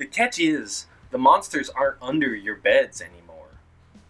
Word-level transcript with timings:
The 0.00 0.06
catch 0.06 0.38
is, 0.40 0.86
the 1.10 1.18
monsters 1.18 1.68
aren't 1.68 1.98
under 2.00 2.34
your 2.34 2.56
beds 2.56 3.02
anymore. 3.02 3.58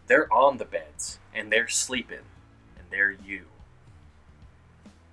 They're 0.07 0.33
on 0.33 0.59
the 0.59 0.65
beds, 0.65 1.19
and 1.35 1.51
they're 1.51 1.67
sleeping, 1.67 2.21
and 2.79 2.87
they're 2.91 3.11
you. 3.11 3.47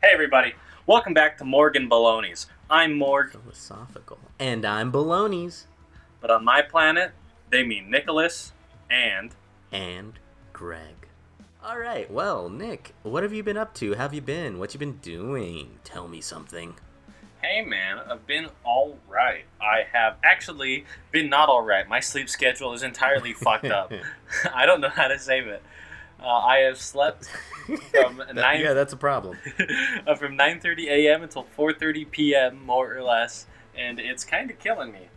Hey, 0.04 0.10
everybody. 0.14 0.54
Welcome 0.86 1.16
back 1.16 1.40
to 1.40 1.46
Morgan 1.46 1.90
Baloney's. 1.90 2.46
I'm 2.70 2.94
Morg, 2.94 3.32
Philosophical. 3.32 4.20
And 4.38 4.66
I'm 4.66 4.92
Baloney's. 4.92 5.66
but 6.22 6.30
on 6.30 6.46
my 6.46 6.62
planet, 6.62 7.12
they 7.50 7.64
mean 7.64 7.90
Nicholas 7.90 8.52
and. 8.88 9.32
And 9.72 10.20
Greg. 10.54 11.08
Alright, 11.66 12.12
well, 12.12 12.50
Nick, 12.50 12.94
what 13.02 13.24
have 13.24 13.34
you 13.34 13.42
been 13.42 13.58
up 13.58 13.74
to? 13.76 13.96
How 13.96 14.04
have 14.04 14.14
you 14.14 14.22
been? 14.22 14.60
What 14.60 14.76
you 14.76 14.80
been 14.80 14.98
doing? 14.98 15.80
Tell 15.84 16.08
me 16.08 16.22
something. 16.22 16.76
Hey, 17.42 17.64
man, 17.64 18.00
I've 18.00 18.26
been 18.26 18.48
alright. 18.66 19.46
I 19.62 19.84
have 19.94 20.18
actually 20.24 20.86
been 21.12 21.30
not 21.30 21.50
alright. 21.50 21.88
My 21.88 22.00
sleep 22.00 22.30
schedule 22.30 22.74
is 22.74 22.84
entirely 22.84 23.34
fucked 23.34 23.66
up. 23.66 23.94
I 24.54 24.66
don't 24.66 24.82
know 24.82 24.90
how 24.90 25.08
to 25.08 25.20
save 25.20 25.48
it. 25.48 25.62
Uh, 26.22 26.26
I 26.28 26.58
have 26.60 26.80
slept 26.82 27.28
from 27.92 28.18
That- 28.28 28.36
nine 28.36 28.62
yeah, 28.62 28.74
that's 28.74 28.92
a 28.94 28.98
problem. 28.98 29.38
uh, 30.08 30.16
from 30.16 30.36
9:30 30.38 30.88
a.m. 30.88 31.22
until 31.24 31.46
4:30 31.58 32.10
p.m. 32.10 32.66
more 32.66 32.96
or 32.98 33.04
less, 33.04 33.46
and 33.78 34.00
it's 34.00 34.24
kind 34.24 34.50
of 34.50 34.58
killing 34.58 34.92
me. 34.92 35.10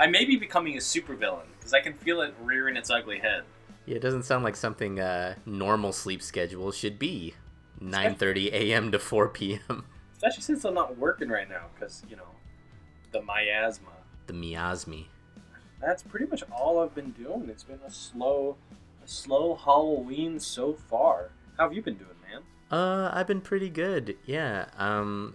I 0.00 0.06
may 0.06 0.24
be 0.24 0.36
becoming 0.36 0.74
a 0.76 0.80
supervillain 0.80 1.42
because 1.58 1.74
I 1.74 1.80
can 1.82 1.92
feel 1.92 2.22
it 2.22 2.34
rearing 2.42 2.76
its 2.78 2.90
ugly 2.90 3.18
head. 3.18 3.42
Yeah, 3.84 3.96
it 3.96 4.02
doesn't 4.02 4.22
sound 4.22 4.42
like 4.42 4.56
something 4.56 4.98
uh, 4.98 5.34
normal 5.44 5.92
sleep 5.92 6.22
schedule 6.22 6.72
should 6.72 6.98
be. 6.98 7.34
9:30 7.82 8.52
a.m. 8.54 8.90
to 8.92 8.98
4 8.98 9.28
p.m. 9.28 9.84
Especially 10.16 10.42
since 10.42 10.64
I'm 10.64 10.72
not 10.72 10.96
working 10.96 11.28
right 11.28 11.48
now 11.48 11.66
because 11.74 12.02
you 12.08 12.16
know 12.16 12.22
the 13.12 13.20
miasma. 13.20 13.90
The 14.26 14.32
miasmi. 14.32 15.08
That's 15.78 16.02
pretty 16.02 16.24
much 16.24 16.42
all 16.50 16.78
I've 16.78 16.94
been 16.94 17.10
doing. 17.10 17.50
It's 17.50 17.64
been 17.64 17.80
a 17.86 17.90
slow, 17.90 18.56
a 19.04 19.06
slow 19.06 19.54
Halloween 19.54 20.40
so 20.40 20.72
far. 20.72 21.32
How 21.58 21.64
have 21.64 21.74
you 21.74 21.82
been 21.82 21.96
doing, 21.98 22.16
man? 22.30 22.42
Uh, 22.70 23.10
I've 23.12 23.26
been 23.26 23.42
pretty 23.42 23.68
good. 23.68 24.16
Yeah. 24.24 24.70
Um, 24.78 25.34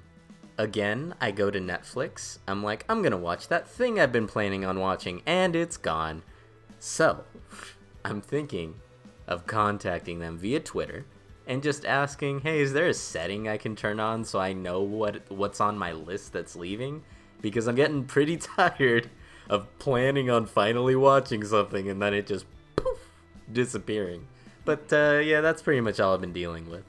again, 0.58 1.14
I 1.22 1.30
go 1.30 1.52
to 1.52 1.60
Netflix. 1.60 2.40
I'm 2.48 2.64
like, 2.64 2.84
I'm 2.90 3.04
gonna 3.04 3.18
watch 3.18 3.50
that 3.50 3.68
thing 3.68 4.00
I've 4.00 4.12
been 4.12 4.28
planning 4.28 4.66
on 4.66 4.80
watching, 4.80 5.22
and 5.28 5.56
it's 5.56 5.78
gone. 5.78 6.24
So, 6.80 7.24
I'm 8.04 8.20
thinking 8.20 8.80
of 9.28 9.46
contacting 9.46 10.18
them 10.18 10.40
via 10.40 10.60
Twitter 10.60 11.06
and 11.48 11.64
just 11.64 11.86
asking, 11.86 12.42
"Hey, 12.42 12.62
is 12.62 12.74
there 12.74 12.88
a 12.88 12.94
setting 12.94 13.48
I 13.48 13.58
can 13.58 13.76
turn 13.76 14.00
on 14.00 14.24
so 14.26 14.40
I 14.40 14.54
know 14.54 14.82
what 14.82 15.30
what's 15.30 15.62
on 15.62 15.78
my 15.78 15.92
list 15.92 16.34
that's 16.34 16.56
leaving?" 16.56 17.04
Because 17.42 17.68
I'm 17.68 17.76
getting 17.76 18.06
pretty 18.06 18.38
tired 18.58 19.10
of 19.50 19.68
planning 19.80 20.30
on 20.30 20.46
finally 20.46 20.96
watching 20.96 21.44
something 21.44 21.90
and 21.90 22.02
then 22.02 22.14
it 22.14 22.28
just 22.28 22.46
poof 22.76 23.10
disappearing. 23.52 24.28
But 24.64 24.92
uh, 24.94 25.22
yeah, 25.24 25.42
that's 25.42 25.62
pretty 25.62 25.82
much 25.82 26.00
all 26.00 26.14
I've 26.14 26.22
been 26.22 26.34
dealing 26.34 26.70
with 26.70 26.86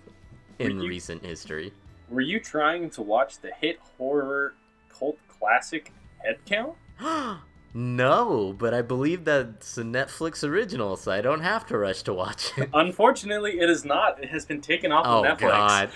in 0.59 0.81
you- 0.81 0.89
recent 0.89 1.25
history. 1.25 1.73
Were 2.09 2.21
you 2.21 2.41
trying 2.41 2.91
to 2.91 3.03
watch 3.03 3.39
the 3.39 3.53
hit 3.59 3.79
horror 3.97 4.55
cult 4.91 5.19
classic 5.29 5.93
Headcount? 6.25 6.75
no, 7.75 8.55
but 8.59 8.75
I 8.75 8.83
believe 8.83 9.25
that's 9.25 9.79
a 9.79 9.83
Netflix 9.83 10.47
original, 10.47 10.97
so 10.97 11.11
I 11.11 11.21
don't 11.21 11.41
have 11.41 11.67
to 11.67 11.79
rush 11.79 12.03
to 12.03 12.13
watch 12.13 12.53
it. 12.57 12.69
Unfortunately, 12.75 13.61
it 13.61 13.71
is 13.71 13.85
not. 13.85 14.23
It 14.23 14.31
has 14.31 14.45
been 14.45 14.61
taken 14.61 14.93
off 14.93 15.07
oh 15.07 15.25
of 15.25 15.39
Netflix. 15.39 15.49
God! 15.49 15.91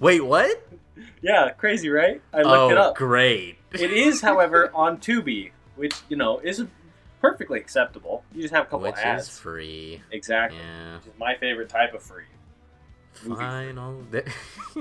Wait, 0.00 0.20
what? 0.20 0.68
Yeah, 1.20 1.50
crazy, 1.50 1.88
right? 1.88 2.20
I 2.32 2.38
looked 2.38 2.48
oh, 2.48 2.70
it 2.70 2.78
up. 2.78 2.96
great! 2.96 3.58
It 3.72 3.92
is, 3.92 4.20
however, 4.22 4.70
on 4.74 4.98
Tubi, 4.98 5.52
which 5.76 5.94
you 6.08 6.16
know 6.16 6.40
is 6.40 6.64
perfectly 7.20 7.60
acceptable. 7.60 8.24
You 8.34 8.42
just 8.42 8.52
have 8.52 8.64
a 8.64 8.66
couple 8.66 8.80
Which 8.80 8.96
ads. 8.96 9.28
is 9.28 9.38
free. 9.38 10.02
Exactly. 10.10 10.58
Yeah. 10.58 10.96
Which 10.96 11.06
is 11.06 11.12
my 11.18 11.36
favorite 11.36 11.68
type 11.68 11.94
of 11.94 12.02
free. 12.02 12.24
Fine, 13.12 13.78
I'll, 13.78 14.02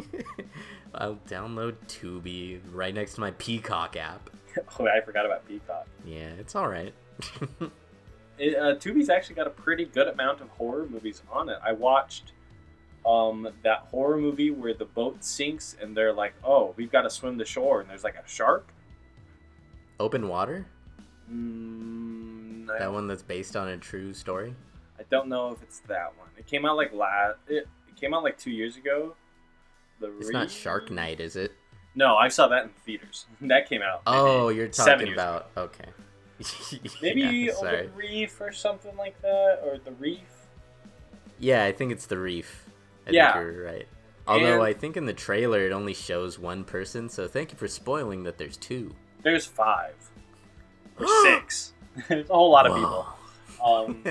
I'll 0.95 1.19
download 1.27 1.75
Tubi 1.87 2.59
right 2.71 2.93
next 2.93 3.15
to 3.15 3.21
my 3.21 3.31
Peacock 3.31 3.95
app. 3.95 4.29
oh, 4.79 4.87
I 4.87 5.01
forgot 5.01 5.25
about 5.25 5.47
Peacock. 5.47 5.87
Yeah, 6.05 6.29
it's 6.39 6.55
all 6.55 6.67
right. 6.67 6.93
It, 8.41 8.55
uh, 8.55 8.73
Tubi's 8.75 9.09
actually 9.09 9.35
got 9.35 9.45
a 9.45 9.51
pretty 9.51 9.85
good 9.85 10.07
amount 10.07 10.41
of 10.41 10.49
horror 10.49 10.87
movies 10.89 11.21
on 11.31 11.47
it. 11.47 11.59
I 11.63 11.73
watched 11.73 12.31
um, 13.05 13.47
that 13.61 13.81
horror 13.91 14.17
movie 14.17 14.49
where 14.49 14.73
the 14.73 14.85
boat 14.85 15.23
sinks 15.23 15.75
and 15.79 15.95
they're 15.95 16.11
like, 16.11 16.33
"Oh, 16.43 16.73
we've 16.75 16.91
got 16.91 17.03
to 17.03 17.09
swim 17.11 17.37
to 17.37 17.45
shore," 17.45 17.81
and 17.81 17.89
there's 17.89 18.03
like 18.03 18.15
a 18.15 18.27
shark. 18.27 18.73
Open 19.99 20.27
Water? 20.27 20.65
Mm, 21.31 22.67
I, 22.67 22.79
That 22.79 22.91
one 22.91 23.05
that's 23.05 23.21
based 23.21 23.55
on 23.55 23.67
a 23.67 23.77
true 23.77 24.11
story? 24.11 24.55
I 24.99 25.03
don't 25.11 25.27
know 25.27 25.51
if 25.51 25.61
it's 25.61 25.81
that 25.81 26.17
one. 26.17 26.29
It 26.35 26.47
came 26.47 26.65
out 26.65 26.77
like 26.77 26.93
last. 26.93 27.37
It, 27.47 27.67
it 27.87 27.95
came 27.95 28.15
out 28.15 28.23
like 28.23 28.39
two 28.39 28.49
years 28.49 28.75
ago. 28.75 29.15
The 29.99 30.07
It's 30.17 30.29
re- 30.29 30.33
not 30.33 30.49
Shark 30.49 30.89
Night, 30.89 31.19
is 31.19 31.35
it? 31.35 31.51
No, 31.95 32.15
I 32.15 32.29
saw 32.29 32.47
that 32.47 32.63
in 32.63 32.69
the 32.69 32.79
theaters. 32.85 33.25
that 33.41 33.67
came 33.69 33.81
out. 33.81 34.01
Oh, 34.07 34.49
you're 34.49 34.67
talking 34.67 35.13
about 35.13 35.49
okay. 35.57 35.89
Maybe 37.01 37.21
yeah, 37.21 37.53
sorry. 37.53 37.87
the 37.87 37.93
reef 37.93 38.39
or 38.41 38.51
something 38.51 38.95
like 38.97 39.21
that, 39.21 39.59
or 39.63 39.77
the 39.83 39.91
reef. 39.91 40.19
Yeah, 41.39 41.63
I 41.65 41.71
think 41.71 41.91
it's 41.91 42.05
the 42.07 42.17
reef. 42.17 42.65
I 43.07 43.11
Yeah. 43.11 43.33
think 43.33 43.43
you're 43.45 43.65
right. 43.65 43.87
Although 44.27 44.53
And- 44.55 44.63
I 44.63 44.73
think 44.73 44.95
in 44.97 45.05
the 45.05 45.13
trailer 45.13 45.65
it 45.65 45.71
only 45.71 45.93
shows 45.93 46.39
one 46.39 46.63
person, 46.63 47.09
so 47.09 47.27
thank 47.27 47.51
you 47.51 47.57
for 47.57 47.67
spoiling 47.67 48.23
that 48.23 48.37
there's 48.37 48.57
two. 48.57 48.95
There's 49.23 49.45
five 49.45 49.95
or 50.99 51.07
six. 51.23 51.73
There's 52.07 52.29
a 52.29 52.33
whole 52.33 52.49
lot 52.51 52.65
of 52.65 52.73
people. 52.75 53.05
Um, 53.63 54.01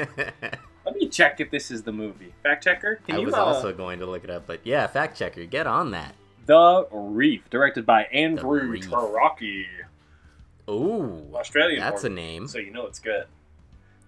let 0.85 0.95
me 0.95 1.09
check 1.09 1.41
if 1.41 1.51
this 1.51 1.71
is 1.71 1.83
the 1.83 1.93
movie. 1.93 2.35
Fact 2.43 2.63
checker, 2.63 2.97
can 3.07 3.17
I 3.17 3.19
you? 3.21 3.27
was 3.27 3.35
uh, 3.35 3.43
also 3.45 3.73
going 3.73 4.01
to 4.01 4.07
look 4.07 4.23
it 4.23 4.29
up, 4.31 4.47
but 4.47 4.61
yeah, 4.65 4.87
fact 4.87 5.17
checker, 5.17 5.45
get 5.47 5.67
on 5.67 5.93
that. 5.93 6.15
The 6.51 6.89
Reef, 6.91 7.49
directed 7.49 7.87
by 7.87 8.07
Andrew. 8.07 8.77
Traucki, 8.81 9.67
Ooh, 10.69 11.31
Australian. 11.33 11.79
that's 11.79 12.03
a 12.03 12.09
name. 12.09 12.49
so 12.49 12.59
you 12.59 12.73
know 12.73 12.87
it's 12.87 12.99
good. 12.99 13.27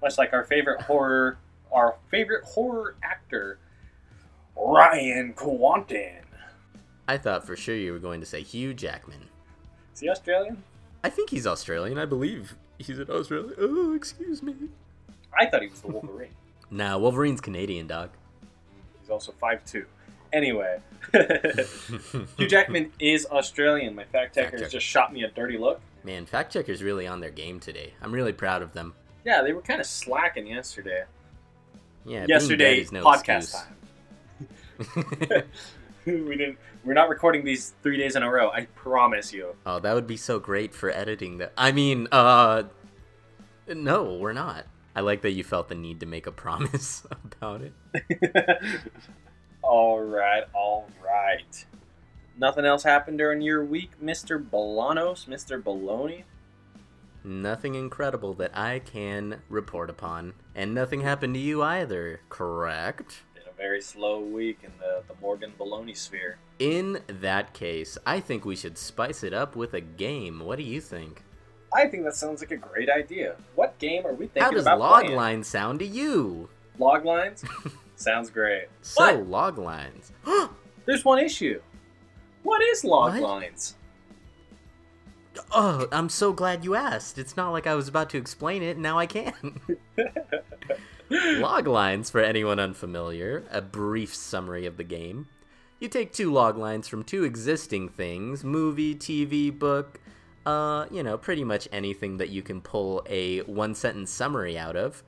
Much 0.03 0.19
like 0.19 0.33
our 0.33 0.43
favorite 0.43 0.83
horror, 0.83 1.39
our 1.71 1.95
favorite 2.11 2.43
horror 2.43 2.97
actor, 3.01 3.61
Ryan 4.57 5.35
Kwanten. 5.35 6.23
I 7.07 7.17
thought 7.17 7.47
for 7.47 7.55
sure 7.55 7.77
you 7.77 7.93
were 7.93 8.01
going 8.01 8.19
to 8.19 8.27
say 8.27 8.43
Hugh 8.43 8.75
Jackman. 8.75 9.29
Is 9.95 10.01
he 10.01 10.09
Australian? 10.09 10.65
I 11.05 11.11
think 11.11 11.31
he's 11.31 11.47
Australian. 11.47 11.97
I 11.97 12.07
believe 12.07 12.57
he's 12.77 12.99
an 12.99 13.09
Australian. 13.09 13.55
Oh, 13.57 13.95
excuse 13.95 14.43
me. 14.43 14.57
I 15.39 15.47
thought 15.47 15.63
he 15.63 15.69
was 15.69 15.81
the 15.81 15.87
Wolverine. 15.87 16.31
Nah, 16.73 16.99
Wolverine's 16.99 17.41
Canadian, 17.41 17.87
dog. 17.87 18.11
He's 19.01 19.11
also 19.11 19.31
5'2". 19.41 19.85
Anyway, 20.32 20.81
Hugh 21.12 22.48
Jackman 22.48 22.93
is 22.98 23.26
Australian. 23.26 23.94
My 23.94 24.04
fact 24.04 24.34
checker 24.34 24.59
checker. 24.59 24.70
just 24.70 24.87
shot 24.87 25.12
me 25.12 25.25
a 25.25 25.28
dirty 25.28 25.59
look. 25.59 25.81
Man, 26.04 26.26
fact 26.26 26.53
checker's 26.53 26.82
really 26.82 27.06
on 27.06 27.20
their 27.20 27.31
game 27.31 27.60
today. 27.60 27.93
I'm 28.00 28.12
really 28.12 28.32
proud 28.32 28.62
of 28.62 28.72
them. 28.72 28.94
Yeah, 29.25 29.43
they 29.43 29.53
were 29.53 29.62
kind 29.62 29.81
of 29.81 29.87
slacking 29.87 30.47
yesterday. 30.47 31.04
Yeah, 32.04 32.26
yesterday, 32.28 32.81
is 32.81 32.91
no 32.91 33.04
podcast 33.04 33.54
excuse. 34.81 34.88
time. 34.88 35.44
we 36.06 36.37
didn't. 36.37 36.59
We're 36.84 36.94
not 36.94 37.09
recording 37.09 37.44
these 37.44 37.75
three 37.82 37.97
days 37.97 38.16
in 38.16 38.25
a 38.25 38.31
row. 38.31 38.50
I 38.50 38.66
promise 38.75 39.32
you. 39.32 39.54
Oh, 39.64 39.78
that 39.78 39.94
would 39.94 40.09
be 40.09 40.16
so 40.16 40.41
great 40.41 40.75
for 40.75 40.91
editing 40.91 41.38
that. 41.38 41.53
I 41.56 41.70
mean, 41.70 42.09
uh 42.10 42.64
no, 43.69 44.14
we're 44.14 44.32
not. 44.32 44.66
I 44.94 45.00
like 45.00 45.22
that 45.22 45.31
you 45.31 45.44
felt 45.44 45.69
the 45.69 45.75
need 45.75 46.00
to 46.00 46.06
make 46.06 46.26
a 46.26 46.32
promise 46.32 47.06
about 47.25 47.62
it. 47.62 47.72
All 49.62 50.00
right, 50.00 50.45
all 50.55 50.89
right. 51.05 51.65
Nothing 52.39 52.65
else 52.65 52.83
happened 52.83 53.19
during 53.19 53.41
your 53.41 53.65
week, 53.65 53.91
Mister 54.00 54.39
Bolanos, 54.39 55.28
Mister 55.28 55.61
Baloney. 55.61 56.25
Nothing 57.25 57.75
incredible 57.77 58.34
that 58.34 58.56
I 58.56 58.81
can 58.81 59.43
report 59.49 59.91
upon. 59.91 60.35
And 60.55 60.75
nothing 60.75 61.03
happened 61.03 61.35
to 61.35 61.41
you 61.41 61.62
either, 61.62 62.20
correct? 62.29 63.23
Been 63.35 63.44
a 63.49 63.56
very 63.56 63.81
slow 63.81 64.20
week 64.20 64.59
in 64.64 64.73
the 64.81 65.03
the 65.06 65.14
Morgan 65.20 65.53
Baloney 65.59 65.97
sphere. 65.97 66.38
In 66.59 67.00
that 67.06 67.55
case, 67.55 67.97
I 68.05 68.20
think 68.20 68.44
we 68.44 68.56
should 68.56 68.76
spice 68.76 69.23
it 69.23 69.32
up 69.32 69.55
with 69.55 69.75
a 69.75 69.81
game. 69.81 70.41
What 70.41 70.56
do 70.56 70.64
you 70.64 70.81
think? 70.81 71.23
I 71.75 71.87
think 71.87 72.05
that 72.05 72.14
sounds 72.14 72.41
like 72.43 72.50
a 72.50 72.56
great 72.56 72.91
idea. 72.91 73.37
What 73.55 73.79
game 73.79 74.06
are 74.06 74.12
we 74.12 74.26
thinking 74.26 74.43
about? 74.43 74.50
How 74.50 74.56
does 74.56 74.67
about 74.67 74.79
log 74.79 75.06
playing? 75.06 75.44
sound 75.44 75.79
to 75.79 75.87
you? 75.87 76.49
Log 76.79 77.05
lines? 77.05 77.44
sounds 78.02 78.31
great. 78.31 78.66
So, 78.82 79.04
What? 79.04 79.26
log 79.28 79.58
lines. 79.58 80.12
There's 80.87 81.04
one 81.04 81.19
issue. 81.19 81.60
What 82.43 82.60
is 82.62 82.84
log 82.84 83.12
What? 83.14 83.22
lines? 83.22 83.76
Oh, 85.50 85.87
I'm 85.93 86.08
so 86.08 86.32
glad 86.32 86.64
you 86.64 86.75
asked. 86.75 87.16
It's 87.19 87.37
not 87.37 87.50
like 87.52 87.66
I 87.66 87.75
was 87.75 87.88
about 87.88 88.10
to 88.10 88.19
explain 88.19 88.62
it, 88.62 88.72
and 88.72 88.82
now 88.82 88.99
I 88.99 89.06
can. 89.06 89.60
log 91.10 91.66
lines, 91.66 92.10
for 92.10 92.20
anyone 92.20 92.58
unfamiliar, 92.60 93.44
a 93.50 93.62
brief 93.62 94.14
summary 94.14 94.66
of 94.66 94.76
the 94.76 94.84
game. 94.84 95.28
You 95.81 95.88
take 95.88 96.12
two 96.12 96.32
log 96.32 96.56
lines 96.58 96.87
from 96.87 97.02
two 97.02 97.25
existing 97.25 97.88
things 97.88 98.44
movie, 98.44 98.94
TV, 98.94 99.56
book, 99.56 100.00
uh, 100.46 100.87
you 100.90 101.02
know, 101.02 101.16
pretty 101.16 101.44
much 101.44 101.66
anything 101.72 102.19
that 102.19 102.28
you 102.28 102.43
can 102.43 102.60
pull 102.60 103.02
a 103.08 103.40
one 103.40 103.75
sentence 103.75 104.10
summary 104.10 104.58
out 104.58 104.76
of. 104.76 105.02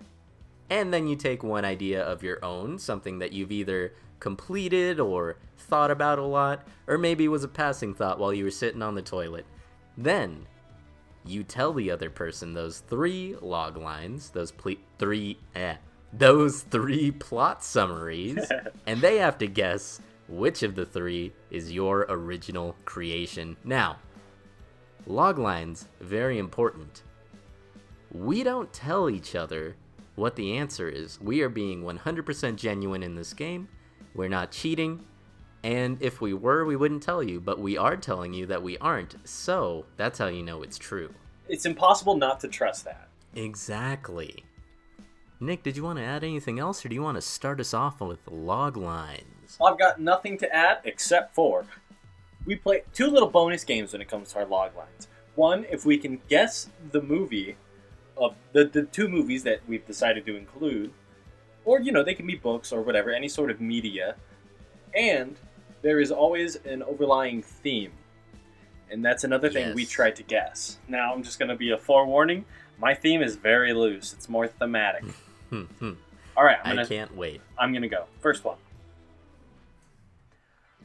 And 0.71 0.93
then 0.93 1.07
you 1.07 1.17
take 1.17 1.43
one 1.43 1.65
idea 1.65 2.03
of 2.03 2.23
your 2.23 2.45
own, 2.45 2.79
something 2.79 3.19
that 3.19 3.33
you've 3.33 3.53
either 3.53 3.93
completed 4.19 4.99
or 4.99 5.37
thought 5.57 5.91
about 5.91 6.19
a 6.19 6.25
lot, 6.25 6.67
or 6.87 6.97
maybe 6.97 7.29
was 7.29 7.45
a 7.45 7.49
passing 7.49 7.95
thought 7.95 8.19
while 8.19 8.33
you 8.33 8.45
were 8.45 8.51
sitting 8.51 8.83
on 8.83 8.95
the 8.95 9.03
toilet. 9.03 9.45
Then 9.97 10.47
you 11.25 11.43
tell 11.43 11.73
the 11.73 11.91
other 11.91 12.11
person 12.11 12.55
those 12.55 12.81
three 12.81 13.37
log 13.41 13.77
lines, 13.77 14.31
those 14.31 14.53
ple- 14.53 14.77
three 14.99 15.39
eh, 15.55 15.77
those 16.13 16.63
three 16.63 17.11
plot 17.11 17.65
summaries, 17.65 18.51
and 18.87 19.01
they 19.01 19.19
have 19.19 19.39
to 19.39 19.47
guess 19.47 20.01
which 20.29 20.63
of 20.63 20.75
the 20.75 20.87
three 20.87 21.33
is 21.51 21.73
your 21.73 22.07
original 22.09 22.77
creation. 22.85 23.57
Now, 23.65 23.99
log 25.07 25.39
lines 25.39 25.89
very 26.01 26.39
important. 26.39 27.03
We 28.13 28.43
don't 28.43 28.73
tell 28.73 29.11
each 29.11 29.35
other 29.35 29.77
what 30.15 30.37
the 30.37 30.57
answer 30.57 30.89
is. 30.89 31.21
We 31.21 31.43
are 31.43 31.49
being 31.49 31.83
100% 31.83 32.57
genuine 32.57 33.03
in 33.03 33.15
this 33.15 33.33
game. 33.33 33.69
We're 34.15 34.29
not 34.29 34.53
cheating. 34.53 35.05
And 35.63 36.01
if 36.03 36.21
we 36.21 36.35
were, 36.35 36.65
we 36.65 36.77
wouldn't 36.77 37.03
tell 37.03 37.23
you, 37.23 37.41
but 37.41 37.59
we 37.59 37.77
are 37.79 37.97
telling 37.97 38.35
you 38.35 38.47
that 38.47 38.63
we 38.63 38.77
aren't. 38.79 39.17
So 39.27 39.87
that's 39.97 40.19
how 40.19 40.27
you 40.27 40.43
know 40.43 40.63
it's 40.63 40.79
true. 40.79 41.13
It's 41.49 41.67
impossible 41.67 42.17
not 42.17 42.41
to 42.41 42.49
trust 42.49 42.85
that. 42.85 43.09
Exactly. 43.35 44.45
Nick, 45.41 45.63
did 45.63 45.77
you 45.77 45.83
want 45.83 45.99
to 45.99 46.05
add 46.05 46.23
anything 46.23 46.59
else, 46.59 46.85
or 46.85 46.89
do 46.89 46.95
you 46.95 47.03
want 47.03 47.17
to 47.17 47.23
start 47.23 47.61
us 47.61 47.75
off 47.75 48.01
with 48.01 48.25
the 48.25 48.35
log 48.35 48.77
lines? 48.77 49.59
I've 49.65 49.79
got 49.79 50.01
nothing 50.01 50.39
to 50.39 50.55
add 50.55 50.79
except 50.85 51.35
for 51.35 51.67
we 52.47 52.57
play 52.57 52.83
two 52.93 53.09
little 53.09 53.29
bonus 53.29 53.65
games 53.65 53.93
when 53.93 54.03
it 54.03 54.09
comes 54.09 54.33
to 54.33 54.41
our 54.41 54.47
log 54.47 54.77
lines. 54.77 55.09
One, 55.35 55.65
if 55.71 55.85
we 55.85 55.99
can 55.99 56.21
guess 56.29 56.69
the 56.93 57.03
movie 57.03 57.57
of 58.17 58.35
the, 58.53 58.65
the 58.65 58.83
two 58.85 59.09
movies 59.09 59.43
that 59.45 59.61
we've 59.67 59.87
decided 59.87 60.27
to 60.27 60.37
include, 60.37 60.93
or 61.65 61.81
you 61.81 61.93
know, 61.93 62.03
they 62.03 62.15
can 62.15 62.27
be 62.27 62.37
books 62.37 62.73
or 62.73 62.83
whatever, 62.83 63.11
any 63.11 63.29
sort 63.29 63.51
of 63.51 63.61
media, 63.61 64.17
and 64.95 65.37
there 65.83 66.01
is 66.01 66.11
always 66.11 66.57
an 66.57 66.83
overlying 66.83 67.43
theme. 67.43 67.93
And 68.91 69.05
that's 69.05 69.25
another 69.25 69.51
thing 69.51 69.75
we 69.75 69.87
try 69.87 70.11
to 70.13 70.23
guess. 70.23 70.79
Now, 70.89 71.13
I'm 71.13 71.23
just 71.23 71.39
going 71.39 71.49
to 71.49 71.57
be 71.57 71.71
a 71.71 71.79
forewarning. 71.79 72.45
My 72.79 72.95
theme 72.95 73.23
is 73.23 73.35
very 73.35 73.73
loose. 73.73 74.13
It's 74.13 74.29
more 74.29 74.47
thematic. 74.49 75.05
Hmm, 75.51 75.65
hmm. 75.79 75.93
All 76.37 76.43
right, 76.43 76.57
I'm 76.65 76.75
gonna 76.75 76.89
can't 76.89 77.15
wait. 77.15 77.41
I'm 77.57 77.73
gonna 77.73 77.87
go. 77.87 78.07
First 78.21 78.45
one. 78.45 78.57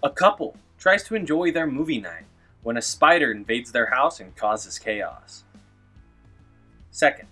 A 0.03 0.09
couple 0.09 0.57
tries 0.77 1.03
to 1.05 1.15
enjoy 1.15 1.51
their 1.51 1.65
movie 1.65 1.99
night 1.99 2.25
when 2.61 2.77
a 2.77 2.81
spider 2.81 3.31
invades 3.31 3.71
their 3.71 3.87
house 3.87 4.19
and 4.19 4.35
causes 4.35 4.77
chaos. 4.77 5.43
Second, 6.91 7.27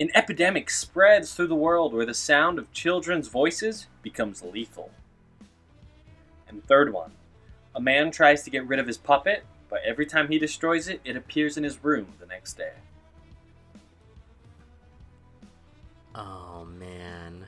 an 0.00 0.10
epidemic 0.14 0.70
spreads 0.70 1.34
through 1.34 1.46
the 1.46 1.54
world 1.54 1.92
where 1.92 2.06
the 2.06 2.14
sound 2.14 2.58
of 2.58 2.72
children's 2.72 3.28
voices 3.28 3.86
becomes 4.02 4.42
lethal. 4.42 4.90
And 6.48 6.64
third 6.66 6.92
one, 6.92 7.12
a 7.74 7.80
man 7.80 8.10
tries 8.10 8.42
to 8.42 8.50
get 8.50 8.66
rid 8.66 8.78
of 8.78 8.86
his 8.86 8.98
puppet, 8.98 9.44
but 9.70 9.80
every 9.84 10.06
time 10.06 10.28
he 10.28 10.38
destroys 10.38 10.88
it, 10.88 11.00
it 11.04 11.16
appears 11.16 11.56
in 11.56 11.64
his 11.64 11.82
room 11.82 12.08
the 12.20 12.26
next 12.26 12.54
day. 12.54 12.72
Oh 16.14 16.66
man. 16.78 17.46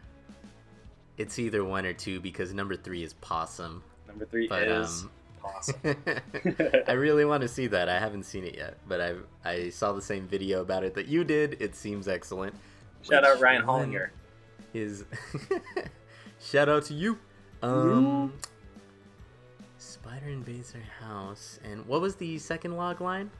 It's 1.19 1.39
either 1.39 1.65
one 1.65 1.87
or 1.87 1.93
two 1.93 2.21
because 2.21 2.55
number 2.55 2.77
three 2.77 3.03
is 3.03 3.13
possum. 3.15 3.83
Number 4.09 4.25
three 4.25 4.49
But 4.49 4.69
is 4.69 5.03
um 5.03 5.11
possum. 5.45 5.77
I 6.89 6.93
really 6.93 7.25
want 7.25 7.43
to 7.43 7.49
see 7.49 7.67
that. 7.69 7.89
I 7.89 7.99
haven't 7.99 8.25
seen 8.25 8.45
it 8.45 8.57
yet, 8.57 8.79
but 8.89 9.01
I 9.01 9.15
I 9.45 9.69
saw 9.71 9.93
the 9.93 10.03
same 10.03 10.27
video 10.27 10.63
about 10.63 10.85
it 10.85 10.95
that 10.95 11.07
you 11.07 11.25
did. 11.25 11.57
It 11.61 11.77
seems 11.77 12.09
excellent. 12.09 12.55
Shout 13.03 13.25
out 13.25 13.35
Which 13.35 13.43
Ryan 13.43 13.63
Hollinger. 13.63 14.09
Is 14.73 15.05
shout 16.41 16.69
out 16.69 16.85
to 16.87 16.95
you. 16.95 17.19
Um, 17.63 18.33
Spider 19.79 20.29
invades 20.29 20.73
their 20.73 20.83
house, 21.01 21.61
and 21.65 21.87
what 21.87 22.01
was 22.01 22.17
the 22.17 22.39
second 22.39 22.77
log 22.77 23.01
line? 23.01 23.31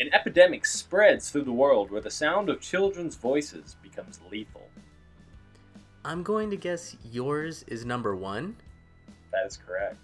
An 0.00 0.08
epidemic 0.12 0.64
spreads 0.64 1.30
through 1.30 1.44
the 1.44 1.52
world 1.52 1.90
where 1.90 2.00
the 2.00 2.10
sound 2.10 2.48
of 2.48 2.60
children's 2.60 3.16
voices 3.16 3.76
becomes 3.82 4.18
lethal. 4.30 4.66
I'm 6.04 6.22
going 6.22 6.48
to 6.50 6.56
guess 6.56 6.96
yours 7.04 7.64
is 7.68 7.84
number 7.84 8.16
one. 8.16 8.56
That 9.32 9.46
is 9.46 9.56
correct. 9.56 9.98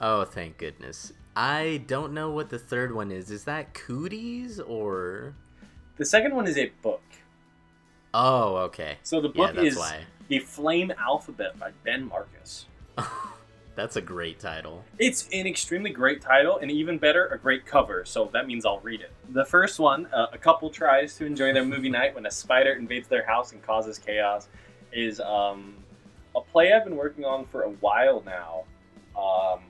Oh, 0.00 0.24
thank 0.24 0.58
goodness. 0.58 1.12
I 1.34 1.82
don't 1.86 2.12
know 2.12 2.30
what 2.30 2.50
the 2.50 2.58
third 2.58 2.94
one 2.94 3.10
is. 3.10 3.30
Is 3.30 3.44
that 3.44 3.74
Cooties 3.74 4.60
or? 4.60 5.34
The 5.96 6.04
second 6.04 6.34
one 6.34 6.46
is 6.46 6.56
a 6.56 6.70
book. 6.82 7.02
Oh, 8.14 8.56
okay. 8.56 8.98
So 9.02 9.20
the 9.20 9.28
book 9.28 9.54
that's 9.54 9.68
is 9.68 9.76
why. 9.76 10.04
The 10.28 10.38
Flame 10.38 10.92
Alphabet 10.98 11.58
by 11.58 11.72
Ben 11.84 12.08
Marcus. 12.08 12.66
That's 13.78 13.94
a 13.94 14.00
great 14.00 14.40
title. 14.40 14.84
It's 14.98 15.28
an 15.32 15.46
extremely 15.46 15.90
great 15.90 16.20
title, 16.20 16.58
and 16.58 16.68
even 16.68 16.98
better, 16.98 17.26
a 17.26 17.38
great 17.38 17.64
cover, 17.64 18.04
so 18.04 18.28
that 18.32 18.48
means 18.48 18.66
I'll 18.66 18.80
read 18.80 19.02
it. 19.02 19.12
The 19.28 19.44
first 19.44 19.78
one 19.78 20.06
uh, 20.06 20.26
a 20.32 20.36
couple 20.36 20.68
tries 20.68 21.16
to 21.18 21.24
enjoy 21.24 21.52
their 21.52 21.64
movie 21.64 21.88
night 22.00 22.12
when 22.12 22.26
a 22.26 22.30
spider 22.32 22.72
invades 22.72 23.06
their 23.06 23.24
house 23.24 23.52
and 23.52 23.62
causes 23.62 23.96
chaos 23.96 24.48
is 24.92 25.20
um, 25.20 25.76
a 26.34 26.40
play 26.40 26.72
I've 26.72 26.82
been 26.82 26.96
working 26.96 27.24
on 27.24 27.46
for 27.46 27.62
a 27.62 27.70
while 27.70 28.20
now. 28.26 28.64
Um, 29.16 29.60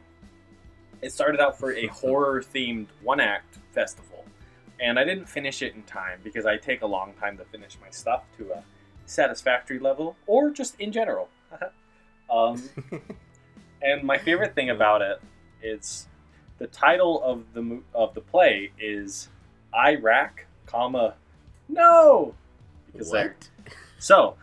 it 1.02 1.12
started 1.12 1.40
out 1.40 1.58
for 1.58 1.72
a 1.72 1.86
horror 1.88 2.42
themed 2.42 2.86
one 3.02 3.20
act 3.20 3.58
festival, 3.72 4.24
and 4.80 4.98
I 4.98 5.04
didn't 5.04 5.28
finish 5.28 5.62
it 5.62 5.74
in 5.74 5.82
time 5.84 6.20
because 6.22 6.46
I 6.46 6.56
take 6.56 6.82
a 6.82 6.86
long 6.86 7.12
time 7.14 7.36
to 7.38 7.44
finish 7.44 7.76
my 7.80 7.90
stuff 7.90 8.24
to 8.38 8.52
a 8.52 8.64
satisfactory 9.06 9.78
level, 9.78 10.16
or 10.26 10.50
just 10.50 10.78
in 10.80 10.92
general. 10.92 11.28
um, 12.30 12.62
and 13.82 14.02
my 14.02 14.18
favorite 14.18 14.54
thing 14.54 14.70
about 14.70 15.02
it 15.02 15.20
is 15.62 16.06
the 16.58 16.66
title 16.66 17.22
of 17.22 17.44
the 17.54 17.62
mo- 17.62 17.82
of 17.94 18.14
the 18.14 18.20
play 18.20 18.72
is 18.78 19.28
Iraq, 19.74 20.46
comma 20.66 21.14
no. 21.68 22.34
Because 22.92 23.10
What? 23.10 23.48
So 23.98 24.36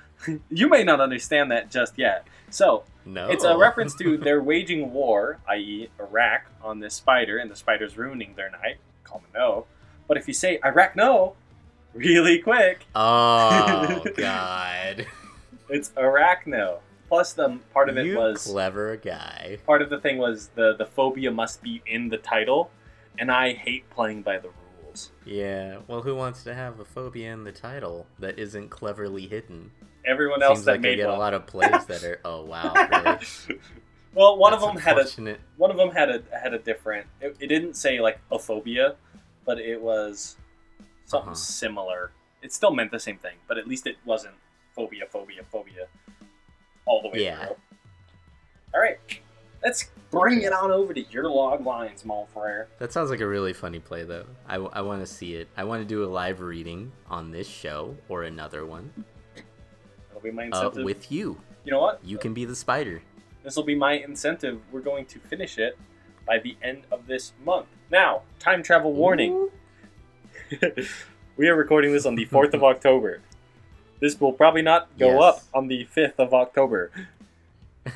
you 0.50 0.70
may 0.70 0.84
not 0.84 1.02
understand 1.02 1.52
that 1.52 1.72
just 1.72 1.98
yet. 1.98 2.28
So 2.50 2.84
No. 3.06 3.30
it's 3.30 3.44
a 3.44 3.56
reference 3.56 3.94
to 3.96 4.18
they're 4.18 4.42
waging 4.54 4.92
war, 4.92 5.40
i.e., 5.48 5.90
Iraq, 6.00 6.46
on 6.64 6.80
this 6.80 6.96
spider, 6.96 7.38
and 7.38 7.52
the 7.52 7.56
spider's 7.56 7.98
ruining 7.98 8.34
their 8.36 8.50
night. 8.50 8.78
Comma 9.04 9.26
no. 9.34 9.66
But 10.08 10.18
if 10.18 10.28
you 10.28 10.34
say 10.34 10.60
Iraq 10.66 10.96
no, 10.96 11.36
really 11.94 12.40
quick, 12.40 12.86
Oh 12.96 14.04
God. 14.18 15.06
it's 15.70 15.90
Arachno. 15.92 16.80
Plus, 17.08 17.34
the 17.34 17.60
part 17.72 17.88
of 17.90 17.98
it 17.98 18.08
you 18.08 18.18
was 18.18 18.44
clever 18.48 18.98
guy. 18.98 19.60
part 19.68 19.84
of 19.84 19.92
the 19.92 20.00
thing 20.00 20.18
was 20.18 20.50
the 20.56 20.76
the 20.76 20.88
phobia 20.88 21.30
must 21.32 21.62
be 21.62 21.84
in 21.86 22.10
the 22.10 22.18
title, 22.18 22.72
and 23.20 23.32
I 23.32 23.54
hate 23.54 23.88
playing 23.92 24.24
by 24.24 24.40
the 24.40 24.50
rules. 24.84 25.12
Yeah. 25.24 25.78
Well, 25.88 26.02
who 26.02 26.16
wants 26.16 26.44
to 26.46 26.56
have 26.56 26.80
a 26.80 26.86
phobia 26.86 27.32
in 27.32 27.44
the 27.44 27.52
title 27.52 28.08
that 28.18 28.40
isn't 28.40 28.70
cleverly 28.70 29.28
hidden? 29.28 29.72
Everyone 30.06 30.42
else 30.44 30.60
Seems 30.60 30.66
that 30.66 30.72
like 30.74 30.82
made 30.82 30.96
get 30.98 31.08
one. 31.08 31.16
a 31.16 31.20
lot 31.20 31.34
of 31.34 31.46
plays 31.48 31.86
that 31.86 32.04
are. 32.04 32.20
Oh 32.26 32.44
wow. 32.46 32.74
Really? 32.90 33.18
well, 34.14 34.38
one 34.38 34.52
That's 34.52 34.64
of 34.64 34.74
them 34.74 34.82
had 34.82 34.98
a 35.00 35.38
one 35.58 35.72
of 35.72 35.78
them 35.78 35.90
had 35.92 36.10
a 36.10 36.22
had 36.38 36.54
a 36.54 36.60
different. 36.60 37.08
It, 37.22 37.36
it 37.40 37.48
didn't 37.48 37.76
say 37.76 38.00
like 38.00 38.20
a 38.32 38.38
phobia, 38.40 38.96
but 39.46 39.60
it 39.60 39.82
was 39.82 40.38
something 41.06 41.30
Uh-huh. 41.30 41.36
similar. 41.36 42.12
It 42.42 42.54
still 42.54 42.72
meant 42.72 42.92
the 42.92 43.00
same 43.00 43.18
thing, 43.18 43.36
but 43.48 43.58
at 43.58 43.68
least 43.68 43.88
it 43.88 43.96
wasn't 44.06 44.36
phobia, 44.76 45.06
phobia, 45.10 45.42
phobia, 45.52 45.88
all 46.86 47.02
the 47.02 47.10
way 47.10 47.24
Yeah. 47.24 47.46
through. 47.48 47.56
All 48.74 48.82
right, 48.82 49.00
let's 49.64 49.90
bring 50.12 50.42
it 50.42 50.52
on 50.52 50.70
over 50.70 50.94
to 50.94 51.02
your 51.10 51.30
log 51.30 51.66
lines, 51.66 52.04
Malfrere. 52.04 52.68
That 52.80 52.92
sounds 52.92 53.10
like 53.10 53.22
a 53.22 53.28
really 53.28 53.54
funny 53.54 53.80
play, 53.80 54.04
though. 54.04 54.26
I, 54.48 54.56
I 54.58 54.82
want 54.82 55.00
to 55.02 55.08
see 55.08 55.36
it. 55.36 55.48
I 55.56 55.64
want 55.64 55.82
to 55.82 55.88
do 55.88 56.04
a 56.04 56.08
live 56.08 56.42
reading 56.42 56.92
on 57.10 57.32
this 57.32 57.48
show 57.48 57.96
or 58.10 58.24
another 58.24 58.66
one 58.66 58.92
be 60.26 60.32
my 60.32 60.50
uh, 60.50 60.70
with 60.76 61.12
you. 61.12 61.40
you 61.64 61.72
know 61.72 61.80
what? 61.80 62.00
You 62.04 62.18
can 62.18 62.34
be 62.34 62.46
the 62.46 62.56
spider. 62.56 63.02
This 63.44 63.56
will 63.56 63.64
be 63.64 63.76
my 63.76 63.94
incentive. 63.94 64.60
We're 64.72 64.82
going 64.82 65.06
to 65.06 65.20
finish 65.20 65.58
it 65.58 65.78
by 66.26 66.40
the 66.40 66.58
end 66.62 66.84
of 66.92 67.08
this 67.08 67.34
month. 67.44 67.68
Now, 67.92 68.24
time 68.40 68.64
travel 68.64 68.92
warning. 68.94 69.50
we 71.38 71.48
are 71.48 71.56
recording 71.56 71.92
this 71.94 72.06
on 72.06 72.16
the 72.16 72.26
4th 72.26 72.54
of 72.54 72.64
October. 72.72 73.22
This 74.00 74.20
will 74.20 74.34
probably 74.34 74.62
not 74.64 74.90
go 74.98 75.20
Yes. 75.20 75.22
up 75.24 75.44
on 75.54 75.68
the 75.68 75.88
5th 75.96 76.18
of 76.20 76.34
October. 76.34 76.92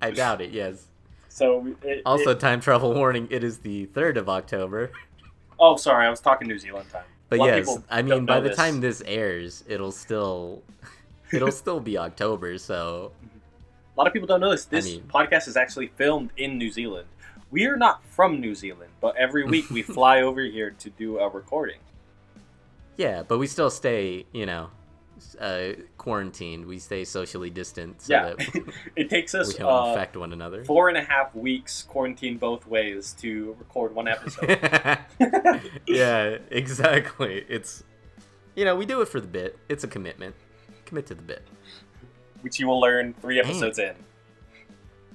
I 0.00 0.10
doubt 0.10 0.40
it. 0.40 0.50
Yes. 0.52 0.86
So, 1.28 1.74
it, 1.82 2.02
Also, 2.06 2.30
it- 2.30 2.40
time 2.40 2.60
travel 2.60 2.94
warning. 2.94 3.28
It 3.30 3.44
is 3.44 3.58
the 3.58 3.86
third 3.86 4.16
of 4.16 4.28
October. 4.28 4.90
oh, 5.58 5.76
sorry, 5.76 6.06
I 6.06 6.10
was 6.10 6.20
talking 6.20 6.48
New 6.48 6.58
Zealand 6.58 6.88
time. 6.90 7.04
But 7.30 7.38
A 7.38 7.38
lot 7.38 7.48
of 7.50 7.66
yes, 7.66 7.78
I 7.88 8.02
mean, 8.02 8.26
by 8.26 8.40
the 8.40 8.48
this. 8.50 8.58
time 8.58 8.80
this 8.80 9.02
airs, 9.06 9.64
it'll 9.68 9.92
still, 9.92 10.62
it'll 11.32 11.52
still 11.52 11.80
be 11.80 11.96
October. 11.96 12.58
So 12.58 13.12
A 13.96 13.98
lot 14.00 14.06
of 14.08 14.12
people 14.12 14.26
don't 14.26 14.40
know 14.40 14.50
this. 14.50 14.64
This 14.66 14.84
mean- 14.84 15.02
podcast 15.14 15.46
is 15.48 15.56
actually 15.56 15.88
filmed 15.96 16.30
in 16.36 16.58
New 16.58 16.70
Zealand. 16.70 17.06
We 17.52 17.66
are 17.66 17.76
not 17.76 18.04
from 18.04 18.40
New 18.40 18.54
Zealand, 18.54 18.90
but 19.00 19.16
every 19.16 19.44
week 19.44 19.70
we 19.70 19.82
fly 19.96 20.22
over 20.22 20.42
here 20.42 20.70
to 20.70 20.90
do 20.90 21.18
a 21.18 21.28
recording. 21.28 21.78
Yeah, 22.96 23.22
but 23.22 23.38
we 23.38 23.46
still 23.46 23.70
stay, 23.70 24.26
you 24.32 24.44
know, 24.44 24.70
uh, 25.40 25.74
quarantined. 25.98 26.66
We 26.66 26.78
stay 26.78 27.04
socially 27.04 27.50
distant 27.50 28.02
so 28.02 28.12
yeah, 28.12 28.22
that 28.34 28.74
it 28.96 29.10
takes 29.10 29.32
we 29.34 29.40
us 29.40 29.54
don't 29.54 29.70
uh, 29.70 29.90
infect 29.90 30.16
one 30.16 30.32
another. 30.32 30.64
four 30.64 30.88
and 30.88 30.96
a 30.98 31.02
half 31.02 31.34
weeks 31.34 31.82
quarantine 31.82 32.36
both 32.38 32.66
ways 32.66 33.14
to 33.20 33.54
record 33.58 33.94
one 33.94 34.08
episode. 34.08 34.58
yeah, 35.86 36.38
exactly. 36.50 37.44
It's 37.48 37.84
you 38.54 38.64
know, 38.64 38.74
we 38.76 38.84
do 38.86 39.00
it 39.00 39.08
for 39.08 39.20
the 39.20 39.28
bit. 39.28 39.58
It's 39.68 39.84
a 39.84 39.88
commitment. 39.88 40.34
Commit 40.86 41.06
to 41.06 41.14
the 41.14 41.22
bit. 41.22 41.42
which 42.42 42.58
you 42.58 42.66
will 42.66 42.80
learn 42.80 43.14
three 43.20 43.38
episodes 43.38 43.78
in. 43.78 43.94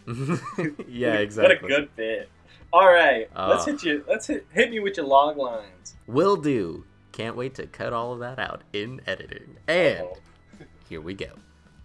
yeah, 0.87 1.13
exactly. 1.15 1.55
What 1.61 1.65
a 1.65 1.67
good 1.67 1.95
bit. 1.95 2.29
All 2.71 2.87
right, 2.87 3.29
let's 3.35 3.67
Oh. 3.67 3.71
hit 3.71 3.83
you. 3.83 4.03
Let's 4.07 4.27
hit, 4.27 4.45
hit 4.51 4.69
me 4.69 4.79
with 4.79 4.97
your 4.97 5.05
log 5.05 5.37
lines. 5.37 5.95
Will 6.07 6.35
do. 6.35 6.83
Can't 7.15 7.37
wait 7.37 7.55
to 7.55 7.65
cut 7.65 7.93
all 7.93 8.11
of 8.11 8.19
that 8.19 8.39
out 8.39 8.63
in 8.73 8.99
editing. 9.07 9.55
And 9.69 10.05
here 10.89 10.99
we 10.99 11.13
go. 11.13 11.27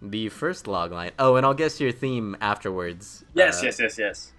The 0.01 0.27
first 0.27 0.67
log 0.67 0.91
line. 0.91 1.11
Oh, 1.17 1.37
and 1.37 1.45
I'll 1.45 1.53
guess 1.53 1.79
your 1.79 1.93
theme 1.93 2.35
afterwards. 2.41 3.23
Yes, 3.33 3.61
Uh, 3.61 3.67
yes, 3.67 3.79
yes, 3.79 3.97
yes. 3.97 4.33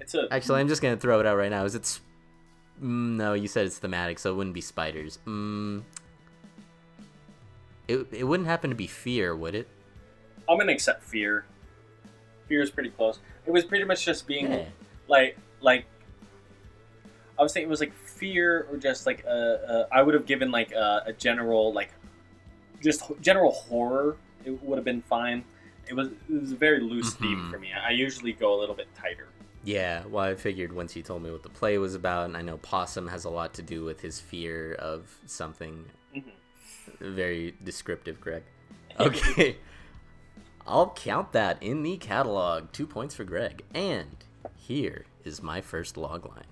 It's 0.00 0.14
a 0.14 0.28
Actually, 0.30 0.60
I'm 0.60 0.68
just 0.68 0.80
gonna 0.80 0.96
throw 0.96 1.20
it 1.20 1.26
out 1.26 1.36
right 1.36 1.50
now. 1.50 1.64
Is 1.66 1.74
it? 1.74 1.84
Sp- 1.84 2.00
mm, 2.82 3.16
no, 3.16 3.34
you 3.34 3.46
said 3.46 3.66
it's 3.66 3.76
thematic, 3.78 4.18
so 4.18 4.32
it 4.32 4.36
wouldn't 4.36 4.54
be 4.54 4.62
spiders. 4.62 5.18
Mm, 5.26 5.82
it 7.88 8.06
it 8.10 8.24
wouldn't 8.24 8.48
happen 8.48 8.70
to 8.70 8.76
be 8.76 8.86
fear, 8.86 9.36
would 9.36 9.54
it? 9.54 9.68
I'm 10.48 10.56
gonna 10.58 10.72
accept 10.72 11.02
fear. 11.02 11.44
Fear 12.48 12.62
is 12.62 12.70
pretty 12.70 12.88
close. 12.90 13.18
It 13.46 13.50
was 13.50 13.64
pretty 13.64 13.84
much 13.84 14.04
just 14.04 14.26
being 14.26 14.50
Yeah. 14.50 14.64
like 15.08 15.36
like. 15.60 15.84
I 17.38 17.42
was 17.42 17.52
thinking 17.52 17.68
it 17.68 17.70
was 17.70 17.80
like 17.80 17.94
fear 17.94 18.66
or 18.70 18.76
just 18.76 19.06
like 19.06 19.24
a. 19.24 19.86
a 19.90 19.94
I 19.94 20.02
would 20.02 20.14
have 20.14 20.26
given 20.26 20.50
like 20.50 20.72
a, 20.72 21.02
a 21.06 21.12
general 21.12 21.72
like, 21.72 21.90
just 22.82 23.02
general 23.20 23.52
horror. 23.52 24.16
It 24.44 24.62
would 24.62 24.76
have 24.76 24.84
been 24.84 25.02
fine. 25.02 25.44
It 25.88 25.94
was 25.94 26.08
it 26.08 26.40
was 26.40 26.52
a 26.52 26.56
very 26.56 26.80
loose 26.80 27.14
theme 27.14 27.38
Mhm. 27.46 27.50
for 27.50 27.58
me. 27.58 27.68
I 27.72 27.90
usually 27.90 28.32
go 28.32 28.58
a 28.58 28.58
little 28.60 28.74
bit 28.74 28.88
tighter. 28.94 29.28
Yeah. 29.64 30.04
Well, 30.06 30.24
I 30.24 30.34
figured 30.34 30.72
once 30.72 30.94
you 30.96 31.02
told 31.02 31.22
me 31.22 31.30
what 31.30 31.42
the 31.42 31.48
play 31.48 31.78
was 31.78 31.94
about, 31.94 32.26
and 32.26 32.36
I 32.36 32.42
know 32.42 32.56
Possum 32.58 33.08
has 33.08 33.24
a 33.24 33.30
lot 33.30 33.54
to 33.54 33.62
do 33.62 33.84
with 33.84 34.00
his 34.00 34.20
fear 34.20 34.74
of 34.74 35.18
something. 35.26 35.86
Mhm. 36.14 36.32
Very 37.00 37.54
descriptive, 37.62 38.20
Greg. 38.20 38.42
Okay. 39.00 39.56
I'll 40.66 40.90
count 40.90 41.32
that 41.32 41.62
in 41.62 41.82
the 41.82 41.96
catalog. 41.96 42.72
Two 42.72 42.86
points 42.86 43.14
for 43.14 43.24
Greg. 43.24 43.62
And 43.74 44.22
here 44.56 45.06
is 45.24 45.42
my 45.42 45.60
first 45.62 45.96
log 45.96 46.26
line. 46.26 46.44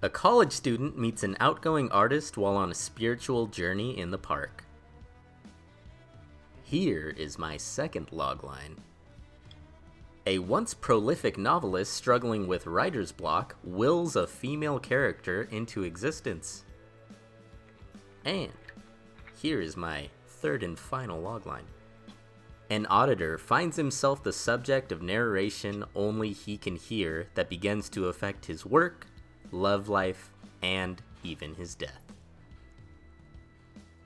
A 0.00 0.08
college 0.08 0.52
student 0.52 0.96
meets 0.96 1.24
an 1.24 1.36
outgoing 1.40 1.90
artist 1.90 2.36
while 2.36 2.54
on 2.54 2.70
a 2.70 2.74
spiritual 2.74 3.48
journey 3.48 3.98
in 3.98 4.12
the 4.12 4.18
park. 4.18 4.62
Here 6.62 7.12
is 7.16 7.36
my 7.36 7.56
second 7.56 8.08
logline. 8.12 8.76
A 10.24 10.38
once 10.38 10.72
prolific 10.72 11.36
novelist 11.36 11.94
struggling 11.94 12.46
with 12.46 12.68
writer's 12.68 13.10
block 13.10 13.56
wills 13.64 14.14
a 14.14 14.28
female 14.28 14.78
character 14.78 15.48
into 15.50 15.82
existence. 15.82 16.62
And 18.24 18.52
here 19.34 19.60
is 19.60 19.76
my 19.76 20.10
third 20.28 20.62
and 20.62 20.78
final 20.78 21.20
logline. 21.20 21.66
An 22.70 22.86
auditor 22.86 23.36
finds 23.36 23.76
himself 23.76 24.22
the 24.22 24.32
subject 24.32 24.92
of 24.92 25.02
narration 25.02 25.84
only 25.96 26.32
he 26.32 26.56
can 26.56 26.76
hear 26.76 27.26
that 27.34 27.48
begins 27.48 27.88
to 27.88 28.06
affect 28.06 28.46
his 28.46 28.64
work, 28.64 29.06
love 29.50 29.88
life, 29.88 30.30
and 30.62 31.00
even 31.22 31.54
his 31.54 31.74
death. 31.74 32.04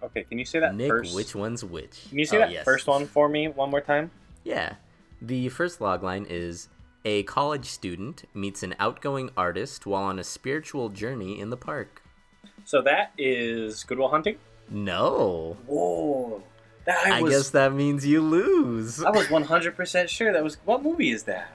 Okay, 0.03 0.25
can 0.25 0.39
you 0.39 0.45
say 0.45 0.59
that 0.59 0.75
Nick, 0.75 0.89
first? 0.89 1.15
which 1.15 1.35
one's 1.35 1.65
which? 1.65 2.09
Can 2.09 2.19
you 2.19 2.25
say 2.25 2.39
Oh, 2.39 2.41
that 2.41 2.51
yes. 2.51 2.65
first 2.65 2.87
one 2.87 3.07
for 3.07 3.29
me 3.29 3.49
one 3.49 3.71
more 3.71 3.81
time? 3.81 4.11
Yeah. 4.45 4.75
The 5.21 5.49
first 5.51 5.79
logline 5.79 6.27
is 6.29 6.69
A 7.05 7.23
college 7.23 7.67
student 7.67 8.25
meets 8.35 8.65
an 8.65 8.75
outgoing 8.81 9.31
artist 9.37 9.87
while 9.87 10.03
on 10.03 10.19
a 10.19 10.25
spiritual 10.25 10.89
journey 10.89 11.39
in 11.39 11.51
the 11.51 11.57
park. 11.57 12.03
So 12.65 12.83
that 12.83 13.13
is 13.17 13.85
Goodwill 13.85 14.09
Hunting. 14.09 14.39
No. 14.69 15.57
Whoa, 15.67 16.43
that 16.85 17.07
I, 17.07 17.19
I, 17.19 17.23
was 17.23 17.33
guess 17.33 17.51
that 17.51 17.73
means 17.73 18.05
you 18.05 18.21
lose. 18.21 19.03
I 19.03 19.11
was 19.11 19.31
one 19.31 19.45
hundred 19.45 19.77
percent 19.77 20.11
sure 20.11 20.33
that 20.33 20.43
was 20.43 20.57
what 20.65 20.83
movie 20.83 21.11
is 21.11 21.25
that? 21.25 21.49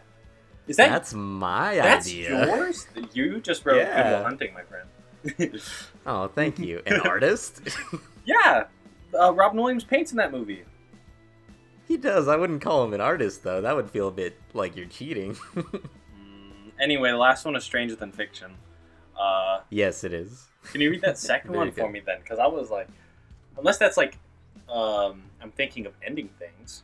Is 0.67 0.75
that 0.77 0.89
That's 0.89 1.13
my 1.13 1.75
that's 1.75 2.07
idea. 2.07 2.45
yours? 2.45 2.87
You 3.13 3.39
just 3.39 3.65
wrote 3.65 3.77
Yeah. 3.77 4.23
Hunting, 4.23 4.53
my 4.53 4.63
friend. 4.63 4.87
Oh, 6.05 6.27
thank 6.27 6.57
you. 6.59 6.81
An 6.85 7.01
artist? 7.05 7.61
yeah, 8.25 8.65
uh, 9.19 9.33
Robin 9.33 9.59
Williams 9.59 9.83
paints 9.83 10.11
in 10.11 10.17
that 10.17 10.31
movie. 10.31 10.63
he 11.87 11.97
does. 11.97 12.27
I 12.29 12.35
wouldn't 12.37 12.61
call 12.61 12.83
him 12.85 12.93
an 12.93 13.01
artist, 13.01 13.43
though. 13.43 13.59
That 13.61 13.75
would 13.75 13.89
feel 13.89 14.07
a 14.07 14.11
bit 14.11 14.39
like 14.53 14.75
you're 14.77 14.85
cheating. 14.87 15.33
Mm, 15.55 16.71
anyway, 16.79 17.11
the 17.11 17.17
last 17.17 17.43
one 17.45 17.55
is 17.57 17.63
Stranger 17.65 17.95
Than 17.95 18.11
Fiction. 18.11 18.51
Uh, 19.19 19.61
yes, 19.69 20.03
it 20.05 20.13
is. 20.13 20.47
can 20.71 20.79
you 20.79 20.91
read 20.91 21.01
that 21.01 21.17
second 21.17 21.51
one 21.55 21.71
for 21.71 21.89
me 21.89 22.01
then? 22.05 22.19
Because 22.19 22.39
I 22.39 22.47
was 22.47 22.69
like, 22.69 22.87
unless 23.57 23.77
that's 23.77 23.97
like, 23.97 24.17
um, 24.69 25.23
I'm 25.41 25.51
thinking 25.51 25.85
of 25.85 25.93
ending 26.05 26.29
things, 26.39 26.83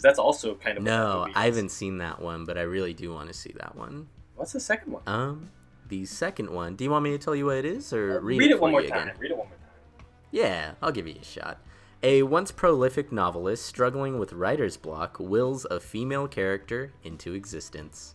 because 0.00 0.08
that's 0.08 0.18
also 0.18 0.54
kind 0.54 0.78
of 0.78 0.84
No, 0.84 1.26
I 1.34 1.44
haven't 1.44 1.68
seen 1.70 1.98
that 1.98 2.20
one, 2.22 2.46
but 2.46 2.56
I 2.56 2.62
really 2.62 2.94
do 2.94 3.12
want 3.12 3.28
to 3.28 3.34
see 3.34 3.52
that 3.58 3.76
one. 3.76 4.08
What's 4.34 4.52
the 4.52 4.60
second 4.60 4.92
one? 4.92 5.02
Um, 5.06 5.50
the 5.88 6.06
second 6.06 6.48
one. 6.50 6.74
Do 6.74 6.84
you 6.84 6.90
want 6.90 7.04
me 7.04 7.10
to 7.10 7.18
tell 7.18 7.34
you 7.34 7.44
what 7.46 7.58
it 7.58 7.66
is, 7.66 7.92
or 7.92 8.16
Uh, 8.18 8.20
read, 8.22 8.40
it, 8.50 8.58
one 8.58 8.70
more 8.70 8.80
time. 8.82 9.08
again? 9.08 9.14
Read 9.18 9.30
it 9.32 9.36
one 9.36 9.48
more 9.48 9.56
time. 9.56 10.06
Yeah, 10.30 10.72
I'll 10.80 10.92
give 10.92 11.06
you 11.06 11.16
a 11.20 11.24
shot. 11.24 11.58
A 12.02 12.22
once 12.22 12.50
prolific 12.50 13.12
novelist 13.12 13.66
struggling 13.66 14.18
with 14.18 14.32
writer's 14.32 14.78
block 14.78 15.18
wills 15.20 15.66
a 15.70 15.78
female 15.78 16.26
character 16.28 16.92
into 17.04 17.34
existence, 17.34 18.14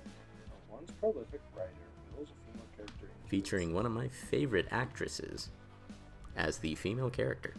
A 0.00 0.72
once 0.72 0.92
prolific 1.00 1.40
writer 1.56 1.70
wills 2.16 2.28
a 2.28 2.52
female 2.52 2.66
character 2.76 3.06
featuring 3.26 3.74
one 3.74 3.84
of 3.84 3.90
my 3.90 4.06
favorite 4.06 4.68
actresses 4.70 5.50
as 6.36 6.58
the 6.58 6.76
female 6.76 7.10
character. 7.10 7.54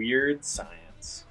Weird 0.00 0.46
Science. 0.46 1.24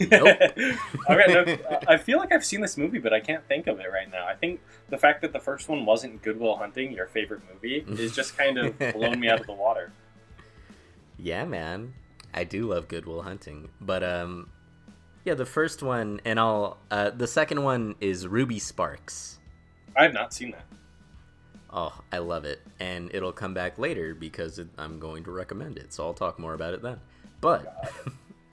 Nope. 0.00 0.38
All 1.08 1.16
no, 1.16 1.58
I 1.86 1.98
feel 1.98 2.16
like 2.16 2.32
I've 2.32 2.44
seen 2.44 2.62
this 2.62 2.78
movie, 2.78 2.98
but 2.98 3.12
I 3.12 3.20
can't 3.20 3.46
think 3.48 3.66
of 3.66 3.80
it 3.80 3.92
right 3.92 4.10
now. 4.10 4.26
I 4.26 4.34
think 4.34 4.62
the 4.88 4.96
fact 4.96 5.20
that 5.20 5.34
the 5.34 5.40
first 5.40 5.68
one 5.68 5.84
wasn't 5.84 6.22
Goodwill 6.22 6.56
Hunting, 6.56 6.92
your 6.92 7.06
favorite 7.06 7.42
movie, 7.52 7.84
is 7.86 8.14
just 8.14 8.38
kind 8.38 8.56
of 8.56 8.78
blown 8.94 9.20
me 9.20 9.28
out 9.28 9.40
of 9.40 9.46
the 9.46 9.52
water. 9.52 9.92
Yeah, 11.18 11.44
man. 11.44 11.92
I 12.32 12.44
do 12.44 12.66
love 12.66 12.88
Goodwill 12.88 13.20
Hunting. 13.20 13.68
But 13.78 14.02
um 14.02 14.48
yeah, 15.26 15.34
the 15.34 15.44
first 15.44 15.82
one 15.82 16.22
and 16.24 16.40
I'll 16.40 16.78
uh 16.90 17.10
the 17.10 17.26
second 17.26 17.62
one 17.62 17.94
is 18.00 18.26
Ruby 18.26 18.58
Sparks. 18.58 19.38
I 19.94 20.04
have 20.04 20.14
not 20.14 20.32
seen 20.32 20.52
that. 20.52 20.64
Oh, 21.70 22.00
I 22.10 22.18
love 22.18 22.46
it. 22.46 22.62
And 22.78 23.10
it'll 23.12 23.32
come 23.32 23.52
back 23.52 23.78
later 23.78 24.14
because 24.14 24.58
it, 24.58 24.68
I'm 24.78 24.98
going 24.98 25.24
to 25.24 25.30
recommend 25.30 25.76
it. 25.76 25.92
So 25.92 26.04
I'll 26.06 26.14
talk 26.14 26.38
more 26.38 26.54
about 26.54 26.72
it 26.72 26.80
then. 26.80 27.00
But 27.40 27.92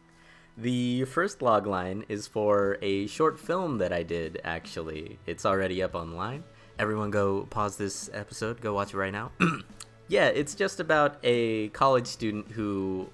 the 0.58 1.06
first 1.06 1.42
log 1.42 1.68
line 1.68 2.06
is 2.10 2.28
for 2.28 2.78
a 2.82 3.08
short 3.08 3.40
film 3.40 3.78
that 3.80 3.92
I 3.92 4.04
did 4.04 4.42
actually. 4.44 5.20
It's 5.26 5.46
already 5.46 5.84
up 5.84 5.96
online. 5.96 6.44
Everyone 6.80 7.12
go 7.12 7.48
pause 7.50 7.78
this 7.78 8.10
episode, 8.14 8.62
go 8.62 8.74
watch 8.74 8.94
it 8.94 8.98
right 8.98 9.12
now. 9.12 9.32
yeah, 10.08 10.28
it's 10.28 10.56
just 10.56 10.80
about 10.80 11.18
a 11.24 11.70
college 11.70 12.08
student 12.08 12.52
who 12.52 13.10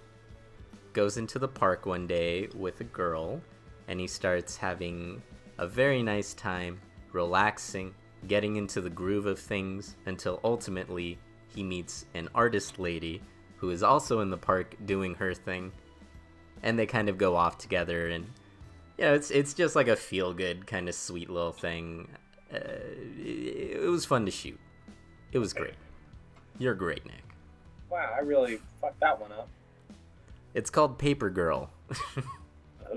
goes 0.93 1.17
into 1.17 1.39
the 1.39 1.47
park 1.47 1.85
one 1.85 2.05
day 2.05 2.47
with 2.55 2.79
a 2.81 2.85
girl 2.85 3.41
and 3.87 3.99
he 3.99 4.07
starts 4.07 4.55
having 4.57 5.21
a 5.57 5.67
very 5.67 6.03
nice 6.03 6.33
time, 6.33 6.79
relaxing, 7.11 7.93
getting 8.27 8.55
into 8.55 8.79
the 8.79 8.89
groove 8.89 9.25
of 9.25 9.39
things 9.39 9.95
until 10.05 10.39
ultimately 10.43 11.17
he 11.53 11.63
meets 11.63 12.05
an 12.13 12.29
artist 12.33 12.79
lady 12.79 13.21
who 13.63 13.69
is 13.69 13.81
also 13.81 14.19
in 14.19 14.29
the 14.29 14.35
park 14.35 14.75
doing 14.85 15.15
her 15.15 15.33
thing. 15.33 15.71
And 16.63 16.77
they 16.77 16.85
kind 16.85 17.07
of 17.07 17.17
go 17.17 17.37
off 17.37 17.57
together 17.57 18.09
and 18.09 18.25
you 18.97 19.05
know 19.05 19.13
it's 19.13 19.31
it's 19.31 19.53
just 19.53 19.73
like 19.73 19.87
a 19.87 19.95
feel 19.95 20.33
good 20.33 20.67
kind 20.67 20.89
of 20.89 20.95
sweet 20.95 21.29
little 21.29 21.53
thing. 21.53 22.09
Uh, 22.53 22.57
it, 23.17 23.83
it 23.83 23.89
was 23.89 24.03
fun 24.03 24.25
to 24.25 24.31
shoot. 24.31 24.59
It 25.31 25.39
was 25.39 25.53
great. 25.53 25.75
You're 26.59 26.73
great 26.73 27.05
nick. 27.05 27.23
Wow, 27.89 28.11
I 28.13 28.19
really 28.19 28.59
fucked 28.81 28.99
that 28.99 29.21
one 29.21 29.31
up. 29.31 29.47
it's 30.53 30.69
called 30.69 30.99
paper 30.99 31.29
girl. 31.29 31.69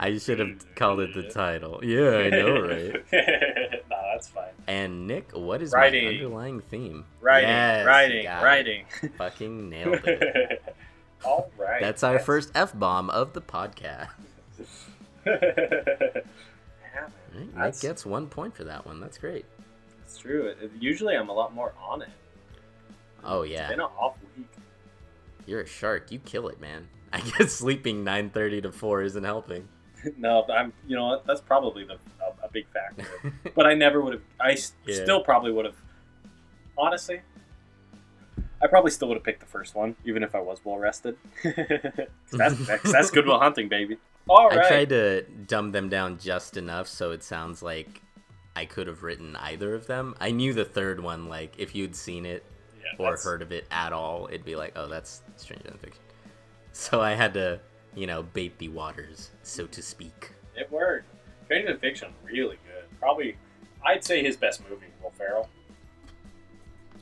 I 0.00 0.16
should 0.16 0.38
have 0.38 0.64
called 0.76 1.00
it 1.00 1.12
the 1.12 1.24
title. 1.24 1.84
Yeah 1.84 2.16
i 2.16 2.30
know 2.30 2.58
right 2.62 3.04
that's 4.20 4.28
fine. 4.28 4.52
and 4.66 5.06
nick 5.06 5.30
what 5.32 5.62
is 5.62 5.72
Writing. 5.72 6.04
my 6.04 6.10
underlying 6.10 6.60
theme 6.60 7.04
Writing, 7.20 7.48
Yes, 7.48 7.80
you 7.82 7.86
writing, 7.88 8.24
it. 8.26 8.42
writing. 8.42 8.84
fucking 9.18 9.68
nailed 9.70 9.94
it 10.04 10.62
All 11.24 11.50
right. 11.58 11.80
that's 11.80 12.02
our 12.02 12.18
first 12.18 12.50
f-bomb 12.54 13.10
of 13.10 13.32
the 13.32 13.42
podcast. 13.42 14.08
Right, 17.32 17.66
Nick 17.74 17.80
gets 17.80 18.04
one 18.04 18.26
point 18.26 18.56
for 18.56 18.64
that 18.64 18.84
one. 18.84 18.98
That's 19.00 19.16
great. 19.16 19.44
It's 20.02 20.18
true. 20.18 20.46
It, 20.48 20.72
usually 20.80 21.14
I'm 21.16 21.28
a 21.28 21.32
lot 21.32 21.54
more 21.54 21.72
on 21.80 22.02
it. 22.02 22.08
Oh 23.22 23.42
It's 23.42 23.52
yeah, 23.52 23.68
been 23.68 23.78
an 23.80 23.86
off 23.98 24.16
week. 24.36 24.48
you're 25.46 25.60
a 25.60 25.66
shark. 25.66 26.10
You 26.10 26.18
kill 26.18 26.48
it, 26.48 26.60
man. 26.60 26.88
I 27.12 27.20
guess 27.20 27.52
sleeping 27.52 28.04
9:30 28.04 28.62
to 28.64 28.72
4 28.72 29.02
isn't 29.02 29.24
helping. 29.24 29.68
no, 30.16 30.44
I'm. 30.52 30.72
You 30.86 30.96
know? 30.96 31.20
That's 31.26 31.40
probably 31.40 31.84
the 31.84 31.94
a, 31.94 32.46
a 32.46 32.48
big 32.50 32.66
factor. 32.68 33.04
but 33.54 33.66
I 33.66 33.74
never 33.74 34.00
would 34.00 34.14
have. 34.14 34.22
I 34.40 34.52
s- 34.52 34.72
Yeah. 34.86 34.94
still 35.02 35.22
probably 35.22 35.52
would 35.52 35.64
have. 35.64 35.76
Honestly, 36.78 37.20
I 38.62 38.66
probably 38.66 38.90
still 38.90 39.08
would 39.08 39.16
have 39.16 39.24
picked 39.24 39.40
the 39.40 39.46
first 39.46 39.74
one, 39.74 39.96
even 40.04 40.22
if 40.22 40.34
I 40.34 40.40
was 40.40 40.60
well 40.64 40.78
rested. 40.78 41.16
that's, 42.32 42.66
that's 42.66 42.92
that's 42.92 43.10
Goodwill 43.10 43.38
Hunting, 43.38 43.68
baby. 43.68 43.96
All 44.28 44.48
right. 44.48 44.58
I 44.64 44.68
tried 44.68 44.88
to 44.90 45.22
dumb 45.22 45.72
them 45.72 45.88
down 45.88 46.18
just 46.18 46.56
enough 46.56 46.86
so 46.86 47.10
it 47.10 47.22
sounds 47.22 47.62
like 47.62 48.00
I 48.54 48.64
could 48.64 48.86
have 48.86 49.02
written 49.02 49.34
either 49.36 49.74
of 49.74 49.86
them. 49.86 50.14
I 50.20 50.30
knew 50.30 50.52
the 50.52 50.64
third 50.64 51.00
one, 51.00 51.28
like 51.28 51.54
if 51.58 51.74
you'd 51.74 51.96
seen 51.96 52.24
it 52.26 52.44
Yeah, 52.78 52.90
or 52.98 53.06
that's- 53.06 53.24
heard 53.24 53.42
of 53.42 53.50
it 53.52 53.66
at 53.70 53.92
all, 53.92 54.28
it'd 54.28 54.44
be 54.44 54.56
like, 54.56 54.72
oh, 54.76 54.88
that's 54.88 55.22
Stranger 55.36 55.68
Than 55.68 55.78
Fiction. 55.78 56.02
So 56.72 57.00
I 57.00 57.12
had 57.14 57.34
to, 57.34 57.60
you 57.94 58.06
know, 58.06 58.22
bait 58.22 58.56
the 58.58 58.68
waters, 58.68 59.30
so 59.42 59.66
to 59.66 59.82
speak. 59.82 60.32
It 60.56 60.70
worked. 60.70 61.06
Stranger 61.46 61.72
Than 61.72 61.80
Fiction, 61.80 62.12
really 62.24 62.58
good. 62.66 62.84
Probably, 63.00 63.36
I'd 63.84 64.04
say 64.04 64.22
his 64.22 64.36
best 64.36 64.62
movie, 64.68 64.86
Will 65.02 65.10
Ferrell. 65.10 65.48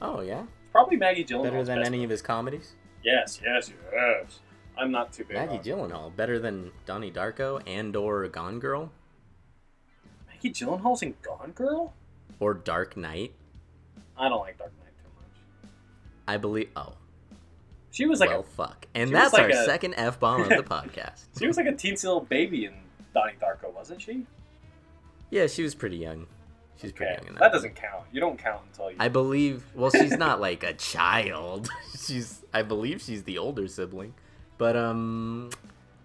Oh 0.00 0.20
yeah, 0.20 0.44
Probably 0.72 0.96
Maggie 0.96 1.24
Gyllenhaal. 1.24 1.42
better 1.42 1.64
than 1.64 1.82
any 1.84 2.04
of 2.04 2.10
his 2.10 2.22
comedies. 2.22 2.72
Yes, 3.02 3.40
yes, 3.44 3.72
yes. 3.92 4.40
I'm 4.76 4.90
not 4.92 5.12
too 5.12 5.24
big. 5.24 5.36
Maggie 5.36 5.58
Gyllenhaal, 5.70 6.14
better 6.14 6.38
than 6.38 6.70
Donnie 6.86 7.10
Darko 7.10 7.60
and 7.66 7.94
or 7.96 8.26
Gone 8.28 8.60
Girl 8.60 8.92
Maggie 10.28 10.50
Gyllenhaal's 10.50 11.02
in 11.02 11.14
Gone 11.22 11.50
Girl. 11.52 11.94
or 12.38 12.54
Dark 12.54 12.96
Knight. 12.96 13.32
I 14.16 14.28
don't 14.28 14.38
like 14.40 14.56
Dark 14.58 14.72
Knight 14.78 14.92
too 15.02 15.10
much. 15.16 15.70
I 16.28 16.36
believe. 16.36 16.68
Oh, 16.76 16.92
She 17.90 18.06
was 18.06 18.20
like 18.20 18.30
well, 18.30 18.40
a 18.40 18.42
fuck. 18.44 18.86
And 18.94 19.14
that's 19.14 19.32
like 19.32 19.44
our 19.44 19.48
a- 19.50 19.64
second 19.64 19.94
f 19.94 20.20
bomb 20.20 20.42
of 20.42 20.48
the 20.48 20.56
podcast. 20.62 21.24
she 21.38 21.46
was 21.46 21.56
like 21.56 21.66
a 21.66 21.72
teensy 21.72 22.04
little 22.04 22.20
baby 22.20 22.66
in 22.66 22.74
Donnie 23.14 23.32
Darko, 23.40 23.72
wasn't 23.72 24.00
she? 24.02 24.26
Yeah, 25.30 25.46
she 25.46 25.62
was 25.62 25.74
pretty 25.74 25.96
young. 25.96 26.26
She's 26.80 26.92
pretty 26.92 27.12
young 27.14 27.26
in 27.28 27.34
that 27.34 27.40
that. 27.40 27.52
doesn't 27.52 27.74
count. 27.74 28.04
You 28.12 28.20
don't 28.20 28.38
count 28.38 28.60
until 28.70 28.90
you. 28.90 28.96
I 29.00 29.08
believe. 29.08 29.64
Well, 29.74 29.90
she's 29.90 30.16
not 30.16 30.40
like 30.48 30.62
a 30.62 30.74
child. 30.74 31.68
she's. 31.98 32.44
I 32.54 32.62
believe 32.62 33.00
she's 33.02 33.24
the 33.24 33.38
older 33.38 33.66
sibling. 33.66 34.14
But 34.58 34.76
um, 34.76 35.50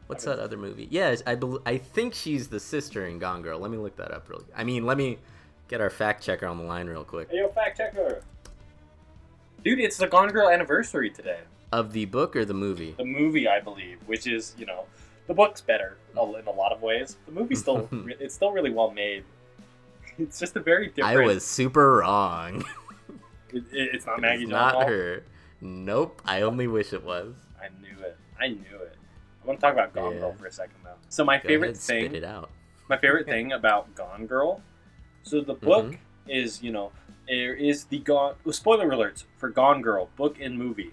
what's 0.07 0.25
that 0.25 0.39
other 0.39 0.57
movie? 0.57 0.87
Yeah, 0.89 1.15
I 1.27 1.35
bel 1.35 1.59
I 1.65 1.77
think 1.77 2.13
she's 2.15 2.47
the 2.47 2.59
sister 2.59 3.05
in 3.05 3.19
Gone 3.19 3.41
Girl. 3.43 3.59
Let 3.59 3.69
me 3.71 3.77
look 3.77 3.95
that 3.97 4.11
up 4.11 4.29
real. 4.29 4.43
I 4.55 4.63
mean, 4.63 4.85
let 4.85 4.97
me 4.97 5.19
get 5.67 5.79
our 5.79 5.89
fact 5.89 6.23
checker 6.23 6.47
on 6.47 6.57
the 6.57 6.63
line 6.63 6.87
real 6.87 7.03
quick. 7.03 7.29
Hey, 7.29 7.37
yo, 7.37 7.49
fact 7.49 7.77
checker. 7.77 8.23
Dude, 9.63 9.79
it's 9.79 9.97
the 9.97 10.07
Gone 10.07 10.29
Girl 10.29 10.49
anniversary 10.49 11.09
today. 11.09 11.39
Of 11.73 11.91
the 11.93 12.05
book 12.05 12.35
or 12.35 12.45
the 12.45 12.53
movie? 12.53 12.93
The 12.97 13.03
movie, 13.05 13.47
I 13.47 13.59
believe, 13.59 13.97
which 14.05 14.27
is 14.27 14.53
you 14.59 14.65
know, 14.67 14.85
the 15.27 15.33
book's 15.33 15.59
better 15.61 15.97
in 16.11 16.17
a 16.19 16.51
lot 16.51 16.71
of 16.71 16.81
ways. 16.81 17.17
The 17.25 17.31
movie's 17.31 17.59
still 17.59 17.89
it's 18.19 18.35
still 18.35 18.51
really 18.51 18.69
well 18.69 18.91
made. 18.91 19.23
It's 20.19 20.39
just 20.39 20.55
a 20.55 20.59
very 20.59 20.87
different. 20.89 21.19
I 21.19 21.25
was 21.25 21.43
super 21.45 21.97
wrong. 21.97 22.63
It, 23.55 23.63
it- 23.71 23.89
it's 23.93 24.05
not 24.07 24.19
Maggie 24.19 24.43
It's 24.43 24.51
not 24.51 24.87
her. 24.87 25.23
Nope. 25.61 26.21
I 26.25 26.41
only 26.41 26.65
wish 26.67 26.91
it 26.91 27.03
was. 27.03 27.35
I 27.61 27.67
knew 27.81 28.03
it. 28.03 28.17
I 28.39 28.47
knew 28.47 28.77
it. 28.81 28.95
I 29.43 29.45
want 29.47 29.59
to 29.59 29.61
talk 29.63 29.73
about 29.73 29.93
Gone 29.93 30.13
Yeah. 30.15 30.19
Girl 30.21 30.33
for 30.39 30.47
a 30.47 30.51
second 30.51 30.77
though. 30.83 30.97
So 31.09 31.23
my 31.23 31.37
Go 31.37 31.47
favorite 31.49 31.67
ahead, 31.69 31.77
spit 31.77 32.11
thing, 32.11 32.15
it 32.15 32.23
out. 32.23 32.49
my 32.89 32.97
favorite 32.97 33.25
thing 33.33 33.51
about 33.51 33.93
Gone 33.93 34.25
Girl. 34.25 34.61
So 35.21 35.41
the 35.41 35.53
book 35.53 35.85
Mhm. 35.85 35.97
is, 36.27 36.63
you 36.63 36.71
know, 36.71 36.91
there 37.27 37.53
is 37.53 37.83
the 37.85 37.99
Gone. 37.99 38.33
Well, 38.43 38.53
spoiler 38.53 38.87
alerts 38.89 39.25
for 39.37 39.49
Gone 39.49 39.81
Girl 39.83 40.09
book 40.15 40.37
and 40.41 40.57
movie. 40.57 40.91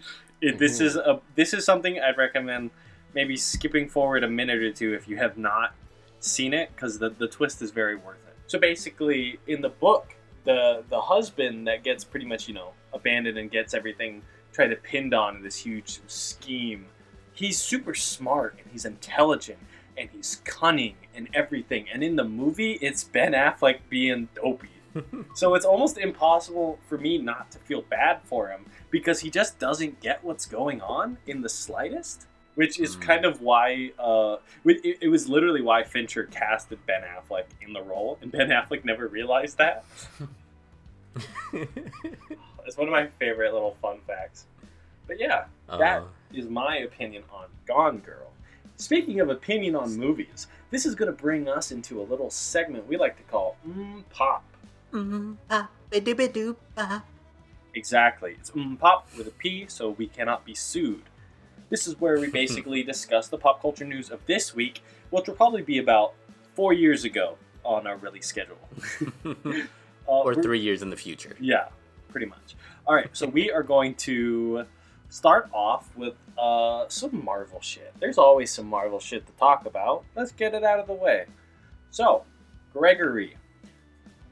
It, 0.42 0.58
this 0.58 0.78
Mhm. 0.80 0.84
is 0.86 0.96
a 0.96 1.20
this 1.34 1.52
is 1.52 1.66
something 1.66 2.00
I'd 2.00 2.16
recommend 2.16 2.70
maybe 3.12 3.36
skipping 3.36 3.88
forward 3.90 4.24
a 4.24 4.28
minute 4.28 4.62
or 4.62 4.72
two 4.72 4.94
if 4.94 5.06
you 5.06 5.18
have 5.18 5.36
not 5.36 5.74
seen 6.20 6.54
it 6.54 6.70
because 6.74 6.98
the, 6.98 7.10
the 7.10 7.28
twist 7.28 7.60
is 7.60 7.70
very 7.72 7.94
worth 7.96 8.26
it. 8.26 8.34
So 8.46 8.58
basically, 8.58 9.38
in 9.46 9.60
the 9.60 9.68
book, 9.68 10.14
the 10.44 10.82
the 10.88 11.00
husband 11.00 11.66
that 11.66 11.84
gets 11.84 12.04
pretty 12.04 12.24
much 12.24 12.48
you 12.48 12.54
know 12.54 12.72
abandoned 12.94 13.36
and 13.36 13.50
gets 13.50 13.74
everything 13.74 14.22
tried 14.52 14.68
to 14.68 14.76
pinned 14.76 15.12
on 15.12 15.36
in 15.36 15.42
this 15.42 15.56
huge 15.58 16.00
scheme. 16.06 16.86
He's 17.34 17.58
super 17.58 17.94
smart 17.94 18.56
and 18.62 18.72
he's 18.72 18.86
intelligent 18.86 19.58
and 19.98 20.08
he's 20.10 20.40
cunning 20.44 20.96
and 21.14 21.28
everything. 21.34 21.86
And 21.92 22.02
in 22.02 22.16
the 22.16 22.24
movie, 22.24 22.72
it's 22.80 23.04
Ben 23.04 23.32
Affleck 23.32 23.80
being 23.90 24.28
dopey. 24.34 24.70
so 25.34 25.54
it's 25.54 25.64
almost 25.64 25.98
impossible 25.98 26.78
for 26.88 26.98
me 26.98 27.18
not 27.18 27.50
to 27.52 27.58
feel 27.58 27.82
bad 27.82 28.20
for 28.24 28.48
him 28.48 28.64
because 28.90 29.20
he 29.20 29.30
just 29.30 29.58
doesn't 29.58 30.00
get 30.00 30.22
what's 30.24 30.46
going 30.46 30.80
on 30.80 31.18
in 31.26 31.42
the 31.42 31.48
slightest. 31.48 32.26
Which 32.56 32.80
is 32.80 32.96
Mm. 32.96 33.00
kind 33.02 33.24
of 33.24 33.40
why 33.40 33.92
uh, 33.98 34.36
it, 34.64 34.98
it 35.00 35.08
was 35.08 35.28
literally 35.28 35.62
why 35.62 35.84
Fincher 35.84 36.24
casted 36.24 36.84
Ben 36.84 37.02
Affleck 37.02 37.44
in 37.62 37.72
the 37.72 37.80
role, 37.80 38.18
and 38.20 38.30
Ben 38.32 38.48
Affleck 38.48 38.84
never 38.84 39.06
realized 39.06 39.56
that. 39.58 39.84
It's 42.66 42.76
one 42.76 42.86
of 42.88 42.92
my 42.92 43.06
favorite 43.18 43.52
little 43.52 43.76
fun 43.82 43.98
facts. 44.06 44.44
But 45.06 45.18
yeah, 45.18 45.44
that 45.68 46.02
Uh, 46.02 46.06
is 46.34 46.48
my 46.48 46.76
opinion 46.78 47.24
on 47.32 47.46
Gone 47.66 47.98
Girl. 47.98 48.30
Speaking 48.76 49.20
of 49.20 49.28
opinion 49.28 49.74
on 49.74 49.96
movies, 49.96 50.46
this 50.70 50.86
is 50.86 50.94
going 50.94 51.10
to 51.10 51.16
bring 51.16 51.48
us 51.48 51.72
into 51.72 52.00
a 52.00 52.04
little 52.04 52.30
segment 52.30 52.86
we 52.86 52.96
like 52.96 53.16
to 53.16 53.22
call 53.24 53.56
Mm 53.66 54.04
Pop. 54.10 54.44
Mm, 54.92 55.36
ah, 55.50 55.68
ba-do-ba-do. 55.90 56.56
Exactly. 57.74 58.36
It's 58.38 58.50
Mm 58.50 58.78
Pop 58.78 59.08
with 59.16 59.26
a 59.28 59.30
P, 59.30 59.66
so 59.68 59.90
we 59.90 60.06
cannot 60.06 60.44
be 60.44 60.54
sued. 60.54 61.02
This 61.68 61.86
is 61.86 62.00
where 62.00 62.18
we 62.18 62.30
basically 62.42 62.82
discuss 62.82 63.28
the 63.28 63.38
pop 63.38 63.62
culture 63.62 63.84
news 63.84 64.10
of 64.10 64.24
this 64.26 64.54
week, 64.54 64.82
which 65.10 65.28
will 65.28 65.34
probably 65.34 65.62
be 65.62 65.78
about 65.78 66.14
four 66.54 66.72
years 66.72 67.04
ago 67.04 67.36
on 67.64 67.86
our 67.86 67.96
release 67.96 68.26
schedule. 68.26 68.58
Uh, 70.08 70.22
or 70.22 70.34
three 70.34 70.58
years 70.58 70.82
in 70.82 70.90
the 70.90 70.96
future. 70.96 71.36
Yeah, 71.38 71.66
pretty 72.08 72.26
much. 72.26 72.56
All 72.84 72.96
right, 72.96 73.08
so 73.12 73.28
we 73.28 73.52
are 73.52 73.62
going 73.62 73.94
to 73.96 74.64
start 75.08 75.48
off 75.52 75.88
with 75.94 76.14
uh, 76.36 76.86
some 76.88 77.24
Marvel 77.24 77.60
shit. 77.60 77.94
There's 78.00 78.18
always 78.18 78.50
some 78.50 78.66
Marvel 78.66 78.98
shit 78.98 79.24
to 79.26 79.32
talk 79.34 79.66
about. 79.66 80.04
Let's 80.16 80.32
get 80.32 80.52
it 80.52 80.64
out 80.64 80.80
of 80.80 80.88
the 80.88 80.94
way. 80.94 81.26
So, 81.90 82.24
Gregory, 82.72 83.36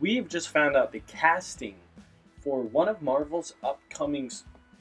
we've 0.01 0.29
just 0.29 0.49
found 0.51 0.77
out 0.77 0.93
the 0.93 1.01
casting 1.07 1.75
for 2.41 2.63
one 2.63 2.89
of 2.89 3.03
Marvel's 3.03 3.55
upcoming 3.63 4.31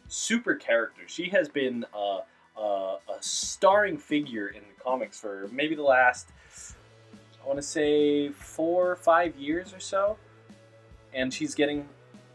super 0.08 0.56
characters. 0.56 1.12
She 1.12 1.30
has 1.30 1.50
been 1.50 1.86
uh, 1.94 2.20
uh, 2.58 2.98
a 3.10 3.18
starring 3.20 3.98
figure 3.98 4.48
in 4.50 4.62
the 4.62 4.84
comics 4.84 5.20
for 5.20 5.50
maybe 5.52 5.76
the 5.76 5.84
last, 5.84 6.30
I 7.44 7.48
want 7.48 7.58
to 7.60 7.64
say, 7.64 8.30
four 8.30 8.92
or 8.92 8.96
five 8.96 9.36
years 9.36 9.74
or 9.74 9.80
so. 9.80 10.18
And 11.14 11.34
she's 11.34 11.56
getting 11.56 11.88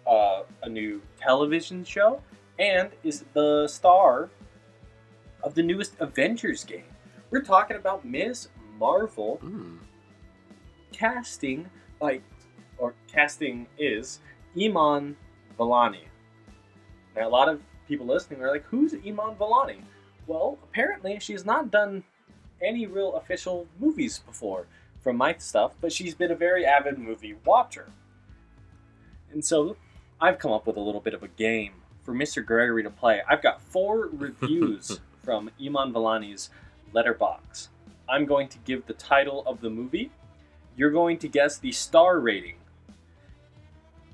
uh, 0.07 0.43
a 0.63 0.69
new 0.69 1.01
television 1.21 1.85
show 1.85 2.21
and 2.59 2.91
is 3.05 3.25
the 3.33 3.69
star 3.69 4.29
of 5.43 5.55
the 5.55 5.63
newest 5.63 5.95
Avengers 6.01 6.65
game. 6.65 6.85
We're 7.31 7.43
talking 7.43 7.77
about 7.77 8.05
Ms. 8.05 8.49
Marvel 8.79 9.39
Mm. 9.43 9.79
casting 10.93 11.71
like 12.01 12.23
or 12.83 12.95
casting 13.07 13.67
is 13.79 14.19
Iman 14.61 15.17
Vellani. 15.59 16.03
Now 17.15 17.29
a 17.29 17.31
lot 17.31 17.49
of 17.49 17.61
people 17.87 18.07
listening 18.07 18.43
are 18.43 18.51
like, 18.51 18.65
who's 18.65 18.93
Iman 18.93 19.37
Vellani? 19.37 19.79
Well, 20.27 20.59
apparently 20.65 21.21
she's 21.21 21.45
not 21.45 21.71
done 21.71 22.03
any 22.61 22.87
real 22.87 23.15
official 23.15 23.69
movies 23.79 24.19
before 24.19 24.67
from 25.01 25.17
my 25.17 25.35
stuff, 25.39 25.73
but 25.81 25.93
she's 25.93 26.15
been 26.15 26.33
a 26.33 26.37
very 26.37 26.67
avid 26.67 26.99
movie 26.99 27.37
watcher. 27.45 27.89
And 29.33 29.45
so 29.45 29.77
I've 30.21 30.41
come 30.41 30.51
up 30.51 30.67
with 30.67 30.77
a 30.77 30.81
little 30.81 31.01
bit 31.01 31.15
of 31.15 31.23
a 31.23 31.29
game 31.29 31.75
for 32.03 32.13
Mr. 32.13 32.45
Gregory 32.45 32.83
to 32.83 32.91
play. 32.91 33.23
I've 33.29 33.43
got 33.43 33.63
four 33.63 34.09
reviews 34.13 35.01
from 35.23 35.51
Iman 35.65 35.93
Vellani's 35.93 36.51
Letterboxd. 36.93 37.69
I'm 38.09 38.27
going 38.27 38.49
to 38.49 38.59
give 38.65 38.87
the 38.87 38.95
title 38.95 39.45
of 39.47 39.61
the 39.61 39.71
movie. 39.71 40.11
You're 40.77 40.91
going 40.91 41.19
to 41.19 41.29
guess 41.29 41.59
the 41.59 41.71
star 41.71 42.19
rating. 42.19 42.57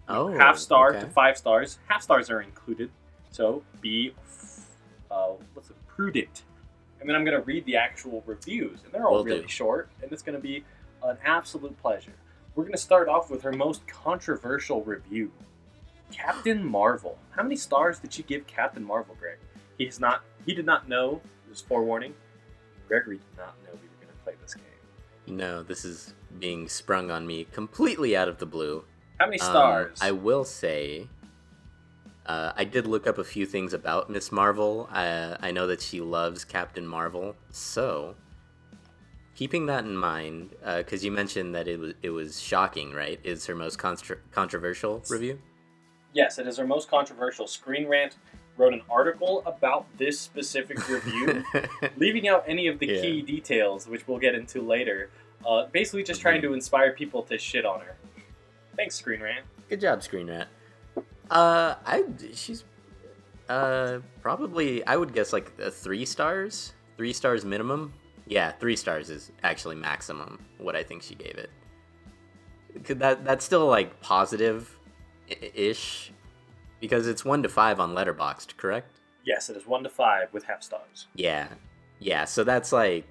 Oh, 0.09 0.37
half 0.37 0.59
star 0.59 0.90
okay. 0.90 1.01
to 1.01 1.07
five 1.07 1.37
stars. 1.37 1.79
Half 1.87 2.03
stars 2.03 2.31
are 2.31 2.40
included. 2.40 2.90
So 3.31 3.62
be 3.81 4.14
uh, 5.11 5.33
what's 5.55 5.71
it, 5.71 5.77
prudent. 5.87 6.42
And 7.01 7.09
then 7.09 7.14
I'm 7.14 7.25
going 7.25 7.37
to 7.37 7.44
read 7.44 7.64
the 7.64 7.77
actual 7.77 8.23
reviews, 8.27 8.83
and 8.85 8.92
they're 8.92 9.07
all 9.07 9.16
Will 9.16 9.25
really 9.25 9.42
do. 9.42 9.49
short, 9.49 9.90
and 10.03 10.11
it's 10.11 10.23
going 10.23 10.37
to 10.37 10.42
be 10.42 10.64
an 11.03 11.16
absolute 11.25 11.77
pleasure. 11.81 12.14
We're 12.55 12.64
going 12.64 12.73
to 12.73 12.79
start 12.79 13.09
off 13.09 13.31
with 13.31 13.42
her 13.42 13.53
most 13.53 13.87
controversial 13.87 14.83
review. 14.83 15.31
Captain 16.11 16.64
Marvel. 16.64 17.18
How 17.31 17.42
many 17.42 17.55
stars 17.55 17.99
did 18.01 18.12
she 18.12 18.23
give 18.23 18.47
Captain 18.47 18.83
Marvel, 18.83 19.14
Greg? 19.21 19.38
He's 19.77 20.01
not. 20.01 20.23
He 20.44 20.55
did 20.55 20.66
not 20.66 20.88
know. 20.88 21.21
This 21.49 21.59
is 21.59 21.64
forewarning. 21.64 22.14
Gregory 22.88 23.18
did 23.18 23.37
not 23.37 23.55
know 23.62 23.71
we 23.75 23.87
were 23.87 24.05
going 24.05 24.09
to 24.09 24.25
play 24.25 24.33
this 24.42 24.55
game. 24.55 24.64
No, 25.37 25.62
this 25.62 25.85
is 25.85 26.14
being 26.40 26.68
sprung 26.68 27.11
on 27.11 27.27
me 27.27 27.47
completely 27.53 28.16
out 28.16 28.29
of 28.29 28.38
the 28.38 28.47
blue. 28.47 28.83
How 29.19 29.27
many 29.27 29.41
Um, 29.41 29.47
stars? 29.47 29.99
I 30.01 30.13
will 30.13 30.45
say, 30.45 31.09
uh, 32.27 32.53
I 32.57 32.65
did 32.65 32.87
look 32.87 33.07
up 33.07 33.19
a 33.19 33.25
few 33.25 33.47
things 33.47 33.73
about 33.73 34.09
Miss 34.11 34.31
Marvel. 34.31 34.89
Uh, 34.93 35.37
I 35.41 35.51
know 35.51 35.67
that 35.67 35.81
she 35.81 36.01
loves 36.01 36.45
Captain 36.45 36.87
Marvel, 36.87 37.37
so 37.51 38.15
keeping 39.35 39.67
that 39.67 39.85
in 39.85 39.97
mind, 39.97 40.51
because 40.77 41.05
you 41.05 41.11
mentioned 41.11 41.55
that 41.55 41.67
it 41.69 41.79
was 41.79 41.95
it 42.03 42.11
was 42.11 42.41
shocking, 42.41 42.93
right? 42.93 43.19
Is 43.25 43.47
her 43.47 43.55
most 43.55 43.79
contra- 43.79 44.19
controversial 44.31 45.03
review? 45.11 45.41
Yes, 46.13 46.39
it 46.39 46.47
is 46.47 46.57
her 46.57 46.67
most 46.67 46.89
controversial. 46.89 47.47
Screen 47.47 47.87
Rant 47.87 48.17
wrote 48.57 48.73
an 48.73 48.83
article 48.91 49.43
about 49.47 49.87
this 49.99 50.19
specific 50.21 50.89
review, 50.89 51.45
leaving 51.97 52.27
out 52.29 52.45
any 52.47 52.67
of 52.67 52.79
the 52.79 52.87
Yeah. 52.87 53.01
key 53.01 53.23
details, 53.23 53.87
which 53.87 54.07
we'll 54.09 54.19
get 54.19 54.35
into 54.35 54.61
later. 54.63 55.11
Uh, 55.47 55.67
basically, 55.67 56.03
just 56.03 56.21
trying 56.21 56.43
to 56.43 56.53
inspire 56.55 56.93
people 56.93 57.23
to 57.23 57.39
shit 57.39 57.65
on 57.65 57.81
her. 57.81 57.97
Thanks, 58.79 58.95
Screen 58.95 59.21
Rant. 59.21 59.45
Good 59.69 59.81
job, 59.81 60.03
Screen 60.05 60.29
Rat. 60.29 60.47
Uh, 61.31 61.75
I 61.85 62.05
she's 62.33 62.64
uh 63.49 63.99
probably 64.23 64.87
I 64.87 64.97
would 64.97 65.12
guess 65.12 65.33
like 65.33 65.53
a 65.59 65.71
three 65.71 66.07
stars, 66.07 66.73
three 66.97 67.12
stars 67.12 67.45
minimum. 67.45 67.93
Yeah, 68.27 68.53
three 68.53 68.77
stars 68.77 69.11
is 69.11 69.33
actually 69.43 69.75
maximum. 69.77 70.45
What 70.59 70.77
I 70.77 70.85
think 70.85 71.03
she 71.03 71.17
gave 71.17 71.37
it. 71.37 71.51
Could 72.85 73.01
that 73.01 73.25
that's 73.25 73.45
still 73.45 73.67
like 73.67 74.01
positive, 74.01 74.79
ish, 75.29 76.12
because 76.81 77.09
it's 77.09 77.25
one 77.25 77.43
to 77.43 77.49
five 77.49 77.81
on 77.81 77.95
Letterboxd, 77.95 78.57
correct? 78.57 79.01
Yes, 79.25 79.51
it 79.51 79.57
is 79.57 79.67
one 79.67 79.83
to 79.83 79.88
five 79.88 80.33
with 80.33 80.45
half 80.45 80.62
stars. 80.62 81.09
Yeah, 81.14 81.49
yeah. 81.99 82.27
So 82.27 82.45
that's 82.45 82.71
like 82.71 83.07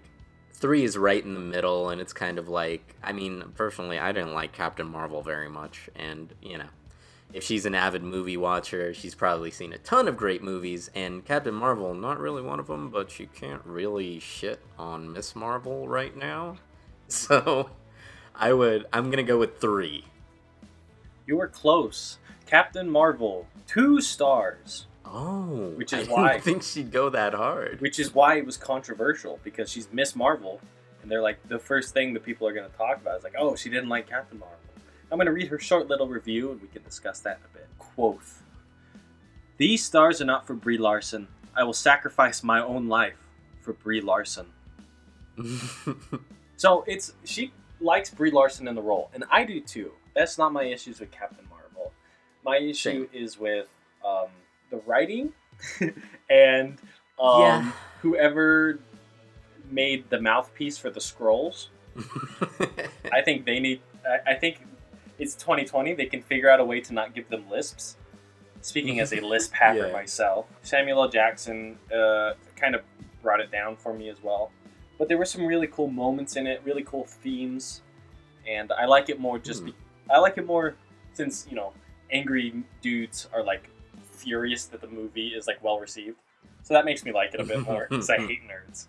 three 0.58 0.84
is 0.84 0.98
right 0.98 1.24
in 1.24 1.34
the 1.34 1.40
middle, 1.40 1.90
and 1.90 2.02
it's 2.02 2.14
kind 2.14 2.38
of 2.38 2.50
like 2.50 2.96
I 3.02 3.14
mean, 3.14 3.44
personally, 3.56 4.00
I 4.00 4.12
didn't 4.12 4.34
like 4.34 4.54
Captain 4.54 4.88
Marvel 4.88 5.22
very 5.22 5.50
much, 5.50 5.90
and 5.96 6.34
you 6.42 6.58
know, 6.58 6.70
if 7.34 7.44
she's 7.44 7.66
an 7.66 7.76
avid 7.76 8.04
movie 8.04 8.38
watcher, 8.38 8.94
she's 8.94 9.16
probably 9.16 9.52
seen 9.52 9.74
a 9.74 9.78
ton 9.78 10.08
of 10.08 10.18
great 10.18 10.44
movies, 10.44 10.90
and 10.96 11.24
Captain 11.26 11.54
Marvel, 11.54 11.94
not 11.94 12.20
really 12.20 12.42
one 12.42 12.60
of 12.60 12.68
them, 12.68 12.90
but 12.90 13.12
she 13.12 13.28
can't 13.28 13.62
really 13.66 14.20
shit 14.20 14.60
on 14.78 15.12
Miss 15.14 15.36
Marvel 15.36 15.88
right 15.88 16.16
now. 16.16 16.58
So, 17.10 17.70
I 18.36 18.52
would, 18.52 18.86
I'm 18.92 19.10
gonna 19.10 19.24
go 19.24 19.40
with 19.40 19.62
three. 19.62 20.04
You 21.26 21.38
were 21.38 21.48
close. 21.48 22.18
Captain 22.46 22.90
Marvel, 22.90 23.48
two 23.66 24.02
stars, 24.02 24.88
Oh, 25.10 25.74
Which 25.76 25.94
is 25.94 26.08
I 26.08 26.12
why- 26.12 26.32
didn't 26.34 26.44
think 26.44 26.64
she'd 26.64 26.92
go 26.92 27.10
that 27.10 27.34
hard. 27.34 27.80
which 27.82 28.00
is 28.00 28.14
why 28.14 28.36
it 28.36 28.46
was 28.46 28.58
controversial 28.58 29.40
because 29.44 29.70
she's 29.72 29.88
Miss 29.92 30.16
Marvel, 30.16 30.60
and 31.02 31.10
they're 31.12 31.22
like 31.22 31.38
the 31.48 31.60
first 31.60 31.94
thing 31.94 32.14
that 32.14 32.24
people 32.24 32.48
are 32.48 32.54
going 32.54 32.70
to 32.70 32.78
talk 32.78 32.98
about 32.98 33.18
is 33.20 33.24
like, 33.24 33.36
oh, 33.38 33.56
she 33.56 33.70
didn't 33.70 33.90
like 33.90 34.10
Captain 34.10 34.38
Marvel. 34.40 34.58
I'm 35.12 35.18
going 35.18 35.28
to 35.28 35.32
read 35.32 35.48
her 35.48 35.60
short 35.60 35.88
little 35.88 36.08
review, 36.08 36.52
and 36.52 36.62
we 36.62 36.68
can 36.68 36.84
discuss 36.84 37.20
that 37.22 37.38
in 37.38 37.44
a 37.46 37.54
bit. 37.60 37.68
Quoth: 37.80 38.44
These 39.58 39.84
stars 39.86 40.22
are 40.22 40.26
not 40.26 40.46
for 40.46 40.54
Brie 40.54 40.78
Larson. 40.78 41.30
I 41.56 41.64
will 41.64 41.74
sacrifice 41.74 42.44
my 42.44 42.60
own 42.62 42.88
life 42.90 43.18
for 43.62 43.74
Brie 43.74 44.02
Larson. 44.02 44.48
So 46.60 46.84
it's 46.88 47.14
she 47.24 47.52
likes 47.80 48.10
Brie 48.10 48.32
Larson 48.32 48.68
in 48.68 48.74
the 48.74 48.82
role, 48.82 49.12
and 49.14 49.24
I 49.30 49.44
do 49.44 49.62
too. 49.62 49.92
That's 50.16 50.40
not 50.40 50.52
my 50.52 50.64
issues 50.64 51.00
with 51.00 51.12
Captain 51.12 51.46
Marvel. 51.52 51.94
My 52.44 52.58
issue 52.58 53.08
is 53.14 53.38
with 53.40 53.68
um, 54.04 54.30
the 54.70 54.78
writing 54.86 55.34
and 56.30 56.78
um, 57.20 57.42
Yeah. 57.42 57.72
whoever 58.02 58.80
made 59.70 60.10
the 60.10 60.20
mouthpiece 60.22 60.78
for 60.78 60.90
the 60.90 61.02
scrolls. 61.02 61.70
I 63.12 63.22
think 63.22 63.46
they 63.46 63.60
need. 63.60 63.82
I, 64.08 64.32
I 64.32 64.34
think 64.36 64.60
it's 65.18 65.36
2020. 65.36 65.94
They 65.96 66.06
can 66.06 66.22
figure 66.22 66.50
out 66.50 66.60
a 66.60 66.66
way 66.66 66.80
to 66.82 66.94
not 66.94 67.14
give 67.16 67.28
them 67.30 67.50
lisps. 67.50 67.98
Speaking 68.62 69.00
as 69.00 69.14
a 69.14 69.20
lisp 69.34 69.54
hacker 69.54 69.88
Yeah. 69.88 69.94
myself, 69.94 70.46
Samuel 70.62 71.04
L. 71.04 71.10
Jackson 71.10 71.78
uh, 71.94 72.34
kind 72.56 72.76
of 72.76 72.82
brought 73.22 73.40
it 73.40 73.52
down 73.52 73.76
for 73.76 73.94
me 73.94 74.10
as 74.10 74.22
well. 74.22 74.52
But 75.00 75.08
there 75.10 75.18
were 75.18 75.26
some 75.26 75.46
really 75.46 75.68
cool 75.68 75.88
moments 75.88 76.36
in 76.36 76.48
it, 76.48 76.62
really 76.64 76.84
cool 76.84 77.06
themes, 77.06 77.82
and 78.48 78.72
I 78.72 78.86
like 78.86 79.10
it 79.10 79.20
more 79.20 79.38
just. 79.40 79.62
Hmm. 79.62 79.68
Be, 79.68 79.76
I 80.10 80.20
like 80.20 80.38
it 80.38 80.46
more 80.46 80.76
since 81.14 81.46
you 81.50 81.56
know 81.56 81.74
angry 82.12 82.64
dudes 82.82 83.28
are 83.34 83.44
like 83.44 83.70
furious 84.18 84.66
that 84.66 84.82
the 84.82 84.88
movie 84.88 85.30
is 85.30 85.48
like 85.48 85.64
well 85.64 85.80
received. 85.80 86.18
So 86.64 86.74
that 86.74 86.84
makes 86.86 87.06
me 87.06 87.12
like 87.14 87.34
it 87.34 87.40
a 87.40 87.44
bit 87.46 87.62
more 87.62 87.88
because 87.90 88.10
I 88.10 88.18
hate 88.28 88.42
nerds. 88.48 88.88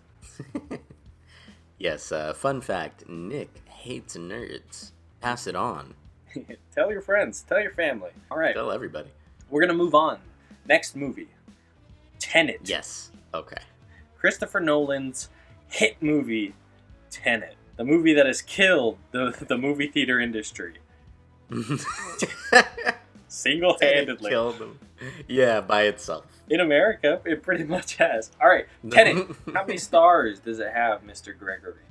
yes, 1.77 2.11
uh, 2.11 2.33
fun 2.33 2.61
fact 2.61 3.07
Nick 3.07 3.49
hates 3.69 4.17
nerds. 4.17 4.91
Pass 5.21 5.47
it 5.47 5.55
on. 5.55 5.93
tell 6.75 6.91
your 6.91 7.01
friends, 7.01 7.41
tell 7.47 7.61
your 7.61 7.71
family. 7.73 8.11
All 8.29 8.37
right, 8.37 8.53
Tell 8.53 8.71
everybody. 8.71 9.09
we're 9.49 9.61
gonna 9.61 9.73
move 9.73 9.95
on. 9.95 10.19
Next 10.67 10.95
movie, 10.95 11.29
Tenet. 12.19 12.61
Yes. 12.65 13.11
Okay. 13.33 13.61
Christopher 14.17 14.59
Nolan's 14.59 15.29
hit 15.69 15.95
movie, 16.01 16.53
Tenet, 17.09 17.55
the 17.77 17.83
movie 17.85 18.13
that 18.13 18.25
has 18.25 18.41
killed 18.41 18.97
the 19.11 19.35
the 19.47 19.57
movie 19.57 19.87
theater 19.87 20.19
industry 20.19 20.75
single-handedly. 23.29 24.29
Killed 24.29 24.59
them. 24.59 24.79
Yeah, 25.27 25.61
by 25.61 25.83
itself. 25.83 26.25
In 26.49 26.59
America, 26.59 27.21
it 27.25 27.41
pretty 27.41 27.63
much 27.63 27.95
has. 27.95 28.31
All 28.41 28.49
right, 28.49 28.65
Tenet. 28.89 29.27
How 29.53 29.65
many 29.65 29.77
stars 29.77 30.39
does 30.39 30.59
it 30.59 30.73
have, 30.73 31.03
Mister 31.03 31.31
Gregory? 31.33 31.83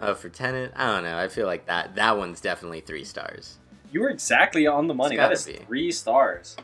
Oh, 0.00 0.14
for 0.14 0.28
Tenet, 0.28 0.72
I 0.74 0.86
don't 0.86 1.04
know. 1.04 1.16
I 1.16 1.28
feel 1.28 1.46
like 1.46 1.66
that 1.66 1.94
that 1.94 2.18
one's 2.18 2.40
definitely 2.40 2.80
three 2.80 3.04
stars. 3.04 3.58
You 3.92 4.00
were 4.00 4.10
exactly 4.10 4.66
on 4.66 4.88
the 4.88 4.94
money. 4.94 5.16
That 5.16 5.30
is 5.30 5.46
be. 5.46 5.52
three 5.52 5.92
stars. 5.92 6.56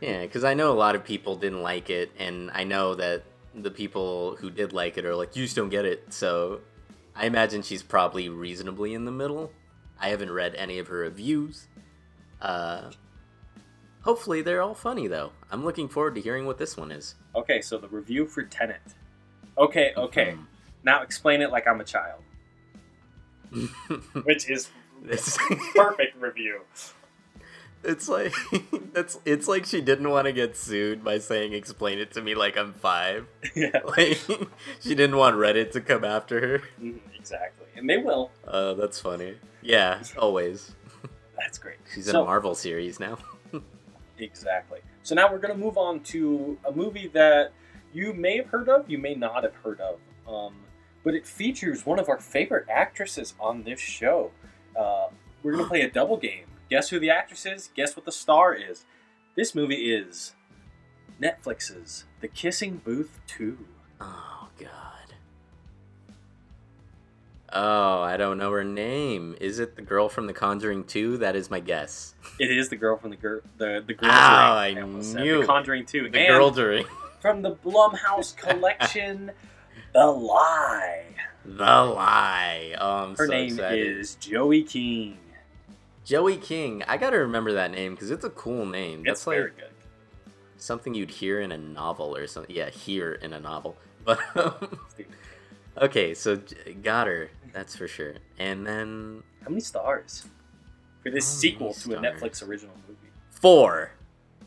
Yeah, 0.00 0.22
because 0.22 0.44
I 0.44 0.54
know 0.54 0.72
a 0.72 0.74
lot 0.74 0.94
of 0.94 1.04
people 1.04 1.36
didn't 1.36 1.62
like 1.62 1.88
it, 1.90 2.10
and 2.18 2.50
I 2.52 2.64
know 2.64 2.94
that 2.96 3.22
the 3.54 3.70
people 3.70 4.36
who 4.36 4.50
did 4.50 4.72
like 4.72 4.98
it 4.98 5.04
are 5.04 5.14
like, 5.14 5.36
you 5.36 5.44
just 5.44 5.56
don't 5.56 5.68
get 5.70 5.84
it. 5.84 6.12
So 6.12 6.60
I 7.14 7.26
imagine 7.26 7.62
she's 7.62 7.82
probably 7.82 8.28
reasonably 8.28 8.94
in 8.94 9.04
the 9.04 9.10
middle. 9.10 9.52
I 10.00 10.08
haven't 10.08 10.30
read 10.30 10.54
any 10.54 10.78
of 10.78 10.88
her 10.88 10.98
reviews. 10.98 11.66
Uh, 12.40 12.90
hopefully 14.02 14.42
they're 14.42 14.62
all 14.62 14.74
funny 14.74 15.06
though. 15.06 15.32
I'm 15.50 15.64
looking 15.64 15.88
forward 15.88 16.14
to 16.14 16.20
hearing 16.20 16.46
what 16.46 16.58
this 16.58 16.76
one 16.76 16.90
is. 16.90 17.14
Okay, 17.34 17.60
so 17.60 17.78
the 17.78 17.88
review 17.88 18.26
for 18.26 18.42
Tenet. 18.42 18.80
Okay, 19.58 19.92
okay. 19.96 20.32
Hmm. 20.32 20.42
Now 20.82 21.02
explain 21.02 21.42
it 21.42 21.50
like 21.50 21.66
I'm 21.68 21.80
a 21.80 21.84
child, 21.84 22.22
which 24.24 24.48
is 24.48 24.68
It's- 25.04 25.38
perfect 25.74 26.16
review. 26.20 26.60
It's 27.82 28.08
like 28.10 28.34
it's 28.94 29.18
it's 29.24 29.48
like 29.48 29.64
she 29.64 29.80
didn't 29.80 30.10
want 30.10 30.26
to 30.26 30.32
get 30.32 30.54
sued 30.56 31.02
by 31.02 31.18
saying 31.18 31.54
explain 31.54 31.98
it 31.98 32.12
to 32.12 32.20
me 32.20 32.34
like 32.34 32.58
I'm 32.58 32.74
five. 32.74 33.26
yeah, 33.54 33.80
Like 33.84 34.18
she 34.80 34.94
didn't 34.94 35.16
want 35.16 35.36
Reddit 35.36 35.72
to 35.72 35.80
come 35.80 36.04
after 36.04 36.40
her. 36.40 36.58
mhm, 36.80 37.00
exactly. 37.18 37.66
And 37.76 37.88
they 37.88 37.96
will. 37.96 38.30
Uh, 38.46 38.74
that's 38.74 39.00
funny. 39.00 39.36
Yeah, 39.62 40.02
always. 40.18 40.72
That's 41.40 41.58
great. 41.58 41.78
She's 41.92 42.06
in 42.06 42.12
So- 42.12 42.22
a 42.22 42.24
Marvel 42.26 42.54
series 42.54 43.00
now. 43.00 43.18
Exactly. 44.18 44.80
So 45.02 45.14
now 45.14 45.32
we're 45.32 45.38
going 45.38 45.54
to 45.54 45.58
move 45.58 45.78
on 45.78 46.00
to 46.00 46.58
a 46.68 46.72
movie 46.72 47.08
that 47.14 47.52
you 47.94 48.12
may 48.12 48.36
have 48.36 48.48
heard 48.48 48.68
of, 48.68 48.88
you 48.90 48.98
may 48.98 49.14
not 49.14 49.44
have 49.44 49.54
heard 49.56 49.80
of. 49.80 49.98
Um, 50.28 50.56
but 51.02 51.14
it 51.14 51.26
features 51.26 51.86
one 51.86 51.98
of 51.98 52.10
our 52.10 52.18
favorite 52.18 52.66
actresses 52.68 53.32
on 53.40 53.62
this 53.62 53.80
show. 53.80 54.30
Uh, 54.78 55.06
we're 55.42 55.52
going 55.52 55.64
to 55.64 55.68
play 55.70 55.80
a 55.80 55.90
double 55.90 56.18
game. 56.18 56.44
Guess 56.68 56.90
who 56.90 57.00
the 57.00 57.08
actress 57.08 57.46
is? 57.46 57.70
Guess 57.74 57.96
what 57.96 58.04
the 58.04 58.12
star 58.12 58.52
is? 58.54 58.84
This 59.36 59.54
movie 59.54 59.90
is 59.90 60.34
Netflix's 61.20 62.04
The 62.20 62.28
Kissing 62.28 62.82
Booth 62.84 63.20
2. 63.26 63.56
Oh 64.02 64.48
God. 64.58 64.68
Oh, 67.52 68.00
I 68.00 68.16
don't 68.16 68.38
know 68.38 68.52
her 68.52 68.62
name. 68.62 69.34
Is 69.40 69.58
it 69.58 69.74
the 69.76 69.82
girl 69.82 70.08
from 70.08 70.26
The 70.28 70.32
Conjuring 70.32 70.84
2? 70.84 71.18
That 71.18 71.34
is 71.34 71.50
my 71.50 71.58
guess. 71.60 72.14
It 72.38 72.50
is 72.50 72.68
the 72.68 72.76
girl 72.76 72.96
from 72.96 73.10
the 73.10 73.16
girl, 73.16 73.40
the 73.58 73.82
the 73.84 73.94
girl. 73.94 74.10
Ow, 74.10 74.54
I 74.56 74.80
almost 74.80 75.14
knew 75.16 75.40
The. 75.40 75.46
Conjuring 75.46 75.84
2. 75.86 76.10
The 76.10 76.18
and 76.18 76.28
girl 76.28 76.50
during 76.50 76.86
from 77.20 77.42
the 77.42 77.56
Blumhouse 77.56 78.36
collection, 78.36 79.32
The 79.92 80.06
Lie. 80.06 81.04
The 81.44 81.64
Lie. 81.64 82.76
Oh, 82.78 82.96
I'm 83.04 83.16
Her 83.16 83.26
so 83.26 83.32
name 83.32 83.46
excited. 83.54 83.96
is 83.98 84.14
Joey 84.16 84.62
King. 84.62 85.18
Joey 86.04 86.36
King. 86.36 86.82
I 86.86 86.96
gotta 86.96 87.18
remember 87.18 87.52
that 87.54 87.72
name 87.72 87.94
because 87.94 88.10
it's 88.10 88.24
a 88.24 88.30
cool 88.30 88.64
name. 88.66 89.02
That's 89.04 89.20
It's 89.20 89.26
like 89.26 89.36
very 89.38 89.50
good. 89.50 89.70
something 90.56 90.94
you'd 90.94 91.10
hear 91.10 91.40
in 91.40 91.50
a 91.52 91.58
novel 91.58 92.16
or 92.16 92.26
something. 92.26 92.54
Yeah, 92.54 92.70
hear 92.70 93.12
in 93.12 93.32
a 93.32 93.40
novel. 93.40 93.76
But 94.04 94.18
um, 94.34 94.78
okay, 95.76 96.14
so 96.14 96.40
got 96.82 97.06
her. 97.06 97.28
That's 97.52 97.76
for 97.76 97.88
sure. 97.88 98.14
And 98.38 98.66
then 98.66 99.22
How 99.42 99.48
many 99.50 99.60
stars 99.60 100.24
for 101.02 101.10
this 101.10 101.26
sequel 101.26 101.72
to 101.74 101.94
a 101.94 101.98
stars? 101.98 102.20
Netflix 102.20 102.46
original 102.48 102.74
movie? 102.86 102.98
four, 103.30 103.92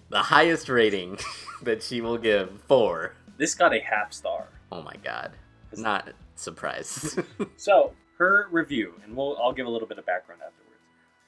the 0.09 0.19
highest 0.21 0.69
rating 0.69 1.17
that 1.63 1.81
she 1.83 2.01
will 2.01 2.17
give. 2.17 2.61
Four. 2.67 3.13
This 3.37 3.55
got 3.55 3.73
a 3.73 3.79
half 3.79 4.13
star. 4.13 4.47
Oh 4.71 4.81
my 4.83 4.95
god. 5.03 5.31
Not 5.75 6.09
surprised. 6.35 7.19
So 7.57 7.93
her 8.19 8.47
review, 8.51 8.93
and 9.03 9.15
we'll 9.15 9.37
I'll 9.41 9.53
give 9.53 9.65
a 9.65 9.69
little 9.69 9.87
bit 9.87 9.97
of 9.97 10.05
background 10.05 10.41
afterwards. 10.45 10.79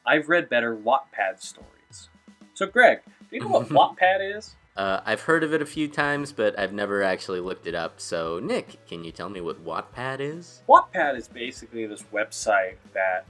I've 0.05 0.29
read 0.29 0.49
better 0.49 0.75
Wattpad 0.75 1.41
stories. 1.41 2.09
So, 2.53 2.67
Greg, 2.67 2.99
do 3.05 3.35
you 3.35 3.41
know 3.41 3.47
what 3.47 3.69
Wattpad 3.69 4.37
is? 4.37 4.55
Uh, 4.75 4.99
I've 5.05 5.21
heard 5.21 5.43
of 5.43 5.53
it 5.53 5.61
a 5.61 5.65
few 5.65 5.87
times, 5.87 6.33
but 6.33 6.57
I've 6.59 6.73
never 6.73 7.01
actually 7.01 7.39
looked 7.39 7.65
it 7.65 7.75
up. 7.75 8.01
So, 8.01 8.39
Nick, 8.43 8.85
can 8.87 9.05
you 9.05 9.11
tell 9.11 9.29
me 9.29 9.39
what 9.39 9.63
Wattpad 9.63 10.19
is? 10.19 10.63
Wattpad 10.67 11.17
is 11.17 11.29
basically 11.29 11.85
this 11.85 12.03
website 12.13 12.75
that 12.93 13.25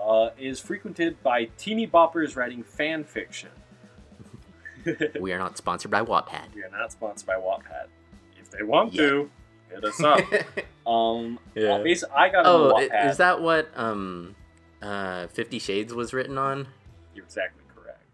uh, 0.00 0.30
is 0.38 0.60
frequented 0.60 1.22
by 1.22 1.50
teeny 1.58 1.86
boppers 1.86 2.36
writing 2.36 2.62
fan 2.62 3.04
fiction. 3.04 3.50
we 5.20 5.32
are 5.32 5.38
not 5.38 5.58
sponsored 5.58 5.90
by 5.90 6.02
Wattpad. 6.02 6.54
We 6.54 6.62
are 6.62 6.70
not 6.70 6.92
sponsored 6.92 7.26
by 7.26 7.34
Wattpad. 7.34 7.88
If 8.40 8.50
they 8.50 8.62
want 8.62 8.94
to, 8.94 9.30
hit 9.70 9.84
us 9.84 10.02
up. 10.02 10.20
um, 10.86 11.38
Yeah. 11.54 11.74
uh, 11.74 11.82
basically, 11.82 12.14
I 12.16 12.30
got 12.30 12.46
oh, 12.46 12.72
Wattpad. 12.74 13.10
is 13.10 13.18
that 13.18 13.42
what 13.42 13.68
um, 13.76 14.36
uh, 14.80 15.26
Fifty 15.26 15.58
Shades 15.58 15.92
was 15.92 16.14
written 16.14 16.38
on? 16.38 16.68
You're 17.14 17.26
exactly 17.26 17.64
correct. 17.74 18.04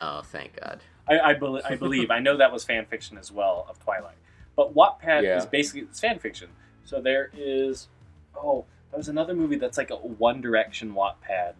Oh, 0.00 0.22
thank 0.22 0.58
God. 0.58 0.80
I, 1.10 1.30
I, 1.30 1.34
bel 1.34 1.60
I 1.64 1.74
believe. 1.76 2.10
I 2.10 2.18
know 2.20 2.36
that 2.36 2.52
was 2.52 2.64
fan 2.64 2.86
fiction 2.86 3.18
as 3.18 3.30
well 3.32 3.66
of 3.68 3.78
Twilight. 3.82 4.16
But 4.56 4.74
Wattpad 4.74 5.22
Yeah. 5.22 5.38
is 5.38 5.46
basically 5.46 5.82
it's 5.82 6.00
fan 6.00 6.18
fiction. 6.18 6.48
So 6.84 7.00
there 7.00 7.30
is. 7.36 7.88
Oh, 8.36 8.64
there 8.90 8.98
was 8.98 9.08
another 9.08 9.34
movie 9.34 9.56
that's 9.56 9.76
like 9.78 9.90
a 9.90 9.96
One 9.96 10.40
Direction 10.40 10.94
Wattpad. 10.94 11.54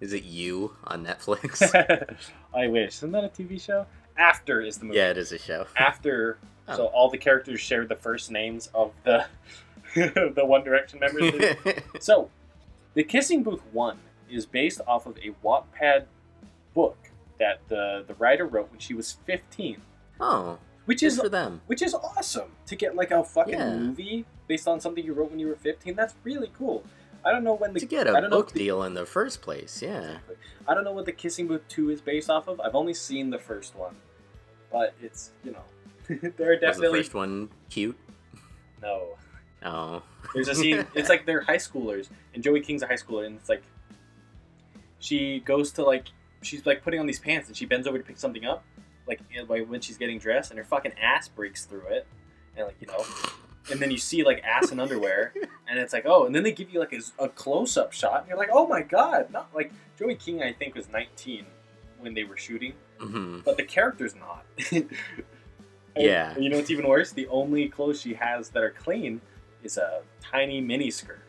Is 0.00 0.12
it 0.12 0.24
you 0.24 0.74
on 0.84 1.04
Netflix? 1.04 1.62
I 2.54 2.66
wish. 2.68 2.94
Isn't 2.96 3.12
that 3.12 3.24
a 3.24 3.28
TV 3.28 3.60
show? 3.60 3.86
After 4.16 4.60
is 4.60 4.78
the 4.78 4.84
movie. 4.86 4.98
yeah, 4.98 5.10
it 5.10 5.18
is 5.18 5.32
a 5.32 5.38
show. 5.38 5.66
After, 5.76 6.38
Oh. 6.66 6.76
so 6.76 6.86
all 6.86 7.10
the 7.10 7.18
characters 7.18 7.60
share 7.60 7.84
the 7.84 7.94
first 7.96 8.30
names 8.30 8.70
of 8.74 8.92
the 9.04 9.26
the 9.94 10.44
One 10.44 10.64
Direction 10.64 10.98
members. 10.98 11.34
so, 12.00 12.30
the 12.94 13.04
Kissing 13.04 13.42
Booth 13.42 13.60
One 13.72 13.98
is 14.30 14.46
based 14.46 14.80
off 14.86 15.04
of 15.06 15.18
a 15.18 15.34
Wattpad 15.46 16.04
book 16.72 16.96
that 17.38 17.60
the 17.68 18.04
the 18.06 18.14
writer 18.14 18.46
wrote 18.46 18.70
when 18.70 18.80
she 18.80 18.94
was 18.94 19.12
15, 19.26 19.80
oh, 20.20 20.58
which 20.86 21.02
is 21.02 21.18
for 21.18 21.28
them. 21.28 21.60
which 21.66 21.82
is 21.82 21.94
awesome 21.94 22.52
to 22.66 22.76
get 22.76 22.94
like 22.96 23.10
a 23.10 23.24
fucking 23.24 23.54
Yeah. 23.54 23.74
movie 23.76 24.24
based 24.46 24.68
on 24.68 24.80
something 24.80 25.04
you 25.04 25.12
wrote 25.14 25.30
when 25.30 25.38
you 25.38 25.48
were 25.48 25.56
15. 25.56 25.94
That's 25.94 26.14
really 26.24 26.50
cool. 26.56 26.84
I 27.24 27.32
don't 27.32 27.42
know 27.44 27.54
when 27.54 27.72
the 27.72 27.80
To 27.80 27.86
get 27.86 28.06
I 28.06 28.18
a 28.18 28.20
don't 28.20 28.30
book 28.30 28.52
the- 28.52 28.58
deal 28.58 28.82
in 28.82 28.92
the 28.94 29.06
first 29.06 29.40
place, 29.40 29.80
yeah. 29.82 29.98
Exactly. 29.98 30.36
I 30.68 30.74
don't 30.74 30.84
know 30.84 30.92
what 30.92 31.06
the 31.06 31.12
Kissing 31.12 31.46
Booth 31.48 31.66
2 31.68 31.90
is 31.90 32.00
based 32.02 32.28
off 32.28 32.48
of. 32.48 32.60
I've 32.60 32.74
only 32.74 32.92
seen 32.94 33.30
the 33.30 33.38
first 33.38 33.74
one. 33.74 33.96
But 34.70 34.92
it's, 35.00 35.30
you 35.42 35.52
know, 35.52 35.64
there 36.08 36.18
are 36.18 36.52
Was 36.52 36.60
the 36.60 36.66
definitely 36.66 36.98
first 37.00 37.14
one 37.14 37.48
cute? 37.70 37.96
no. 38.82 39.08
Oh. 39.66 40.02
There's 40.34 40.48
a 40.48 40.54
scene 40.54 40.86
it's 40.94 41.08
like 41.08 41.24
they're 41.26 41.40
high 41.40 41.56
schoolers 41.56 42.10
and 42.34 42.42
Joey 42.44 42.60
King's 42.60 42.82
a 42.82 42.86
high 42.86 42.94
schooler 42.96 43.24
and 43.26 43.36
it's 43.36 43.48
like 43.48 43.62
she 44.98 45.40
goes 45.40 45.72
to 45.72 45.82
like 45.82 46.08
she's 46.46 46.64
like 46.66 46.82
putting 46.82 47.00
on 47.00 47.06
these 47.06 47.18
pants 47.18 47.48
and 47.48 47.56
she 47.56 47.66
bends 47.66 47.86
over 47.86 47.98
to 47.98 48.04
pick 48.04 48.18
something 48.18 48.44
up 48.44 48.64
like 49.06 49.20
like 49.48 49.66
when 49.68 49.80
she's 49.80 49.98
getting 49.98 50.18
dressed 50.18 50.50
and 50.50 50.58
her 50.58 50.64
fucking 50.64 50.92
ass 51.00 51.28
breaks 51.28 51.64
through 51.64 51.86
it 51.88 52.06
and 52.56 52.66
like 52.66 52.76
you 52.80 52.86
know 52.86 53.04
and 53.70 53.80
then 53.80 53.90
you 53.90 53.98
see 53.98 54.22
like 54.24 54.42
ass 54.44 54.70
and 54.70 54.80
underwear 54.80 55.32
and 55.68 55.78
it's 55.78 55.92
like 55.92 56.04
oh 56.06 56.26
and 56.26 56.34
then 56.34 56.42
they 56.42 56.52
give 56.52 56.70
you 56.70 56.80
like 56.80 56.92
a, 56.92 57.24
a 57.24 57.28
close-up 57.28 57.92
shot 57.92 58.20
and 58.20 58.28
you're 58.28 58.38
like 58.38 58.50
oh 58.52 58.66
my 58.66 58.82
god 58.82 59.30
not 59.32 59.48
like 59.54 59.72
Joey 59.98 60.14
King 60.14 60.42
I 60.42 60.52
think 60.52 60.74
was 60.74 60.88
19 60.88 61.44
when 62.00 62.14
they 62.14 62.24
were 62.24 62.36
shooting 62.36 62.72
hmm 63.00 63.40
but 63.44 63.56
the 63.56 63.64
character's 63.64 64.14
not. 64.14 64.44
And- 65.96 66.04
Yeah. 66.06 66.34
and 66.34 66.42
you 66.42 66.50
know 66.50 66.56
what's 66.56 66.70
even 66.72 66.88
worse? 66.88 67.12
The 67.12 67.28
only 67.28 67.68
clothes 67.68 68.00
she 68.00 68.14
has 68.14 68.48
that 68.50 68.62
are 68.64 68.70
clean 68.70 69.20
is 69.62 69.76
a 69.78 70.02
tiny 70.20 70.60
mini 70.60 70.90
skirt. 70.90 71.22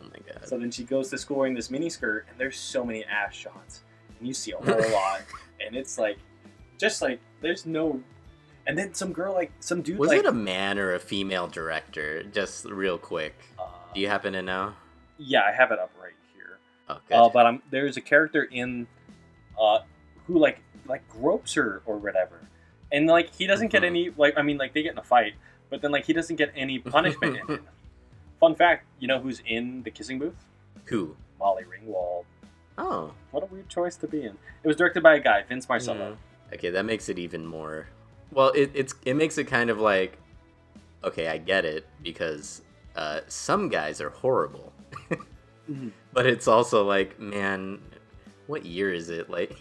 Oh 0.00 0.04
my 0.04 0.18
god. 0.32 0.48
So 0.48 0.56
then 0.58 0.70
she 0.70 0.82
goes 0.84 1.10
to 1.10 1.18
school 1.18 1.36
wearing 1.38 1.52
this 1.54 1.70
mini 1.70 1.90
skirt, 1.90 2.26
and 2.30 2.38
there's 2.40 2.58
so 2.58 2.84
many 2.86 3.04
ass 3.04 3.34
shots, 3.34 3.82
and 4.20 4.28
you 4.28 4.34
see 4.34 4.52
a 4.52 4.56
whole 4.56 4.92
lot, 4.92 5.22
and 5.66 5.74
it's 5.74 5.98
like, 5.98 6.18
just 6.78 7.02
like 7.02 7.18
there's 7.40 7.66
no. 7.66 8.00
And 8.66 8.78
then 8.78 8.94
some 8.94 9.12
girl 9.12 9.32
like 9.34 9.50
some 9.60 9.82
dude 9.82 9.98
Was 9.98 10.10
like 10.10 10.18
it 10.20 10.26
a 10.26 10.32
man 10.32 10.78
or 10.78 10.94
a 10.94 11.00
female 11.00 11.48
director? 11.48 12.22
Just 12.22 12.66
real 12.66 12.98
quick. 12.98 13.34
uh, 13.58 13.64
Do 13.94 14.00
you 14.00 14.06
happen 14.08 14.32
to 14.34 14.42
know? 14.42 14.74
yeah, 15.18 15.40
I 15.42 15.52
have 15.52 15.72
it 15.72 15.78
up 15.78 15.90
right 16.00 16.12
here. 16.34 16.58
Oh. 16.88 17.26
Uh, 17.26 17.28
but 17.30 17.46
I'm 17.46 17.62
there's 17.70 17.96
a 17.96 18.00
character 18.00 18.44
in 18.44 18.86
uh, 19.60 19.80
who 20.26 20.38
like 20.38 20.60
like 20.86 21.08
gropes 21.08 21.54
her 21.54 21.82
or 21.86 21.96
whatever, 21.96 22.40
and 22.92 23.06
like 23.06 23.34
he 23.34 23.46
doesn't 23.46 23.68
get 23.68 23.82
Mhm. 23.82 23.86
any 23.86 24.10
like 24.16 24.34
I 24.36 24.42
mean 24.42 24.58
like 24.58 24.72
they 24.74 24.82
get 24.82 24.92
in 24.92 24.98
a 24.98 25.02
fight, 25.02 25.34
but 25.70 25.80
then 25.82 25.90
like 25.90 26.04
he 26.04 26.12
doesn't 26.12 26.36
get 26.36 26.52
any 26.54 26.78
punishment. 26.78 27.40
Fun 28.40 28.54
fact, 28.54 28.86
you 29.00 29.08
know 29.08 29.18
who's 29.20 29.42
in 29.46 29.82
the 29.82 29.90
kissing 29.90 30.18
booth? 30.18 30.36
Who? 30.84 31.16
Molly 31.38 31.64
Ringwald. 31.64 32.24
Oh. 32.78 33.12
What 33.30 33.42
a 33.42 33.46
weird 33.46 33.68
choice 33.68 33.96
to 33.96 34.06
be 34.08 34.22
in. 34.22 34.36
It 34.62 34.66
was 34.68 34.76
directed 34.76 35.02
by 35.02 35.14
a 35.16 35.20
guy, 35.20 35.42
Vince 35.48 35.68
Marcello. 35.68 36.16
Mhm. 36.50 36.54
Okay, 36.54 36.70
that 36.70 36.84
makes 36.84 37.08
it 37.08 37.18
even 37.18 37.46
more. 37.46 37.86
Well, 38.32 38.50
it, 38.50 38.70
it's 38.74 38.94
it 39.04 39.14
makes 39.14 39.38
it 39.38 39.44
kind 39.44 39.70
of 39.70 39.78
like, 39.80 40.18
okay, 41.04 41.28
I 41.28 41.38
get 41.38 41.64
it 41.64 41.86
because 42.02 42.62
uh, 42.96 43.20
some 43.28 43.68
guys 43.68 44.00
are 44.00 44.10
horrible, 44.10 44.72
Mhm. 45.70 45.92
but 46.12 46.26
it's 46.26 46.48
also 46.48 46.84
like, 46.84 47.18
man, 47.20 47.80
what 48.46 48.64
year 48.66 48.92
is 48.92 49.10
it? 49.10 49.30
Like, 49.30 49.56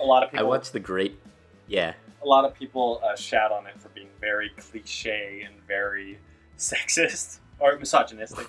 A 0.00 0.04
lot 0.04 0.22
of 0.22 0.30
people. 0.30 0.44
I 0.46 0.48
watched 0.48 0.72
the 0.72 0.80
Great. 0.80 1.20
Yeah, 1.66 1.94
a 2.22 2.26
lot 2.26 2.44
of 2.44 2.54
people 2.54 3.00
uh, 3.04 3.14
shout 3.14 3.52
on 3.52 3.66
it 3.66 3.78
for 3.78 3.90
being 3.90 4.08
very 4.20 4.50
cliche 4.56 5.42
and 5.46 5.54
very 5.66 6.18
sexist 6.58 7.38
or 7.60 7.76
misogynistic. 7.78 8.46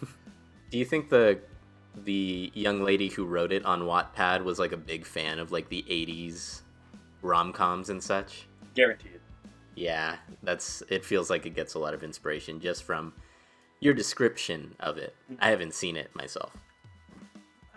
Do 0.71 0.78
you 0.78 0.86
think 0.86 1.10
the 1.10 1.39
the 1.95 2.52
young 2.54 2.82
lady 2.84 3.10
who 3.10 3.25
wrote 3.25 3.52
it 3.52 3.65
on 3.65 3.82
Wattpad 3.82 4.43
was 4.43 4.60
like 4.60 4.71
a 4.71 4.78
big 4.78 5.06
fan 5.06 5.39
of 5.39 5.52
like 5.52 5.69
the 5.69 5.84
'80s 5.89 6.62
rom 7.21 7.52
coms 7.54 7.89
and 7.89 8.02
such? 8.02 8.47
Guaranteed. 8.75 9.19
Yeah, 9.75 10.17
that's. 10.43 10.84
It 10.89 11.06
feels 11.06 11.30
like 11.30 11.45
it 11.45 11.56
gets 11.56 11.73
a 11.73 11.80
lot 11.80 11.93
of 11.93 12.04
inspiration 12.04 12.60
just 12.60 12.84
from 12.84 13.13
your 13.80 13.93
description 13.93 14.75
of 14.80 14.97
it. 14.97 15.15
Mm-hmm. 15.32 15.43
I 15.43 15.49
haven't 15.49 15.73
seen 15.73 15.95
it 15.95 16.13
myself. 16.15 16.52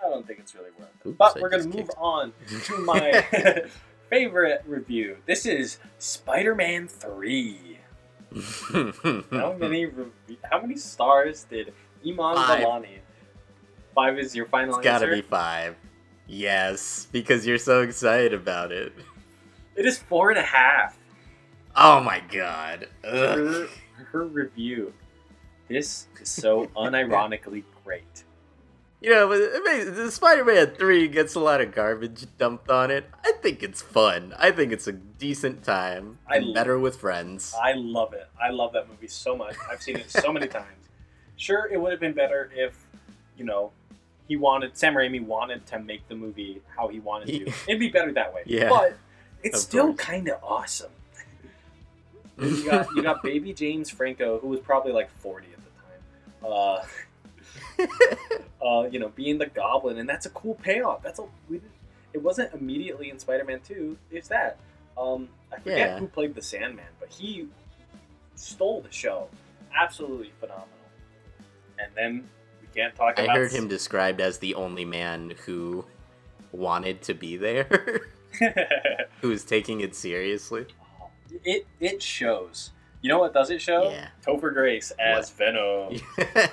I 0.05 0.09
don't 0.09 0.27
think 0.27 0.41
it's 0.41 0.55
really 0.55 0.71
worth 0.79 0.89
it. 1.05 1.09
Oops, 1.09 1.17
but 1.17 1.37
I 1.37 1.41
we're 1.41 1.49
going 1.49 1.63
to 1.63 1.69
move 1.69 1.87
kicked. 1.89 1.95
on 1.97 2.33
to 2.65 2.79
my 2.85 3.25
favorite 4.11 4.63
review. 4.67 5.19
This 5.27 5.47
is 5.47 5.79
Spider-Man 5.99 6.89
3. 6.89 7.79
How 9.31 9.55
many 9.59 9.87
rev- 9.87 10.11
how 10.51 10.61
many 10.63 10.75
stars 10.77 11.45
did 11.45 11.73
Iman 12.05 12.35
Five. 12.35 12.61
Vellani? 12.61 12.99
Five 13.95 14.19
is 14.19 14.35
your 14.35 14.47
final 14.47 14.77
it's 14.77 14.85
gotta 14.85 15.07
answer. 15.07 15.17
be 15.17 15.23
five. 15.23 15.77
Yes, 16.27 17.07
because 17.13 17.47
you're 17.47 17.59
so 17.59 17.83
excited 17.83 18.33
about 18.33 18.73
it. 18.73 18.93
It 19.77 19.87
is 19.87 19.99
four 19.99 20.31
and 20.31 20.39
a 20.39 20.43
half. 20.43 20.97
Oh 21.77 22.01
my 22.01 22.21
god. 22.31 22.89
Her, 23.03 23.67
her 23.95 24.25
review. 24.27 24.93
This 25.69 26.07
is 26.21 26.29
so 26.29 26.67
unironically 26.77 27.65
great. 27.85 28.25
You 29.01 29.11
know, 29.11 29.27
but 29.29 29.41
it 29.41 29.65
makes- 29.65 29.97
the 29.97 30.11
Spider-Man 30.13 30.75
3 30.77 31.09
gets 31.09 31.35
a 31.35 31.41
lot 31.41 31.61
of 31.61 31.75
garbage 31.75 32.25
dumped 32.39 32.71
on 32.71 32.91
it. 32.91 33.11
I 33.25 33.33
think 33.43 33.63
it's 33.63 33.83
fun. 33.83 34.33
I 34.39 34.53
think 34.53 34.73
it's 34.73 34.87
a 34.87 34.93
decent 34.93 35.65
time. 35.65 36.19
I 36.29 36.53
better 36.55 36.79
with 36.79 36.97
friends. 36.97 37.53
I 37.61 37.73
love 37.73 38.13
it. 38.13 38.29
I 38.41 38.51
love 38.51 38.73
that 38.75 38.89
movie 38.89 39.09
so 39.09 39.37
much. 39.37 39.57
I've 39.71 39.83
seen 39.83 39.97
it 39.97 40.09
so 40.11 40.33
many 40.33 40.47
times. 40.61 40.89
Sure, 41.37 41.69
it 41.73 41.81
would 41.81 41.91
have 41.91 42.01
been 42.01 42.13
better 42.13 42.51
if, 42.55 42.79
you 43.37 43.45
know, 43.45 43.73
he 44.29 44.37
wanted 44.37 44.77
Sam 44.77 44.95
Raimi 44.95 45.25
wanted 45.25 45.67
to 45.67 45.79
make 45.79 46.07
the 46.09 46.15
movie 46.15 46.63
how 46.77 46.89
he 46.89 47.01
wanted 47.01 47.27
to. 47.29 47.53
It'd 47.69 47.81
be 47.81 47.89
better 47.89 48.13
that 48.13 48.33
way. 48.35 48.43
Yeah, 48.47 48.69
but 48.69 48.97
it's 49.43 49.57
of 49.59 49.63
still 49.63 49.95
kind 49.95 50.29
of 50.29 50.43
awesome. 50.43 50.91
You 52.39 52.65
got 52.65 52.89
you 52.97 53.03
got 53.03 53.23
baby 53.23 53.53
James 53.53 53.91
Franco, 53.91 54.39
who 54.41 54.49
was 54.49 54.59
probably 54.61 54.93
like 54.93 55.11
forty 55.19 55.49
at 55.53 55.61
the 55.63 56.49
time. 56.49 56.83
Uh, 58.61 58.65
uh, 58.65 58.89
you 58.89 58.99
know, 58.99 59.09
being 59.11 59.39
the 59.39 59.47
Goblin, 59.47 59.99
and 59.99 60.09
that's 60.09 60.27
a 60.27 60.31
cool 60.31 60.55
payoff. 60.55 61.03
That's 61.03 61.19
a 61.19 61.25
we 61.49 61.59
didn't, 61.59 61.71
it 62.15 62.23
wasn't 62.23 62.53
immediately 62.55 63.11
in 63.11 63.19
Spider-Man 63.19 63.61
Two. 63.61 63.97
It's 64.11 64.29
that. 64.29 64.59
Um, 64.99 65.29
I 65.53 65.59
forget 65.59 65.79
Yeah. 65.79 65.99
who 65.99 66.07
played 66.09 66.35
the 66.35 66.43
Sandman, 66.43 66.87
but 66.99 67.11
he 67.11 67.49
stole 68.35 68.81
the 68.81 68.91
show. 68.93 69.29
Absolutely 69.79 70.33
phenomenal. 70.41 70.69
And 71.79 71.91
then 71.95 72.29
can't 72.75 72.95
talk 72.95 73.19
I 73.19 73.23
about. 73.25 73.37
heard 73.37 73.53
him 73.53 73.69
described 73.69 74.21
as 74.21 74.39
the 74.39 74.55
only 74.55 74.85
man 74.85 75.35
who 75.47 75.85
wanted 76.53 77.03
to 77.03 77.15
be 77.15 77.37
there, 77.37 78.01
who 79.21 79.29
was 79.29 79.45
taking 79.45 79.81
it 79.81 79.95
seriously. 79.95 80.67
it 81.45 81.67
it 81.81 82.03
shows. 82.03 82.73
You 83.01 83.09
know 83.09 83.19
what 83.19 83.35
does 83.35 83.51
it 83.51 83.61
show? 83.61 83.91
Yeah. 83.91 84.09
Topher 84.25 84.53
Grace 84.53 84.93
as 84.99 85.31
Venom. 85.31 86.01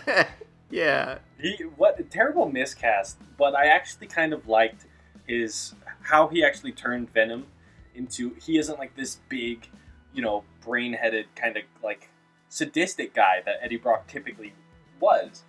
yeah. 0.72 1.20
He 1.40 1.58
what 1.76 2.00
a 2.00 2.04
terrible 2.04 2.50
miscast, 2.50 3.18
but 3.38 3.56
I 3.56 3.68
actually 3.68 4.08
kind 4.08 4.34
of 4.34 4.48
liked 4.48 4.86
his 5.28 5.76
how 6.02 6.28
he 6.28 6.44
actually 6.44 6.72
turned 6.72 7.14
Venom 7.14 7.46
into 7.94 8.34
he 8.42 8.58
isn't 8.58 8.80
like 8.80 8.96
this 8.96 9.20
big, 9.30 9.68
you 10.14 10.22
know, 10.24 10.44
brain-headed 10.66 11.28
kind 11.36 11.56
of 11.58 11.64
like 11.84 12.10
sadistic 12.48 13.14
guy 13.14 13.42
that 13.46 13.58
Eddie 13.62 13.78
Brock 13.78 14.08
typically 14.08 14.54
was. 15.00 15.44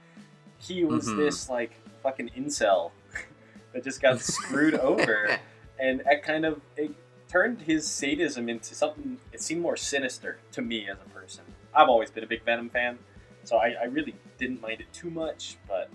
He 0.61 0.85
was 0.85 1.09
Mhm. 1.09 1.17
this 1.17 1.49
like 1.49 1.73
fucking 2.03 2.31
incel 2.37 2.91
that 3.73 3.83
just 3.85 4.01
got 4.01 4.21
screwed 4.21 4.75
over, 4.81 5.39
and 5.79 6.03
it 6.07 6.23
kind 6.23 6.45
of 6.45 6.61
it 6.77 6.93
turned 7.29 7.63
his 7.63 7.87
sadism 7.89 8.49
into 8.49 8.75
something. 8.75 9.19
It 9.33 9.41
seemed 9.41 9.63
more 9.63 9.77
sinister 9.77 10.39
to 10.53 10.63
me 10.63 10.89
as 10.89 10.99
a 11.05 11.09
person. 11.11 11.45
I've 11.75 11.89
always 11.89 12.11
been 12.11 12.25
a 12.25 12.27
big 12.27 12.45
Venom 12.45 12.69
fan, 12.71 12.99
so 13.45 13.57
I, 13.57 13.75
I 13.81 13.85
really 13.85 14.15
didn't 14.39 14.61
mind 14.61 14.81
it 14.81 14.93
too 14.93 15.11
much. 15.11 15.57
But 15.69 15.89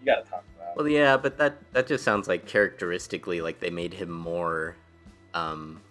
you 0.00 0.06
got 0.06 0.24
to 0.24 0.30
talk 0.30 0.44
about. 0.56 0.76
Well, 0.76 0.88
yeah, 0.88 1.16
but 1.16 1.36
that 1.38 1.56
that 1.72 1.86
just 1.86 2.04
sounds 2.04 2.26
like 2.28 2.46
characteristically 2.46 3.40
like 3.40 3.60
they 3.60 3.70
made 3.70 3.92
him 3.94 4.10
more, 4.10 4.76
um, 5.34 5.82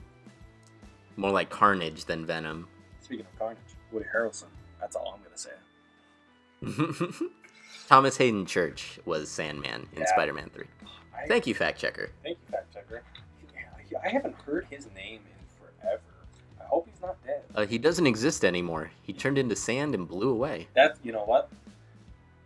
more 1.15 1.31
like 1.31 1.49
Carnage 1.49 2.05
than 2.05 2.25
Venom. 2.25 2.67
Speaking 3.01 3.25
of 3.25 3.39
Carnage, 3.39 3.59
Woody 3.91 4.05
Harrelson. 4.13 4.45
That's 4.81 4.95
all 4.95 5.15
I'm 5.15 5.21
gonna 5.23 5.37
say. 5.37 5.51
Thomas 7.87 8.17
Haden 8.17 8.45
Church 8.45 8.99
was 9.05 9.29
Sandman 9.31 9.87
in 9.93 10.01
Yeah. 10.01 10.07
Spider-Man 10.07 10.49
Three. 10.53 10.65
I, 11.15 11.25
Thank 11.27 11.47
you, 11.47 11.55
fact 11.55 11.79
checker. 11.79 12.09
Thank 12.21 12.37
you, 12.45 12.51
fact 12.51 12.73
checker. 12.73 13.01
Yeah, 13.89 13.99
I 14.03 14.09
haven't 14.09 14.35
heard 14.45 14.67
his 14.69 14.87
name 14.93 15.21
in 15.21 15.57
forever. 15.81 16.01
I 16.59 16.65
hope 16.65 16.87
he's 16.91 17.01
not 17.01 17.15
dead. 17.25 17.43
Uh, 17.55 17.65
he 17.65 17.77
doesn't 17.77 18.05
exist 18.05 18.43
anymore. 18.43 18.91
He 19.03 19.13
turned 19.13 19.37
into 19.37 19.55
sand 19.55 19.95
and 19.95 20.05
blew 20.07 20.29
away. 20.29 20.67
That 20.75 20.97
you 21.01 21.13
know 21.13 21.23
what? 21.23 21.49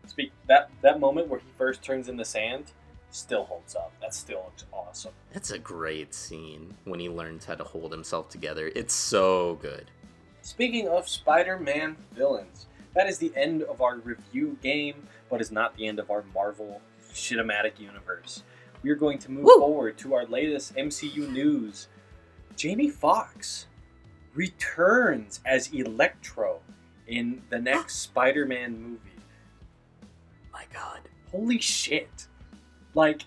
Speak 0.06 0.32
that 0.47 0.69
that 0.82 0.99
moment 0.99 1.27
where 1.27 1.39
he 1.39 1.45
first 1.58 1.82
turns 1.82 2.08
into 2.08 2.23
sand 2.23 2.65
still 3.10 3.45
holds 3.45 3.75
up. 3.75 3.91
That 3.99 4.13
still 4.13 4.43
looks 4.45 4.65
awesome. 4.71 5.13
That's 5.34 5.49
a 5.51 5.58
great 5.60 6.13
scene 6.13 6.75
when 6.86 6.99
he 6.99 7.10
learns 7.10 7.45
how 7.45 7.56
to 7.56 7.63
hold 7.63 7.91
himself 7.91 8.30
together. 8.30 8.71
It's 8.75 8.93
so 8.93 9.56
good. 9.56 9.89
Speaking 10.43 10.88
of 10.88 11.10
Spider-Man 11.10 11.97
villains, 12.13 12.67
that 12.93 13.08
is 13.08 13.17
the 13.17 13.32
end 13.36 13.63
of 13.63 13.82
our 13.82 13.97
review 13.97 14.58
game, 14.62 15.08
but 15.31 15.41
is 15.41 15.51
not 15.51 15.75
the 15.77 15.87
end 15.87 15.97
of 15.97 16.11
our 16.11 16.23
Marvel 16.35 16.81
Shitomatic 17.13 17.79
universe. 17.79 18.43
We 18.83 18.91
are 18.91 18.95
going 18.95 19.17
to 19.19 19.31
move 19.31 19.45
Woo! 19.45 19.59
forward 19.59 19.97
to 19.99 20.13
our 20.13 20.25
latest 20.25 20.75
MCU 20.75 21.31
news. 21.31 21.87
Jamie 22.55 22.89
Foxx 22.89 23.67
returns 24.33 25.39
as 25.45 25.71
Electro 25.73 26.59
in 27.07 27.41
the 27.49 27.59
next 27.59 27.99
Spider-Man 27.99 28.79
movie. 28.79 28.99
My 30.51 30.65
God. 30.73 30.99
Holy 31.31 31.59
shit! 31.59 32.27
Like, 32.93 33.23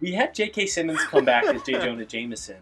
we 0.00 0.12
had 0.12 0.34
J.K. 0.34 0.66
Simmons 0.66 1.02
come 1.04 1.24
back 1.24 1.44
as 1.44 1.62
J. 1.62 1.72
Jonah 1.84 2.04
Jameson, 2.04 2.58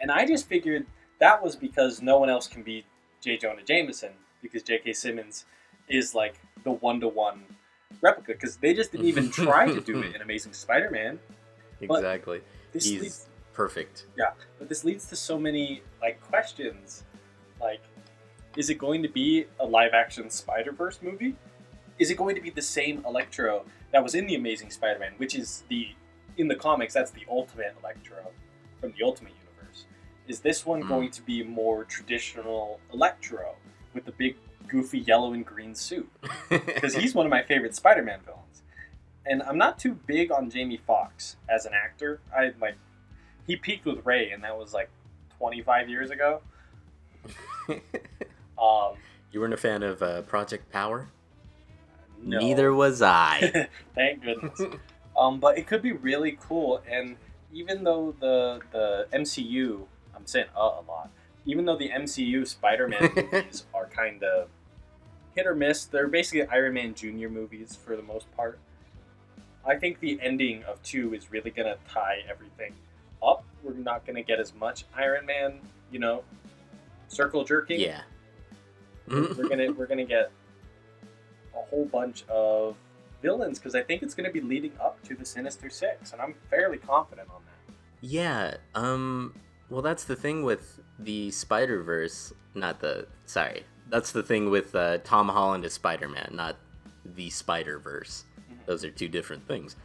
and 0.00 0.10
I 0.10 0.26
just 0.26 0.48
figured 0.48 0.86
that 1.20 1.42
was 1.42 1.56
because 1.56 2.00
no 2.00 2.18
one 2.18 2.30
else 2.30 2.48
can 2.48 2.62
be 2.62 2.86
J. 3.20 3.36
Jonah 3.36 3.62
Jameson 3.62 4.12
because 4.40 4.62
J.K. 4.62 4.94
Simmons 4.94 5.44
is 5.88 6.14
like 6.14 6.36
the 6.62 6.70
one 6.70 7.00
to 7.00 7.08
one 7.08 7.44
replica 8.00 8.32
because 8.32 8.56
they 8.56 8.74
just 8.74 8.92
didn't 8.92 9.06
even 9.06 9.30
try 9.30 9.66
to 9.66 9.80
do 9.80 10.02
it 10.02 10.14
in 10.14 10.22
Amazing 10.28 10.52
Spider-Man. 10.52 11.18
Exactly. 11.80 12.40
This 12.72 12.84
He's 12.84 13.00
leads, 13.02 13.26
perfect. 13.52 14.06
Yeah, 14.16 14.30
but 14.58 14.68
this 14.68 14.84
leads 14.84 15.06
to 15.08 15.16
so 15.16 15.38
many 15.38 15.82
like 16.00 16.20
questions, 16.20 17.04
like, 17.60 17.80
is 18.56 18.70
it 18.70 18.78
going 18.78 19.02
to 19.02 19.08
be 19.08 19.46
a 19.60 19.66
live-action 19.66 20.30
Spider-Verse 20.30 21.00
movie? 21.02 21.34
Is 21.98 22.10
it 22.10 22.16
going 22.16 22.34
to 22.36 22.40
be 22.40 22.50
the 22.50 22.62
same 22.62 23.04
Electro 23.06 23.64
that 23.92 24.02
was 24.02 24.14
in 24.14 24.26
the 24.26 24.34
Amazing 24.34 24.70
Spider-Man, 24.70 25.12
which 25.16 25.34
is 25.34 25.64
the 25.68 25.88
in 26.36 26.48
the 26.48 26.54
comics 26.56 26.94
that's 26.94 27.12
the 27.12 27.24
ultimate 27.30 27.74
Electro 27.80 28.16
from 28.80 28.92
the 28.98 29.04
Ultimate 29.04 29.32
Universe? 29.32 29.84
Is 30.26 30.40
this 30.40 30.66
one 30.66 30.82
Mm. 30.82 30.88
going 30.88 31.10
to 31.12 31.22
be 31.22 31.42
more 31.44 31.84
traditional 31.84 32.80
Electro 32.92 33.54
with 33.92 34.04
the 34.04 34.12
big 34.12 34.36
goofy 34.68 34.98
yellow 35.00 35.32
and 35.32 35.44
green 35.44 35.74
suit? 35.74 36.10
Because 36.48 36.94
he's 36.94 37.14
one 37.14 37.26
of 37.26 37.30
my 37.30 37.42
favorite 37.42 37.74
Spider-Man 37.74 38.20
villains, 38.24 38.62
and 39.26 39.42
I'm 39.42 39.58
not 39.58 39.78
too 39.78 39.94
big 40.06 40.30
on 40.30 40.50
Jamie 40.50 40.80
Foxx 40.86 41.36
as 41.48 41.64
an 41.66 41.72
actor. 41.74 42.20
I 42.36 42.52
like 42.60 42.76
he 43.46 43.56
peaked 43.56 43.84
with 43.86 44.04
Ray, 44.06 44.30
and 44.30 44.42
that 44.44 44.56
was 44.56 44.72
like 44.74 44.90
25 45.38 45.88
years 45.88 46.10
ago. 46.10 46.42
Um, 48.56 48.94
you 49.32 49.40
weren't 49.40 49.52
a 49.52 49.56
fan 49.58 49.82
of 49.82 50.00
uh, 50.00 50.22
Project 50.22 50.70
Power? 50.70 51.08
no. 52.22 52.38
Neither 52.38 52.72
was 52.72 53.02
I. 53.02 53.68
Thank 53.94 54.22
goodness. 54.22 54.60
um, 55.18 55.40
but 55.40 55.58
it 55.58 55.66
could 55.66 55.82
be 55.82 55.92
really 55.92 56.38
cool, 56.40 56.80
and 56.88 57.16
even 57.52 57.82
though 57.84 58.14
the 58.20 58.60
the 58.70 59.08
MCU, 59.12 59.86
I'm 60.14 60.24
saying 60.26 60.46
uh 60.56 60.60
a 60.60 60.82
lot, 60.86 61.10
even 61.46 61.64
though 61.64 61.76
the 61.76 61.90
MCU 61.90 62.46
Spider-Man 62.46 63.12
movies 63.16 63.64
are 63.74 63.86
kind 63.86 64.22
of 64.22 64.48
hit 65.34 65.46
or 65.46 65.54
miss, 65.54 65.84
they're 65.84 66.08
basically 66.08 66.46
Iron 66.48 66.74
Man 66.74 66.94
Junior 66.94 67.28
movies 67.28 67.76
for 67.76 67.96
the 67.96 68.02
most 68.02 68.34
part. 68.36 68.58
I 69.66 69.76
think 69.76 70.00
the 70.00 70.18
ending 70.22 70.62
of 70.64 70.82
two 70.82 71.14
is 71.14 71.30
really 71.30 71.50
gonna 71.50 71.76
tie 71.88 72.18
everything 72.28 72.74
up. 73.22 73.44
We're 73.62 73.74
not 73.74 74.06
gonna 74.06 74.22
get 74.22 74.38
as 74.38 74.54
much 74.54 74.84
Iron 74.96 75.26
Man, 75.26 75.60
you 75.90 75.98
know, 75.98 76.22
circle 77.08 77.44
jerking. 77.44 77.80
yeah. 77.80 78.02
we're 79.08 79.48
gonna 79.48 79.72
we're 79.72 79.86
gonna 79.86 80.04
get 80.04 80.30
a 81.56 81.62
whole 81.70 81.84
bunch 81.86 82.24
of 82.28 82.76
villains 83.22 83.58
because 83.58 83.74
I 83.74 83.82
think 83.82 84.02
it's 84.02 84.14
gonna 84.14 84.30
be 84.30 84.40
leading 84.40 84.72
up 84.80 85.02
to 85.04 85.14
the 85.14 85.24
Sinister 85.24 85.70
Six, 85.70 86.12
and 86.12 86.20
I'm 86.20 86.34
fairly 86.50 86.78
confident 86.78 87.28
on 87.30 87.42
that. 87.46 87.74
Yeah, 88.00 88.56
um 88.74 89.34
well 89.70 89.82
that's 89.82 90.04
the 90.04 90.16
thing 90.16 90.44
with 90.44 90.80
the 90.98 91.30
Spider-Verse, 91.30 92.32
not 92.54 92.80
the 92.80 93.06
sorry. 93.26 93.64
That's 93.90 94.12
the 94.12 94.22
thing 94.22 94.50
with 94.50 94.74
uh, 94.74 94.98
Tom 94.98 95.28
Holland 95.28 95.64
as 95.64 95.74
Spider-Man, 95.74 96.30
not 96.32 96.56
the 97.04 97.30
Spider-Verse. 97.30 98.24
Mhm. 98.38 98.66
Those 98.66 98.84
are 98.84 98.90
two 98.90 99.08
different 99.08 99.46
things. 99.46 99.76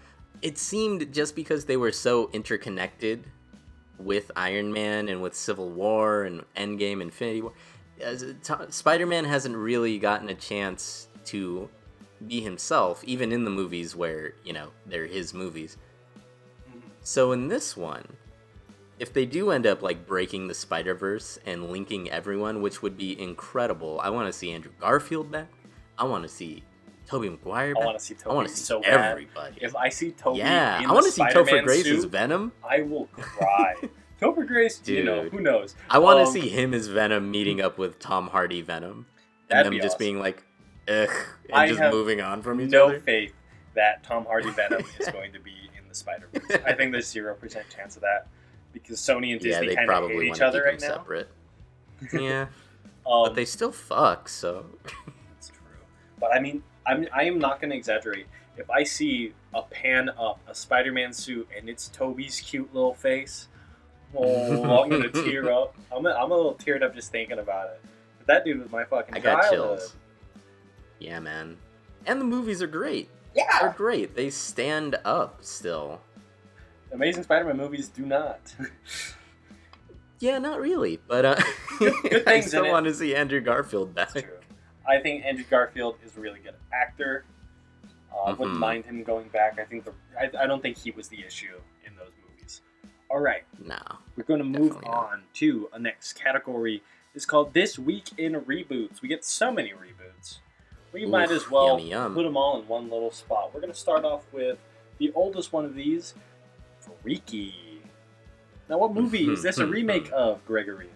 It 0.41 0.57
seemed 0.57 1.13
just 1.13 1.35
because 1.35 1.65
they 1.65 1.77
were 1.77 1.91
so 1.91 2.29
interconnected 2.31 3.25
with 3.97 4.31
Iron 4.35 4.71
Man 4.71 5.09
and 5.09 5.21
with 5.21 5.35
Civil 5.35 5.69
War 5.69 6.23
and 6.23 6.45
Endgame, 6.55 7.01
Infinity 7.01 7.41
War, 7.41 7.53
Spider-Man 8.69 9.25
hasn't 9.25 9.57
really 9.57 9.99
gotten 9.99 10.29
a 10.29 10.33
chance 10.33 11.07
to 11.25 11.69
be 12.25 12.39
himself, 12.41 13.03
even 13.03 13.31
in 13.31 13.43
the 13.43 13.51
movies 13.51 13.95
where 13.95 14.33
you 14.43 14.53
know 14.53 14.69
they're 14.85 15.05
his 15.05 15.33
movies. 15.33 15.77
So 17.01 17.31
in 17.31 17.47
this 17.47 17.75
one, 17.75 18.05
if 18.99 19.13
they 19.13 19.25
do 19.25 19.51
end 19.51 19.65
up 19.65 19.81
like 19.81 20.05
breaking 20.05 20.47
the 20.47 20.53
Spider 20.53 20.93
Verse 20.93 21.39
and 21.45 21.71
linking 21.71 22.09
everyone, 22.09 22.61
which 22.61 22.81
would 22.81 22.97
be 22.97 23.19
incredible, 23.19 23.99
I 24.03 24.09
want 24.09 24.27
to 24.27 24.33
see 24.33 24.51
Andrew 24.51 24.71
Garfield 24.79 25.31
back. 25.31 25.47
I 25.97 26.03
want 26.05 26.23
to 26.23 26.29
see 26.29 26.63
Tobey 27.07 27.29
Maguire 27.29 27.73
I 27.81 27.85
want 27.85 27.97
to 27.99 28.03
see 28.05 28.13
Tobey. 28.13 28.29
I 28.31 28.33
want 28.35 28.47
to 28.49 28.53
see 28.53 28.63
so 28.63 28.81
bad. 28.81 29.11
everybody. 29.11 29.57
If 29.61 29.75
I 29.75 29.89
see 29.89 30.11
Tobey, 30.11 30.39
yeah, 30.39 30.83
I 30.87 30.91
want 30.93 31.05
to 31.05 31.11
see 31.11 31.23
Topher 31.23 31.63
Grace 31.63 31.87
as 31.87 32.03
Venom. 32.05 32.51
I 32.67 32.81
will 32.81 33.07
cry. 33.13 33.75
Topher 34.21 34.45
Grace, 34.45 34.81
you 34.85 35.03
know, 35.03 35.23
who 35.29 35.39
knows? 35.39 35.75
I 35.89 35.97
want 35.99 36.17
to 36.19 36.25
Um, 36.25 36.33
see 36.33 36.49
him 36.49 36.73
as 36.73 36.87
Venom 36.87 37.31
meeting 37.31 37.61
up 37.61 37.77
with 37.77 37.99
Tom 37.99 38.27
Hardy 38.27 38.61
Venom, 38.61 39.05
and 39.49 39.65
them 39.65 39.71
be 39.71 39.77
just 39.79 39.95
awesome. 39.95 39.99
being 39.99 40.19
like, 40.19 40.43
ugh, 40.89 41.09
and 41.47 41.55
I 41.55 41.67
just 41.69 41.79
moving 41.79 42.19
on 42.19 42.41
from 42.41 42.59
each 42.59 42.69
no 42.69 42.85
other. 42.87 42.93
No 42.95 42.99
faith 42.99 43.33
that 43.75 44.03
Tom 44.03 44.25
Hardy 44.25 44.51
Venom 44.51 44.83
is 44.99 45.07
going 45.13 45.31
to 45.31 45.39
be 45.39 45.53
in 45.81 45.87
the 45.87 45.95
Spider 45.95 46.27
Verse. 46.33 46.59
I 46.65 46.73
think 46.73 46.91
there's 46.91 47.07
zero 47.07 47.33
percent 47.33 47.65
chance 47.69 47.95
of 47.95 48.01
that 48.01 48.27
because 48.81 48.99
Sony 48.99 49.33
and 49.33 49.41
Yeah, 49.43 49.59
Disney 49.59 49.67
they 49.69 49.75
kind 49.75 49.89
of 49.89 49.93
probably 49.93 50.25
hate 50.27 50.35
each 50.35 50.41
other 50.41 50.63
right 50.63 50.79
now. 50.79 50.87
separate. 50.87 51.29
Yeah, 52.13 52.43
Um, 53.05 53.23
but 53.25 53.35
they 53.35 53.45
still 53.45 53.71
fuck. 53.71 54.29
So 54.29 54.65
It's 55.37 55.49
true. 55.49 55.57
But 56.19 56.33
I 56.33 56.39
mean, 56.39 56.63
I'm, 56.87 57.07
I 57.13 57.23
am 57.23 57.39
not 57.39 57.59
going 57.61 57.71
to 57.71 57.77
exaggerate. 57.77 58.27
If 58.57 58.69
I 58.69 58.83
see 58.83 59.33
a 59.53 59.61
pan 59.61 60.09
up 60.09 60.39
a 60.47 60.55
Spider 60.55 60.91
Man 60.91 61.13
suit 61.13 61.47
and 61.57 61.69
it's 61.69 61.89
Tobey's 61.89 62.39
cute 62.39 62.73
little 62.73 62.93
face, 62.93 63.47
oh, 64.15 64.81
I'm 64.83 64.89
going 64.89 65.03
to 65.03 65.23
tear 65.23 65.51
up. 65.51 65.75
I'm 65.95 66.05
a, 66.05 66.09
I'm 66.11 66.31
a 66.31 66.35
little 66.35 66.55
teared 66.55 66.81
up 66.83 66.95
just 66.95 67.11
thinking 67.11 67.39
about 67.39 67.67
it. 67.67 67.81
But 68.17 68.27
that 68.27 68.45
dude 68.45 68.59
was 68.61 68.71
my 68.71 68.83
fucking 68.85 69.15
I 69.15 69.19
got 69.19 69.49
chills. 69.49 69.95
Yeah, 70.99 71.19
man. 71.19 71.57
And 72.05 72.19
the 72.19 72.25
movies 72.25 72.61
are 72.61 72.67
great. 72.67 73.09
They're 73.35 73.73
great. 73.77 74.15
They 74.15 74.29
stand 74.29 74.97
up 75.05 75.37
still. 75.41 76.01
Amazing 76.91 77.23
Spider 77.23 77.45
Man 77.45 77.57
movies 77.57 77.87
do 77.87 78.05
not. 78.05 78.55
Yeah, 80.19 80.37
not 80.37 80.59
really, 80.59 80.99
but 81.07 81.23
uh, 81.23 81.35
I 82.27 82.41
still 82.41 82.65
it. 82.65 82.71
want 82.71 82.85
to 82.87 82.93
see 82.93 83.15
Andrew 83.15 83.39
Garfield 83.39 83.95
back. 83.95 84.13
That's 84.13 84.25
true. 84.25 84.35
I 84.85 84.99
think 84.99 85.23
Andrew 85.23 85.45
Garfield 85.49 85.95
is 86.05 86.17
a 86.17 86.19
really 86.19 86.39
good 86.39 86.55
actor. 86.73 87.23
Uh, 88.13 88.23
I 88.23 88.33
wouldn't 88.33 88.57
mind 88.57 88.85
him 88.85 89.03
going 89.03 89.29
back. 89.29 89.59
I 89.59 89.63
think 89.63 89.85
the 89.85 89.93
I, 90.19 90.29
I 90.43 90.45
don't 90.45 90.61
think 90.61 90.77
he 90.77 90.91
was 90.91 91.07
the 91.07 91.23
issue 91.25 91.61
in 91.85 91.95
those 91.95 92.11
movies. 92.29 92.61
All 93.09 93.19
right. 93.19 93.43
No. 93.63 93.77
We're 94.17 94.23
going 94.23 94.39
to 94.39 94.43
move 94.43 94.73
Definitely 94.73 94.89
not. 94.89 95.09
on 95.11 95.21
to 95.35 95.69
a 95.71 95.79
next 95.79 96.13
category. 96.13 96.83
It's 97.15 97.25
called 97.25 97.53
This 97.53 97.79
Week 97.79 98.09
in 98.17 98.33
Reboots. 98.33 99.01
We 99.01 99.07
get 99.07 99.23
so 99.23 99.51
many 99.53 99.69
reboots. 99.69 100.39
We 100.91 101.05
might 101.05 101.31
as 101.31 101.49
well 101.49 101.79
yum. 101.79 102.13
put 102.13 102.23
them 102.23 102.35
all 102.35 102.59
in 102.59 102.67
one 102.67 102.89
little 102.89 103.11
spot. 103.11 103.53
We're 103.53 103.61
going 103.61 103.71
to 103.71 103.79
start 103.79 104.03
off 104.03 104.23
with 104.33 104.57
the 104.97 105.11
oldest 105.15 105.53
one 105.53 105.63
of 105.63 105.75
these, 105.75 106.13
Freaky. 107.01 107.53
Now, 108.69 108.77
what 108.77 108.93
movie 108.93 109.29
is 109.31 109.41
this 109.41 109.57
a 109.57 109.65
remake 109.77 110.09
of, 110.13 110.45
Gregory? 110.45 110.89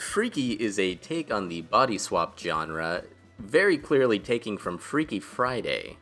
Freaky 0.00 0.52
is 0.52 0.78
a 0.78 0.94
take 0.96 1.32
on 1.32 1.48
the 1.48 1.60
body 1.62 1.98
swap 1.98 2.38
genre, 2.38 3.04
very 3.38 3.78
clearly 3.78 4.18
taking 4.18 4.56
from 4.58 4.78
Freaky 4.78 5.20
Friday. 5.20 5.96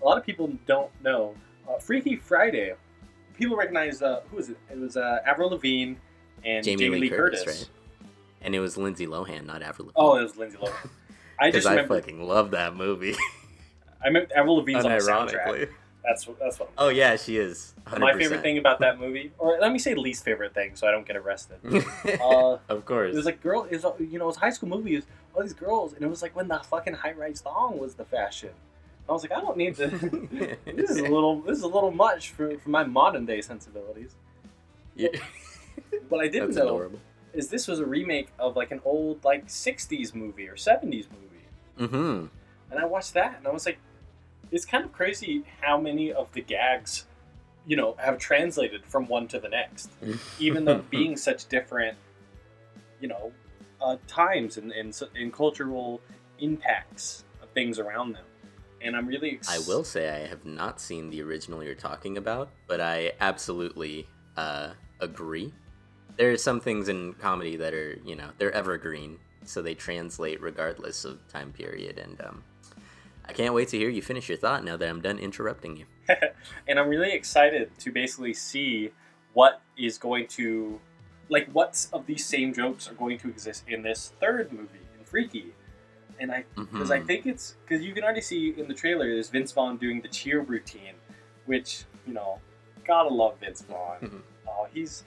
a 0.00 0.04
lot 0.04 0.18
of 0.18 0.24
people 0.24 0.52
don't 0.66 0.90
know. 1.02 1.34
Uh, 1.68 1.78
Freaky 1.78 2.14
Friday. 2.16 2.74
People 3.36 3.56
recognize 3.56 4.02
uh, 4.02 4.20
who 4.30 4.36
was 4.36 4.50
it? 4.50 4.56
It 4.70 4.78
was 4.78 4.96
uh, 4.96 5.18
Avril 5.26 5.50
Lavigne 5.50 5.94
and 6.44 6.62
Jamie, 6.64 6.84
Jamie, 6.84 6.98
Lee, 7.00 7.08
Curtis, 7.08 7.42
Curtis. 7.42 7.70
right? 8.02 8.08
And 8.42 8.54
it 8.54 8.60
was 8.60 8.76
Lindsay 8.76 9.06
Lohan, 9.06 9.46
not 9.46 9.62
Avril 9.62 9.86
Lavigne. 9.88 9.92
Oh, 9.96 10.16
it 10.16 10.22
was 10.22 10.36
Lindsay 10.36 10.58
Lohan. 10.58 10.90
I 11.40 11.46
because 11.48 11.64
just 11.64 11.66
I 11.66 11.70
remember. 11.72 12.00
fucking 12.00 12.22
love 12.22 12.52
that 12.52 12.76
movie. 12.76 13.16
I 14.02 14.06
remember 14.08 14.28
Avril 14.36 14.58
Lavigne's 14.58 14.84
on 14.84 14.92
the 14.92 14.98
soundtrack. 14.98 15.70
That's 16.06 16.26
what. 16.28 16.38
That's 16.38 16.58
what. 16.60 16.68
I'm 16.76 16.86
Oh 16.86 16.88
yeah, 16.90 17.16
she 17.16 17.38
is. 17.38 17.74
100%. 17.86 17.98
My 18.00 18.14
favorite 18.14 18.42
thing 18.42 18.58
about 18.58 18.80
that 18.80 18.98
movie, 19.00 19.32
or 19.38 19.58
let 19.60 19.72
me 19.72 19.78
say 19.78 19.94
least 19.94 20.24
favorite 20.24 20.54
thing, 20.54 20.74
so 20.76 20.86
I 20.86 20.90
don't 20.90 21.06
get 21.06 21.16
arrested. 21.16 21.56
Uh, 22.20 22.58
of 22.68 22.84
course. 22.84 23.12
it 23.14 23.16
was 23.16 23.26
like 23.26 23.42
girl. 23.42 23.66
Was 23.70 23.84
you 23.98 24.18
know, 24.18 24.24
it 24.24 24.28
was 24.28 24.36
high 24.36 24.50
school 24.50 24.68
movies, 24.68 25.04
all 25.34 25.42
these 25.42 25.52
girls, 25.54 25.92
and 25.94 26.02
it 26.02 26.08
was 26.08 26.20
like 26.22 26.34
when 26.36 26.48
the 26.48 26.58
fucking 26.58 26.94
high 26.94 27.12
rise 27.12 27.40
thong 27.40 27.78
was 27.78 27.94
the 27.94 28.04
fashion. 28.04 28.50
I 29.08 29.12
was 29.12 29.22
like, 29.22 29.32
I 29.32 29.40
don't 29.40 29.56
need 29.56 29.76
to. 29.76 29.88
this 30.64 30.90
is 30.90 30.98
a 30.98 31.02
little. 31.02 31.40
This 31.42 31.58
is 31.58 31.62
a 31.64 31.68
little 31.68 31.90
much 31.90 32.30
for, 32.30 32.56
for 32.58 32.68
my 32.70 32.84
modern 32.84 33.26
day 33.26 33.40
sensibilities. 33.40 34.14
Yeah. 34.96 35.08
What 36.08 36.24
I 36.24 36.28
didn't 36.28 36.54
know 36.54 36.62
adorable. 36.66 37.00
is 37.32 37.48
this 37.48 37.66
was 37.66 37.80
a 37.80 37.86
remake 37.86 38.28
of 38.38 38.56
like 38.56 38.70
an 38.70 38.80
old 38.84 39.24
like 39.24 39.46
'60s 39.48 40.14
movie 40.14 40.48
or 40.48 40.54
'70s 40.54 41.06
movie, 41.10 41.46
Mm-hmm. 41.80 42.26
and 42.70 42.80
I 42.80 42.84
watched 42.84 43.14
that, 43.14 43.36
and 43.38 43.46
I 43.46 43.50
was 43.50 43.66
like, 43.66 43.78
it's 44.50 44.64
kind 44.64 44.84
of 44.84 44.92
crazy 44.92 45.44
how 45.60 45.78
many 45.80 46.12
of 46.12 46.32
the 46.32 46.40
gags, 46.42 47.06
you 47.66 47.76
know, 47.76 47.94
have 47.98 48.18
translated 48.18 48.84
from 48.84 49.06
one 49.08 49.26
to 49.28 49.38
the 49.38 49.48
next. 49.48 49.90
even 50.38 50.64
though 50.64 50.78
being 50.90 51.16
such 51.16 51.46
different, 51.48 51.96
you 53.00 53.08
know, 53.08 53.32
uh, 53.80 53.96
times 54.06 54.56
and, 54.56 54.72
and, 54.72 54.88
s- 54.90 55.02
and 55.14 55.32
cultural 55.32 56.00
impacts 56.38 57.24
of 57.42 57.48
things 57.50 57.78
around 57.78 58.12
them. 58.12 58.24
And 58.82 58.94
I'm 58.96 59.06
really 59.06 59.32
ex- 59.32 59.48
I 59.48 59.58
will 59.66 59.84
say 59.84 60.10
I 60.10 60.26
have 60.26 60.44
not 60.44 60.80
seen 60.80 61.10
the 61.10 61.22
original 61.22 61.62
you're 61.64 61.74
talking 61.74 62.18
about, 62.18 62.50
but 62.66 62.80
I 62.80 63.12
absolutely 63.20 64.06
uh, 64.36 64.70
agree. 65.00 65.52
There 66.16 66.30
are 66.32 66.36
some 66.36 66.60
things 66.60 66.88
in 66.88 67.14
comedy 67.14 67.56
that 67.56 67.72
are, 67.74 67.98
you 68.04 68.14
know, 68.14 68.28
they're 68.38 68.52
evergreen, 68.52 69.18
so 69.44 69.62
they 69.62 69.74
translate 69.74 70.40
regardless 70.40 71.04
of 71.04 71.26
time 71.28 71.52
period. 71.52 71.98
And 71.98 72.20
um, 72.20 72.44
I 73.26 73.32
can't 73.32 73.54
wait 73.54 73.68
to 73.68 73.78
hear 73.78 73.88
you 73.88 74.02
finish 74.02 74.28
your 74.28 74.38
thought 74.38 74.64
now 74.64 74.76
that 74.76 74.88
I'm 74.88 75.00
done 75.00 75.18
interrupting 75.18 75.76
you. 75.76 75.86
and 76.68 76.78
I'm 76.78 76.88
really 76.88 77.12
excited 77.12 77.70
to 77.78 77.90
basically 77.92 78.34
see 78.34 78.90
what 79.32 79.60
is 79.78 79.98
going 79.98 80.26
to, 80.28 80.78
like, 81.28 81.48
what 81.52 81.86
of 81.92 82.06
these 82.06 82.24
same 82.24 82.52
jokes 82.52 82.88
are 82.88 82.94
going 82.94 83.18
to 83.18 83.28
exist 83.28 83.64
in 83.66 83.82
this 83.82 84.12
third 84.20 84.52
movie, 84.52 84.78
in 84.98 85.04
Freaky. 85.04 85.46
And 86.20 86.30
I, 86.30 86.44
because 86.54 86.90
I 86.90 87.00
Mhm. 87.00 87.06
think 87.06 87.26
it's, 87.26 87.56
because 87.66 87.84
you 87.84 87.92
can 87.94 88.04
already 88.04 88.20
see 88.20 88.54
in 88.56 88.68
the 88.68 88.74
trailer, 88.74 89.06
there's 89.06 89.30
Vince 89.30 89.50
Vaughn 89.52 89.78
doing 89.78 90.00
the 90.02 90.08
cheer 90.08 90.40
routine, 90.40 90.94
which, 91.46 91.84
you 92.06 92.12
know, 92.12 92.38
gotta 92.86 93.08
love 93.08 93.40
Vince 93.40 93.62
Vaughn. 93.62 94.22
oh, 94.46 94.68
he's, 94.72 95.04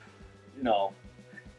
you 0.58 0.64
know, 0.64 0.94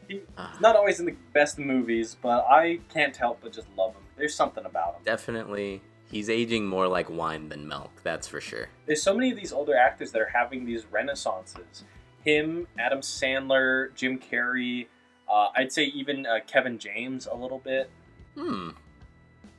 he, 0.07 0.21
Ah. 0.37 0.49
He's 0.51 0.59
not 0.61 0.75
always 0.75 0.99
in 0.99 1.05
the 1.05 1.15
best 1.33 1.57
movies, 1.57 2.17
but 2.21 2.45
I 2.49 2.79
can't 2.89 3.15
help 3.15 3.39
but 3.41 3.53
just 3.53 3.67
love 3.77 3.93
him. 3.93 4.03
There's 4.17 4.35
something 4.35 4.65
about 4.65 4.95
him. 4.95 5.01
Definitely, 5.05 5.81
he's 6.11 6.29
aging 6.29 6.65
more 6.65 6.87
like 6.87 7.09
wine 7.09 7.49
than 7.49 7.67
milk, 7.67 7.91
that's 8.03 8.27
for 8.27 8.41
sure. 8.41 8.67
There's 8.85 9.01
so 9.01 9.13
many 9.13 9.31
of 9.31 9.37
these 9.37 9.53
older 9.53 9.75
actors 9.75 10.11
that 10.11 10.21
are 10.21 10.29
having 10.33 10.65
these 10.65 10.85
renaissances. 10.85 11.83
Him, 12.23 12.67
Adam 12.77 12.99
Sandler, 12.99 13.93
Jim 13.95 14.19
Carrey, 14.19 14.87
uh, 15.31 15.49
I'd 15.55 15.71
say 15.71 15.85
even 15.85 16.25
uh, 16.25 16.39
Kevin 16.47 16.77
James 16.77 17.27
a 17.27 17.35
little 17.35 17.59
bit. 17.59 17.89
Hmm, 18.35 18.69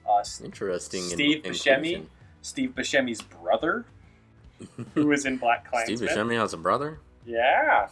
Uh, 0.09 0.23
interesting. 0.45 1.03
in- 1.05 1.09
Steve 1.11 1.43
Buscemi, 1.43 2.07
Steve 2.43 2.71
Buscemi's 2.75 3.23
brother, 3.23 3.85
who 4.95 5.07
was 5.07 5.25
in 5.27 5.37
Black 5.37 5.67
Steve 5.85 5.99
Klansman. 6.01 6.29
Buscemi 6.29 6.39
has 6.39 6.53
a 6.53 6.57
brother? 6.59 6.99
Yeah, 7.25 7.89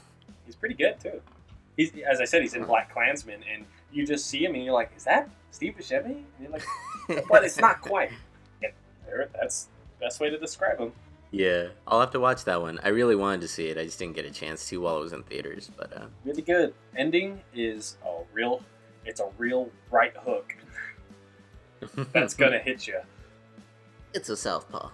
he's 0.46 0.56
pretty 0.56 0.74
good 0.74 0.98
too. 1.00 1.20
He's 1.76 1.92
as 2.10 2.20
I 2.20 2.24
said, 2.24 2.42
he's 2.42 2.54
in 2.54 2.64
Black 2.64 2.92
Klansman, 2.92 3.40
and 3.52 3.64
you 3.92 4.04
just 4.06 4.26
see 4.26 4.44
him, 4.44 4.54
and 4.54 4.64
you're 4.64 4.74
like, 4.74 4.90
"Is 4.96 5.04
that 5.04 5.28
Steve 5.52 5.76
Buscemi?" 5.78 6.06
And 6.06 6.24
you're 6.40 6.50
like, 6.50 6.64
"But 7.30 7.44
it's 7.44 7.58
not 7.58 7.80
quite." 7.80 8.10
There, 9.08 9.28
that's 9.38 9.68
the 9.98 10.04
best 10.06 10.20
way 10.20 10.30
to 10.30 10.38
describe 10.38 10.78
him. 10.78 10.92
Yeah, 11.30 11.68
I'll 11.86 12.00
have 12.00 12.10
to 12.12 12.20
watch 12.20 12.44
that 12.44 12.62
one. 12.62 12.78
I 12.82 12.88
really 12.88 13.16
wanted 13.16 13.40
to 13.42 13.48
see 13.48 13.66
it. 13.68 13.76
I 13.76 13.84
just 13.84 13.98
didn't 13.98 14.14
get 14.16 14.24
a 14.24 14.30
chance 14.30 14.66
to 14.68 14.80
while 14.80 14.96
it 14.98 15.00
was 15.00 15.12
in 15.12 15.22
theaters. 15.24 15.70
But 15.76 15.94
uh, 15.96 16.06
Really 16.24 16.42
good. 16.42 16.72
Ending 16.96 17.40
is 17.54 17.96
a 18.04 18.22
real. 18.32 18.62
It's 19.04 19.20
a 19.20 19.28
real 19.38 19.70
right 19.90 20.14
hook 20.16 20.54
that's 22.12 22.34
gonna 22.34 22.58
hit 22.58 22.86
you. 22.86 23.00
it's 24.14 24.28
a 24.28 24.36
southpaw. 24.36 24.90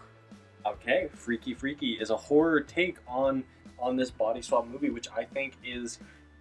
Okay, 0.67 1.09
Freaky 1.13 1.53
Freaky 1.55 1.93
is 1.93 2.11
a 2.11 2.17
horror 2.17 2.61
take 2.61 2.97
on 3.09 3.45
on 3.79 3.97
this 3.97 4.11
body 4.11 4.41
swap 4.43 4.67
movie, 4.69 4.91
which 4.91 5.09
I 5.17 5.25
think 5.25 5.55
is 5.65 5.99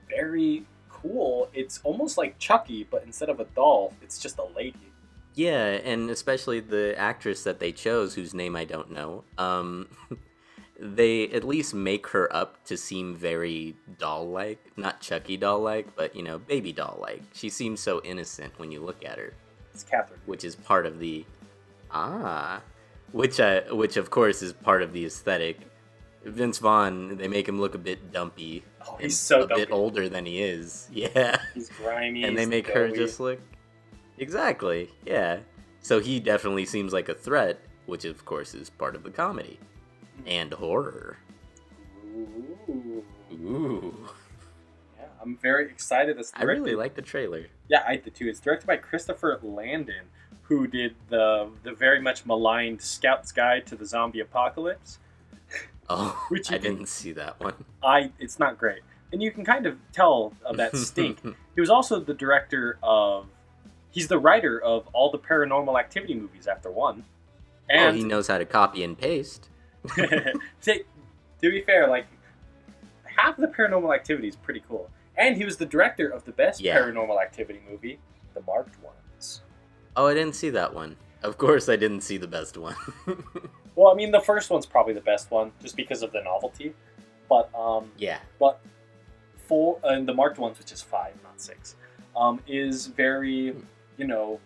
very 0.09 0.65
cool. 0.89 1.49
It's 1.53 1.79
almost 1.83 2.17
like 2.17 2.37
Chucky, 2.39 2.83
but 2.89 3.03
instead 3.05 3.29
of 3.29 3.39
a 3.39 3.45
doll, 3.45 3.93
it's 4.01 4.19
just 4.19 4.37
a 4.37 4.45
lady. 4.55 4.92
Yeah, 5.35 5.65
and 5.83 6.09
especially 6.09 6.59
the 6.59 6.95
actress 6.97 7.43
that 7.43 7.59
they 7.59 7.71
chose, 7.71 8.13
whose 8.15 8.33
name 8.33 8.55
I 8.55 8.65
don't 8.65 8.91
know. 8.91 9.23
Um, 9.37 9.87
they 10.79 11.29
at 11.29 11.43
least 11.43 11.73
make 11.73 12.07
her 12.07 12.33
up 12.35 12.63
to 12.65 12.77
seem 12.77 13.15
very 13.15 13.75
doll-like, 13.97 14.59
not 14.77 15.01
Chucky 15.01 15.37
doll-like, 15.37 15.95
but 15.95 16.15
you 16.15 16.23
know, 16.23 16.37
baby 16.39 16.71
doll-like. 16.71 17.21
She 17.33 17.49
seems 17.49 17.79
so 17.79 18.01
innocent 18.03 18.53
when 18.57 18.71
you 18.71 18.81
look 18.81 19.03
at 19.05 19.17
her. 19.17 19.33
It's 19.73 19.83
Catherine. 19.83 20.19
which 20.27 20.43
is 20.43 20.55
part 20.55 20.85
of 20.85 20.99
the 20.99 21.25
ah, 21.89 22.61
which 23.11 23.39
uh, 23.39 23.61
which 23.71 23.97
of 23.97 24.11
course 24.11 24.41
is 24.43 24.53
part 24.53 24.83
of 24.83 24.93
the 24.93 25.05
aesthetic. 25.05 25.57
Vince 26.25 26.59
Vaughn, 26.59 27.17
they 27.17 27.27
make 27.27 27.49
him 27.49 27.59
look 27.59 27.75
a 27.75 27.79
bit 27.79 28.11
dumpy. 28.13 28.63
Oh, 28.87 28.97
he's 29.01 29.17
so 29.19 29.41
a 29.43 29.47
bit 29.47 29.71
older 29.71 30.07
than 30.09 30.25
he 30.25 30.41
is. 30.41 30.87
Yeah, 30.93 31.37
He's 31.53 31.69
grimy. 31.69 32.23
and 32.23 32.37
they 32.37 32.45
make 32.45 32.67
her 32.67 32.87
doughy. 32.87 32.99
just 32.99 33.19
look 33.19 33.39
exactly. 34.17 34.89
Yeah, 35.05 35.39
so 35.81 35.99
he 35.99 36.19
definitely 36.19 36.65
seems 36.65 36.93
like 36.93 37.09
a 37.09 37.13
threat, 37.13 37.59
which 37.85 38.05
of 38.05 38.25
course 38.25 38.53
is 38.53 38.69
part 38.69 38.95
of 38.95 39.03
the 39.03 39.11
comedy 39.11 39.59
and 40.25 40.53
horror. 40.53 41.17
Ooh. 42.05 43.03
Ooh, 43.41 44.07
Yeah, 44.99 45.05
I'm 45.21 45.37
very 45.37 45.65
excited. 45.65 46.17
It's 46.19 46.31
I 46.35 46.43
really 46.43 46.75
like 46.75 46.93
the 46.93 47.01
trailer. 47.01 47.47
Yeah, 47.67 47.83
I 47.87 47.95
did 47.97 48.13
too. 48.15 48.27
It's 48.27 48.39
directed 48.39 48.67
by 48.67 48.77
Christopher 48.77 49.39
Landon, 49.41 50.05
who 50.43 50.67
did 50.67 50.95
the 51.09 51.49
the 51.63 51.73
very 51.73 51.99
much 52.01 52.25
maligned 52.25 52.81
Scout's 52.81 53.31
Guide 53.31 53.65
to 53.67 53.75
the 53.75 53.85
Zombie 53.85 54.19
Apocalypse. 54.19 54.99
Oh, 55.89 56.25
Which 56.29 56.51
I 56.51 56.57
didn't 56.57 56.87
see 56.87 57.11
that 57.13 57.39
one. 57.39 57.65
I 57.83 58.11
it's 58.19 58.39
not 58.39 58.57
great, 58.57 58.81
and 59.11 59.21
you 59.21 59.31
can 59.31 59.43
kind 59.43 59.65
of 59.65 59.77
tell 59.91 60.33
of 60.45 60.57
that 60.57 60.75
stink. 60.77 61.21
he 61.55 61.61
was 61.61 61.69
also 61.69 61.99
the 61.99 62.13
director 62.13 62.77
of. 62.83 63.25
He's 63.93 64.07
the 64.07 64.17
writer 64.17 64.59
of 64.61 64.87
all 64.91 65.09
the 65.11 65.19
Paranormal 65.19 65.79
Activity 65.79 66.15
movies 66.15 66.47
after 66.47 66.69
one. 66.69 67.05
and 67.69 67.95
he 67.95 68.03
knows 68.03 68.27
how 68.27 68.37
to 68.37 68.45
copy 68.45 68.83
and 68.83 68.97
paste. 68.97 69.47
to, 69.95 70.33
to 70.63 70.83
be 71.39 71.61
fair, 71.61 71.87
like 71.87 72.05
half 73.05 73.37
of 73.37 73.41
the 73.41 73.55
Paranormal 73.55 73.93
Activity 73.95 74.27
is 74.27 74.35
pretty 74.35 74.63
cool, 74.67 74.89
and 75.15 75.37
he 75.37 75.45
was 75.45 75.57
the 75.57 75.65
director 75.65 76.09
of 76.09 76.25
the 76.25 76.31
best 76.31 76.59
Yeah. 76.59 76.77
Paranormal 76.77 77.21
Activity 77.21 77.61
movie, 77.69 77.99
The 78.33 78.41
Marked 78.41 78.81
Ones. 78.83 79.41
Oh, 79.95 80.07
I 80.07 80.13
didn't 80.13 80.35
see 80.35 80.49
that 80.49 80.73
one. 80.73 80.97
Of 81.21 81.37
course, 81.37 81.69
I 81.69 81.75
didn't 81.77 82.01
see 82.01 82.17
the 82.17 82.27
best 82.27 82.57
one. 82.57 82.75
Well, 83.75 83.91
I 83.91 83.95
mean, 83.95 84.11
the 84.11 84.19
first 84.21 84.51
one's 84.51 84.67
probably 84.67 84.93
the 84.93 85.01
best 85.01 85.31
one, 85.31 85.51
just 85.59 85.75
because 85.75 86.03
of 86.03 86.11
the 86.11 86.21
novelty. 86.21 86.75
But 87.27 87.49
um, 87.55 87.91
yeah. 87.97 88.19
but 88.39 88.59
four 89.47 89.79
and 89.83 90.07
the 90.07 90.13
marked 90.13 90.37
ones, 90.37 90.59
which 90.59 90.71
is 90.71 90.81
five, 90.81 91.13
not 91.23 91.41
six, 91.41 91.75
um, 92.15 92.39
is 92.45 92.85
very, 92.85 93.55
you 93.97 94.05
know, 94.07 94.39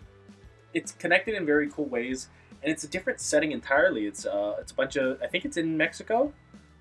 it's 0.74 0.92
connected 0.92 1.36
in 1.36 1.46
very 1.46 1.70
cool 1.70 1.86
ways, 1.86 2.30
and 2.64 2.72
it's 2.72 2.84
a 2.84 2.88
different 2.88 3.20
setting 3.20 3.52
entirely. 3.52 4.06
It's 4.06 4.26
uh, 4.26 4.56
it's 4.60 4.72
a 4.72 4.76
bunch 4.76 4.96
of 4.96 5.22
I 5.22 5.28
think 5.28 5.46
it's 5.46 5.58
in 5.58 5.78
Mexico. 5.78 6.34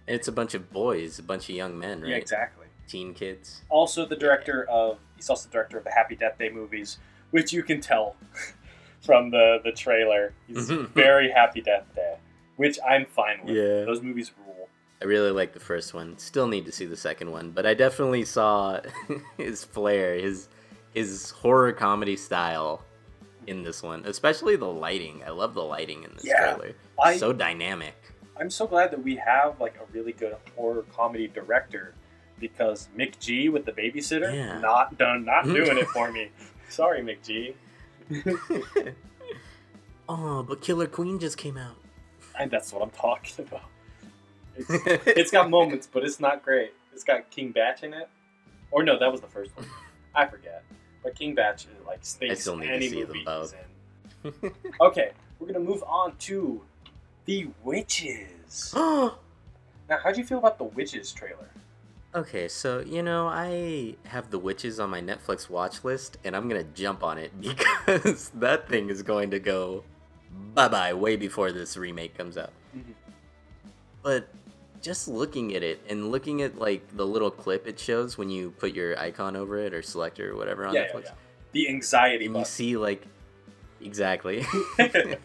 It's 0.06 0.28
a 0.28 0.32
bunch 0.32 0.54
of 0.54 0.70
boys, 0.72 1.18
a 1.18 1.22
bunch 1.22 1.48
of 1.48 1.56
young 1.56 1.78
men, 1.78 2.00
right? 2.02 2.10
Yeah, 2.10 2.16
exactly. 2.16 2.66
Teen 2.86 3.12
kids. 3.14 3.62
Also, 3.68 4.06
the 4.06 4.14
director 4.16 4.64
of 4.68 4.98
he's 5.16 5.28
also 5.30 5.48
the 5.48 5.52
director 5.52 5.78
of 5.78 5.84
the 5.84 5.90
Happy 5.90 6.14
Death 6.14 6.38
Day 6.38 6.48
movies, 6.50 6.98
which 7.32 7.52
you 7.52 7.62
can 7.62 7.80
tell 7.80 8.14
from 9.00 9.30
the 9.30 9.58
the 9.64 9.72
trailer. 9.72 10.32
He's 10.46 10.68
Mhm. 10.70 10.88
very 10.94 11.30
Happy 11.30 11.60
Death 11.60 11.86
Day, 11.94 12.16
which 12.56 12.78
I'm 12.88 13.04
fine 13.06 13.44
with. 13.44 13.56
Yeah. 13.56 13.84
Those 13.84 14.02
movies 14.02 14.30
rule. 14.38 14.68
I 15.02 15.04
really 15.04 15.30
like 15.30 15.52
the 15.52 15.60
first 15.60 15.92
one. 15.92 16.16
Still 16.18 16.46
need 16.46 16.64
to 16.66 16.72
see 16.72 16.86
the 16.86 16.96
second 16.96 17.30
one, 17.30 17.50
but 17.50 17.66
I 17.66 17.74
definitely 17.74 18.24
saw 18.24 18.80
his 19.36 19.62
flair, 19.64 20.14
his 20.14 20.48
his 20.96 21.30
horror 21.30 21.72
comedy 21.72 22.16
style 22.16 22.82
in 23.46 23.62
this 23.62 23.82
one, 23.82 24.02
especially 24.06 24.56
the 24.56 24.64
lighting. 24.64 25.22
I 25.26 25.28
love 25.28 25.52
the 25.52 25.62
lighting 25.62 26.04
in 26.04 26.10
this 26.14 26.24
Yeah, 26.24 26.54
trailer. 26.54 26.74
I 26.98 27.18
so 27.18 27.34
dynamic. 27.34 27.94
I'm 28.40 28.48
so 28.48 28.66
glad 28.66 28.92
that 28.92 29.02
we 29.04 29.14
have 29.16 29.60
like 29.60 29.76
a 29.76 29.92
really 29.92 30.12
good 30.12 30.34
horror 30.56 30.86
comedy 30.94 31.28
director 31.28 31.94
because 32.40 32.88
McG 32.96 33.52
with 33.52 33.66
the 33.66 33.72
babysitter 33.72 34.34
Yeah. 34.34 34.58
not 34.58 34.96
done 34.96 35.26
not 35.26 35.44
mm. 35.44 35.54
doing 35.54 35.76
it 35.76 35.86
for 35.94 36.10
me. 36.10 36.30
Sorry, 36.70 37.02
McG. 37.02 37.52
oh, 40.08 40.42
but 40.44 40.62
Killer 40.62 40.86
Queen 40.86 41.18
just 41.18 41.36
came 41.36 41.58
out. 41.58 41.76
And 42.38 42.50
that's 42.50 42.72
what 42.72 42.82
I'm 42.82 42.90
talking 42.90 43.44
about. 43.46 43.68
It's, 44.56 44.70
it's 45.06 45.30
got 45.30 45.50
moments, 45.50 45.86
but 45.92 46.04
it's 46.04 46.20
not 46.20 46.42
great. 46.42 46.72
It's 46.94 47.04
got 47.04 47.30
King 47.30 47.52
Bach 47.52 47.82
in 47.82 47.92
it. 47.92 48.08
Or 48.70 48.82
no, 48.82 48.98
that 48.98 49.12
was 49.12 49.20
the 49.20 49.28
first 49.28 49.54
one. 49.54 49.66
I 50.14 50.24
forget. 50.24 50.64
But 51.06 51.14
King 51.14 51.36
Bach 51.36 51.54
is 51.54 51.66
like 51.86 52.04
space 52.04 52.40
still 52.40 52.56
need 52.56 52.66
to 52.66 52.80
see 52.90 53.04
them 53.04 53.22
both. 53.24 53.54
Okay, 54.80 55.12
we're 55.38 55.46
gonna 55.46 55.60
move 55.60 55.84
on 55.86 56.16
to 56.16 56.60
the 57.26 57.46
witches. 57.62 58.74
Now, 59.88 59.98
how 60.02 60.10
do 60.10 60.20
you 60.20 60.26
feel 60.26 60.38
about 60.38 60.58
the 60.58 60.64
witches 60.64 61.12
trailer? 61.12 61.48
okay, 62.12 62.48
so 62.48 62.80
you 62.80 63.04
know 63.04 63.28
I 63.28 63.94
have 64.06 64.32
the 64.32 64.38
witches 64.40 64.80
on 64.80 64.90
my 64.90 65.00
Netflix 65.00 65.48
watch 65.48 65.84
list, 65.84 66.16
and 66.24 66.34
I'm 66.34 66.48
gonna 66.48 66.64
jump 66.64 67.04
on 67.04 67.18
it 67.18 67.30
because 67.40 68.30
that 68.30 68.68
thing 68.68 68.90
is 68.90 69.02
going 69.02 69.30
to 69.30 69.38
go 69.38 69.84
bye 70.56 70.66
bye 70.66 70.92
way 70.92 71.14
before 71.14 71.52
this 71.52 71.76
remake 71.76 72.18
comes 72.18 72.36
out. 72.36 72.50
Mhm. 72.76 72.94
But 74.02 74.28
just 74.82 75.08
looking 75.08 75.54
at 75.54 75.62
it 75.62 75.80
and 75.88 76.10
looking 76.10 76.42
at 76.42 76.58
like 76.58 76.96
the 76.96 77.06
little 77.06 77.30
clip 77.30 77.66
it 77.66 77.78
shows 77.78 78.16
when 78.16 78.30
you 78.30 78.50
put 78.52 78.74
your 78.74 78.98
icon 78.98 79.36
over 79.36 79.58
it 79.58 79.74
or 79.74 79.82
selector 79.82 80.32
or 80.32 80.36
whatever 80.36 80.66
on 80.66 80.74
Yeah, 80.74 80.82
yeah, 80.82 80.92
Netflix, 80.92 81.04
yeah. 81.04 81.12
The 81.52 81.68
anxiety 81.68 82.26
and 82.26 82.36
you 82.36 82.44
see 82.44 82.76
like 82.76 83.06
exactly. 83.80 84.44